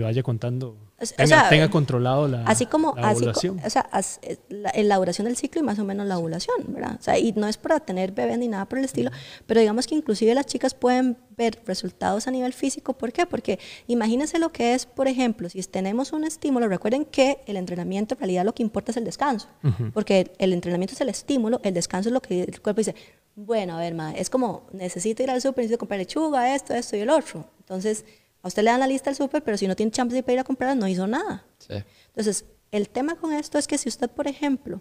vaya 0.00 0.22
contando, 0.22 0.76
O 1.00 1.06
sea, 1.06 1.16
tenga, 1.16 1.48
tenga 1.48 1.70
controlado 1.70 2.28
la, 2.28 2.44
Así 2.44 2.66
como, 2.66 2.94
la 2.96 3.08
así 3.08 3.18
ovulación. 3.18 3.60
o 3.64 3.68
sea, 3.68 3.82
as- 3.90 4.20
eh, 4.22 4.38
la, 4.48 4.72
la 4.76 4.96
duración 4.96 5.26
del 5.26 5.36
ciclo 5.36 5.60
y 5.60 5.64
más 5.64 5.78
o 5.80 5.84
menos 5.84 6.06
la 6.06 6.16
ovulación, 6.18 6.54
¿verdad? 6.68 6.96
O 6.98 7.02
sea, 7.02 7.18
y 7.18 7.32
no 7.32 7.48
es 7.48 7.56
para 7.58 7.80
tener 7.80 8.12
bebé 8.12 8.36
ni 8.38 8.46
nada 8.48 8.64
por 8.66 8.78
el 8.78 8.84
estilo, 8.84 9.10
pero 9.46 9.58
digamos 9.60 9.86
que 9.88 9.96
inclusive 9.96 10.32
las 10.34 10.46
chicas 10.46 10.72
pueden 10.74 11.18
ver 11.36 11.60
resultados 11.66 12.28
a 12.28 12.30
nivel 12.30 12.52
físico. 12.52 12.92
¿Por 12.92 13.12
qué? 13.12 13.26
Porque 13.26 13.58
imagínense 13.88 14.38
lo 14.38 14.52
que 14.52 14.74
es, 14.74 14.86
por 14.86 15.08
ejemplo, 15.08 15.48
si 15.50 15.60
tenemos 15.64 16.12
un 16.12 16.22
estímulo, 16.24 16.68
recuerden 16.68 17.04
que 17.04 17.40
el 17.46 17.56
entrenamiento 17.56 18.14
en 18.14 18.20
realidad 18.20 18.44
lo 18.44 18.54
que 18.54 18.62
importa 18.62 18.92
es 18.92 18.96
el 18.96 19.04
descanso, 19.04 19.48
porque 19.92 20.20
el, 20.20 20.30
el 20.38 20.52
entrenamiento 20.52 20.94
es 20.94 21.00
el 21.00 21.08
estímulo, 21.08 21.60
el 21.64 21.74
descanso 21.74 22.08
es 22.08 22.12
lo 22.12 22.22
que 22.22 22.42
el 22.44 22.60
cuerpo 22.62 22.78
dice, 22.80 22.94
bueno, 23.34 23.76
a 23.76 23.80
ver, 23.80 23.94
ma, 23.94 24.12
es 24.12 24.30
como, 24.30 24.68
necesito 24.72 25.24
ir 25.24 25.30
al 25.30 25.42
súper, 25.42 25.64
necesito 25.64 25.78
comprar 25.78 25.98
lechuga, 25.98 26.54
esto, 26.54 26.72
esto 26.72 26.96
y 26.96 27.00
el 27.00 27.10
otro. 27.10 27.44
Entonces, 27.58 28.04
a 28.44 28.48
usted 28.48 28.62
le 28.62 28.70
dan 28.70 28.78
la 28.80 28.86
lista 28.86 29.10
del 29.10 29.16
súper, 29.16 29.42
pero 29.42 29.56
si 29.56 29.66
no 29.66 29.74
tiene 29.74 29.90
chance 29.90 30.22
para 30.22 30.34
ir 30.34 30.38
a 30.38 30.44
comprar, 30.44 30.76
no 30.76 30.86
hizo 30.86 31.06
nada. 31.08 31.44
Sí. 31.58 31.74
Entonces, 32.08 32.44
el 32.70 32.88
tema 32.88 33.16
con 33.16 33.32
esto 33.32 33.58
es 33.58 33.66
que 33.66 33.78
si 33.78 33.88
usted, 33.88 34.08
por 34.10 34.28
ejemplo, 34.28 34.80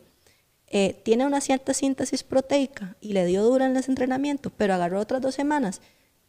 eh, 0.68 1.01
tiene 1.05 1.26
una 1.26 1.39
cierta 1.41 1.74
síntesis 1.74 2.24
proteica 2.24 2.95
y 3.01 3.14
le 3.14 3.26
dio 3.26 3.43
duro 3.43 3.64
en 3.66 3.76
ese 3.78 3.89
entrenamiento, 3.91 4.49
pero 4.51 4.74
agarró 4.74 4.99
otras 4.99 5.22
dos 5.22 5.34
semanas, 5.34 5.82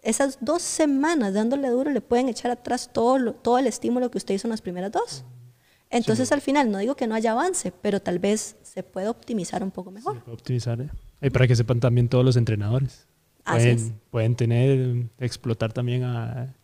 esas 0.03 0.39
dos 0.43 0.63
semanas 0.63 1.33
dándole 1.35 1.69
duro 1.71 1.91
le 1.91 2.01
pueden 2.01 2.29
echar 2.29 2.51
atrás 2.51 2.91
todo, 2.93 3.19
lo- 3.19 3.33
todo 3.35 3.59
el 3.59 3.67
estímulo 3.67 4.11
que 4.11 4.19
usted 4.19 4.35
hizo 4.35 4.47
en 4.47 4.51
las 4.51 4.61
primeras 4.63 4.93
dos. 4.93 5.25
Entonces, 5.91 6.31
al 6.33 6.41
final, 6.41 6.71
no 6.71 6.79
digo 6.79 6.95
que 6.97 7.07
no 7.07 7.15
haya 7.15 7.33
avance, 7.33 7.73
pero 7.83 8.01
tal 8.01 8.19
vez 8.19 8.57
se 8.63 8.83
puede 8.83 9.09
optimizar 9.09 9.63
un 9.63 9.71
poco 9.71 9.91
mejor. 9.91 10.15
Se 10.17 10.21
puede 10.21 10.35
optimizar, 10.35 10.81
¿eh? 10.81 10.91
Y 11.23 11.31
para 11.31 11.47
que 11.47 11.55
sepan 11.57 11.81
también 11.81 12.09
todos 12.09 12.25
los 12.25 12.37
entrenadores. 12.37 13.07
Pueden, 13.45 14.01
pueden 14.11 14.35
tener, 14.37 15.07
explotar 15.19 15.73
también 15.73 16.03
a 16.05 16.55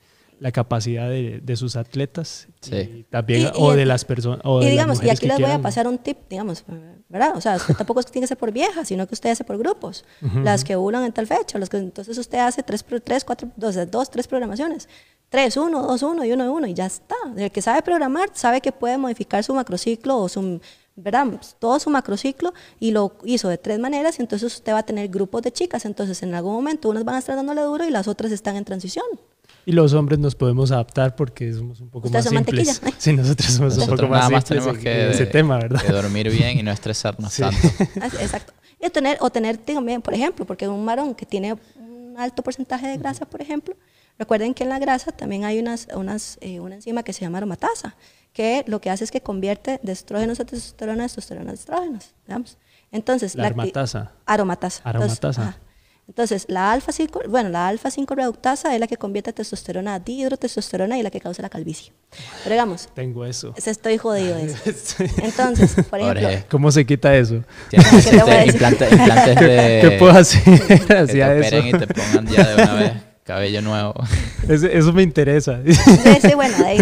la 0.40 0.50
capacidad 0.52 1.08
de, 1.08 1.40
de 1.42 1.56
sus 1.56 1.76
atletas 1.76 2.48
Sí. 2.60 2.74
y 2.76 3.02
también 3.04 3.42
Y- 3.42 3.44
y 3.44 3.50
o 3.54 3.72
de 3.72 3.84
las 3.86 4.04
personas 4.04 4.40
o 4.44 4.56
y 4.60 4.64
de 4.64 4.64
las 4.64 4.72
digamos, 4.72 5.02
y 5.04 5.10
aquí 5.10 5.26
les 5.28 5.38
voy 5.38 5.50
a 5.50 5.60
pasar 5.60 5.86
un 5.86 5.98
tip, 5.98 6.16
digamos, 6.28 6.64
¿verdad? 7.08 7.36
O 7.36 7.40
sea, 7.40 7.56
usted 7.56 7.74
tampoco 7.76 8.00
es 8.00 8.06
que 8.06 8.12
tiene 8.12 8.24
que 8.24 8.28
ser 8.28 8.38
por 8.38 8.50
vieja, 8.50 8.84
sino 8.84 9.06
que 9.06 9.14
usted 9.14 9.30
hace 9.30 9.44
por 9.44 9.56
grupos. 9.58 10.04
Las 10.42 10.64
que 10.64 10.74
ovulan 10.76 11.04
en 11.04 11.12
tal 11.12 11.26
fecha, 11.26 11.58
los 11.58 11.68
que, 11.68 11.76
entonces 11.76 12.16
usted 12.18 12.38
hace 12.38 12.62
tres, 12.62 12.82
pro- 12.82 13.00
tres 13.00 13.24
cuatro, 13.24 13.48
dos, 13.56 13.76
dos, 13.90 14.10
tres 14.10 14.26
programaciones. 14.26 14.88
Tres, 15.28 15.56
uno, 15.56 15.82
dos, 15.82 16.02
uno 16.02 16.24
y 16.24 16.32
uno, 16.32 16.52
uno, 16.52 16.66
y 16.66 16.74
ya 16.74 16.86
está. 16.86 17.14
El 17.36 17.50
que 17.52 17.62
sabe 17.62 17.82
programar 17.82 18.30
sabe 18.32 18.60
que 18.60 18.72
puede 18.72 18.98
modificar 18.98 19.44
su 19.44 19.54
macrociclo 19.54 20.18
o 20.18 20.28
su, 20.28 20.60
¿verdad? 20.96 21.26
Todo 21.60 21.78
su 21.78 21.88
macrociclo 21.90 22.52
y 22.80 22.90
lo 22.90 23.12
hizo 23.24 23.48
de 23.48 23.56
tres 23.58 23.78
maneras, 23.78 24.18
y 24.18 24.22
entonces 24.22 24.52
usted 24.54 24.72
va 24.72 24.78
a 24.78 24.82
tener 24.86 25.08
grupos 25.08 25.42
de 25.42 25.52
chicas. 25.52 25.84
Entonces, 25.84 26.22
en 26.24 26.34
algún 26.34 26.54
momento, 26.54 26.88
unas 26.88 27.04
van 27.04 27.14
a 27.16 27.18
estar 27.20 27.36
dándole 27.36 27.60
duro 27.60 27.84
y 27.86 27.90
las 27.90 28.08
otras 28.08 28.32
están 28.32 28.56
en 28.56 28.64
transición. 28.64 29.04
Y 29.66 29.72
los 29.72 29.92
hombres 29.92 30.18
nos 30.18 30.34
podemos 30.34 30.70
adaptar 30.72 31.14
porque 31.16 31.52
somos 31.52 31.80
un 31.80 31.90
poco 31.90 32.08
más 32.10 32.24
son 32.24 32.34
simples. 32.34 32.80
Sí, 32.98 33.12
nosotros 33.12 33.50
somos 33.52 33.74
un 33.74 33.78
Nosotros 33.80 34.00
poco 34.00 34.10
más 34.10 34.18
nada 34.20 34.30
más 34.30 34.44
simples 34.44 34.64
tenemos 34.64 34.76
en- 34.78 34.82
que, 34.82 35.04
en 35.04 35.10
ese 35.12 35.26
tema, 35.26 35.58
¿verdad? 35.58 35.80
que 35.82 35.92
dormir 35.92 36.30
bien 36.30 36.58
y 36.58 36.62
no 36.62 36.70
estresarnos 36.70 37.32
Sí. 37.32 37.42
tanto. 37.42 37.58
Ah, 38.00 38.06
Exacto. 38.20 38.52
Y 38.82 38.88
tener, 38.90 39.18
o 39.20 39.28
tener 39.30 39.58
también, 39.58 40.00
por 40.00 40.14
ejemplo, 40.14 40.46
porque 40.46 40.66
un 40.66 40.84
varón 40.86 41.14
que 41.14 41.26
tiene 41.26 41.54
un 41.76 42.14
alto 42.18 42.42
porcentaje 42.42 42.86
de 42.88 42.96
grasa, 42.96 43.26
por 43.26 43.42
ejemplo, 43.42 43.74
recuerden 44.18 44.54
que 44.54 44.62
en 44.64 44.70
la 44.70 44.78
grasa 44.78 45.12
también 45.12 45.44
hay 45.44 45.58
unas, 45.58 45.86
unas, 45.94 46.38
eh, 46.40 46.60
una 46.60 46.76
enzima 46.76 47.02
que 47.02 47.12
se 47.12 47.20
llama 47.20 47.38
aromatasa, 47.38 47.94
que 48.32 48.64
lo 48.66 48.80
que 48.80 48.88
hace 48.88 49.04
es 49.04 49.10
que 49.10 49.20
convierte 49.20 49.80
de 49.82 49.92
estrógenos 49.92 50.40
a 50.40 50.44
testosterona, 50.46 51.02
de 51.02 51.08
testosterona 51.08 51.50
a 51.50 51.54
estrógenos. 51.54 52.14
digamos. 52.26 52.56
Entonces, 52.90 53.34
La 53.34 53.44
acti- 53.44 53.46
aromatasa. 53.48 54.12
Aromatasa. 54.24 54.82
Entonces, 54.86 55.18
Aromatasa. 55.18 55.42
ajá. 55.42 55.58
Entonces, 56.10 56.46
la 56.48 56.72
alfa 56.72 56.90
5, 56.90 57.20
bueno, 57.28 57.50
la 57.50 57.68
alfa 57.68 57.88
5 57.88 58.16
reductasa 58.16 58.74
es 58.74 58.80
la 58.80 58.88
que 58.88 58.96
convierte 58.96 59.32
testosterona 59.32 59.94
a 59.94 60.00
dihidrotestosterona 60.00 60.98
y 60.98 61.04
la 61.04 61.10
que 61.12 61.20
causa 61.20 61.40
la 61.40 61.48
calvicie. 61.48 61.92
Pero 62.42 62.52
digamos, 62.52 62.88
Tengo 62.94 63.24
eso. 63.24 63.54
estoy 63.56 63.96
jodido 63.96 64.36
de 64.36 64.46
eso. 64.46 64.56
Entonces, 65.22 65.72
por 65.88 66.00
ejemplo, 66.00 66.28
¿Cómo 66.50 66.72
se 66.72 66.84
quita 66.84 67.14
eso? 67.14 67.44
tienes 67.70 68.06
¿Qué 68.06 68.18
te 68.18 68.46
implantes 68.46 68.90
de. 68.90 69.78
¿Qué 69.82 69.96
puedo 70.00 70.10
hacer 70.10 70.42
Que 70.42 70.84
te 71.06 71.68
y 71.68 71.72
te 71.72 71.86
pongan 71.86 72.26
ya 72.26 72.48
de 72.48 72.54
una 72.54 72.74
vez 72.74 72.92
cabello 73.22 73.62
nuevo. 73.62 73.94
Eso 74.48 74.92
me 74.92 75.04
interesa. 75.04 75.60
ese, 75.64 76.34
bueno, 76.34 76.56
ahí, 76.66 76.78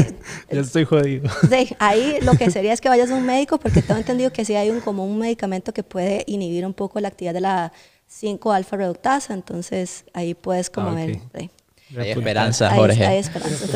ya 0.51 0.61
estoy 0.61 0.87
jodido. 0.87 1.29
Sí, 1.51 1.77
ahí 1.79 2.17
lo 2.23 2.33
que 2.33 2.51
sería 2.51 2.73
es 2.73 2.81
que 2.81 2.89
vayas 2.89 3.11
a 3.11 3.15
un 3.15 3.27
médico 3.27 3.59
porque 3.59 3.83
tengo 3.83 4.01
entendido 4.01 4.33
que 4.33 4.47
sí 4.47 4.55
hay 4.55 4.71
un 4.71 4.81
como 4.81 5.05
un 5.05 5.19
medicamento 5.19 5.75
que 5.75 5.83
puede 5.83 6.25
inhibir 6.27 6.65
un 6.65 6.73
poco 6.73 6.99
la 7.01 7.09
actividad 7.09 7.35
de 7.35 7.43
la 7.43 7.73
5 8.09 8.53
alfa 8.53 8.77
reductasa, 8.77 9.35
entonces 9.35 10.05
ahí 10.15 10.35
puedes 10.35 10.71
como 10.71 10.89
Ah, 10.89 10.95
ver. 10.95 11.17
ok. 11.17 11.39
sí. 11.39 11.51
Hay 11.97 12.11
esperanza, 12.11 12.71
Jorge. 12.75 12.93
está, 12.93 13.09
hay 13.09 13.19
esperanza. 13.19 13.65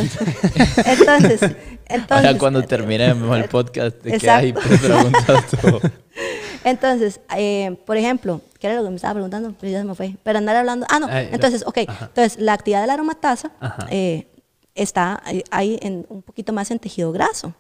Entonces, 0.86 1.40
entonces, 1.40 1.40
entonces, 1.86 2.10
Ahora 2.26 2.38
cuando 2.38 2.62
terminemos 2.62 3.38
el 3.38 3.44
podcast 3.48 3.96
te 4.02 4.18
quedas 4.18 4.44
y 4.44 4.52
te 4.52 4.60
preguntas 4.78 5.46
todo. 5.62 5.80
Entonces, 6.64 7.20
eh, 7.36 7.76
por 7.86 7.96
ejemplo, 7.96 8.40
¿qué 8.58 8.66
era 8.68 8.76
lo 8.76 8.84
que 8.84 8.90
me 8.90 8.96
estaba 8.96 9.14
preguntando? 9.14 9.54
Pero 9.58 9.72
ya 9.72 9.78
se 9.78 9.84
me 9.84 9.94
fue. 9.94 10.14
Pero 10.22 10.38
andar 10.38 10.56
hablando. 10.56 10.86
Ah, 10.90 11.00
no. 11.00 11.06
Ay. 11.10 11.28
Entonces, 11.32 11.64
ok. 11.66 11.78
Entonces, 11.78 12.38
la 12.38 12.52
actividad 12.52 12.82
de 12.82 12.86
la 12.86 12.92
aromatasa 12.94 13.50
eh, 13.90 14.26
está 14.74 15.20
ahí- 15.24 15.42
ahí 15.50 15.78
en, 15.82 16.04
un 16.08 16.22
poquito 16.22 16.52
más 16.52 16.70
en 16.70 16.78
tejido 16.78 17.12
graso. 17.12 17.54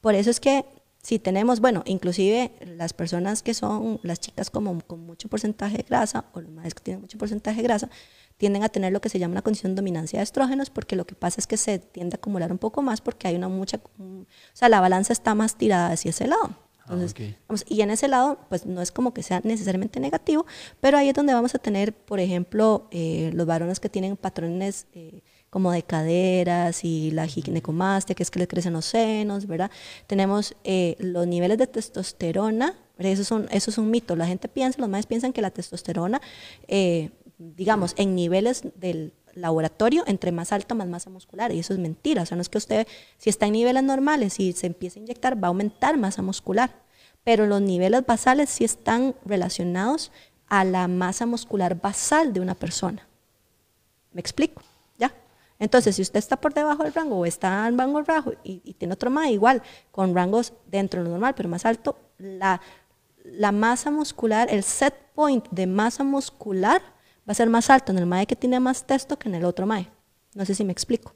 Por 0.00 0.14
eso 0.14 0.30
es 0.30 0.38
que 0.40 0.64
si 1.02 1.18
tenemos, 1.18 1.60
bueno, 1.60 1.82
inclusive 1.86 2.52
las 2.76 2.92
personas 2.92 3.42
que 3.42 3.54
son, 3.54 4.00
las 4.02 4.20
chicas 4.20 4.50
como 4.50 4.80
con 4.80 5.00
mucho 5.00 5.28
porcentaje 5.28 5.78
de 5.78 5.82
grasa, 5.84 6.26
o 6.32 6.40
los 6.40 6.50
madres 6.50 6.74
que 6.74 6.82
tienen 6.82 7.00
mucho 7.00 7.18
porcentaje 7.18 7.58
de 7.58 7.62
grasa, 7.62 7.88
tienden 8.36 8.62
a 8.62 8.68
tener 8.68 8.92
lo 8.92 9.00
que 9.00 9.08
se 9.08 9.18
llama 9.18 9.32
una 9.32 9.42
condición 9.42 9.72
de 9.72 9.76
dominancia 9.76 10.18
de 10.18 10.24
estrógenos, 10.24 10.70
porque 10.70 10.96
lo 10.96 11.06
que 11.06 11.14
pasa 11.14 11.40
es 11.40 11.46
que 11.46 11.56
se 11.56 11.78
tiende 11.78 12.14
a 12.14 12.18
acumular 12.18 12.52
un 12.52 12.58
poco 12.58 12.82
más 12.82 13.00
porque 13.00 13.28
hay 13.28 13.36
una 13.36 13.48
mucha, 13.48 13.80
o 13.98 14.26
sea, 14.52 14.68
la 14.68 14.80
balanza 14.80 15.12
está 15.12 15.34
más 15.34 15.56
tirada 15.56 15.92
hacia 15.92 16.10
ese 16.10 16.26
lado. 16.26 16.50
Entonces, 16.82 17.12
ok. 17.12 17.36
Vamos, 17.48 17.64
y 17.68 17.82
en 17.82 17.90
ese 17.90 18.08
lado, 18.08 18.38
pues 18.48 18.64
no 18.64 18.80
es 18.80 18.92
como 18.92 19.12
que 19.12 19.22
sea 19.22 19.40
necesariamente 19.44 20.00
negativo, 20.00 20.46
pero 20.80 20.96
ahí 20.96 21.08
es 21.10 21.14
donde 21.14 21.34
vamos 21.34 21.54
a 21.54 21.58
tener, 21.58 21.94
por 21.94 22.18
ejemplo, 22.18 22.88
eh, 22.90 23.30
los 23.34 23.46
varones 23.46 23.78
que 23.78 23.88
tienen 23.88 24.16
patrones 24.16 24.86
eh, 24.94 25.22
como 25.50 25.72
de 25.72 25.82
caderas 25.82 26.84
y 26.84 27.10
la 27.10 27.26
ginecomastia, 27.26 28.14
que 28.14 28.22
es 28.22 28.30
que 28.30 28.38
les 28.38 28.48
crecen 28.48 28.74
los 28.74 28.84
senos, 28.84 29.46
¿verdad? 29.46 29.70
Tenemos 30.06 30.54
eh, 30.64 30.96
los 30.98 31.26
niveles 31.26 31.58
de 31.58 31.66
testosterona, 31.66 32.76
eso 32.98 33.22
es, 33.22 33.30
un, 33.30 33.48
eso 33.50 33.70
es 33.70 33.78
un 33.78 33.90
mito. 33.90 34.16
La 34.16 34.26
gente 34.26 34.48
piensa, 34.48 34.80
los 34.80 34.88
más 34.88 35.06
piensan 35.06 35.32
que 35.32 35.40
la 35.40 35.50
testosterona, 35.50 36.20
eh, 36.66 37.10
digamos, 37.38 37.94
en 37.96 38.14
niveles 38.14 38.64
del 38.74 39.14
laboratorio, 39.34 40.02
entre 40.06 40.32
más 40.32 40.52
alta, 40.52 40.74
más 40.74 40.88
masa 40.88 41.08
muscular. 41.08 41.52
Y 41.52 41.60
eso 41.60 41.72
es 41.72 41.78
mentira. 41.78 42.22
O 42.22 42.26
sea, 42.26 42.36
no 42.36 42.42
es 42.42 42.48
que 42.48 42.58
usted, 42.58 42.86
si 43.16 43.30
está 43.30 43.46
en 43.46 43.52
niveles 43.52 43.84
normales 43.84 44.40
y 44.40 44.52
se 44.52 44.66
empieza 44.66 44.98
a 44.98 45.02
inyectar, 45.02 45.42
va 45.42 45.46
a 45.46 45.50
aumentar 45.50 45.96
masa 45.96 46.22
muscular. 46.22 46.74
Pero 47.22 47.46
los 47.46 47.62
niveles 47.62 48.04
basales 48.04 48.50
sí 48.50 48.64
están 48.64 49.14
relacionados 49.24 50.10
a 50.48 50.64
la 50.64 50.88
masa 50.88 51.24
muscular 51.26 51.80
basal 51.80 52.32
de 52.32 52.40
una 52.40 52.54
persona. 52.54 53.06
¿Me 54.12 54.20
explico? 54.20 54.62
Entonces, 55.58 55.96
si 55.96 56.02
usted 56.02 56.18
está 56.18 56.36
por 56.36 56.54
debajo 56.54 56.84
del 56.84 56.94
rango 56.94 57.16
o 57.16 57.26
está 57.26 57.66
en 57.66 57.76
rango 57.76 58.02
bajo 58.04 58.32
y, 58.44 58.74
tiene 58.74 58.94
otro 58.94 59.10
más 59.10 59.28
igual, 59.28 59.62
con 59.90 60.14
rangos 60.14 60.52
dentro 60.66 61.00
de 61.00 61.04
lo 61.04 61.10
normal, 61.10 61.34
pero 61.34 61.48
más 61.48 61.64
alto, 61.64 61.98
la, 62.18 62.60
masa 63.52 63.90
muscular, 63.90 64.48
el 64.50 64.62
set 64.62 64.94
point 65.14 65.46
de 65.50 65.66
masa 65.66 66.04
muscular 66.04 66.80
va 67.28 67.32
a 67.32 67.34
ser 67.34 67.48
más 67.48 67.70
alto 67.70 67.92
en 67.92 67.98
el 67.98 68.06
MAE 68.06 68.26
que 68.26 68.36
tiene 68.36 68.60
más 68.60 68.86
testo 68.86 69.18
que 69.18 69.28
en 69.28 69.34
el 69.34 69.44
otro 69.44 69.66
MAE. 69.66 69.90
No 70.34 70.44
sé 70.44 70.54
si 70.54 70.64
me 70.64 70.72
explico. 70.72 71.14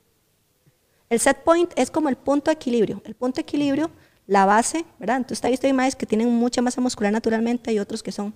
El 1.08 1.20
set 1.20 1.44
point 1.44 1.72
es 1.76 1.90
como 1.90 2.08
el 2.08 2.16
punto 2.16 2.50
de 2.50 2.54
equilibrio. 2.54 3.00
El 3.04 3.14
punto 3.14 3.36
de 3.36 3.42
equilibrio, 3.42 3.90
la 4.26 4.44
base, 4.44 4.84
¿verdad? 4.98 5.18
Entonces, 5.18 5.38
está 5.38 5.48
visto 5.48 5.66
hay 5.66 5.72
MAEs 5.72 5.94
que 5.94 6.06
tienen 6.06 6.28
mucha 6.34 6.60
masa 6.62 6.80
muscular 6.80 7.12
naturalmente 7.12 7.72
y 7.72 7.78
otros 7.78 8.02
que 8.02 8.10
son. 8.10 8.34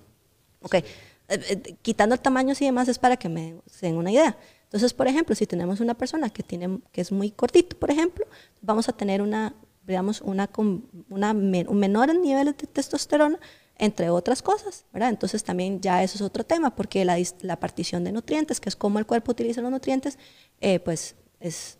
Ok, 0.61 0.75
eh, 0.75 0.83
eh, 1.27 1.75
quitando 1.81 2.15
el 2.15 2.21
tamaño 2.21 2.53
y 2.57 2.65
demás 2.65 2.87
es 2.87 2.97
para 2.97 3.17
que 3.17 3.27
me 3.27 3.57
se 3.65 3.87
den 3.87 3.97
una 3.97 4.11
idea. 4.11 4.37
Entonces, 4.67 4.93
por 4.93 5.07
ejemplo, 5.07 5.33
si 5.33 5.47
tenemos 5.47 5.79
una 5.79 5.93
persona 5.93 6.29
que, 6.29 6.43
tiene, 6.43 6.81
que 6.91 6.99
es 6.99 7.11
muy 7.11 7.31
cortito, 7.31 7.77
por 7.79 7.89
ejemplo, 7.89 8.25
vamos 8.61 8.89
a 8.89 8.93
tener 8.93 9.21
una, 9.21 9.55
digamos, 9.85 10.19
una, 10.21 10.49
una 11.09 11.31
un 11.31 11.79
menor 11.79 12.09
en 12.09 12.21
niveles 12.21 12.57
de 12.57 12.67
testosterona, 12.67 13.39
entre 13.79 14.09
otras 14.09 14.41
cosas, 14.41 14.85
¿verdad? 14.91 15.09
Entonces 15.09 15.43
también 15.43 15.79
ya 15.79 16.03
eso 16.03 16.15
es 16.15 16.21
otro 16.21 16.43
tema, 16.43 16.75
porque 16.75 17.05
la, 17.05 17.17
la 17.41 17.59
partición 17.59 18.03
de 18.03 18.11
nutrientes, 18.11 18.59
que 18.59 18.67
es 18.67 18.75
cómo 18.75 18.99
el 18.99 19.05
cuerpo 19.05 19.31
utiliza 19.31 19.61
los 19.61 19.71
nutrientes, 19.71 20.17
eh, 20.59 20.79
pues 20.79 21.15
es, 21.39 21.77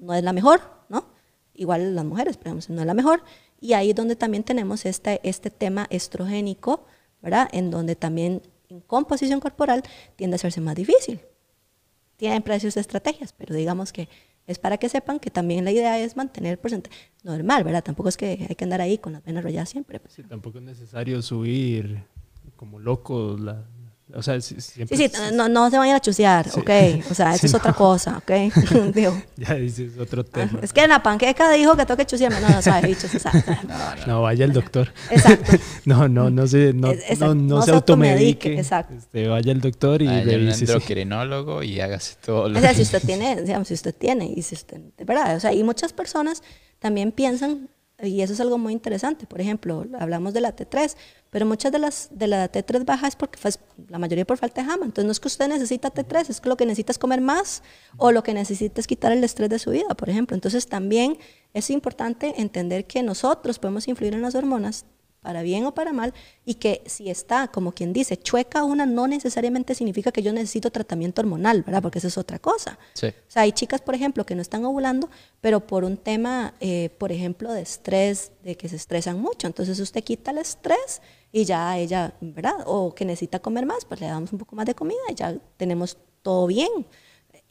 no 0.00 0.14
es 0.14 0.22
la 0.22 0.32
mejor, 0.32 0.60
¿no? 0.88 1.08
Igual 1.52 1.94
las 1.94 2.04
mujeres, 2.04 2.36
pero 2.38 2.50
digamos, 2.50 2.70
no 2.70 2.80
es 2.80 2.86
la 2.86 2.94
mejor. 2.94 3.22
Y 3.60 3.74
ahí 3.74 3.90
es 3.90 3.96
donde 3.96 4.16
también 4.16 4.44
tenemos 4.44 4.86
este, 4.86 5.20
este 5.24 5.50
tema 5.50 5.86
estrogénico, 5.90 6.86
¿verdad? 7.20 7.48
En 7.52 7.70
donde 7.70 7.96
también 7.96 8.40
en 8.70 8.80
composición 8.80 9.40
corporal 9.40 9.82
tiende 10.16 10.36
a 10.36 10.36
hacerse 10.36 10.62
más 10.62 10.76
difícil. 10.76 11.20
Tienen 12.20 12.42
precios 12.42 12.74
de 12.74 12.82
estrategias, 12.82 13.32
pero 13.32 13.54
digamos 13.54 13.94
que 13.94 14.06
Es 14.46 14.58
para 14.58 14.76
que 14.76 14.90
sepan 14.90 15.20
que 15.20 15.30
también 15.30 15.64
la 15.64 15.70
idea 15.70 15.98
es 15.98 16.16
mantener 16.16 16.52
el 16.52 16.58
porcentaje 16.58 16.94
normal, 17.22 17.64
¿verdad? 17.64 17.82
Tampoco 17.82 18.10
es 18.10 18.18
que 18.18 18.46
hay 18.46 18.54
que 18.56 18.64
andar 18.64 18.82
ahí 18.82 18.98
con 18.98 19.14
las 19.14 19.24
venas 19.24 19.42
rolladas 19.42 19.70
siempre. 19.70 19.98
pues. 20.00 20.12
Sí, 20.12 20.22
tampoco 20.24 20.58
es 20.58 20.64
necesario 20.64 21.22
subir 21.22 22.04
como 22.56 22.78
locos 22.78 23.40
la, 23.40 23.64
o 24.14 24.22
sea, 24.22 24.40
si- 24.40 24.60
siempre 24.60 24.96
Sí, 24.96 25.08
sí, 25.08 25.14
no, 25.34 25.48
no 25.48 25.70
se 25.70 25.78
vayan 25.78 25.96
a 25.96 26.00
chusear, 26.00 26.48
Sí. 26.50 26.60
¿ok? 26.60 26.70
O 27.10 27.14
sea, 27.14 27.30
eso 27.34 27.40
Sí, 27.40 27.46
es 27.46 27.54
otra 27.54 27.70
no. 27.70 27.76
cosa, 27.76 28.18
¿ok? 28.18 28.30
Digo, 28.94 29.20
Ya 29.36 29.54
dices 29.54 29.92
otro 29.98 30.24
tema. 30.24 30.58
es 30.62 30.72
que 30.72 30.82
en 30.82 30.90
la 30.90 31.02
panqueca 31.02 31.50
dijo 31.52 31.76
que 31.76 31.84
tengo 31.86 31.96
que 31.98 32.06
chusearme. 32.06 32.40
No, 32.40 32.48
no 32.48 32.62
sabe, 32.62 32.88
bichos, 32.88 33.14
o 33.14 33.18
sea, 33.18 33.32
No, 34.06 34.22
vaya 34.22 34.44
el 34.44 34.52
doctor. 34.52 34.92
Exacto. 35.10 35.52
No, 35.84 36.08
no, 36.08 36.30
no 36.30 36.46
se, 36.46 36.72
no, 36.72 36.90
exacto, 36.90 37.26
no, 37.26 37.34
no 37.34 37.54
no 37.56 37.60
se 37.62 37.66
se 37.66 37.72
automedique, 37.72 38.48
automedique. 38.48 38.58
exacto. 38.60 38.94
Este, 38.94 39.28
vaya 39.28 39.52
al 39.52 39.60
doctor 39.60 40.02
y 40.02 40.06
Vaya 40.06 40.24
revise. 40.24 40.66
sí. 40.66 40.72
endocrinólogo 40.72 41.62
y 41.62 41.80
hágase 41.80 42.16
todo 42.24 42.48
lo 42.48 42.58
O 42.58 42.60
sea, 42.60 42.70
que- 42.70 42.76
si 42.76 42.82
usted 42.82 43.02
tiene, 43.04 43.42
digamos, 43.42 43.68
si 43.68 43.74
usted 43.74 43.94
tiene, 43.94 44.26
y 44.34 44.42
si 44.42 44.54
usted, 44.54 44.78
de 44.96 45.04
verdad, 45.04 45.36
o 45.36 45.40
sea, 45.40 45.52
y 45.52 45.62
muchas 45.62 45.92
personas 45.92 46.42
también 46.78 47.12
piensan, 47.12 47.68
y 48.02 48.22
eso 48.22 48.32
es 48.32 48.40
algo 48.40 48.58
muy 48.58 48.72
interesante, 48.72 49.26
por 49.26 49.40
ejemplo, 49.40 49.84
hablamos 49.98 50.32
de 50.34 50.40
la 50.40 50.54
T3, 50.54 50.96
pero 51.30 51.46
muchas 51.46 51.70
de 51.72 51.78
las 51.78 52.08
de 52.10 52.26
la 52.26 52.50
T3 52.50 52.84
baja 52.84 53.06
es 53.06 53.16
porque 53.16 53.38
la 53.88 53.98
mayoría 53.98 54.24
por 54.24 54.36
falta 54.36 54.62
de 54.62 54.68
jama, 54.68 54.84
entonces 54.84 55.04
no 55.04 55.12
es 55.12 55.20
que 55.20 55.28
usted 55.28 55.48
necesita 55.48 55.92
T3, 55.92 56.30
es 56.30 56.40
que 56.40 56.48
lo 56.48 56.56
que 56.56 56.66
necesita 56.66 56.92
es 56.92 56.98
comer 56.98 57.20
más 57.20 57.62
o 57.96 58.12
lo 58.12 58.22
que 58.22 58.34
necesita 58.34 58.80
es 58.80 58.86
quitar 58.86 59.12
el 59.12 59.22
estrés 59.24 59.50
de 59.50 59.58
su 59.58 59.70
vida, 59.70 59.94
por 59.94 60.08
ejemplo. 60.10 60.34
Entonces 60.34 60.66
también 60.66 61.18
es 61.54 61.70
importante 61.70 62.40
entender 62.40 62.86
que 62.86 63.02
nosotros 63.02 63.58
podemos 63.58 63.88
influir 63.88 64.14
en 64.14 64.22
las 64.22 64.34
hormonas 64.34 64.86
para 65.20 65.42
bien 65.42 65.66
o 65.66 65.74
para 65.74 65.92
mal, 65.92 66.14
y 66.44 66.54
que 66.54 66.82
si 66.86 67.10
está, 67.10 67.48
como 67.48 67.72
quien 67.72 67.92
dice, 67.92 68.16
chueca 68.16 68.64
una, 68.64 68.86
no 68.86 69.06
necesariamente 69.06 69.74
significa 69.74 70.12
que 70.12 70.22
yo 70.22 70.32
necesito 70.32 70.70
tratamiento 70.70 71.20
hormonal, 71.20 71.62
¿verdad? 71.62 71.82
Porque 71.82 71.98
esa 71.98 72.08
es 72.08 72.18
otra 72.18 72.38
cosa. 72.38 72.78
Sí. 72.94 73.08
O 73.08 73.30
sea, 73.30 73.42
hay 73.42 73.52
chicas, 73.52 73.80
por 73.80 73.94
ejemplo, 73.94 74.24
que 74.24 74.34
no 74.34 74.42
están 74.42 74.64
ovulando, 74.64 75.10
pero 75.40 75.66
por 75.66 75.84
un 75.84 75.96
tema, 75.96 76.54
eh, 76.60 76.90
por 76.98 77.12
ejemplo, 77.12 77.52
de 77.52 77.62
estrés, 77.62 78.32
de 78.42 78.56
que 78.56 78.68
se 78.68 78.76
estresan 78.76 79.20
mucho. 79.20 79.46
Entonces 79.46 79.78
usted 79.80 80.02
quita 80.02 80.30
el 80.30 80.38
estrés 80.38 81.02
y 81.32 81.44
ya 81.44 81.78
ella, 81.78 82.14
¿verdad? 82.20 82.54
O 82.66 82.94
que 82.94 83.04
necesita 83.04 83.38
comer 83.38 83.66
más, 83.66 83.84
pues 83.84 84.00
le 84.00 84.06
damos 84.06 84.32
un 84.32 84.38
poco 84.38 84.56
más 84.56 84.66
de 84.66 84.74
comida 84.74 84.98
y 85.10 85.14
ya 85.14 85.36
tenemos 85.56 85.98
todo 86.22 86.46
bien. 86.46 86.86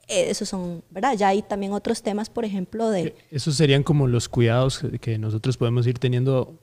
Eh, 0.07 0.29
Esos 0.29 0.49
son, 0.49 0.83
¿verdad? 0.89 1.15
Ya 1.15 1.29
hay 1.29 1.41
también 1.41 1.71
otros 1.73 2.01
temas, 2.01 2.29
por 2.29 2.43
ejemplo, 2.43 2.89
de... 2.89 3.15
Esos 3.31 3.55
serían 3.55 3.83
como 3.83 4.07
los 4.07 4.27
cuidados 4.27 4.81
que 4.99 5.17
nosotros 5.17 5.55
podemos 5.55 5.85
ir 5.87 5.99
teniendo, 5.99 6.59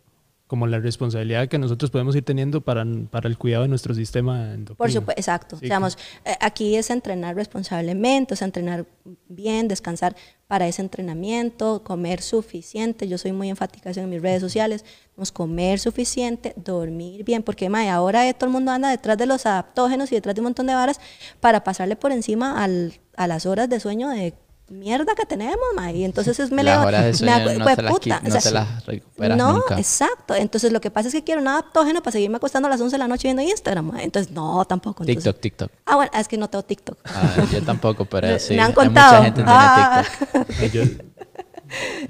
como 0.46 0.66
la 0.68 0.78
responsabilidad 0.78 1.48
que 1.48 1.58
nosotros 1.58 1.90
podemos 1.90 2.14
ir 2.14 2.24
teniendo 2.24 2.60
para, 2.60 2.84
para 3.10 3.28
el 3.28 3.36
cuidado 3.36 3.64
de 3.64 3.68
nuestro 3.68 3.94
sistema 3.94 4.52
endocrino. 4.54 4.76
Por 4.76 4.92
supuesto, 4.92 5.20
exacto. 5.20 5.56
Sí, 5.56 5.62
Digamos, 5.64 5.98
eh, 6.24 6.34
aquí 6.40 6.76
es 6.76 6.90
entrenar 6.90 7.34
responsablemente, 7.34 8.34
es 8.34 8.42
entrenar 8.42 8.86
bien, 9.28 9.66
descansar 9.66 10.14
para 10.46 10.68
ese 10.68 10.82
entrenamiento, 10.82 11.82
comer 11.82 12.22
suficiente. 12.22 13.08
Yo 13.08 13.18
soy 13.18 13.32
muy 13.32 13.48
enfática 13.50 13.90
en 13.90 14.08
mis 14.08 14.22
redes 14.22 14.40
sociales. 14.40 14.84
Vamos 15.16 15.32
comer 15.32 15.80
suficiente, 15.80 16.52
dormir 16.56 17.24
bien, 17.24 17.42
porque 17.42 17.68
mae, 17.68 17.88
ahora 17.88 18.28
eh, 18.28 18.32
todo 18.34 18.46
el 18.46 18.52
mundo 18.52 18.70
anda 18.70 18.90
detrás 18.90 19.18
de 19.18 19.26
los 19.26 19.46
adaptógenos 19.46 20.12
y 20.12 20.14
detrás 20.14 20.36
de 20.36 20.42
un 20.42 20.44
montón 20.44 20.66
de 20.68 20.74
varas 20.74 21.00
para 21.40 21.64
pasarle 21.64 21.96
por 21.96 22.12
encima 22.12 22.62
al- 22.62 22.92
a 23.16 23.26
las 23.26 23.46
horas 23.46 23.68
de 23.68 23.80
sueño 23.80 24.10
de 24.10 24.34
mierda 24.68 25.14
que 25.14 25.24
tenemos, 25.26 25.58
mae. 25.76 25.96
Y 25.96 26.04
entonces 26.04 26.38
es 26.40 26.50
me 26.50 26.62
Las 26.64 26.78
levo- 26.78 26.86
horas 26.88 27.02
de 27.04 27.10
me 27.10 27.14
sueño 27.14 27.58
no 27.58 27.64
las 27.64 27.76
puta, 27.92 28.20
qui- 28.20 28.22
no 28.22 28.28
o 28.28 28.30
sea, 28.32 28.40
te 28.40 28.50
las 28.50 28.84
recuperas 28.86 29.38
no, 29.38 29.52
nunca. 29.52 29.78
exacto. 29.78 30.34
Entonces 30.34 30.72
lo 30.72 30.80
que 30.80 30.90
pasa 30.90 31.08
es 31.08 31.14
que 31.14 31.22
quiero 31.24 31.40
un 31.40 31.48
adaptógeno 31.48 32.00
para 32.02 32.12
seguirme 32.12 32.36
acostando 32.38 32.66
a 32.66 32.70
las 32.70 32.80
11 32.80 32.94
de 32.94 32.98
la 32.98 33.08
noche 33.08 33.28
viendo 33.28 33.42
Instagram. 33.42 33.96
Entonces, 33.98 34.32
no, 34.32 34.64
tampoco. 34.64 35.04
Entonces- 35.04 35.22
TikTok, 35.24 35.40
TikTok. 35.40 35.72
Ah, 35.86 35.96
bueno, 35.96 36.10
es 36.14 36.26
que 36.28 36.36
no 36.36 36.48
tengo 36.50 36.64
TikTok. 36.64 36.98
Ah, 37.04 37.44
yo 37.52 37.62
tampoco, 37.62 38.04
pero 38.06 38.26
Me- 38.28 38.38
sí. 38.40 38.54
me 38.54 38.60
han 38.62 38.68
hay 38.68 38.74
contado. 38.74 39.12
Mucha 39.22 39.24
gente 39.24 39.42
tiene 39.42 39.52
Ah. 39.54 40.04
TikTok. 40.30 40.50
Eh, 40.62 40.70
Yo, 40.72 40.82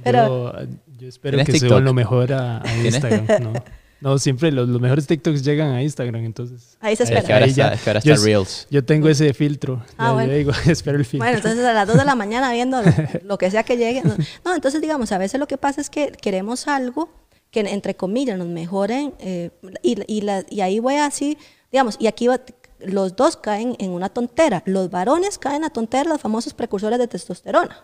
Pero- 0.04 0.54
yo, 0.98 1.08
espero 1.08 1.32
¿Tienes 1.36 1.46
que 1.46 1.52
TikTok? 1.52 1.68
suban 1.68 1.84
lo 1.84 1.94
mejor 1.94 2.32
a, 2.32 2.62
a. 2.62 2.76
Instagram. 2.84 3.26
No, 3.42 3.52
no 4.00 4.18
siempre 4.18 4.52
los, 4.52 4.68
los 4.68 4.80
mejores 4.80 5.06
TikToks 5.06 5.42
llegan 5.42 5.72
a 5.72 5.82
Instagram, 5.82 6.24
entonces. 6.24 6.76
Ahí 6.80 6.94
se 6.96 7.04
Es 7.04 7.10
espera. 7.10 7.26
que 7.26 7.32
ahora 7.32 7.46
está, 7.46 7.56
ya- 7.68 7.74
es 7.74 7.80
que 7.82 7.90
ahora 7.90 8.00
yo 8.00 8.12
está 8.12 8.22
s- 8.22 8.24
Reels. 8.30 8.66
Yo 8.70 8.84
tengo 8.84 9.08
ese 9.08 9.32
filtro. 9.34 9.82
Ah, 9.96 10.08
Ya- 10.08 10.12
bueno. 10.12 10.32
yo 10.32 10.38
digo, 10.38 10.52
espero 10.66 10.98
el 10.98 11.04
filtro. 11.04 11.24
Bueno, 11.24 11.36
entonces 11.38 11.64
a 11.64 11.72
las 11.72 11.86
2 11.88 11.96
de 11.96 12.04
la 12.04 12.14
mañana 12.14 12.52
viendo 12.52 12.82
lo 13.24 13.38
que 13.38 13.50
sea 13.50 13.62
que 13.62 13.76
llegue. 13.76 14.02
No, 14.02 14.14
No, 14.44 14.54
entonces 14.54 14.80
digamos, 14.80 15.12
a 15.12 15.18
veces 15.18 15.40
lo 15.40 15.46
que 15.48 15.56
pasa 15.58 15.80
es 15.80 15.88
que 15.90 16.12
queremos 16.12 16.68
algo 16.68 17.08
que 17.50 17.60
entre 17.60 17.94
comillas 17.96 18.36
nos 18.36 18.48
mejoren 18.48 19.14
eh, 19.18 19.50
y, 19.82 19.96
y, 20.06 20.20
la- 20.20 20.44
y 20.50 20.60
ahí 20.60 20.78
voy 20.78 20.96
así, 20.96 21.38
digamos, 21.72 21.96
y 21.98 22.06
aquí 22.06 22.26
va- 22.26 22.40
los 22.80 23.16
dos 23.16 23.38
caen 23.38 23.74
en 23.78 23.90
una 23.92 24.10
tontera. 24.10 24.62
Los 24.66 24.90
varones 24.90 25.38
caen 25.38 25.64
a 25.64 25.70
tontera 25.70 26.04
los 26.10 26.20
famosos 26.20 26.52
precursores 26.52 26.98
de 26.98 27.08
testosterona 27.08 27.80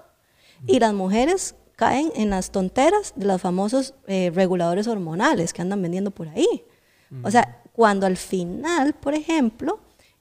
y 0.66 0.78
las 0.78 0.92
mujeres 0.92 1.54
caen 1.82 2.12
en 2.14 2.30
las 2.30 2.52
tonteras 2.52 3.12
de 3.16 3.26
los 3.26 3.40
famosos 3.40 3.94
eh, 4.06 4.30
reguladores 4.32 4.86
hormonales 4.86 5.52
que 5.52 5.62
andan 5.62 5.82
vendiendo 5.82 6.12
por 6.12 6.28
ahí. 6.28 6.64
O 7.24 7.30
sea, 7.30 7.60
cuando 7.72 8.06
al 8.06 8.16
final, 8.16 8.94
por 8.94 9.14
ejemplo, 9.14 9.80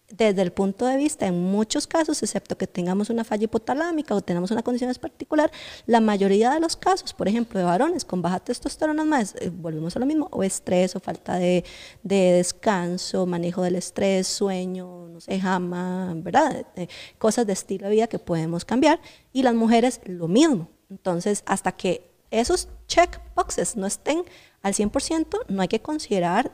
desde 0.10 0.42
el 0.42 0.52
punto 0.52 0.88
de 0.88 0.98
vista, 0.98 1.28
en 1.28 1.40
muchos 1.40 1.86
casos, 1.86 2.24
excepto 2.24 2.58
que 2.58 2.66
tengamos 2.66 3.12
una 3.12 3.24
falla 3.24 3.44
hipotalámica 3.44 4.16
o 4.16 4.22
tengamos 4.22 4.50
una 4.50 4.64
condición 4.64 4.92
particular, 5.00 5.52
la 5.86 6.02
mayoría 6.02 6.50
de 6.50 6.60
los 6.60 6.76
casos, 6.76 7.14
por 7.14 7.28
ejemplo, 7.28 7.60
de 7.60 7.66
varones 7.66 8.06
con 8.06 8.24
baja 8.24 8.40
testosterona 8.40 9.06
más, 9.06 9.36
eh, 9.36 9.52
volvemos 9.54 9.96
a 9.96 10.00
lo 10.00 10.08
mismo, 10.08 10.30
o 10.32 10.42
estrés, 10.42 10.96
o 10.96 11.00
falta 11.00 11.36
de, 11.36 11.64
de 12.02 12.32
descanso, 12.34 13.28
manejo 13.28 13.62
del 13.62 13.76
estrés, 13.76 14.28
sueño, 14.28 15.08
no 15.10 15.22
sé, 15.22 15.40
jama, 15.40 16.12
¿verdad? 16.16 16.66
Eh, 16.76 16.88
cosas 17.20 17.46
de 17.46 17.54
estilo 17.54 17.86
de 17.86 17.92
vida 17.92 18.08
que 18.08 18.18
podemos 18.18 18.66
cambiar. 18.66 19.00
Y 19.32 19.44
las 19.44 19.54
mujeres, 19.54 20.02
lo 20.06 20.28
mismo. 20.28 20.68
Entonces, 20.92 21.44
hasta 21.48 21.72
que 21.72 22.12
esos 22.30 22.68
check 22.88 23.20
boxes 23.34 23.76
no 23.78 23.88
estén 23.88 24.24
al 24.62 24.74
100%, 24.74 25.46
no 25.48 25.62
hay 25.62 25.68
que 25.70 25.82
considerar 25.82 26.52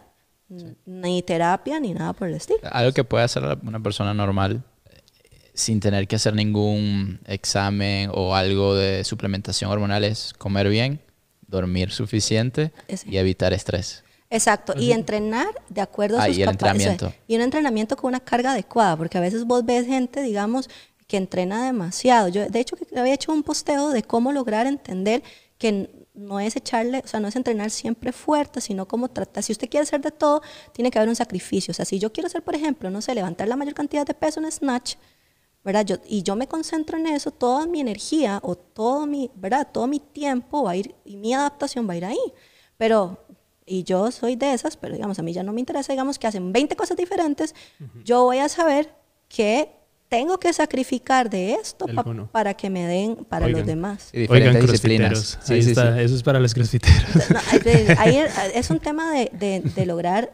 ni 0.85 1.21
terapia 1.23 1.79
ni 1.79 1.93
nada 1.93 2.13
por 2.13 2.29
el 2.29 2.35
estilo. 2.35 2.59
Algo 2.71 2.93
que 2.93 3.03
puede 3.03 3.25
hacer 3.25 3.43
una 3.63 3.81
persona 3.81 4.13
normal 4.13 4.63
eh, 4.85 5.01
sin 5.53 5.79
tener 5.79 6.07
que 6.07 6.15
hacer 6.15 6.35
ningún 6.35 7.19
examen 7.25 8.09
o 8.13 8.33
algo 8.35 8.75
de 8.75 9.03
suplementación 9.03 9.69
hormonal 9.71 10.03
es 10.05 10.33
comer 10.37 10.69
bien, 10.69 11.01
dormir 11.47 11.91
suficiente 11.91 12.71
y 13.05 13.17
evitar 13.17 13.51
estrés. 13.53 14.03
Exacto, 14.29 14.73
y 14.77 14.91
entrenar 14.91 15.47
de 15.69 15.81
acuerdo 15.81 16.19
a 16.19 16.23
Ah, 16.23 16.27
sus 16.27 16.37
y 16.37 16.43
el 16.43 16.49
entrenamiento. 16.49 17.13
Y 17.27 17.35
un 17.37 17.41
entrenamiento 17.41 17.95
con 17.95 18.09
una 18.09 18.19
carga 18.19 18.51
adecuada, 18.51 18.95
porque 18.97 19.17
a 19.17 19.21
veces 19.21 19.45
vos 19.45 19.65
ves 19.65 19.85
gente, 19.87 20.21
digamos, 20.21 20.69
que 21.07 21.17
entrena 21.17 21.65
demasiado. 21.65 22.27
Yo, 22.27 22.47
de 22.47 22.59
hecho, 22.59 22.75
que 22.75 22.99
había 22.99 23.13
hecho 23.13 23.31
un 23.31 23.43
posteo 23.43 23.89
de 23.89 24.03
cómo 24.03 24.31
lograr 24.31 24.67
entender 24.67 25.23
que 25.57 26.07
no 26.13 26.39
es 26.39 26.55
echarle, 26.55 27.01
o 27.03 27.07
sea, 27.07 27.19
no 27.19 27.27
es 27.27 27.35
entrenar 27.35 27.71
siempre 27.71 28.11
fuerte, 28.11 28.59
sino 28.59 28.87
cómo 28.87 29.09
tratar. 29.09 29.43
Si 29.43 29.51
usted 29.51 29.69
quiere 29.69 29.83
hacer 29.83 30.01
de 30.01 30.11
todo, 30.11 30.41
tiene 30.73 30.91
que 30.91 30.99
haber 30.99 31.09
un 31.09 31.15
sacrificio. 31.15 31.71
O 31.71 31.75
sea, 31.75 31.85
si 31.85 31.99
yo 31.99 32.11
quiero 32.11 32.27
hacer, 32.27 32.43
por 32.43 32.55
ejemplo, 32.55 32.89
no 32.89 33.01
sé, 33.01 33.15
levantar 33.15 33.47
la 33.47 33.55
mayor 33.55 33.73
cantidad 33.73 34.05
de 34.05 34.13
peso 34.13 34.39
en 34.39 34.51
snatch, 34.51 34.95
¿verdad? 35.63 35.85
Yo, 35.85 35.97
y 36.07 36.23
yo 36.23 36.35
me 36.35 36.47
concentro 36.47 36.97
en 36.97 37.07
eso, 37.07 37.31
toda 37.31 37.65
mi 37.67 37.79
energía 37.79 38.39
o 38.43 38.55
todo 38.55 39.05
mi, 39.05 39.31
¿verdad? 39.35 39.67
Todo 39.71 39.87
mi 39.87 39.99
tiempo 39.99 40.63
va 40.63 40.71
a 40.71 40.75
ir 40.75 40.95
y 41.05 41.17
mi 41.17 41.33
adaptación 41.33 41.87
va 41.87 41.93
a 41.93 41.97
ir 41.97 42.05
ahí. 42.05 42.33
Pero, 42.77 43.25
y 43.65 43.83
yo 43.83 44.11
soy 44.11 44.35
de 44.35 44.53
esas, 44.53 44.77
pero 44.77 44.95
digamos, 44.95 45.19
a 45.19 45.23
mí 45.23 45.33
ya 45.33 45.43
no 45.43 45.53
me 45.53 45.59
interesa, 45.59 45.93
digamos, 45.93 46.19
que 46.19 46.27
hacen 46.27 46.51
20 46.51 46.75
cosas 46.75 46.97
diferentes, 46.97 47.53
yo 48.03 48.23
voy 48.23 48.39
a 48.39 48.49
saber 48.49 48.93
que 49.27 49.77
tengo 50.09 50.37
que 50.39 50.53
sacrificar 50.53 51.29
de 51.29 51.53
esto 51.53 51.85
pa- 51.87 52.03
para 52.31 52.53
que 52.53 52.69
me 52.69 52.85
den 52.87 53.15
para 53.25 53.45
Oigan. 53.45 53.59
los 53.61 53.67
demás. 53.67 54.09
Y 54.13 54.19
diferentes 54.21 54.55
Oigan, 54.55 54.71
disciplinas. 54.71 55.39
Sí, 55.43 55.53
Ahí 55.55 55.63
sí, 55.63 55.69
está, 55.71 55.95
sí. 55.95 56.01
Eso 56.03 56.15
es 56.15 56.23
para 56.23 56.39
los 56.39 56.53
crossfiteros. 56.53 57.29
No, 57.29 57.39
ahí 57.99 58.19
es 58.53 58.69
un 58.69 58.79
tema 58.79 59.11
de, 59.11 59.29
de- 59.33 59.61
de 59.61 59.85
lograr 59.85 60.31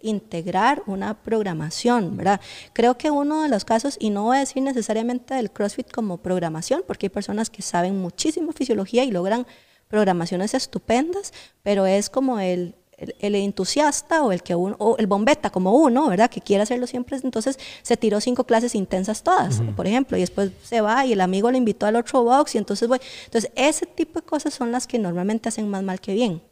integrar 0.00 0.82
una 0.86 1.14
programación, 1.22 2.16
¿verdad? 2.16 2.40
Creo 2.72 2.96
que 2.96 3.10
uno 3.10 3.42
de 3.42 3.48
los 3.48 3.64
casos, 3.64 3.96
y 3.98 4.10
no 4.10 4.22
voy 4.24 4.36
a 4.36 4.40
decir 4.40 4.62
necesariamente 4.62 5.34
del 5.34 5.50
CrossFit 5.50 5.90
como 5.90 6.18
programación, 6.18 6.82
porque 6.86 7.06
hay 7.06 7.10
personas 7.10 7.50
que 7.50 7.62
saben 7.62 8.00
muchísimo 8.00 8.52
fisiología 8.52 9.02
y 9.02 9.10
logran 9.10 9.44
programaciones 9.88 10.54
estupendas, 10.54 11.32
pero 11.64 11.84
es 11.86 12.10
como 12.10 12.38
el, 12.38 12.76
el, 12.98 13.14
el 13.20 13.34
entusiasta 13.36 14.22
o 14.22 14.32
el 14.32 14.42
que 14.42 14.54
uno, 14.54 14.76
o 14.78 14.96
el 14.98 15.06
bombeta 15.06 15.50
como 15.50 15.72
uno, 15.72 16.08
¿verdad? 16.08 16.30
Que 16.30 16.40
quiere 16.40 16.64
hacerlo 16.64 16.86
siempre, 16.86 17.16
entonces 17.22 17.58
se 17.82 17.96
tiró 17.96 18.20
cinco 18.20 18.44
clases 18.44 18.74
intensas 18.74 19.22
todas, 19.22 19.62
por 19.76 19.86
ejemplo, 19.86 20.16
y 20.16 20.20
después 20.20 20.50
se 20.62 20.80
va 20.80 21.06
y 21.06 21.12
el 21.12 21.20
amigo 21.20 21.50
le 21.50 21.58
invitó 21.58 21.86
al 21.86 21.96
otro 21.96 22.24
box 22.24 22.54
y 22.54 22.58
entonces 22.58 22.88
voy. 22.88 22.98
Entonces, 23.24 23.50
ese 23.54 23.86
tipo 23.86 24.20
de 24.20 24.26
cosas 24.26 24.52
son 24.52 24.72
las 24.72 24.86
que 24.86 24.98
normalmente 24.98 25.48
hacen 25.48 25.68
más 25.68 25.82
mal 25.82 26.00
que 26.00 26.14
bien. 26.14 26.42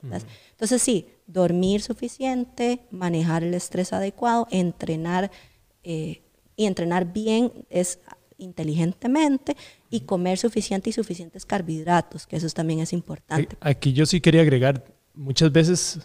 Entonces, 0.50 0.80
sí, 0.80 1.08
dormir 1.26 1.82
suficiente, 1.82 2.80
manejar 2.90 3.42
el 3.42 3.54
estrés 3.54 3.92
adecuado, 3.92 4.46
entrenar 4.50 5.30
eh, 5.82 6.22
y 6.56 6.66
entrenar 6.66 7.12
bien 7.12 7.52
es 7.68 7.98
inteligentemente 8.38 9.56
y 9.90 10.00
comer 10.00 10.38
suficiente 10.38 10.90
y 10.90 10.92
suficientes 10.92 11.44
carbohidratos, 11.46 12.26
que 12.26 12.36
eso 12.36 12.48
también 12.50 12.80
es 12.80 12.92
importante. 12.92 13.56
Aquí 13.60 13.92
yo 13.92 14.06
sí 14.06 14.20
quería 14.20 14.42
agregar, 14.42 14.84
muchas 15.14 15.50
veces 15.50 16.00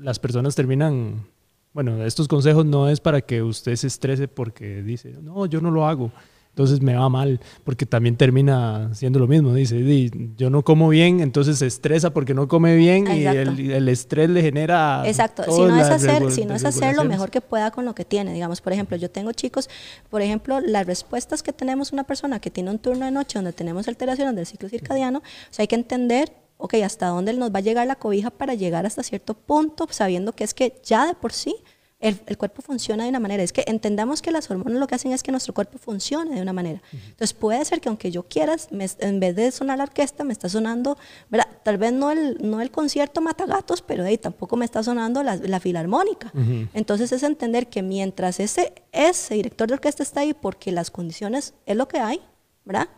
las 0.00 0.18
personas 0.18 0.54
terminan, 0.54 1.26
bueno, 1.72 2.04
estos 2.04 2.26
consejos 2.28 2.64
no 2.66 2.88
es 2.88 3.00
para 3.00 3.20
que 3.20 3.42
usted 3.42 3.76
se 3.76 3.86
estrese 3.86 4.28
porque 4.28 4.82
dice, 4.82 5.14
no, 5.22 5.46
yo 5.46 5.60
no 5.60 5.70
lo 5.70 5.86
hago. 5.86 6.10
entonces 6.50 6.82
me 6.82 6.94
va 6.94 7.08
mal, 7.08 7.38
porque 7.64 7.86
también 7.86 8.16
termina 8.16 8.92
siendo 8.92 9.20
lo 9.20 9.28
mismo. 9.28 9.54
Dice, 9.54 9.76
"Di, 9.76 10.10
yo 10.36 10.50
no 10.50 10.62
como 10.62 10.88
bien, 10.88 11.20
entonces 11.20 11.58
se 11.58 11.66
estresa 11.66 12.10
porque 12.12 12.34
no 12.34 12.48
come 12.48 12.74
bien 12.74 13.06
y 13.06 13.24
el, 13.24 13.70
el 13.70 13.88
estrés 13.88 14.28
le 14.28 14.42
genera... 14.42 15.04
Exacto, 15.06 15.44
si 15.44 15.60
no, 15.62 15.76
es 15.80 15.88
hacer, 15.88 16.30
si 16.32 16.44
no 16.44 16.54
es 16.54 16.64
hacer 16.64 16.96
lo 16.96 17.04
mejor 17.04 17.30
que 17.30 17.40
pueda 17.40 17.70
con 17.70 17.84
lo 17.84 17.94
que 17.94 18.04
tiene, 18.04 18.34
digamos, 18.34 18.60
por 18.60 18.72
ejemplo, 18.72 18.96
yo 18.96 19.08
tengo 19.08 19.30
chicos, 19.32 19.70
por 20.10 20.22
ejemplo, 20.22 20.60
las 20.60 20.86
respuestas 20.86 21.42
que 21.44 21.52
tenemos 21.52 21.92
una 21.92 22.02
persona 22.04 22.40
que 22.40 22.50
tiene 22.50 22.70
un 22.72 22.78
turno 22.80 23.04
de 23.04 23.12
noche 23.12 23.38
donde 23.38 23.52
tenemos 23.52 23.86
alteraciones 23.86 24.34
del 24.34 24.44
ciclo 24.44 24.68
circadiano, 24.68 25.18
o 25.20 25.22
sea, 25.50 25.62
hay 25.62 25.68
que 25.68 25.76
entender, 25.76 26.32
ok, 26.60 26.74
hasta 26.84 27.08
dónde 27.08 27.32
nos 27.32 27.50
va 27.52 27.58
a 27.58 27.62
llegar 27.62 27.86
la 27.86 27.96
cobija 27.96 28.30
para 28.30 28.54
llegar 28.54 28.86
hasta 28.86 29.02
cierto 29.02 29.34
punto, 29.34 29.86
sabiendo 29.90 30.32
que 30.32 30.44
es 30.44 30.54
que 30.54 30.80
ya 30.84 31.06
de 31.06 31.14
por 31.14 31.32
sí 31.32 31.54
el, 31.98 32.18
el 32.28 32.38
cuerpo 32.38 32.62
funciona 32.62 33.02
de 33.04 33.10
una 33.10 33.20
manera. 33.20 33.42
Es 33.42 33.52
que 33.52 33.62
entendamos 33.66 34.22
que 34.22 34.30
las 34.30 34.50
hormonas 34.50 34.78
lo 34.80 34.86
que 34.86 34.94
hacen 34.94 35.12
es 35.12 35.22
que 35.22 35.30
nuestro 35.32 35.52
cuerpo 35.52 35.76
funcione 35.76 36.34
de 36.34 36.40
una 36.40 36.54
manera. 36.54 36.80
Entonces 36.92 37.34
puede 37.34 37.62
ser 37.66 37.82
que 37.82 37.90
aunque 37.90 38.10
yo 38.10 38.22
quieras, 38.22 38.68
me- 38.72 38.88
en 39.00 39.20
vez 39.20 39.36
de 39.36 39.50
sonar 39.50 39.76
la 39.76 39.84
orquesta, 39.84 40.24
me 40.24 40.32
está 40.32 40.48
sonando, 40.48 40.96
¿verdad? 41.28 41.46
tal 41.62 41.76
vez 41.76 41.92
no 41.92 42.10
el, 42.10 42.38
no 42.40 42.62
el 42.62 42.70
concierto 42.70 43.20
Matagatos, 43.20 43.82
pero 43.82 44.04
ahí 44.04 44.16
tampoco 44.16 44.56
me 44.56 44.64
está 44.64 44.82
sonando 44.82 45.22
la, 45.22 45.36
la 45.36 45.60
filarmónica. 45.60 46.32
Entonces 46.72 47.12
es 47.12 47.22
entender 47.22 47.68
que 47.68 47.82
mientras 47.82 48.40
ese, 48.40 48.72
ese 48.92 49.34
director 49.34 49.68
de 49.68 49.74
orquesta 49.74 50.02
está 50.02 50.20
ahí, 50.20 50.32
porque 50.32 50.72
las 50.72 50.90
condiciones 50.90 51.52
es 51.66 51.76
lo 51.76 51.86
que 51.86 51.98
hay, 51.98 52.22
¿verdad? 52.64 52.88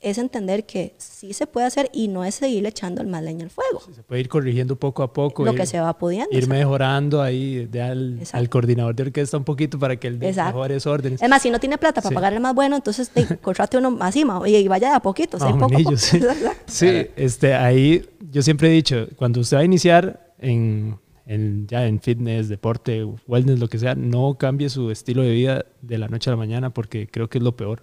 Es 0.00 0.18
entender 0.18 0.66
que 0.66 0.94
sí 0.98 1.32
se 1.32 1.46
puede 1.46 1.66
hacer 1.66 1.88
y 1.92 2.08
no 2.08 2.24
es 2.24 2.34
seguirle 2.34 2.68
echando 2.68 3.00
el 3.00 3.06
más 3.08 3.22
leña 3.22 3.44
al 3.44 3.50
fuego. 3.50 3.80
Se 3.94 4.02
puede 4.02 4.20
ir 4.20 4.28
corrigiendo 4.28 4.76
poco 4.76 5.02
a 5.02 5.12
poco. 5.14 5.46
Lo 5.46 5.52
ir- 5.52 5.56
que 5.56 5.64
se 5.64 5.80
va 5.80 5.96
pudiendo. 5.96 6.28
Ir 6.36 6.46
mejorando 6.46 7.22
ahí 7.22 7.64
de 7.64 7.80
al, 7.80 8.20
al 8.32 8.48
coordinador 8.50 8.94
de 8.94 9.04
orquesta 9.04 9.38
un 9.38 9.44
poquito 9.44 9.78
para 9.78 9.96
que 9.96 10.08
él 10.08 10.18
dé 10.18 10.30
mejores 10.34 10.86
órdenes. 10.86 11.22
Es 11.22 11.28
más, 11.30 11.40
si 11.40 11.48
no 11.50 11.58
tiene 11.58 11.78
plata 11.78 12.02
para 12.02 12.10
Sí. 12.10 12.14
pagar 12.14 12.34
el 12.34 12.40
más 12.40 12.54
bueno, 12.54 12.76
entonces 12.76 13.14
de, 13.14 13.38
contrate 13.40 13.78
uno 13.78 13.90
ma, 13.92 14.10
y, 14.46 14.56
y 14.56 14.68
vaya 14.68 14.90
de 14.90 14.94
a 14.96 15.00
poquito. 15.00 15.38
Más 15.38 15.48
¿sí? 15.48 15.54
o 15.54 15.58
Poco 15.58 15.82
poco. 15.82 15.96
sí. 15.96 16.20
Sí, 16.66 17.06
este, 17.16 17.54
ahí 17.54 18.04
yo 18.30 18.42
siempre 18.42 18.68
he 18.68 18.72
dicho, 18.72 19.06
cuando 19.16 19.40
usted 19.40 19.56
va 19.56 19.60
a 19.60 19.64
iniciar 19.64 20.34
en, 20.38 20.98
en- 21.24 21.66
ya 21.66 21.86
en 21.86 21.98
fitness, 22.00 22.50
deporte, 22.50 23.04
wellness, 23.26 23.58
lo 23.58 23.68
que 23.68 23.78
sea, 23.78 23.94
no 23.94 24.36
cambie 24.36 24.68
su 24.68 24.90
estilo 24.90 25.22
de 25.22 25.30
vida 25.30 25.64
de 25.80 25.96
la 25.96 26.08
noche 26.08 26.28
a 26.28 26.32
la 26.32 26.36
mañana 26.36 26.74
porque 26.74 27.06
creo 27.08 27.30
que 27.30 27.38
es 27.38 27.44
lo 27.44 27.56
peor. 27.56 27.82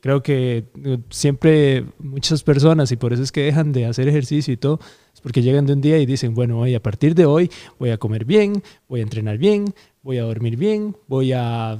Creo 0.00 0.20
que 0.20 0.64
eh, 0.84 0.98
siempre 1.10 1.84
muchas 1.98 2.42
personas, 2.42 2.90
y 2.90 2.96
por 2.96 3.12
eso 3.12 3.22
es 3.22 3.30
que 3.30 3.42
dejan 3.42 3.70
de 3.70 3.86
hacer 3.86 4.08
ejercicio 4.08 4.52
y 4.52 4.56
todo, 4.56 4.80
es 5.14 5.20
porque 5.20 5.42
llegan 5.42 5.64
de 5.64 5.74
un 5.74 5.80
día 5.80 5.98
y 5.98 6.06
dicen, 6.06 6.34
bueno, 6.34 6.58
hoy 6.58 6.74
a 6.74 6.82
partir 6.82 7.14
de 7.14 7.24
hoy 7.24 7.50
voy 7.78 7.90
a 7.90 7.96
comer 7.96 8.24
bien, 8.24 8.62
voy 8.88 9.00
a 9.00 9.02
entrenar 9.04 9.38
bien, 9.38 9.72
voy 10.02 10.18
a 10.18 10.24
dormir 10.24 10.56
bien, 10.56 10.96
voy 11.06 11.32
a, 11.32 11.78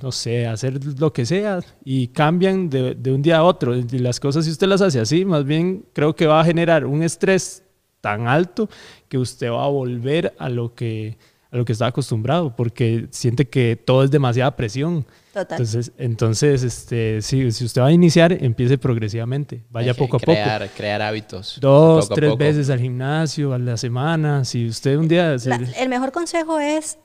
no 0.00 0.12
sé, 0.12 0.46
hacer 0.46 0.78
lo 1.00 1.12
que 1.12 1.26
sea, 1.26 1.60
y 1.84 2.08
cambian 2.08 2.70
de, 2.70 2.94
de 2.94 3.12
un 3.12 3.22
día 3.22 3.38
a 3.38 3.42
otro. 3.42 3.76
Y 3.76 3.82
las 3.98 4.20
cosas, 4.20 4.44
si 4.44 4.52
usted 4.52 4.68
las 4.68 4.80
hace 4.80 5.00
así, 5.00 5.24
más 5.24 5.44
bien 5.44 5.84
creo 5.92 6.14
que 6.14 6.26
va 6.26 6.40
a 6.40 6.44
generar 6.44 6.86
un 6.86 7.02
estrés 7.02 7.64
tan 8.00 8.28
alto 8.28 8.68
que 9.08 9.18
usted 9.18 9.50
va 9.50 9.64
a 9.64 9.68
volver 9.68 10.34
a 10.38 10.48
lo 10.48 10.74
que, 10.74 11.16
a 11.50 11.56
lo 11.56 11.64
que 11.64 11.72
está 11.72 11.86
acostumbrado, 11.86 12.54
porque 12.54 13.06
siente 13.10 13.48
que 13.48 13.76
todo 13.76 14.04
es 14.04 14.10
demasiada 14.10 14.54
presión. 14.54 15.04
Total. 15.32 15.56
Entonces, 15.58 15.92
entonces 15.96 16.62
este, 16.62 17.22
si, 17.22 17.50
si 17.52 17.64
usted 17.64 17.80
va 17.80 17.86
a 17.86 17.92
iniciar, 17.92 18.32
empiece 18.32 18.76
progresivamente, 18.76 19.64
vaya 19.70 19.94
poco 19.94 20.18
a 20.18 20.20
crear, 20.20 20.60
poco. 20.62 20.72
Crear 20.76 21.00
hábitos. 21.02 21.58
Dos, 21.60 22.04
poco 22.04 22.14
tres 22.16 22.30
poco. 22.32 22.38
veces 22.44 22.68
al 22.68 22.78
gimnasio, 22.80 23.54
a 23.54 23.58
la 23.58 23.76
semana. 23.78 24.44
Si 24.44 24.66
usted 24.68 24.96
un 24.96 25.08
día... 25.08 25.38
se- 25.38 25.48
La- 25.48 25.56
el 25.56 25.88
mejor 25.88 26.12
consejo 26.12 26.58
es 26.60 26.98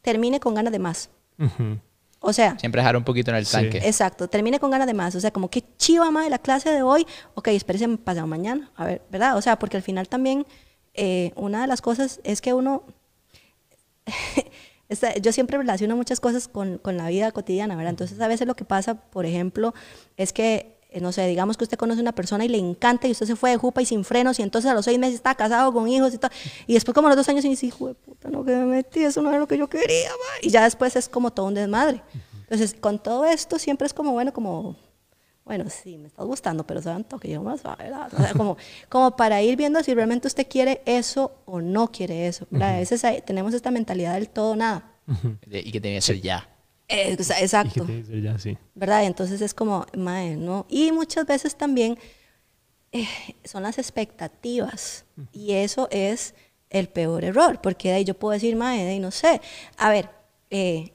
termine 0.00 0.40
con 0.40 0.54
ganas 0.54 0.72
de 0.72 0.78
más. 0.78 1.10
O 2.20 2.32
sea, 2.32 2.58
Siempre 2.58 2.80
dejar 2.80 2.96
un 2.96 3.04
poquito 3.04 3.30
en 3.30 3.36
el 3.36 3.44
Sí. 3.46 3.52
tanque. 3.52 3.78
Exacto, 3.78 4.28
termine 4.28 4.58
con 4.58 4.70
ganas 4.70 4.86
de 4.86 4.94
más. 4.94 5.14
O 5.14 5.20
sea, 5.20 5.30
como 5.30 5.50
que 5.50 5.62
chiva 5.76 6.10
más 6.10 6.24
de 6.24 6.30
la 6.30 6.38
clase 6.38 6.70
de 6.70 6.82
hoy. 6.82 7.06
Ok, 7.34 7.48
espérese 7.48 7.86
pasado 7.98 8.26
mañana. 8.26 8.70
A 8.76 8.86
ver, 8.86 9.02
¿verdad? 9.10 9.36
O 9.36 9.42
sea, 9.42 9.58
porque 9.58 9.76
al 9.76 9.82
final 9.82 10.08
también 10.08 10.46
eh, 10.94 11.32
una 11.36 11.60
de 11.60 11.66
las 11.66 11.80
cosas 11.82 12.18
es 12.24 12.40
que 12.40 12.54
uno. 12.54 12.82
Esta- 14.88 15.14
yo 15.16 15.32
siempre 15.32 15.58
relaciono 15.58 15.96
muchas 15.96 16.20
cosas 16.20 16.48
con, 16.48 16.78
con 16.78 16.96
la 16.96 17.08
vida 17.08 17.30
cotidiana, 17.32 17.76
¿verdad? 17.76 17.90
Entonces, 17.90 18.20
a 18.20 18.28
veces 18.28 18.46
lo 18.46 18.54
que 18.54 18.64
pasa, 18.64 18.94
por 18.94 19.26
ejemplo, 19.26 19.74
es 20.16 20.32
que, 20.32 20.76
eh, 20.90 21.00
no 21.02 21.12
sé, 21.12 21.26
digamos 21.26 21.58
que 21.58 21.64
usted 21.64 21.76
conoce 21.76 22.00
a 22.00 22.02
una 22.02 22.12
persona 22.14 22.44
y 22.44 22.48
le 22.48 22.56
encanta 22.56 23.06
y 23.06 23.10
usted 23.10 23.26
se 23.26 23.36
fue 23.36 23.50
de 23.50 23.58
jupa 23.58 23.82
y 23.82 23.86
sin 23.86 24.02
frenos 24.04 24.38
y 24.38 24.42
entonces 24.42 24.70
a 24.70 24.74
los 24.74 24.86
seis 24.86 24.98
meses 24.98 25.16
está 25.16 25.34
casado 25.34 25.72
con 25.74 25.86
hijos 25.88 26.14
y 26.14 26.18
todo. 26.18 26.30
Y 26.66 26.72
después, 26.74 26.94
como 26.94 27.08
a 27.08 27.10
los 27.10 27.16
dos 27.18 27.28
años, 27.28 27.44
y 27.44 27.50
dice, 27.50 27.66
hijo 27.66 27.88
de 27.88 27.94
puta, 27.94 28.30
no 28.30 28.42
que 28.44 28.52
me 28.56 28.64
metí, 28.64 29.04
eso 29.04 29.20
no 29.20 29.28
era 29.28 29.38
lo 29.38 29.46
que 29.46 29.58
yo 29.58 29.68
quería, 29.68 30.08
ma". 30.10 30.38
Y 30.40 30.48
ya 30.50 30.64
después 30.64 30.96
es 30.96 31.08
como 31.10 31.30
todo 31.32 31.46
un 31.46 31.54
desmadre. 31.54 32.02
Entonces, 32.44 32.74
con 32.80 32.98
todo 32.98 33.26
esto 33.26 33.58
siempre 33.58 33.86
es 33.86 33.92
como, 33.92 34.12
bueno, 34.12 34.32
como, 34.32 34.76
bueno, 35.48 35.64
sí, 35.68 35.98
me 35.98 36.06
estás 36.06 36.24
gustando, 36.26 36.64
pero 36.64 36.80
santo 36.80 37.18
que 37.18 37.28
yo 37.28 37.42
más 37.42 37.62
¿verdad? 37.64 38.08
O 38.14 38.16
sea, 38.22 38.32
como, 38.34 38.56
como 38.88 39.16
para 39.16 39.42
ir 39.42 39.56
viendo 39.56 39.82
si 39.82 39.92
realmente 39.94 40.28
usted 40.28 40.46
quiere 40.48 40.82
eso 40.86 41.32
o 41.46 41.60
no 41.60 41.90
quiere 41.90 42.28
eso. 42.28 42.46
A 42.60 42.76
veces 42.76 43.04
hay- 43.04 43.22
tenemos 43.22 43.52
esta 43.54 43.70
mentalidad 43.72 44.14
del 44.14 44.28
todo 44.28 44.54
nada. 44.54 44.92
Y 45.50 45.72
que 45.72 45.80
tiene 45.80 45.96
que 45.96 46.02
ser 46.02 46.20
ya. 46.20 46.48
Eh, 46.86 47.16
o 47.18 47.22
sea, 47.24 47.36
Y 47.36 47.38
que 47.40 47.44
exacto. 47.44 47.84
tiene 47.84 48.00
que 48.02 48.06
ser 48.06 48.22
ya 48.22 48.32
así. 48.34 48.56
¿verdad? 48.74 49.04
Entonces 49.04 49.40
es 49.40 49.52
como, 49.54 49.84
mae, 49.96 50.36
¿no? 50.36 50.64
Y 50.68 50.92
muchas 50.92 51.26
veces 51.26 51.56
también 51.56 51.98
eh, 52.92 53.06
son 53.44 53.62
las 53.62 53.78
expectativas. 53.78 55.04
Y 55.32 55.52
eso 55.52 55.88
es 55.90 56.34
el 56.70 56.88
peor 56.88 57.24
error, 57.24 57.60
porque 57.62 57.88
de 57.88 57.94
ahí 57.94 58.04
yo 58.04 58.14
puedo 58.14 58.32
decir, 58.32 58.54
mae, 58.56 58.84
de 58.84 58.90
ahí 58.90 59.00
no 59.00 59.10
sé. 59.10 59.40
A 59.78 59.88
ver, 59.90 60.10
eh, 60.50 60.92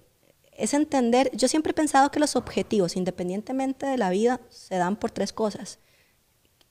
es 0.57 0.73
entender, 0.73 1.29
yo 1.35 1.47
siempre 1.47 1.71
he 1.71 1.73
pensado 1.73 2.11
que 2.11 2.19
los 2.19 2.35
objetivos, 2.35 2.95
independientemente 2.95 3.85
de 3.85 3.97
la 3.97 4.09
vida, 4.09 4.39
se 4.49 4.75
dan 4.75 4.95
por 4.95 5.11
tres 5.11 5.33
cosas. 5.33 5.79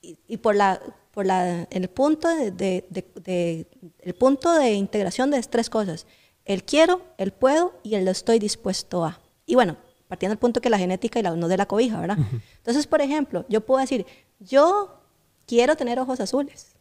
Y, 0.01 0.19
y 0.27 0.37
por 0.39 0.55
la 0.57 0.81
por 1.13 1.27
la 1.27 1.65
el 1.71 1.89
punto 1.91 2.27
de, 2.29 2.51
de- 2.51 2.87
de- 2.89 3.07
de- 3.23 3.67
el 4.01 4.15
punto 4.15 4.53
de 4.53 4.73
integración 4.73 5.31
de 5.31 5.41
tres 5.43 5.69
cosas. 5.71 6.07
El 6.45 6.65
quiero 6.65 7.03
el 7.19 7.33
puedo 7.33 7.75
y 7.83 7.95
el 7.97 8.05
lo 8.05 8.11
estoy 8.11 8.39
dispuesto 8.39 9.05
a. 9.05 9.21
Y 9.47 9.55
bueno 9.55 9.77
partiendo 10.09 10.33
del 10.33 10.39
punto 10.39 10.61
que 10.61 10.71
la 10.71 10.79
genética 10.79 11.19
y 11.19 11.23
la 11.23 11.37
no 11.37 11.49
de 11.49 11.57
la 11.57 11.67
cobija 11.67 11.99
verdad 12.01 12.19
entonces 12.59 12.87
por 12.87 13.01
ejemplo 13.01 13.47
yo 13.49 13.61
puedo 13.63 13.81
decir 13.81 14.05
yo 14.41 15.01
quiero 15.47 15.75
tener 15.77 15.99
ojos 16.01 16.21
azules. 16.21 16.75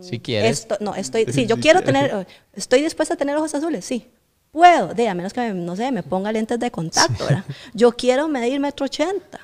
Si 0.00 0.20
quieres. 0.20 0.60
esto, 0.60 0.76
no, 0.80 0.94
estoy, 0.94 1.26
sí, 1.32 1.46
yo 1.48 1.58
quiero 1.58 1.82
tener, 1.82 2.26
estoy 2.52 2.82
dispuesta 2.82 3.14
a 3.14 3.16
tener 3.16 3.36
ojos 3.36 3.54
azules, 3.54 3.84
sí. 3.84 4.08
Puedo, 4.54 4.94
de, 4.94 5.08
a 5.08 5.14
menos 5.14 5.32
que, 5.32 5.40
me- 5.40 5.52
no 5.52 5.74
sé, 5.74 5.90
me 5.90 6.04
ponga 6.04 6.30
lentes 6.30 6.60
de 6.60 6.70
contacto, 6.70 7.24
¿verdad? 7.26 7.44
Yo 7.74 7.90
quiero 7.92 8.28
medir 8.28 8.60
metro 8.60 8.86
ochenta. 8.86 9.40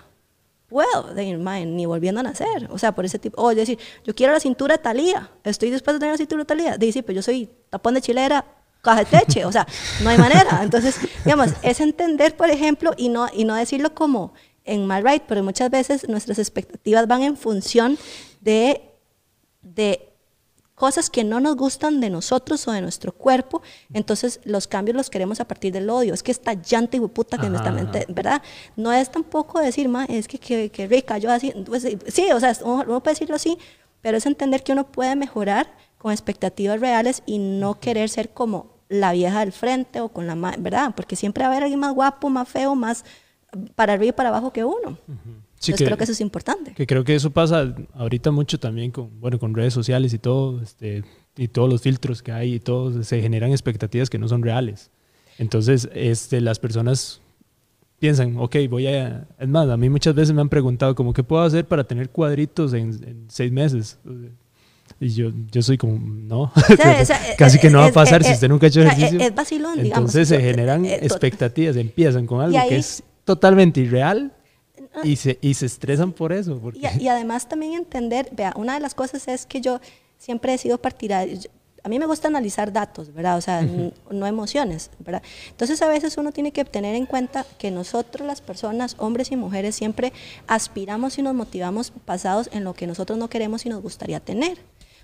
Puedo, 0.69 1.13
de, 1.15 1.35
ni 1.67 1.85
volviendo 1.85 2.21
a 2.21 2.23
nacer. 2.23 2.69
O 2.71 2.79
sea, 2.79 2.93
por 2.93 3.05
ese 3.05 3.19
tipo. 3.19 3.43
O 3.43 3.53
decir, 3.53 3.77
yo 4.05 4.15
quiero 4.15 4.33
la 4.33 4.39
cintura 4.39 4.77
de 4.77 4.83
Talía. 4.85 5.29
Estoy 5.43 5.69
dispuesta 5.73 5.97
a 5.97 5.99
tener 5.99 6.15
la 6.15 6.19
cintura 6.19 6.43
de 6.43 6.47
Talía. 6.47 6.79
De, 6.79 6.93
sí, 6.93 7.03
pero 7.03 7.17
yo 7.17 7.23
soy 7.23 7.51
tapón 7.71 7.95
de 7.95 8.01
chilera, 8.01 8.45
caja 8.81 9.01
de 9.01 9.07
teche. 9.07 9.45
O 9.45 9.51
sea, 9.51 9.67
no 10.05 10.11
hay 10.11 10.17
manera. 10.19 10.61
Entonces, 10.63 10.95
digamos, 11.25 11.49
es 11.63 11.81
entender, 11.81 12.37
por 12.37 12.49
ejemplo, 12.49 12.95
y 12.97 13.09
no, 13.09 13.27
y 13.33 13.45
no 13.45 13.57
decirlo 13.57 13.93
como 13.97 14.33
en 14.65 14.87
mal 14.87 15.03
right, 15.05 15.25
pero 15.27 15.43
muchas 15.43 15.71
veces 15.71 16.09
nuestras 16.09 16.39
expectativas 16.39 17.09
van 17.09 17.23
en 17.25 17.37
función 17.37 17.99
de 18.41 18.81
de 19.63 20.10
cosas 20.81 21.11
que 21.11 21.25
no 21.25 21.41
nos 21.41 21.57
gustan 21.57 22.01
de 22.01 22.09
nosotros 22.09 22.67
o 22.67 22.73
de 22.73 22.81
nuestro 22.81 23.13
cuerpo, 23.13 23.61
entonces 23.93 24.41
los 24.45 24.67
cambios 24.67 24.97
los 24.97 25.11
queremos 25.11 25.39
a 25.39 25.45
partir 25.47 25.75
del 25.75 25.91
odio. 25.91 26.15
Es 26.15 26.23
que 26.23 26.33
esta 26.33 26.55
llanta 26.55 26.97
y 26.97 27.01
puta 27.01 27.37
que 27.37 27.51
me 27.51 27.59
está, 27.59 27.69
Ajá, 27.69 27.77
mente- 27.79 28.07
¿verdad? 28.09 28.41
No 28.77 28.91
es 28.91 29.11
tampoco 29.11 29.61
decir, 29.61 29.91
ma, 29.91 30.07
es 30.07 30.27
que, 30.27 30.39
que, 30.39 30.71
que 30.71 30.87
rica, 30.89 31.19
yo 31.19 31.31
así, 31.31 31.53
pues, 31.67 31.87
sí, 32.07 32.33
o 32.33 32.41
sea, 32.41 32.57
uno 32.65 33.03
puede 33.03 33.13
decirlo 33.15 33.37
así, 33.37 33.59
pero 34.01 34.17
es 34.17 34.25
entender 34.25 34.63
que 34.63 34.73
uno 34.73 34.91
puede 34.91 35.15
mejorar 35.17 35.67
con 35.99 36.13
expectativas 36.13 36.81
reales 36.81 37.23
y 37.27 37.37
no 37.39 37.79
querer 37.79 38.09
ser 38.09 38.31
como 38.31 38.71
la 38.89 39.13
vieja 39.13 39.41
del 39.41 39.53
frente 39.53 40.01
o 40.01 40.09
con 40.09 40.27
la, 40.27 40.35
¿verdad? 40.59 40.95
Porque 40.97 41.15
siempre 41.15 41.43
va 41.45 41.49
a 41.49 41.53
haber 41.53 41.65
alguien 41.65 41.79
más 41.81 41.93
guapo, 41.95 42.31
más 42.31 42.49
feo, 42.49 42.75
más 42.75 43.05
para 43.75 43.93
arriba 43.93 44.09
y 44.09 44.13
para 44.13 44.31
abajo 44.31 44.51
que 44.51 44.65
uno. 44.65 44.97
Sí, 45.61 45.73
Entonces 45.73 45.89
creo 45.89 45.99
que 45.99 46.05
eso 46.05 46.13
es 46.13 46.21
importante. 46.23 46.73
Que 46.73 46.87
creo 46.87 47.05
que 47.05 47.15
eso 47.15 47.31
pasa 47.31 47.75
ahorita 47.95 48.31
mucho 48.31 48.59
también 48.59 48.91
con, 48.91 49.21
bueno, 49.21 49.39
con 49.39 49.55
redes 49.55 49.75
sociales 49.75 50.15
y 50.15 50.19
todo, 50.19 50.63
este, 50.63 51.05
y 51.37 51.49
todos 51.49 51.69
los 51.69 51.83
filtros 51.83 52.23
que 52.23 52.33
hay 52.33 52.55
y 52.55 52.61
todo, 52.61 53.03
se 53.05 53.21
generan 53.21 53.51
expectativas 53.51 54.09
que 54.09 54.19
no 54.19 54.27
son 54.27 54.43
reales. 54.43 54.91
Entonces, 55.39 55.89
este, 55.95 56.41
las 56.41 56.59
personas 56.59 57.21
piensan, 57.99 58.37
ok, 58.39 58.57
voy 58.71 58.87
a... 58.87 59.29
Es 59.39 59.49
más, 59.49 59.69
a 59.69 59.77
mí 59.77 59.91
muchas 59.91 60.15
veces 60.15 60.35
me 60.35 60.41
han 60.41 60.49
preguntado, 60.49 60.95
como, 60.95 61.13
¿qué 61.13 61.23
puedo 61.23 61.43
hacer 61.43 61.67
para 61.67 61.85
tener 61.85 62.09
cuadritos 62.09 62.73
en, 62.73 62.93
en 63.07 63.27
seis 63.29 63.53
meses? 63.53 63.99
Y 64.99 65.11
yo, 65.11 65.31
yo 65.53 65.61
soy 65.63 65.77
como, 65.77 65.99
no, 65.99 66.43
O 66.57 66.77
sea, 66.77 66.99
o 67.03 67.05
sea, 67.05 67.21
casi 67.39 67.59
que 67.59 67.69
no 67.69 67.79
va 67.81 67.87
a 67.87 67.93
pasar 67.93 68.23
es- 68.23 68.29
si 68.29 68.33
usted 68.35 68.49
nunca 68.49 68.65
ha 68.65 68.69
hecho 68.69 68.81
ejercicio. 68.81 69.21
Es, 69.21 69.27
es 69.27 69.35
vacilón, 69.35 69.75
digamos. 69.83 70.15
Entonces 70.15 70.29
se 70.29 70.37
Yo- 70.37 70.41
generan 70.41 70.87
eh, 70.87 70.99
to- 71.01 71.05
expectativas, 71.05 71.77
empiezan 71.77 72.27
con 72.27 72.41
algo 72.41 72.59
ahí- 72.59 72.71
que 72.71 72.77
es 72.77 73.03
totalmente 73.25 73.81
irreal 73.83 74.33
y 75.05 75.17
se, 75.17 75.39
y 75.41 75.55
se 75.55 75.67
estresan 75.67 76.13
por 76.13 76.33
eso. 76.33 76.59
Porque, 76.59 76.79
Y, 76.79 77.05
y 77.05 77.09
además 77.09 77.49
también 77.49 77.75
entender, 77.75 78.29
vea, 78.33 78.53
una 78.57 78.75
de 78.75 78.81
las 78.81 78.95
cosas 78.95 79.27
es 79.29 79.47
que 79.47 79.61
yo 79.61 79.81
siempre 80.19 80.55
he 80.55 80.59
sido 80.59 80.79
partidaria, 80.79 81.39
a 81.83 81.89
mí 81.89 81.99
me 81.99 82.07
gusta 82.07 82.29
analizar 82.29 82.73
datos, 82.73 83.13
¿verdad? 83.13 83.39
O 83.39 83.41
sea, 83.41 83.63
no 84.11 84.27
emociones, 84.27 84.91
¿verdad? 84.99 85.23
Entonces 85.49 85.81
a 85.83 85.89
veces 85.89 86.17
uno 86.19 86.33
tiene 86.33 86.53
que 86.53 86.65
tener 86.65 86.95
en 86.95 87.07
cuenta 87.07 87.47
que 87.59 87.71
nosotros 87.71 88.27
las 88.27 88.41
personas, 88.41 88.97
hombres 88.99 89.31
y 89.33 89.37
mujeres, 89.37 89.75
siempre 89.75 90.13
aspiramos 90.47 91.19
y 91.19 91.23
nos 91.23 91.35
motivamos 91.35 91.93
basados 92.07 92.51
en 92.53 92.65
lo 92.65 92.75
que 92.75 92.87
nosotros 92.87 93.19
no 93.19 93.29
queremos 93.29 93.67
y 93.67 93.69
nos 93.69 93.83
gustaría 93.83 94.21
tener. 94.21 94.59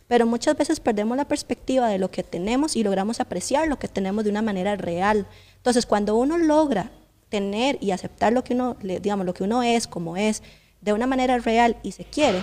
Pero 0.08 0.26
muchas 0.26 0.56
veces 0.56 0.78
perdemos 0.78 1.16
la 1.16 1.26
perspectiva 1.26 1.88
de 1.88 1.98
lo 1.98 2.10
que 2.10 2.22
tenemos 2.22 2.76
y 2.76 2.84
logramos 2.84 3.20
apreciar 3.20 3.66
lo 3.66 3.78
que 3.78 3.88
tenemos 3.88 4.24
de 4.24 4.30
una 4.30 4.42
manera 4.42 4.76
real. 4.76 5.26
Entonces, 5.56 5.84
cuando 5.84 6.14
uno 6.16 6.38
logra 6.38 6.92
tener 7.28 7.78
y 7.80 7.90
aceptar 7.90 8.32
lo 8.32 8.44
que 8.44 8.54
uno, 8.54 8.76
digamos, 8.82 9.26
lo 9.26 9.34
que 9.34 9.44
uno 9.44 9.62
es, 9.62 9.86
como 9.86 10.16
es, 10.16 10.42
de 10.80 10.92
una 10.92 11.06
manera 11.08 11.38
real 11.38 11.76
y 11.82 11.92
se 11.92 12.04
quiere, 12.04 12.40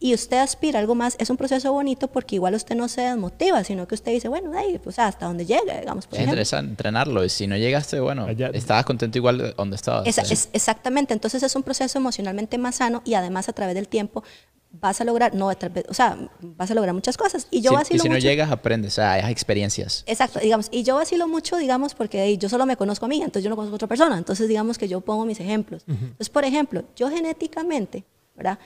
y 0.00 0.12
usted 0.12 0.38
aspira 0.38 0.78
a 0.78 0.80
algo 0.80 0.96
más, 0.96 1.14
es 1.20 1.30
un 1.30 1.36
proceso 1.36 1.72
bonito 1.72 2.08
porque 2.08 2.34
igual 2.34 2.54
usted 2.54 2.74
no 2.74 2.88
se 2.88 3.02
desmotiva, 3.02 3.62
sino 3.62 3.86
que 3.86 3.94
usted 3.94 4.10
dice, 4.10 4.28
bueno, 4.28 4.58
ahí, 4.58 4.80
pues 4.82 4.98
hasta 4.98 5.26
donde 5.26 5.46
llegue, 5.46 5.80
digamos. 5.80 6.08
Por 6.08 6.18
es 6.18 6.24
interesante 6.24 6.70
entrenarlo 6.70 7.24
y 7.24 7.28
si 7.28 7.46
no 7.46 7.56
llegaste, 7.56 8.00
bueno, 8.00 8.26
estabas 8.28 8.84
contento 8.84 9.18
igual 9.18 9.38
de 9.38 9.52
donde 9.52 9.76
estabas. 9.76 10.06
es, 10.18 10.48
exactamente, 10.52 11.14
entonces 11.14 11.42
es 11.44 11.54
un 11.54 11.62
proceso 11.62 11.98
emocionalmente 11.98 12.58
más 12.58 12.76
sano 12.76 13.02
y 13.04 13.14
además 13.14 13.48
a 13.48 13.52
través 13.52 13.76
del 13.76 13.86
tiempo 13.86 14.24
vas 14.80 15.00
a 15.00 15.04
lograr, 15.04 15.34
no, 15.34 15.48
o 15.48 15.94
sea, 15.94 16.16
vas 16.40 16.70
a 16.70 16.74
lograr 16.74 16.94
muchas 16.94 17.16
cosas. 17.16 17.46
Y 17.50 17.60
yo 17.60 17.70
sí, 17.84 17.94
Y 17.94 17.98
si 17.98 18.08
no 18.08 18.18
llegas, 18.18 18.50
aprendes, 18.50 18.92
o 18.92 18.96
sea, 18.96 19.12
hay 19.12 19.32
experiencias. 19.32 20.04
Exacto, 20.06 20.40
digamos, 20.40 20.68
y 20.70 20.82
yo 20.82 20.96
vacilo 20.96 21.28
mucho, 21.28 21.56
digamos, 21.56 21.94
porque 21.94 22.36
yo 22.38 22.48
solo 22.48 22.66
me 22.66 22.76
conozco 22.76 23.06
a 23.06 23.08
mí, 23.08 23.16
entonces 23.16 23.44
yo 23.44 23.50
no 23.50 23.56
conozco 23.56 23.74
a 23.74 23.76
otra 23.76 23.88
persona, 23.88 24.18
entonces 24.18 24.48
digamos 24.48 24.78
que 24.78 24.88
yo 24.88 25.00
pongo 25.00 25.24
mis 25.24 25.40
ejemplos. 25.40 25.84
Entonces, 25.86 26.30
por 26.30 26.44
ejemplo, 26.44 26.84
yo 26.94 27.10
genéticamente, 27.10 28.04
¿verdad? 28.34 28.58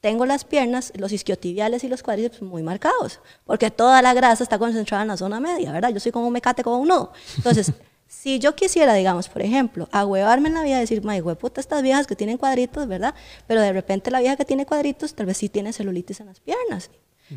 Tengo 0.00 0.24
las 0.24 0.44
piernas, 0.44 0.92
los 0.96 1.12
isquiotibiales 1.12 1.84
y 1.84 1.88
los 1.88 2.02
cuádriceps 2.02 2.40
muy 2.40 2.62
marcados, 2.62 3.20
porque 3.44 3.70
toda 3.70 4.00
la 4.00 4.14
grasa 4.14 4.42
está 4.42 4.58
concentrada 4.58 5.02
en 5.02 5.08
la 5.08 5.16
zona 5.16 5.40
media, 5.40 5.72
¿verdad? 5.72 5.90
Yo 5.90 6.00
soy 6.00 6.10
como 6.10 6.26
un 6.26 6.32
mecate, 6.32 6.62
como 6.62 6.78
un 6.78 6.88
nudo. 6.88 7.12
Entonces, 7.36 7.72
si 8.10 8.40
yo 8.40 8.56
quisiera, 8.56 8.92
digamos, 8.94 9.28
por 9.28 9.40
ejemplo, 9.40 9.88
agüevarme 9.92 10.48
en 10.48 10.54
la 10.54 10.64
vida 10.64 10.78
y 10.78 10.80
decir, 10.80 11.04
may, 11.04 11.22
puta, 11.22 11.60
estas 11.60 11.80
viejas 11.80 12.08
que 12.08 12.16
tienen 12.16 12.38
cuadritos, 12.38 12.88
¿verdad? 12.88 13.14
Pero 13.46 13.60
de 13.60 13.72
repente 13.72 14.10
la 14.10 14.18
vieja 14.18 14.34
que 14.34 14.44
tiene 14.44 14.66
cuadritos 14.66 15.14
tal 15.14 15.26
vez 15.26 15.36
sí 15.36 15.48
tiene 15.48 15.72
celulitis 15.72 16.18
en 16.18 16.26
las 16.26 16.40
piernas. 16.40 16.90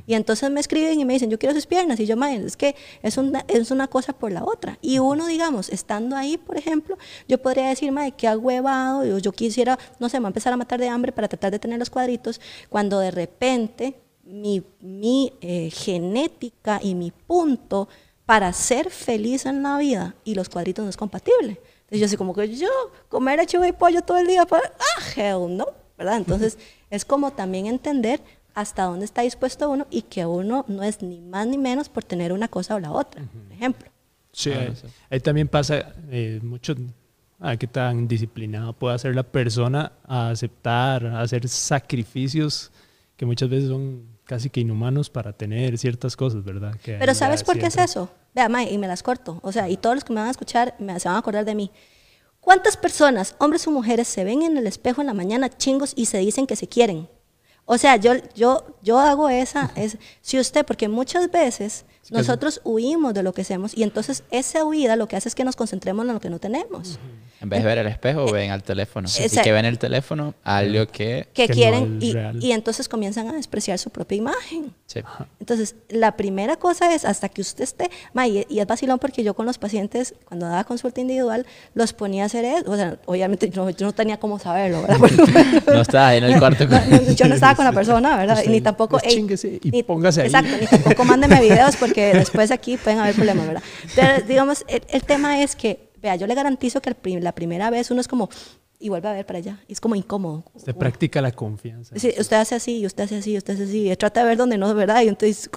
Y 0.08 0.16
entonces 0.16 0.50
me 0.50 0.60
escriben 0.60 1.00
y 1.00 1.06
me 1.06 1.14
dicen, 1.14 1.30
yo 1.30 1.38
quiero 1.38 1.54
sus 1.54 1.68
piernas. 1.68 2.00
Y 2.00 2.08
yo, 2.08 2.18
may, 2.18 2.38
es 2.38 2.58
que 2.58 2.76
es 3.04 3.20
una, 3.20 3.46
es 3.48 3.70
una 3.70 3.88
cosa 3.88 4.14
por 4.14 4.32
la 4.32 4.44
otra. 4.44 4.80
Y 4.82 4.98
uno, 4.98 5.28
digamos, 5.28 5.70
estando 5.70 6.16
ahí, 6.16 6.40
por 6.40 6.58
ejemplo, 6.58 6.98
yo 7.28 7.40
podría 7.40 7.70
decir, 7.70 7.92
may, 7.92 8.12
que 8.12 8.28
agüevado, 8.28 9.06
yo, 9.06 9.20
yo 9.20 9.32
quisiera, 9.32 9.78
no 10.00 10.10
sé, 10.10 10.20
me 10.20 10.28
empezar 10.28 10.54
a 10.54 10.58
matar 10.58 10.80
de 10.80 10.90
hambre 10.90 11.12
para 11.12 11.28
tratar 11.28 11.52
de 11.52 11.60
tener 11.60 11.78
los 11.78 11.92
cuadritos, 11.92 12.42
cuando 12.70 13.00
de 13.00 13.12
repente 13.12 14.02
mi, 14.24 14.64
mi 14.82 15.34
eh, 15.42 15.70
genética 15.70 16.80
y 16.82 16.96
mi 16.96 17.12
punto 17.12 17.88
para 18.26 18.54
ser 18.54 18.90
feliz 18.90 19.46
en 19.46 19.64
la 19.64 19.78
vida 19.78 20.16
y 20.24 20.36
los 20.36 20.50
cuadritos 20.50 20.84
no 20.84 20.90
es 20.90 20.98
compatible. 20.98 21.60
Entonces 21.82 22.00
yo 22.00 22.06
así 22.06 22.18
como 22.18 22.34
que 22.34 22.56
yo 22.56 22.70
comer 23.10 23.40
hecho 23.40 23.64
y 23.66 23.72
pollo 23.72 24.02
todo 24.02 24.18
el 24.18 24.28
día, 24.28 24.46
para, 24.46 24.72
ah, 24.80 25.04
hell 25.16 25.56
no, 25.56 25.68
¿verdad? 25.98 26.18
Entonces 26.18 26.58
es 26.90 27.06
como 27.06 27.32
también 27.32 27.66
entender 27.66 28.22
hasta 28.56 28.84
dónde 28.84 29.06
está 29.06 29.22
dispuesto 29.24 29.70
uno 29.70 29.88
y 29.90 30.04
que 30.04 30.26
uno 30.26 30.64
no 30.68 30.84
es 30.84 31.02
ni 31.02 31.20
más 31.22 31.48
ni 31.48 31.58
menos 31.58 31.90
por 31.90 32.04
tener 32.04 32.32
una 32.32 32.48
cosa 32.48 32.76
o 32.76 32.80
la 32.80 32.92
otra, 32.92 33.24
por 33.24 33.52
ejemplo. 33.52 33.90
Sí, 34.32 34.52
ahí, 35.10 35.20
también 35.20 35.48
pasa 35.48 35.94
eh, 36.10 36.40
mucho 36.42 36.76
a 37.40 37.56
qué 37.58 37.68
tan 37.68 38.08
disciplinado 38.08 38.74
puede 38.74 38.98
ser 38.98 39.16
la 39.16 39.24
persona 39.24 39.92
a 40.06 40.30
aceptar, 40.30 41.06
a 41.06 41.22
hacer 41.22 41.48
sacrificios 41.48 42.72
que 43.16 43.26
muchas 43.26 43.50
veces 43.50 43.70
son 43.70 44.08
casi 44.26 44.50
que 44.50 44.62
inhumanos 44.62 45.10
para 45.10 45.34
tener 45.34 45.78
ciertas 45.78 46.16
cosas, 46.16 46.44
¿verdad? 46.44 46.76
Pero 46.84 47.14
¿sabes 47.14 47.44
por 47.44 47.58
qué 47.58 47.68
es 47.68 47.78
eso? 47.78 48.10
Vea, 48.34 48.50
May, 48.50 48.74
y 48.74 48.78
me 48.78 48.88
las 48.88 49.04
corto. 49.04 49.40
O 49.44 49.52
sea, 49.52 49.70
y 49.70 49.78
todos 49.78 49.96
los 49.96 50.04
que 50.04 50.14
me 50.14 50.20
van 50.20 50.28
a 50.28 50.32
escuchar 50.32 50.76
me, 50.80 51.00
se 51.00 51.08
van 51.08 51.16
a 51.16 51.20
acordar 51.20 51.46
de 51.46 51.56
mí. 51.56 51.72
¿Cuántas 52.40 52.76
personas, 52.76 53.36
hombres 53.40 53.68
o 53.68 53.72
mujeres, 53.72 54.08
se 54.08 54.24
ven 54.24 54.42
en 54.42 54.58
el 54.58 54.68
espejo 54.68 55.02
en 55.02 55.08
la 55.08 55.14
mañana 55.14 55.50
chingos 55.50 55.94
y 55.96 56.08
se 56.08 56.18
dicen 56.18 56.46
que 56.48 56.56
se 56.56 56.68
quieren? 56.68 57.08
O 57.66 57.78
sea, 57.78 57.96
yo, 57.96 58.14
yo, 58.36 58.78
yo 58.82 59.00
hago 59.00 59.30
esa, 59.30 59.72
es, 59.76 59.98
si 60.22 60.40
usted, 60.40 60.66
porque 60.66 60.90
muchas 60.90 61.32
veces 61.32 61.86
nosotros 62.12 62.60
huimos 62.66 63.14
de 63.14 63.24
lo 63.24 63.34
que 63.34 63.42
hacemos 63.42 63.76
y 63.78 63.84
entonces 63.84 64.24
esa 64.30 64.66
huida 64.66 64.98
lo 64.98 65.08
que 65.08 65.16
hace 65.16 65.30
es 65.30 65.36
que 65.36 65.46
nos 65.46 65.56
concentremos 65.56 66.06
en 66.06 66.14
lo 66.14 66.20
que 66.20 66.30
no 66.30 66.40
tenemos. 66.40 67.00
En 67.44 67.50
vez 67.50 67.60
de 67.60 67.66
ver 67.66 67.78
el 67.80 67.88
espejo, 67.88 68.32
ven 68.32 68.52
al 68.52 68.64
teléfono. 68.64 69.10
y 69.10 69.38
que 69.38 69.52
ven 69.52 69.66
el 69.66 69.78
teléfono, 69.78 70.34
algo 70.46 70.88
que... 70.88 71.28
Que, 71.34 71.50
quieren 71.50 72.00
y, 72.02 72.16
y, 72.40 72.54
entonces 72.54 72.88
comienzan 72.88 73.28
a 73.28 73.34
despreciar 73.34 73.78
su 73.78 73.90
propia 73.90 74.18
imagen. 74.18 74.74
Sí. 74.86 75.02
Entonces, 75.42 75.76
la 75.90 76.16
primera 76.16 76.56
cosa 76.56 76.96
es, 76.96 77.04
hasta 77.04 77.28
que 77.28 77.42
usted 77.42 77.66
esté... 77.66 77.90
y, 78.50 78.60
es 78.60 78.66
vacilón 78.66 78.98
porque 78.98 79.26
yo 79.26 79.34
con 79.34 79.46
los 79.46 79.58
pacientes, 79.58 80.16
cuando 80.24 80.46
daba 80.46 80.64
consulta 80.64 81.02
individual, 81.02 81.46
los 81.74 81.92
ponía 81.92 82.24
a 82.24 82.26
hacer 82.28 82.46
eso. 82.46 82.72
O 82.72 82.78
sea, 82.78 82.98
obviamente 83.08 83.50
yo, 83.50 83.70
no 83.78 83.92
tenía 83.92 84.18
cómo 84.18 84.40
saberlo, 84.40 84.82
¿verdad? 84.82 85.00
no 85.68 85.82
estaba 85.82 86.16
en 86.16 86.24
el 86.24 86.40
cuarto. 86.40 86.64
yo 87.14 87.28
no 87.28 87.36
estaba 87.36 87.56
con 87.56 87.66
la 87.66 87.72
persona, 87.74 88.16
¿verdad? 88.16 88.42
ni 88.48 88.62
tampoco... 88.62 89.00
Pues 89.00 89.44
y 89.44 89.84
póngase 89.84 90.22
ahí. 90.22 90.28
Exacto, 90.28 90.56
ni 90.62 90.66
tampoco 90.66 91.04
mándeme 91.04 91.42
videos 91.42 91.76
porque 91.76 92.14
después 92.14 92.52
aquí 92.52 92.78
pueden 92.78 93.02
haber 93.02 93.16
problemas, 93.16 93.48
¿verdad? 93.48 93.64
Pero, 93.96 94.26
digamos, 94.26 94.64
el 94.70 95.04
tema 95.04 95.42
es 95.42 95.58
que 95.58 95.92
Vea, 96.04 96.18
yo 96.18 96.28
le 96.28 96.36
garantizo 96.36 96.82
que 96.82 96.94
la 97.22 97.32
primera 97.34 97.70
vez 97.70 97.90
uno 97.90 98.02
es 98.02 98.10
como, 98.10 98.30
y 98.78 98.90
vuelve 98.90 99.08
a 99.08 99.14
ver 99.14 99.26
para 99.26 99.40
allá. 99.40 99.64
es 99.70 99.80
como 99.80 99.96
incómodo. 99.96 100.44
Usted 100.54 100.76
practica 100.76 101.22
la 101.22 101.32
confianza. 101.32 101.98
Sí, 101.98 102.14
usted 102.20 102.36
hace 102.36 102.56
así, 102.56 102.86
usted 102.86 103.06
hace 103.06 103.16
así, 103.16 103.38
usted 103.38 103.54
hace 103.54 103.64
así. 103.64 103.96
Trata 103.96 104.20
de 104.20 104.28
ver 104.28 104.38
dónde 104.38 104.58
no, 104.58 104.76
¿verdad? 104.76 105.02
Y 105.02 105.08
entonces, 105.08 105.50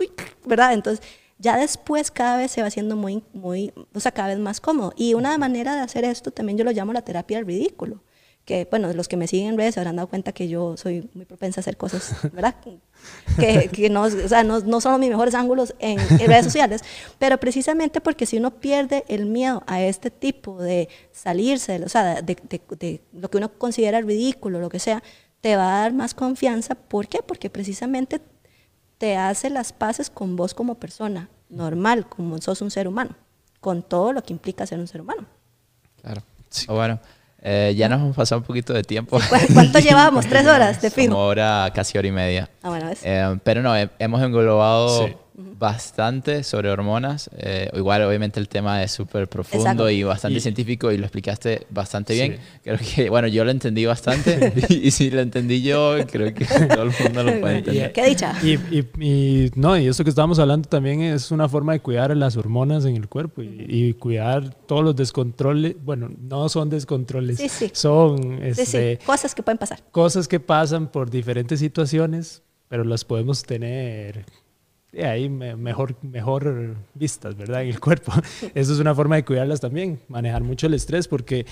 ¿verdad? 0.47 0.73
Entonces, 0.73 1.05
ya 1.39 1.59
después 1.59 2.13
cada 2.13 2.37
vez 2.39 2.53
se 2.53 2.61
va 2.61 2.69
haciendo 2.69 2.95
muy, 2.95 3.25
muy, 3.33 3.73
o 3.93 3.99
sea, 3.99 4.13
cada 4.13 4.29
vez 4.29 4.39
más 4.39 4.61
cómodo. 4.61 4.93
Y 4.97 5.15
una 5.15 5.37
manera 5.37 5.75
de 5.75 5.81
hacer 5.81 6.05
esto 6.05 6.31
también 6.31 6.57
yo 6.57 6.65
lo 6.65 6.71
llamo 6.71 6.93
la 6.93 7.03
terapia 7.03 7.39
del 7.39 7.47
ridículo 7.47 8.01
que, 8.47 8.67
bueno, 8.71 8.93
los 8.93 9.09
que 9.09 9.17
me 9.17 9.27
siguen 9.27 9.49
en 9.49 9.59
redes 9.59 9.75
se 9.75 9.81
habrán 9.81 9.97
dado 9.97 10.09
cuenta 10.09 10.33
que 10.33 10.49
yo 10.49 10.77
soy 10.77 11.11
muy 11.15 11.27
propensa 11.27 11.59
a 11.59 11.63
hacer 11.63 11.77
cosas, 11.77 12.15
¿verdad? 12.33 12.55
que, 13.39 13.69
que 13.69 13.91
no, 13.91 14.03
o 14.03 14.11
sea, 14.11 14.45
no, 14.45 14.61
no, 14.61 14.81
son 14.81 14.99
mis 15.01 15.11
mejores 15.11 15.35
ángulos 15.35 15.75
en, 15.81 15.99
redes 15.99 16.45
sociales, 16.45 16.83
pero 17.19 17.39
precisamente 17.39 18.01
porque 18.01 18.25
si 18.25 18.39
uno 18.39 18.53
pierde 18.53 19.05
el 19.09 19.27
miedo 19.27 19.65
a 19.67 19.83
este 19.83 20.11
tipo 20.13 20.63
de 20.63 20.89
salirse, 21.13 21.83
o 21.85 21.89
sea, 21.89 22.23
de, 22.23 22.37
de, 22.49 22.61
de 22.79 23.01
lo 23.13 23.29
que 23.29 23.39
uno 23.39 23.53
considera 23.59 24.01
ridículo, 24.01 24.61
lo 24.61 24.69
que 24.69 24.79
sea, 24.79 25.03
te 25.41 25.57
va 25.57 25.79
a 25.79 25.81
dar 25.83 25.93
más 25.93 26.15
confianza. 26.15 26.77
¿Por 26.77 27.09
qué? 27.09 27.21
Porque 27.27 27.51
precisamente 27.51 28.21
te 28.99 29.17
hace 29.17 29.51
las 29.51 29.73
paces 29.73 30.09
con 30.09 30.37
vos 30.37 30.55
como 30.55 30.77
persona, 30.77 31.29
normal, 31.49 32.09
como 32.09 32.41
sos 32.41 32.63
un 32.63 32.71
ser 32.71 32.87
humano, 32.87 33.17
con 33.61 33.83
todo 33.83 34.13
lo 34.13 34.23
que 34.23 34.33
implica 34.33 34.67
ser 34.67 34.79
un 34.79 34.87
ser 34.87 35.01
humano. 35.01 35.27
Claro. 36.01 36.23
Sí. 36.49 36.67
bueno, 36.69 37.01
eh, 37.49 37.75
ya 37.77 37.89
nos 37.89 38.01
hemos 38.01 38.17
pasado 38.17 38.41
un 38.41 38.45
poquito 38.45 38.73
de 38.73 38.83
tiempo. 38.83 39.21
¿Cuánto 39.55 39.79
llevábamos? 39.79 40.27
¿Tres 40.27 40.49
horas 40.49 40.83
de 40.83 40.91
film? 40.91 41.13
Como 41.13 41.25
hora, 41.25 41.71
casi 41.73 41.97
hora 41.97 42.09
y 42.09 42.11
media. 42.11 42.51
Ah, 42.61 42.71
bueno, 42.71 42.91
eh, 43.05 43.39
pero 43.45 43.63
no, 43.63 43.73
hemos 44.01 44.21
englobado 44.21 45.09
bastante 45.37 46.43
sobre 46.43 46.71
hormonas. 46.71 47.31
Eh, 47.37 47.71
igual, 47.75 48.03
obviamente, 48.03 48.41
el 48.41 48.49
tema 48.49 48.83
es 48.83 48.93
súper 48.93 49.29
profundo 49.29 49.91
y 49.91 50.03
bastante 50.03 50.41
científico 50.41 50.91
y 50.91 50.99
lo 50.99 51.05
explicaste 51.05 51.67
bastante 51.71 52.15
bien. 52.15 52.39
Creo 52.63 52.79
que, 52.79 53.11
bueno, 53.11 53.29
yo 53.29 53.45
lo 53.45 53.51
entendí 53.51 53.85
bastante 53.85 54.53
y, 54.69 54.91
si 54.91 55.11
lo 55.11 55.21
entendí 55.21 55.63
yo, 55.63 55.97
creo 56.11 56.33
que 56.33 56.45
todo 56.69 56.85
el 56.85 56.93
mundo 57.03 57.23
lo 57.23 57.41
puede 57.41 57.59
entender. 57.59 57.93
Qué 57.93 58.07
dicha. 58.07 58.35
Y, 58.43 58.55
y, 59.01 59.51
no, 59.55 59.79
y 59.79 59.87
eso 59.87 60.05
que 60.05 60.11
estábamos 60.11 60.39
hablando 60.39 60.69
también 60.69 61.03
es 61.03 61.31
una 61.31 61.49
forma 61.49 61.73
de 61.73 61.81
cuidar 61.81 62.17
las 62.17 62.37
hormonas 62.37 62.85
en 62.85 62.97
el 62.97 63.09
cuerpo 63.09 63.43
y, 63.43 63.95
cuidar 63.95 64.55
todos 64.67 64.85
los 64.85 64.97
descontroles. 64.97 65.77
Bueno, 65.85 66.11
no 66.19 66.49
son 66.49 66.71
descontroles, 66.71 67.41
son 67.73 68.43
este, 68.43 68.99
cosas 69.05 69.35
que 69.35 69.43
pueden 69.43 69.59
pasar. 69.59 69.83
Cosas 69.91 70.29
que 70.29 70.41
pasan 70.41 70.89
por 70.89 71.11
diferentes 71.11 71.61
situaciones, 71.61 72.43
pero 72.69 72.85
las 72.85 73.05
podemos 73.05 73.43
tener 73.43 74.25
ahí 75.05 75.29
mejor, 75.29 75.95
mejor 76.03 76.77
vistas, 76.95 77.37
¿verdad? 77.37 77.63
En 77.63 77.69
el 77.69 77.81
cuerpo. 77.81 78.13
Eso 78.55 78.73
es 78.73 78.79
una 78.79 78.95
forma 78.95 79.17
de 79.17 79.25
cuidarlas 79.25 79.61
también, 79.61 80.01
manejar 80.09 80.43
mucho 80.43 80.67
el 80.67 80.75
estrés, 80.75 81.09
porque 81.09 81.47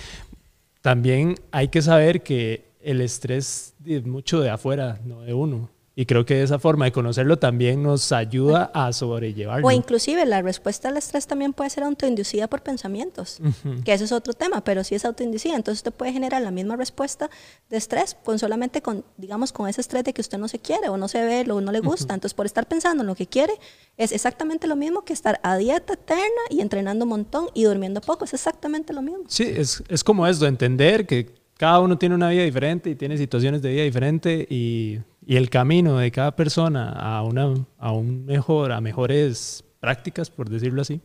también 0.80 1.34
hay 1.50 1.68
que 1.68 1.82
saber 1.82 2.22
que 2.22 2.64
el 2.82 3.00
estrés 3.00 3.74
es 3.84 4.04
mucho 4.06 4.40
de 4.40 4.50
afuera, 4.50 5.00
no 5.04 5.22
de 5.22 5.34
uno. 5.34 5.70
Y 5.96 6.06
creo 6.06 6.26
que 6.26 6.42
esa 6.42 6.58
forma 6.58 6.86
de 6.86 6.92
conocerlo 6.92 7.38
también 7.38 7.82
nos 7.82 8.10
ayuda 8.10 8.70
a 8.74 8.92
sobrellevarlo. 8.92 9.66
O 9.66 9.70
inclusive 9.70 10.26
la 10.26 10.42
respuesta 10.42 10.88
al 10.88 10.96
estrés 10.96 11.26
también 11.28 11.52
puede 11.52 11.70
ser 11.70 11.84
autoinducida 11.84 12.48
por 12.48 12.62
pensamientos, 12.62 13.38
que 13.84 13.92
eso 13.92 14.04
es 14.04 14.10
otro 14.12 14.32
tema, 14.32 14.64
pero 14.64 14.82
si 14.82 14.96
es 14.96 15.04
autoinducida, 15.04 15.54
entonces 15.54 15.80
usted 15.80 15.92
puede 15.92 16.12
generar 16.12 16.42
la 16.42 16.50
misma 16.50 16.76
respuesta 16.76 17.30
de 17.70 17.76
estrés, 17.76 18.16
con 18.24 18.38
solamente 18.38 18.82
con, 18.82 19.04
digamos, 19.16 19.52
con 19.52 19.68
ese 19.68 19.80
estrés 19.80 20.02
de 20.02 20.12
que 20.12 20.20
usted 20.20 20.38
no 20.38 20.48
se 20.48 20.58
quiere 20.58 20.88
o 20.88 20.96
no 20.96 21.06
se 21.06 21.24
ve 21.24 21.50
o 21.50 21.60
no 21.60 21.70
le 21.70 21.80
gusta. 21.80 22.14
Entonces, 22.14 22.34
por 22.34 22.46
estar 22.46 22.66
pensando 22.66 23.02
en 23.02 23.06
lo 23.06 23.14
que 23.14 23.26
quiere, 23.26 23.52
es 23.96 24.10
exactamente 24.10 24.66
lo 24.66 24.76
mismo 24.76 25.04
que 25.04 25.12
estar 25.12 25.38
a 25.42 25.56
dieta 25.56 25.92
eterna 25.92 26.24
y 26.50 26.60
entrenando 26.60 27.04
un 27.04 27.10
montón 27.10 27.46
y 27.54 27.64
durmiendo 27.64 28.00
poco, 28.00 28.24
es 28.24 28.34
exactamente 28.34 28.92
lo 28.92 29.02
mismo. 29.02 29.24
Sí, 29.28 29.44
es, 29.44 29.82
es 29.88 30.02
como 30.02 30.26
eso, 30.26 30.46
entender 30.46 31.06
que 31.06 31.43
cada 31.56 31.80
uno 31.80 31.98
tiene 31.98 32.14
una 32.14 32.30
vida 32.30 32.42
diferente 32.42 32.90
y 32.90 32.94
tiene 32.94 33.16
situaciones 33.16 33.62
de 33.62 33.70
vida 33.70 33.84
diferente 33.84 34.46
y 34.48 34.98
y 35.26 35.36
el 35.36 35.50
camino 35.50 35.98
de 35.98 36.10
cada 36.10 36.36
persona 36.36 36.90
a, 36.90 37.22
una, 37.22 37.54
a 37.78 37.92
un 37.92 38.26
mejor, 38.26 38.72
a 38.72 38.80
mejores 38.80 39.64
prácticas, 39.80 40.30
por 40.30 40.48
decirlo 40.48 40.82
así, 40.82 41.00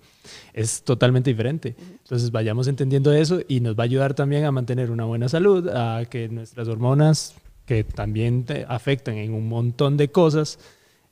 es 0.54 0.84
totalmente 0.84 1.30
diferente. 1.30 1.76
Entonces 1.80 2.32
vayamos 2.32 2.68
entendiendo 2.68 3.12
eso 3.14 3.42
y 3.48 3.60
nos 3.62 3.76
va 3.78 3.84
a 3.84 3.86
ayudar 3.86 4.14
también 4.14 4.46
a 4.46 4.52
mantener 4.52 4.92
una 4.92 5.06
buena 5.06 5.30
salud, 5.30 5.68
a 5.70 6.06
que 6.06 6.28
nuestras 6.30 6.68
hormonas, 6.68 7.36
que 7.66 7.84
también 7.84 8.46
te 8.46 8.66
afectan 8.68 9.18
en 9.18 9.34
un 9.34 9.48
montón 9.48 9.96
de 9.98 10.10
cosas, 10.10 10.60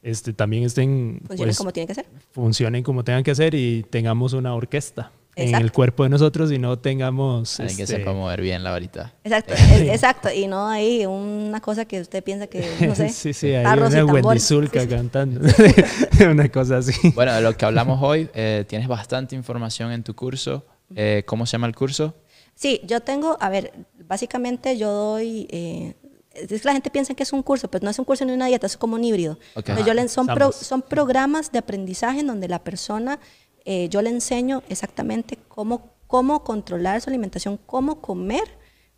este, 0.01 0.33
también 0.33 0.63
estén... 0.63 1.21
Funcionen 1.25 1.47
pues, 1.47 1.57
como 1.57 1.73
tiene 1.73 1.87
que 1.87 1.95
ser. 1.95 2.05
funcionen 2.31 2.83
como 2.83 3.03
tengan 3.03 3.23
que 3.23 3.31
hacer 3.31 3.55
y 3.55 3.83
tengamos 3.83 4.33
una 4.33 4.53
orquesta 4.53 5.11
en 5.37 5.55
el 5.55 5.71
cuerpo 5.71 6.03
de 6.03 6.09
nosotros 6.09 6.51
y 6.51 6.57
no 6.59 6.79
tengamos... 6.79 7.59
Alguien 7.59 7.77
que 7.77 7.83
este, 7.83 7.97
sepa 7.97 8.13
mover 8.13 8.41
bien 8.41 8.63
la 8.63 8.71
varita. 8.71 9.13
Exacto, 9.23 9.53
es- 9.53 9.81
exacto. 9.89 10.29
Y 10.33 10.47
no 10.47 10.67
hay 10.67 11.05
una 11.05 11.61
cosa 11.61 11.85
que 11.85 12.01
usted 12.01 12.23
piensa 12.23 12.47
que, 12.47 12.65
no 12.87 12.95
sé, 12.95 13.09
sí, 13.09 13.33
sí, 13.33 13.53
hay 13.53 13.65
una 13.79 14.05
Wendy. 14.05 14.39
Zulka 14.39 14.79
Sí, 14.81 14.87
sí. 14.87 14.95
cantando. 14.95 15.41
una 16.31 16.49
cosa 16.49 16.77
así. 16.77 16.93
Bueno, 17.15 17.33
de 17.33 17.41
lo 17.41 17.55
que 17.55 17.65
hablamos 17.65 17.99
hoy, 18.01 18.29
eh, 18.33 18.65
tienes 18.67 18.87
bastante 18.87 19.35
información 19.35 19.91
en 19.91 20.03
tu 20.03 20.15
curso. 20.15 20.65
Eh, 20.95 21.23
¿Cómo 21.25 21.45
se 21.45 21.53
llama 21.53 21.67
el 21.67 21.75
curso? 21.75 22.15
Sí, 22.55 22.81
yo 22.85 23.01
tengo, 23.01 23.37
a 23.39 23.49
ver, 23.49 23.71
básicamente 24.07 24.77
yo 24.77 24.91
doy, 24.91 25.47
eh, 25.51 25.95
es 26.33 26.47
que 26.61 26.67
la 26.67 26.73
gente 26.73 26.89
piensa 26.89 27.13
que 27.13 27.23
es 27.23 27.33
un 27.33 27.43
curso, 27.43 27.67
pero 27.69 27.83
no 27.83 27.91
es 27.91 27.99
un 27.99 28.05
curso 28.05 28.23
ni 28.25 28.31
una 28.31 28.47
dieta, 28.47 28.65
es 28.67 28.77
como 28.77 28.95
un 28.95 29.03
híbrido. 29.03 29.33
Ok. 29.55 29.69
Entonces, 29.69 29.85
yo 29.85 29.93
le- 29.93 30.07
son, 30.07 30.27
pro- 30.27 30.51
son 30.51 30.81
programas 30.81 31.51
de 31.51 31.59
aprendizaje 31.59 32.21
en 32.21 32.27
donde 32.27 32.47
la 32.47 32.63
persona, 32.63 33.19
eh, 33.69 33.89
yo 33.89 34.01
le 34.01 34.09
enseño 34.09 34.63
exactamente 34.69 35.37
cómo, 35.49 35.89
cómo 36.07 36.45
controlar 36.45 37.01
su 37.01 37.09
alimentación, 37.09 37.59
cómo 37.65 37.99
comer 37.99 38.45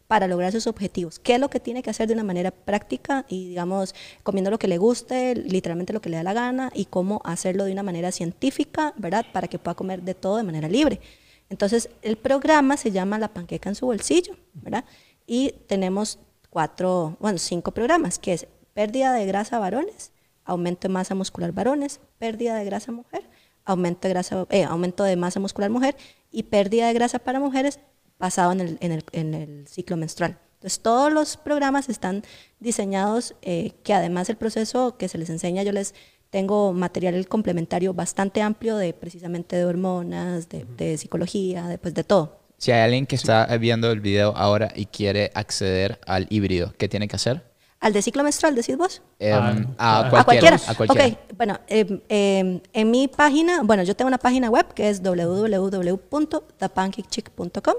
para 0.05 0.27
lograr 0.27 0.51
sus 0.51 0.67
objetivos. 0.67 1.17
¿Qué 1.17 1.33
es 1.33 1.39
lo 1.39 1.49
que 1.49 1.59
tiene 1.59 1.81
que 1.81 1.89
hacer 1.89 2.07
de 2.07 2.13
una 2.13 2.23
manera 2.23 2.51
práctica 2.51 3.25
y, 3.27 3.49
digamos, 3.49 3.95
comiendo 4.21 4.51
lo 4.51 4.59
que 4.59 4.67
le 4.67 4.77
guste, 4.77 5.33
literalmente 5.33 5.91
lo 5.91 6.01
que 6.01 6.09
le 6.09 6.17
da 6.17 6.23
la 6.23 6.33
gana, 6.33 6.69
y 6.75 6.85
cómo 6.85 7.19
hacerlo 7.25 7.65
de 7.65 7.71
una 7.71 7.81
manera 7.81 8.11
científica, 8.11 8.93
¿verdad? 8.95 9.25
Para 9.33 9.47
que 9.47 9.57
pueda 9.57 9.73
comer 9.73 10.03
de 10.03 10.13
todo 10.13 10.37
de 10.37 10.43
manera 10.43 10.69
libre. 10.69 11.01
Entonces, 11.49 11.89
el 12.03 12.17
programa 12.17 12.77
se 12.77 12.91
llama 12.91 13.17
La 13.17 13.29
panqueca 13.29 13.69
en 13.69 13.75
su 13.75 13.87
bolsillo, 13.87 14.35
¿verdad? 14.53 14.85
Y 15.25 15.55
tenemos 15.65 16.19
cuatro, 16.51 17.17
bueno, 17.19 17.39
cinco 17.39 17.71
programas, 17.71 18.19
que 18.19 18.33
es 18.33 18.45
pérdida 18.75 19.13
de 19.13 19.25
grasa 19.25 19.57
varones, 19.57 20.11
aumento 20.45 20.87
de 20.87 20.93
masa 20.93 21.15
muscular 21.15 21.53
varones, 21.53 22.01
pérdida 22.19 22.55
de 22.55 22.65
grasa 22.65 22.91
mujer, 22.91 23.23
aumento 23.65 24.07
de, 24.07 24.13
grasa, 24.13 24.45
eh, 24.49 24.63
aumento 24.63 25.03
de 25.03 25.15
masa 25.15 25.39
muscular 25.39 25.69
mujer 25.69 25.95
y 26.31 26.43
pérdida 26.43 26.87
de 26.87 26.93
grasa 26.93 27.19
para 27.19 27.39
mujeres 27.39 27.79
basado 28.17 28.51
en 28.51 28.61
el, 28.61 28.77
en 28.81 28.91
el, 28.91 29.03
en 29.11 29.33
el 29.33 29.67
ciclo 29.67 29.97
menstrual. 29.97 30.37
Entonces, 30.55 30.81
todos 30.81 31.11
los 31.11 31.37
programas 31.37 31.87
están 31.87 32.23
diseñados 32.59 33.35
eh, 33.41 33.71
que 33.83 33.93
además 33.93 34.29
el 34.29 34.35
proceso 34.35 34.97
que 34.97 35.07
se 35.07 35.17
les 35.17 35.29
enseña, 35.29 35.63
yo 35.63 35.71
les 35.71 35.95
tengo 36.29 36.73
material 36.73 37.27
complementario 37.27 37.93
bastante 37.93 38.41
amplio 38.41 38.75
de 38.75 38.93
precisamente 38.93 39.55
de 39.55 39.65
hormonas, 39.65 40.49
de, 40.49 40.65
de 40.65 40.97
psicología, 40.97 41.67
de, 41.67 41.77
pues, 41.77 41.93
de 41.93 42.03
todo. 42.03 42.39
Si 42.57 42.73
hay 42.73 42.81
alguien 42.81 43.05
que 43.05 43.15
está 43.15 43.45
viendo 43.57 43.89
el 43.89 44.01
video 44.01 44.35
ahora 44.35 44.73
y 44.75 44.85
quiere 44.85 45.31
acceder 45.33 45.97
al 46.05 46.27
híbrido, 46.29 46.73
¿qué 46.77 46.89
tiene 46.89 47.07
que 47.07 47.15
hacer? 47.15 47.48
¿Al 47.81 47.93
de 47.93 48.01
ciclo 48.01 48.23
menstrual 48.23 48.55
decís 48.55 48.75
vos? 48.75 49.01
Em, 49.19 49.65
Ah, 49.77 50.01
a, 50.01 50.07
a 50.19 50.23
cualquiera, 50.25 50.57
a 50.57 50.59
cualquiera. 50.59 50.65
a 50.67 50.75
cualquiera. 50.75 51.07
Ok, 51.07 51.17
bueno, 51.37 51.59
em, 51.67 52.01
em, 52.09 52.59
en 52.73 52.91
mi 52.91 53.07
página, 53.07 53.61
bueno, 53.63 53.83
yo 53.83 53.95
tengo 53.95 54.07
una 54.09 54.17
página 54.17 54.49
web 54.49 54.73
que 54.73 54.89
es 54.89 55.01
www.thepancakechick.com 55.01 57.75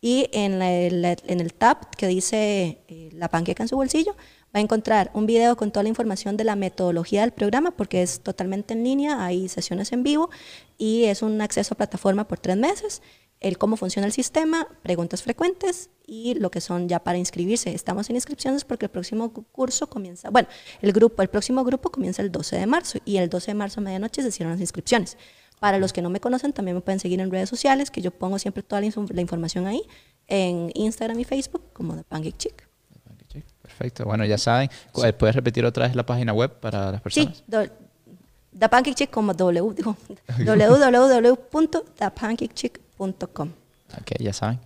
y 0.00 0.28
en, 0.32 0.58
la- 0.58 0.88
la- 0.90 1.16
en 1.26 1.40
el 1.40 1.52
tab 1.54 1.90
que 1.96 2.06
dice 2.06 2.78
eh, 2.88 3.10
la 3.12 3.28
panqueca 3.28 3.62
en 3.64 3.68
su 3.68 3.76
bolsillo 3.76 4.12
va 4.54 4.58
a 4.58 4.60
encontrar 4.60 5.10
un 5.14 5.26
video 5.26 5.56
con 5.56 5.70
toda 5.72 5.82
la 5.82 5.88
información 5.88 6.36
de 6.36 6.44
la 6.44 6.54
metodología 6.56 7.22
del 7.22 7.32
programa 7.32 7.70
porque 7.72 8.02
es 8.02 8.20
totalmente 8.20 8.74
en 8.74 8.84
línea, 8.84 9.24
hay 9.24 9.48
sesiones 9.48 9.92
en 9.92 10.02
vivo 10.02 10.30
y 10.78 11.04
es 11.04 11.22
un 11.22 11.40
acceso 11.40 11.74
a 11.74 11.76
plataforma 11.76 12.28
por 12.28 12.38
tres 12.38 12.56
meses 12.56 13.02
el 13.44 13.58
cómo 13.58 13.76
funciona 13.76 14.06
el 14.06 14.12
sistema, 14.12 14.66
preguntas 14.82 15.22
frecuentes 15.22 15.90
y 16.06 16.34
lo 16.34 16.50
que 16.50 16.60
son 16.60 16.88
ya 16.88 16.98
para 16.98 17.18
inscribirse. 17.18 17.72
Estamos 17.74 18.10
en 18.10 18.16
inscripciones 18.16 18.64
porque 18.64 18.86
el 18.86 18.90
próximo 18.90 19.32
cu- 19.32 19.44
curso 19.52 19.88
comienza, 19.88 20.30
bueno, 20.30 20.48
el 20.82 20.92
grupo, 20.92 21.22
el 21.22 21.28
próximo 21.28 21.62
grupo 21.64 21.90
comienza 21.90 22.22
el 22.22 22.32
12 22.32 22.56
de 22.56 22.66
marzo 22.66 22.98
y 23.04 23.18
el 23.18 23.28
12 23.28 23.52
de 23.52 23.54
marzo 23.54 23.80
a 23.80 23.84
medianoche 23.84 24.22
se 24.22 24.30
cierran 24.32 24.52
las 24.54 24.60
inscripciones. 24.60 25.16
Para 25.60 25.78
los 25.78 25.92
que 25.92 26.02
no 26.02 26.10
me 26.10 26.20
conocen, 26.20 26.52
también 26.52 26.74
me 26.76 26.80
pueden 26.80 27.00
seguir 27.00 27.20
en 27.20 27.30
redes 27.30 27.48
sociales, 27.48 27.90
que 27.90 28.00
yo 28.02 28.10
pongo 28.10 28.38
siempre 28.38 28.62
toda 28.62 28.80
la, 28.80 28.88
la 29.10 29.20
información 29.20 29.66
ahí, 29.66 29.82
en 30.26 30.70
Instagram 30.74 31.18
y 31.20 31.24
Facebook, 31.24 31.62
como 31.72 31.94
The 31.96 32.04
Pancake 32.04 32.36
Chick. 32.36 32.68
Perfecto. 33.62 34.04
Bueno, 34.04 34.24
ya 34.26 34.36
saben. 34.38 34.68
¿Puedes 34.92 35.34
repetir 35.34 35.64
otra 35.64 35.86
vez 35.86 35.96
la 35.96 36.04
página 36.06 36.32
web 36.32 36.52
para 36.60 36.92
las 36.92 37.00
Sí, 37.08 37.26
personas? 37.26 37.42
do- 37.46 37.66
The 38.58 38.68
Pancake 38.68 38.94
Chick 38.94 39.10
como 39.10 39.32
w, 39.34 39.74
digo, 39.74 39.96
www.thepancakechick.com. 40.44 42.83
Ok, 42.98 44.12
ya 44.18 44.32
saben. 44.32 44.58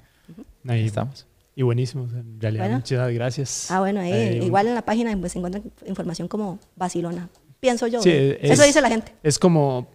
Ahí 0.67 0.81
Ahí 0.81 0.87
estamos. 0.87 1.27
Y 1.55 1.63
buenísimo. 1.63 2.05
En 2.05 2.41
realidad, 2.41 2.65
Bueno. 2.65 2.77
muchas 2.79 3.13
gracias. 3.13 3.71
Ah, 3.71 3.81
bueno, 3.81 4.01
ahí, 4.01 4.13
Eh, 4.13 4.41
igual 4.45 4.69
en 4.69 4.75
la 4.75 4.83
página 4.83 5.17
pues, 5.19 5.33
se 5.33 5.39
encuentra 5.39 5.61
información 5.87 6.29
como 6.29 6.59
vacilona. 6.77 7.29
Pienso 7.61 7.87
yo. 7.89 8.01
Sí, 8.03 8.11
¿eh? 8.11 8.39
es- 8.43 8.53
Eso 8.53 8.63
dice 8.63 8.81
la 8.81 8.89
gente. 8.89 9.13
Es 9.23 9.39
como, 9.39 9.89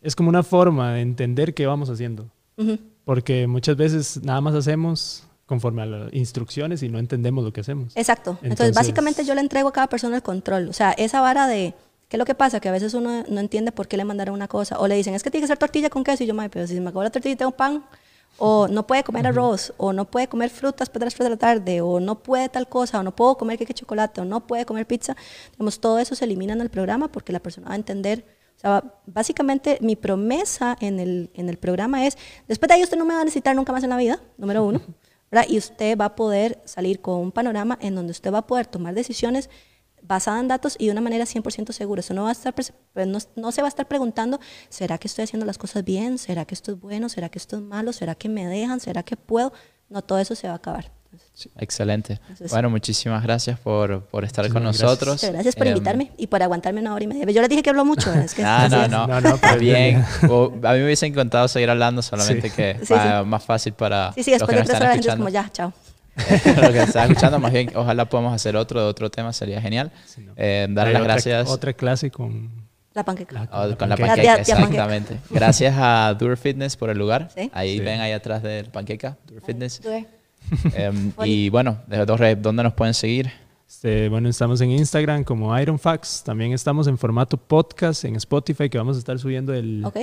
es 0.00 0.14
como 0.14 0.28
una 0.28 0.42
forma 0.44 0.92
de 0.94 1.00
entender 1.00 1.54
qué 1.54 1.66
vamos 1.66 1.90
haciendo. 1.90 2.30
Ujú. 2.56 2.78
Porque 3.04 3.46
muchas 3.48 3.76
veces 3.76 4.22
nada 4.22 4.40
más 4.40 4.54
hacemos 4.54 5.24
conforme 5.46 5.82
a 5.82 5.86
las 5.86 6.12
instrucciones 6.12 6.82
y 6.82 6.88
no 6.88 6.98
entendemos 6.98 7.42
lo 7.42 7.52
que 7.52 7.62
hacemos. 7.62 7.96
Exacto. 7.96 8.32
Entonces, 8.42 8.50
Entonces- 8.50 8.74
básicamente 8.76 9.24
yo 9.24 9.34
le 9.34 9.40
entrego 9.40 9.70
a 9.70 9.72
cada 9.72 9.86
persona 9.88 10.14
el 10.16 10.22
control. 10.22 10.68
O 10.68 10.72
sea, 10.72 10.92
esa 10.92 11.20
vara 11.20 11.48
de... 11.48 11.74
¿Qué 12.08 12.16
es 12.16 12.18
lo 12.18 12.24
que 12.24 12.34
pasa? 12.34 12.58
Que 12.60 12.68
a 12.68 12.72
veces 12.72 12.94
uno 12.94 13.24
no 13.28 13.40
entiende 13.40 13.70
por 13.70 13.86
qué 13.86 13.96
le 13.96 14.04
mandaron 14.04 14.34
una 14.34 14.48
cosa. 14.48 14.78
O 14.78 14.88
le 14.88 14.94
dicen, 14.94 15.14
es 15.14 15.22
que 15.22 15.30
tiene 15.30 15.42
que 15.44 15.48
ser 15.48 15.58
tortilla 15.58 15.90
con 15.90 16.04
queso. 16.04 16.24
Y 16.24 16.26
yo, 16.26 16.34
"Mae, 16.34 16.48
pero 16.48 16.66
si 16.66 16.80
me 16.80 16.88
acabo 16.88 17.02
la 17.02 17.10
tortilla 17.10 17.34
y 17.34 17.36
tengo 17.36 17.52
pan. 17.52 17.84
O 18.38 18.68
no 18.68 18.86
puede 18.86 19.04
comer 19.04 19.26
arroz. 19.26 19.74
O 19.76 19.92
no 19.92 20.06
puede 20.06 20.28
comer 20.28 20.48
frutas 20.50 20.90
de 20.92 21.00
las 21.00 21.14
3 21.14 21.26
de 21.26 21.30
la 21.30 21.36
tarde. 21.36 21.80
O 21.82 22.00
no 22.00 22.22
puede 22.22 22.48
tal 22.48 22.68
cosa. 22.68 23.00
O 23.00 23.02
no 23.02 23.14
puedo 23.14 23.36
comer 23.36 23.58
queque 23.58 23.74
chocolate. 23.74 24.22
O 24.22 24.24
no 24.24 24.46
puede 24.46 24.64
comer 24.64 24.86
pizza. 24.86 25.16
Digamos, 25.52 25.80
todo 25.80 25.98
eso 25.98 26.14
se 26.14 26.24
elimina 26.24 26.54
en 26.54 26.62
el 26.62 26.70
programa 26.70 27.08
porque 27.08 27.32
la 27.32 27.40
persona 27.40 27.68
va 27.68 27.74
a 27.74 27.76
entender. 27.76 28.24
O 28.56 28.60
sea, 28.60 28.84
básicamente 29.06 29.78
mi 29.80 29.94
promesa 29.94 30.76
en 30.80 30.98
el, 31.00 31.30
en 31.34 31.48
el 31.48 31.58
programa 31.58 32.06
es, 32.06 32.16
después 32.48 32.68
de 32.68 32.74
ahí 32.74 32.82
usted 32.82 32.96
no 32.96 33.04
me 33.04 33.14
va 33.14 33.20
a 33.20 33.24
necesitar 33.24 33.54
nunca 33.54 33.72
más 33.72 33.84
en 33.84 33.90
la 33.90 33.96
vida, 33.96 34.20
número 34.36 34.64
uno. 34.64 34.80
¿verdad? 35.30 35.46
Y 35.48 35.58
usted 35.58 35.96
va 35.96 36.06
a 36.06 36.16
poder 36.16 36.60
salir 36.64 37.00
con 37.00 37.20
un 37.20 37.32
panorama 37.32 37.78
en 37.80 37.94
donde 37.94 38.12
usted 38.12 38.32
va 38.32 38.38
a 38.38 38.46
poder 38.46 38.66
tomar 38.66 38.94
decisiones 38.94 39.50
basadas 40.08 40.40
en 40.40 40.48
datos 40.48 40.74
y 40.78 40.86
de 40.86 40.92
una 40.92 41.00
manera 41.00 41.24
100% 41.24 41.72
segura. 41.72 42.00
Eso 42.00 42.14
no, 42.14 42.24
va 42.24 42.30
a 42.30 42.32
estar, 42.32 42.54
pres- 42.54 42.72
pues, 42.94 43.06
no, 43.06 43.18
no 43.36 43.52
se 43.52 43.60
va 43.62 43.68
a 43.68 43.70
estar 43.70 43.86
preguntando, 43.86 44.40
¿será 44.70 44.98
que 44.98 45.06
estoy 45.06 45.24
haciendo 45.24 45.46
las 45.46 45.58
cosas 45.58 45.84
bien? 45.84 46.18
¿Será 46.18 46.44
que 46.46 46.54
esto 46.54 46.72
es 46.72 46.80
bueno? 46.80 47.08
¿Será 47.08 47.28
que 47.28 47.38
esto 47.38 47.56
es 47.56 47.62
malo? 47.62 47.92
¿Será 47.92 48.14
que 48.14 48.28
me 48.28 48.46
dejan? 48.46 48.80
¿Será 48.80 49.02
que 49.02 49.16
puedo? 49.16 49.52
No, 49.88 50.02
todo 50.02 50.18
eso 50.18 50.34
se 50.34 50.46
va 50.48 50.54
a 50.54 50.56
acabar. 50.56 50.90
Entonces, 51.10 51.48
Excelente. 51.56 52.14
Entonces- 52.22 52.50
Bueno, 52.50 52.68
muchísimas 52.68 53.22
gracias 53.22 53.58
por, 53.60 54.04
por 54.06 54.24
estar 54.24 54.46
con 54.50 54.62
Muchísimas 54.62 54.90
nosotros. 54.92 55.22
gracias 55.32 55.56
por 55.56 55.66
Em, 55.66 55.72
invitarme 55.74 56.12
y 56.18 56.26
por 56.26 56.42
aguantarme 56.42 56.80
una 56.82 56.92
hora 56.94 57.02
y 57.04 57.06
media. 57.06 57.24
Yo 57.30 57.40
les 57.40 57.48
dije 57.48 57.62
que 57.62 57.70
hablo 57.70 57.84
mucho. 57.86 58.12
Es 58.12 58.34
que 58.34 58.42
No, 58.44 58.68
no, 58.68 58.88
no, 58.88 59.06
No, 59.06 59.20
no, 59.22 59.38
pero 59.38 59.58
bien. 59.58 60.04
O- 60.30 60.52
a 60.64 60.72
mí 60.72 60.78
me 60.80 60.84
hubiese 60.84 61.06
encantado 61.06 61.48
seguir 61.48 61.70
hablando, 61.70 62.02
solamente 62.02 62.50
Sí. 62.50 62.56
que 62.56 62.78
Sí, 62.84 62.92
va 62.92 63.20
sí. 63.22 63.26
más 63.26 63.42
fácil 63.42 63.72
para 63.72 64.12
Sí, 64.12 64.22
sí, 64.22 64.30
los 64.32 64.40
después 64.40 64.56
que 64.56 64.62
de 64.62 64.66
tres 64.66 64.76
horas 64.76 64.80
la 64.88 64.94
gente 64.94 65.08
es 65.08 65.14
escuchando. 65.14 65.24
como 65.24 65.32
ya, 65.32 65.50
chao. 65.52 65.72
los 66.60 66.70
que 66.70 66.82
están 66.82 67.10
escuchando, 67.10 67.38
más 67.38 67.52
bien, 67.52 67.70
ojalá 67.74 68.08
podamos 68.08 68.32
hacer 68.34 68.56
otro 68.56 68.80
de 68.80 68.86
otro 68.86 69.10
tema, 69.10 69.32
sería 69.32 69.60
genial. 69.60 69.90
Sí, 70.06 70.22
no. 70.22 70.32
Eh, 70.36 70.66
dar 70.70 70.86
Hay 70.88 70.92
las 70.92 71.02
otra- 71.02 71.12
gracias 71.14 71.48
Otra 71.50 71.72
clase 71.72 72.10
con... 72.10 72.50
La 72.94 73.04
panqueca. 73.04 73.32
la- 73.34 73.48
oh, 73.52 73.66
la 73.66 73.76
con 73.76 73.88
la 73.88 73.96
panqueca. 73.96 74.16
Ya- 74.22 74.42
ya 74.42 74.56
panqueca. 74.56 74.84
exactamente. 74.84 75.16
Gracias 75.30 75.74
a 75.78 76.14
Dur 76.18 76.36
Fitness 76.36 76.76
por 76.76 76.90
el 76.90 76.98
lugar. 76.98 77.28
Sí. 77.34 77.48
Ahí 77.54 77.78
Sí. 77.78 77.84
ven 77.84 78.00
ahí 78.00 78.12
atrás 78.12 78.42
del 78.42 78.66
panqueca, 78.66 79.16
Dur 79.26 79.40
Fitness. 79.42 79.80
Eh. 79.84 80.04
Em, 80.74 81.12
Oli. 81.16 81.30
y 81.46 81.48
bueno, 81.50 81.78
de 81.86 82.04
dos 82.04 82.18
redes, 82.18 82.42
¿dónde 82.42 82.62
nos 82.62 82.72
pueden 82.72 82.94
seguir? 82.94 83.30
Este, 83.68 84.08
bueno, 84.08 84.28
estamos 84.28 84.60
en 84.62 84.70
Instagram 84.70 85.22
como 85.22 85.56
Ironfax. 85.56 86.24
También 86.24 86.52
estamos 86.52 86.88
en 86.88 86.96
formato 86.98 87.36
podcast 87.36 88.04
en 88.04 88.16
Spotify, 88.16 88.68
que 88.68 88.78
vamos 88.78 88.96
a 88.96 88.98
estar 88.98 89.18
subiendo 89.18 89.52
el, 89.54 89.84
Ok. 89.84 89.96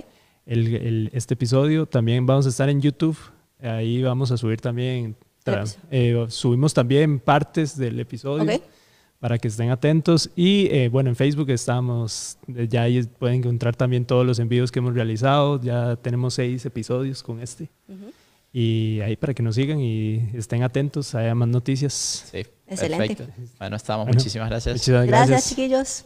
el- 0.45 0.75
el- 0.75 1.09
este 1.13 1.33
episodio. 1.33 1.87
También 1.87 2.25
vamos 2.25 2.45
a 2.45 2.49
estar 2.49 2.69
en 2.69 2.79
YouTube. 2.81 3.17
Ahí 3.61 4.03
vamos 4.03 4.31
a 4.31 4.37
subir 4.37 4.61
también. 4.61 5.17
Eh, 5.91 6.25
subimos 6.29 6.73
también 6.73 7.19
partes 7.19 7.77
del 7.77 7.99
episodio 7.99 8.45
para 9.19 9.37
que 9.37 9.47
estén 9.47 9.69
atentos. 9.69 10.29
Y 10.35 10.67
eh, 10.71 10.89
bueno, 10.89 11.09
en 11.09 11.15
Facebook 11.15 11.49
estamos, 11.49 12.37
eh, 12.55 12.67
ya 12.69 12.83
ahí 12.83 13.01
pueden 13.03 13.37
encontrar 13.37 13.75
también 13.75 14.05
todos 14.05 14.25
los 14.25 14.39
envíos 14.39 14.71
que 14.71 14.79
hemos 14.79 14.93
realizado. 14.93 15.61
Ya 15.61 15.95
tenemos 15.95 16.35
seis 16.35 16.65
episodios 16.65 17.23
con 17.23 17.39
este. 17.39 17.69
Ujú. 17.87 18.11
Y 18.53 19.01
ahí 19.01 19.15
para 19.15 19.33
que 19.33 19.43
nos 19.43 19.55
sigan 19.55 19.79
y 19.81 20.29
estén 20.33 20.63
atentos, 20.63 21.13
haya 21.15 21.35
más 21.35 21.47
noticias. 21.49 22.25
Sí, 22.31 22.45
Excelente. 22.67 23.15
perfecto. 23.15 23.43
Bueno, 23.59 23.75
estamos. 23.75 24.05
Bueno, 24.05 24.17
Muchísimas 24.17 24.49
Gracias, 24.49 24.87
gracias. 24.87 25.49
chiquillos. 25.49 26.05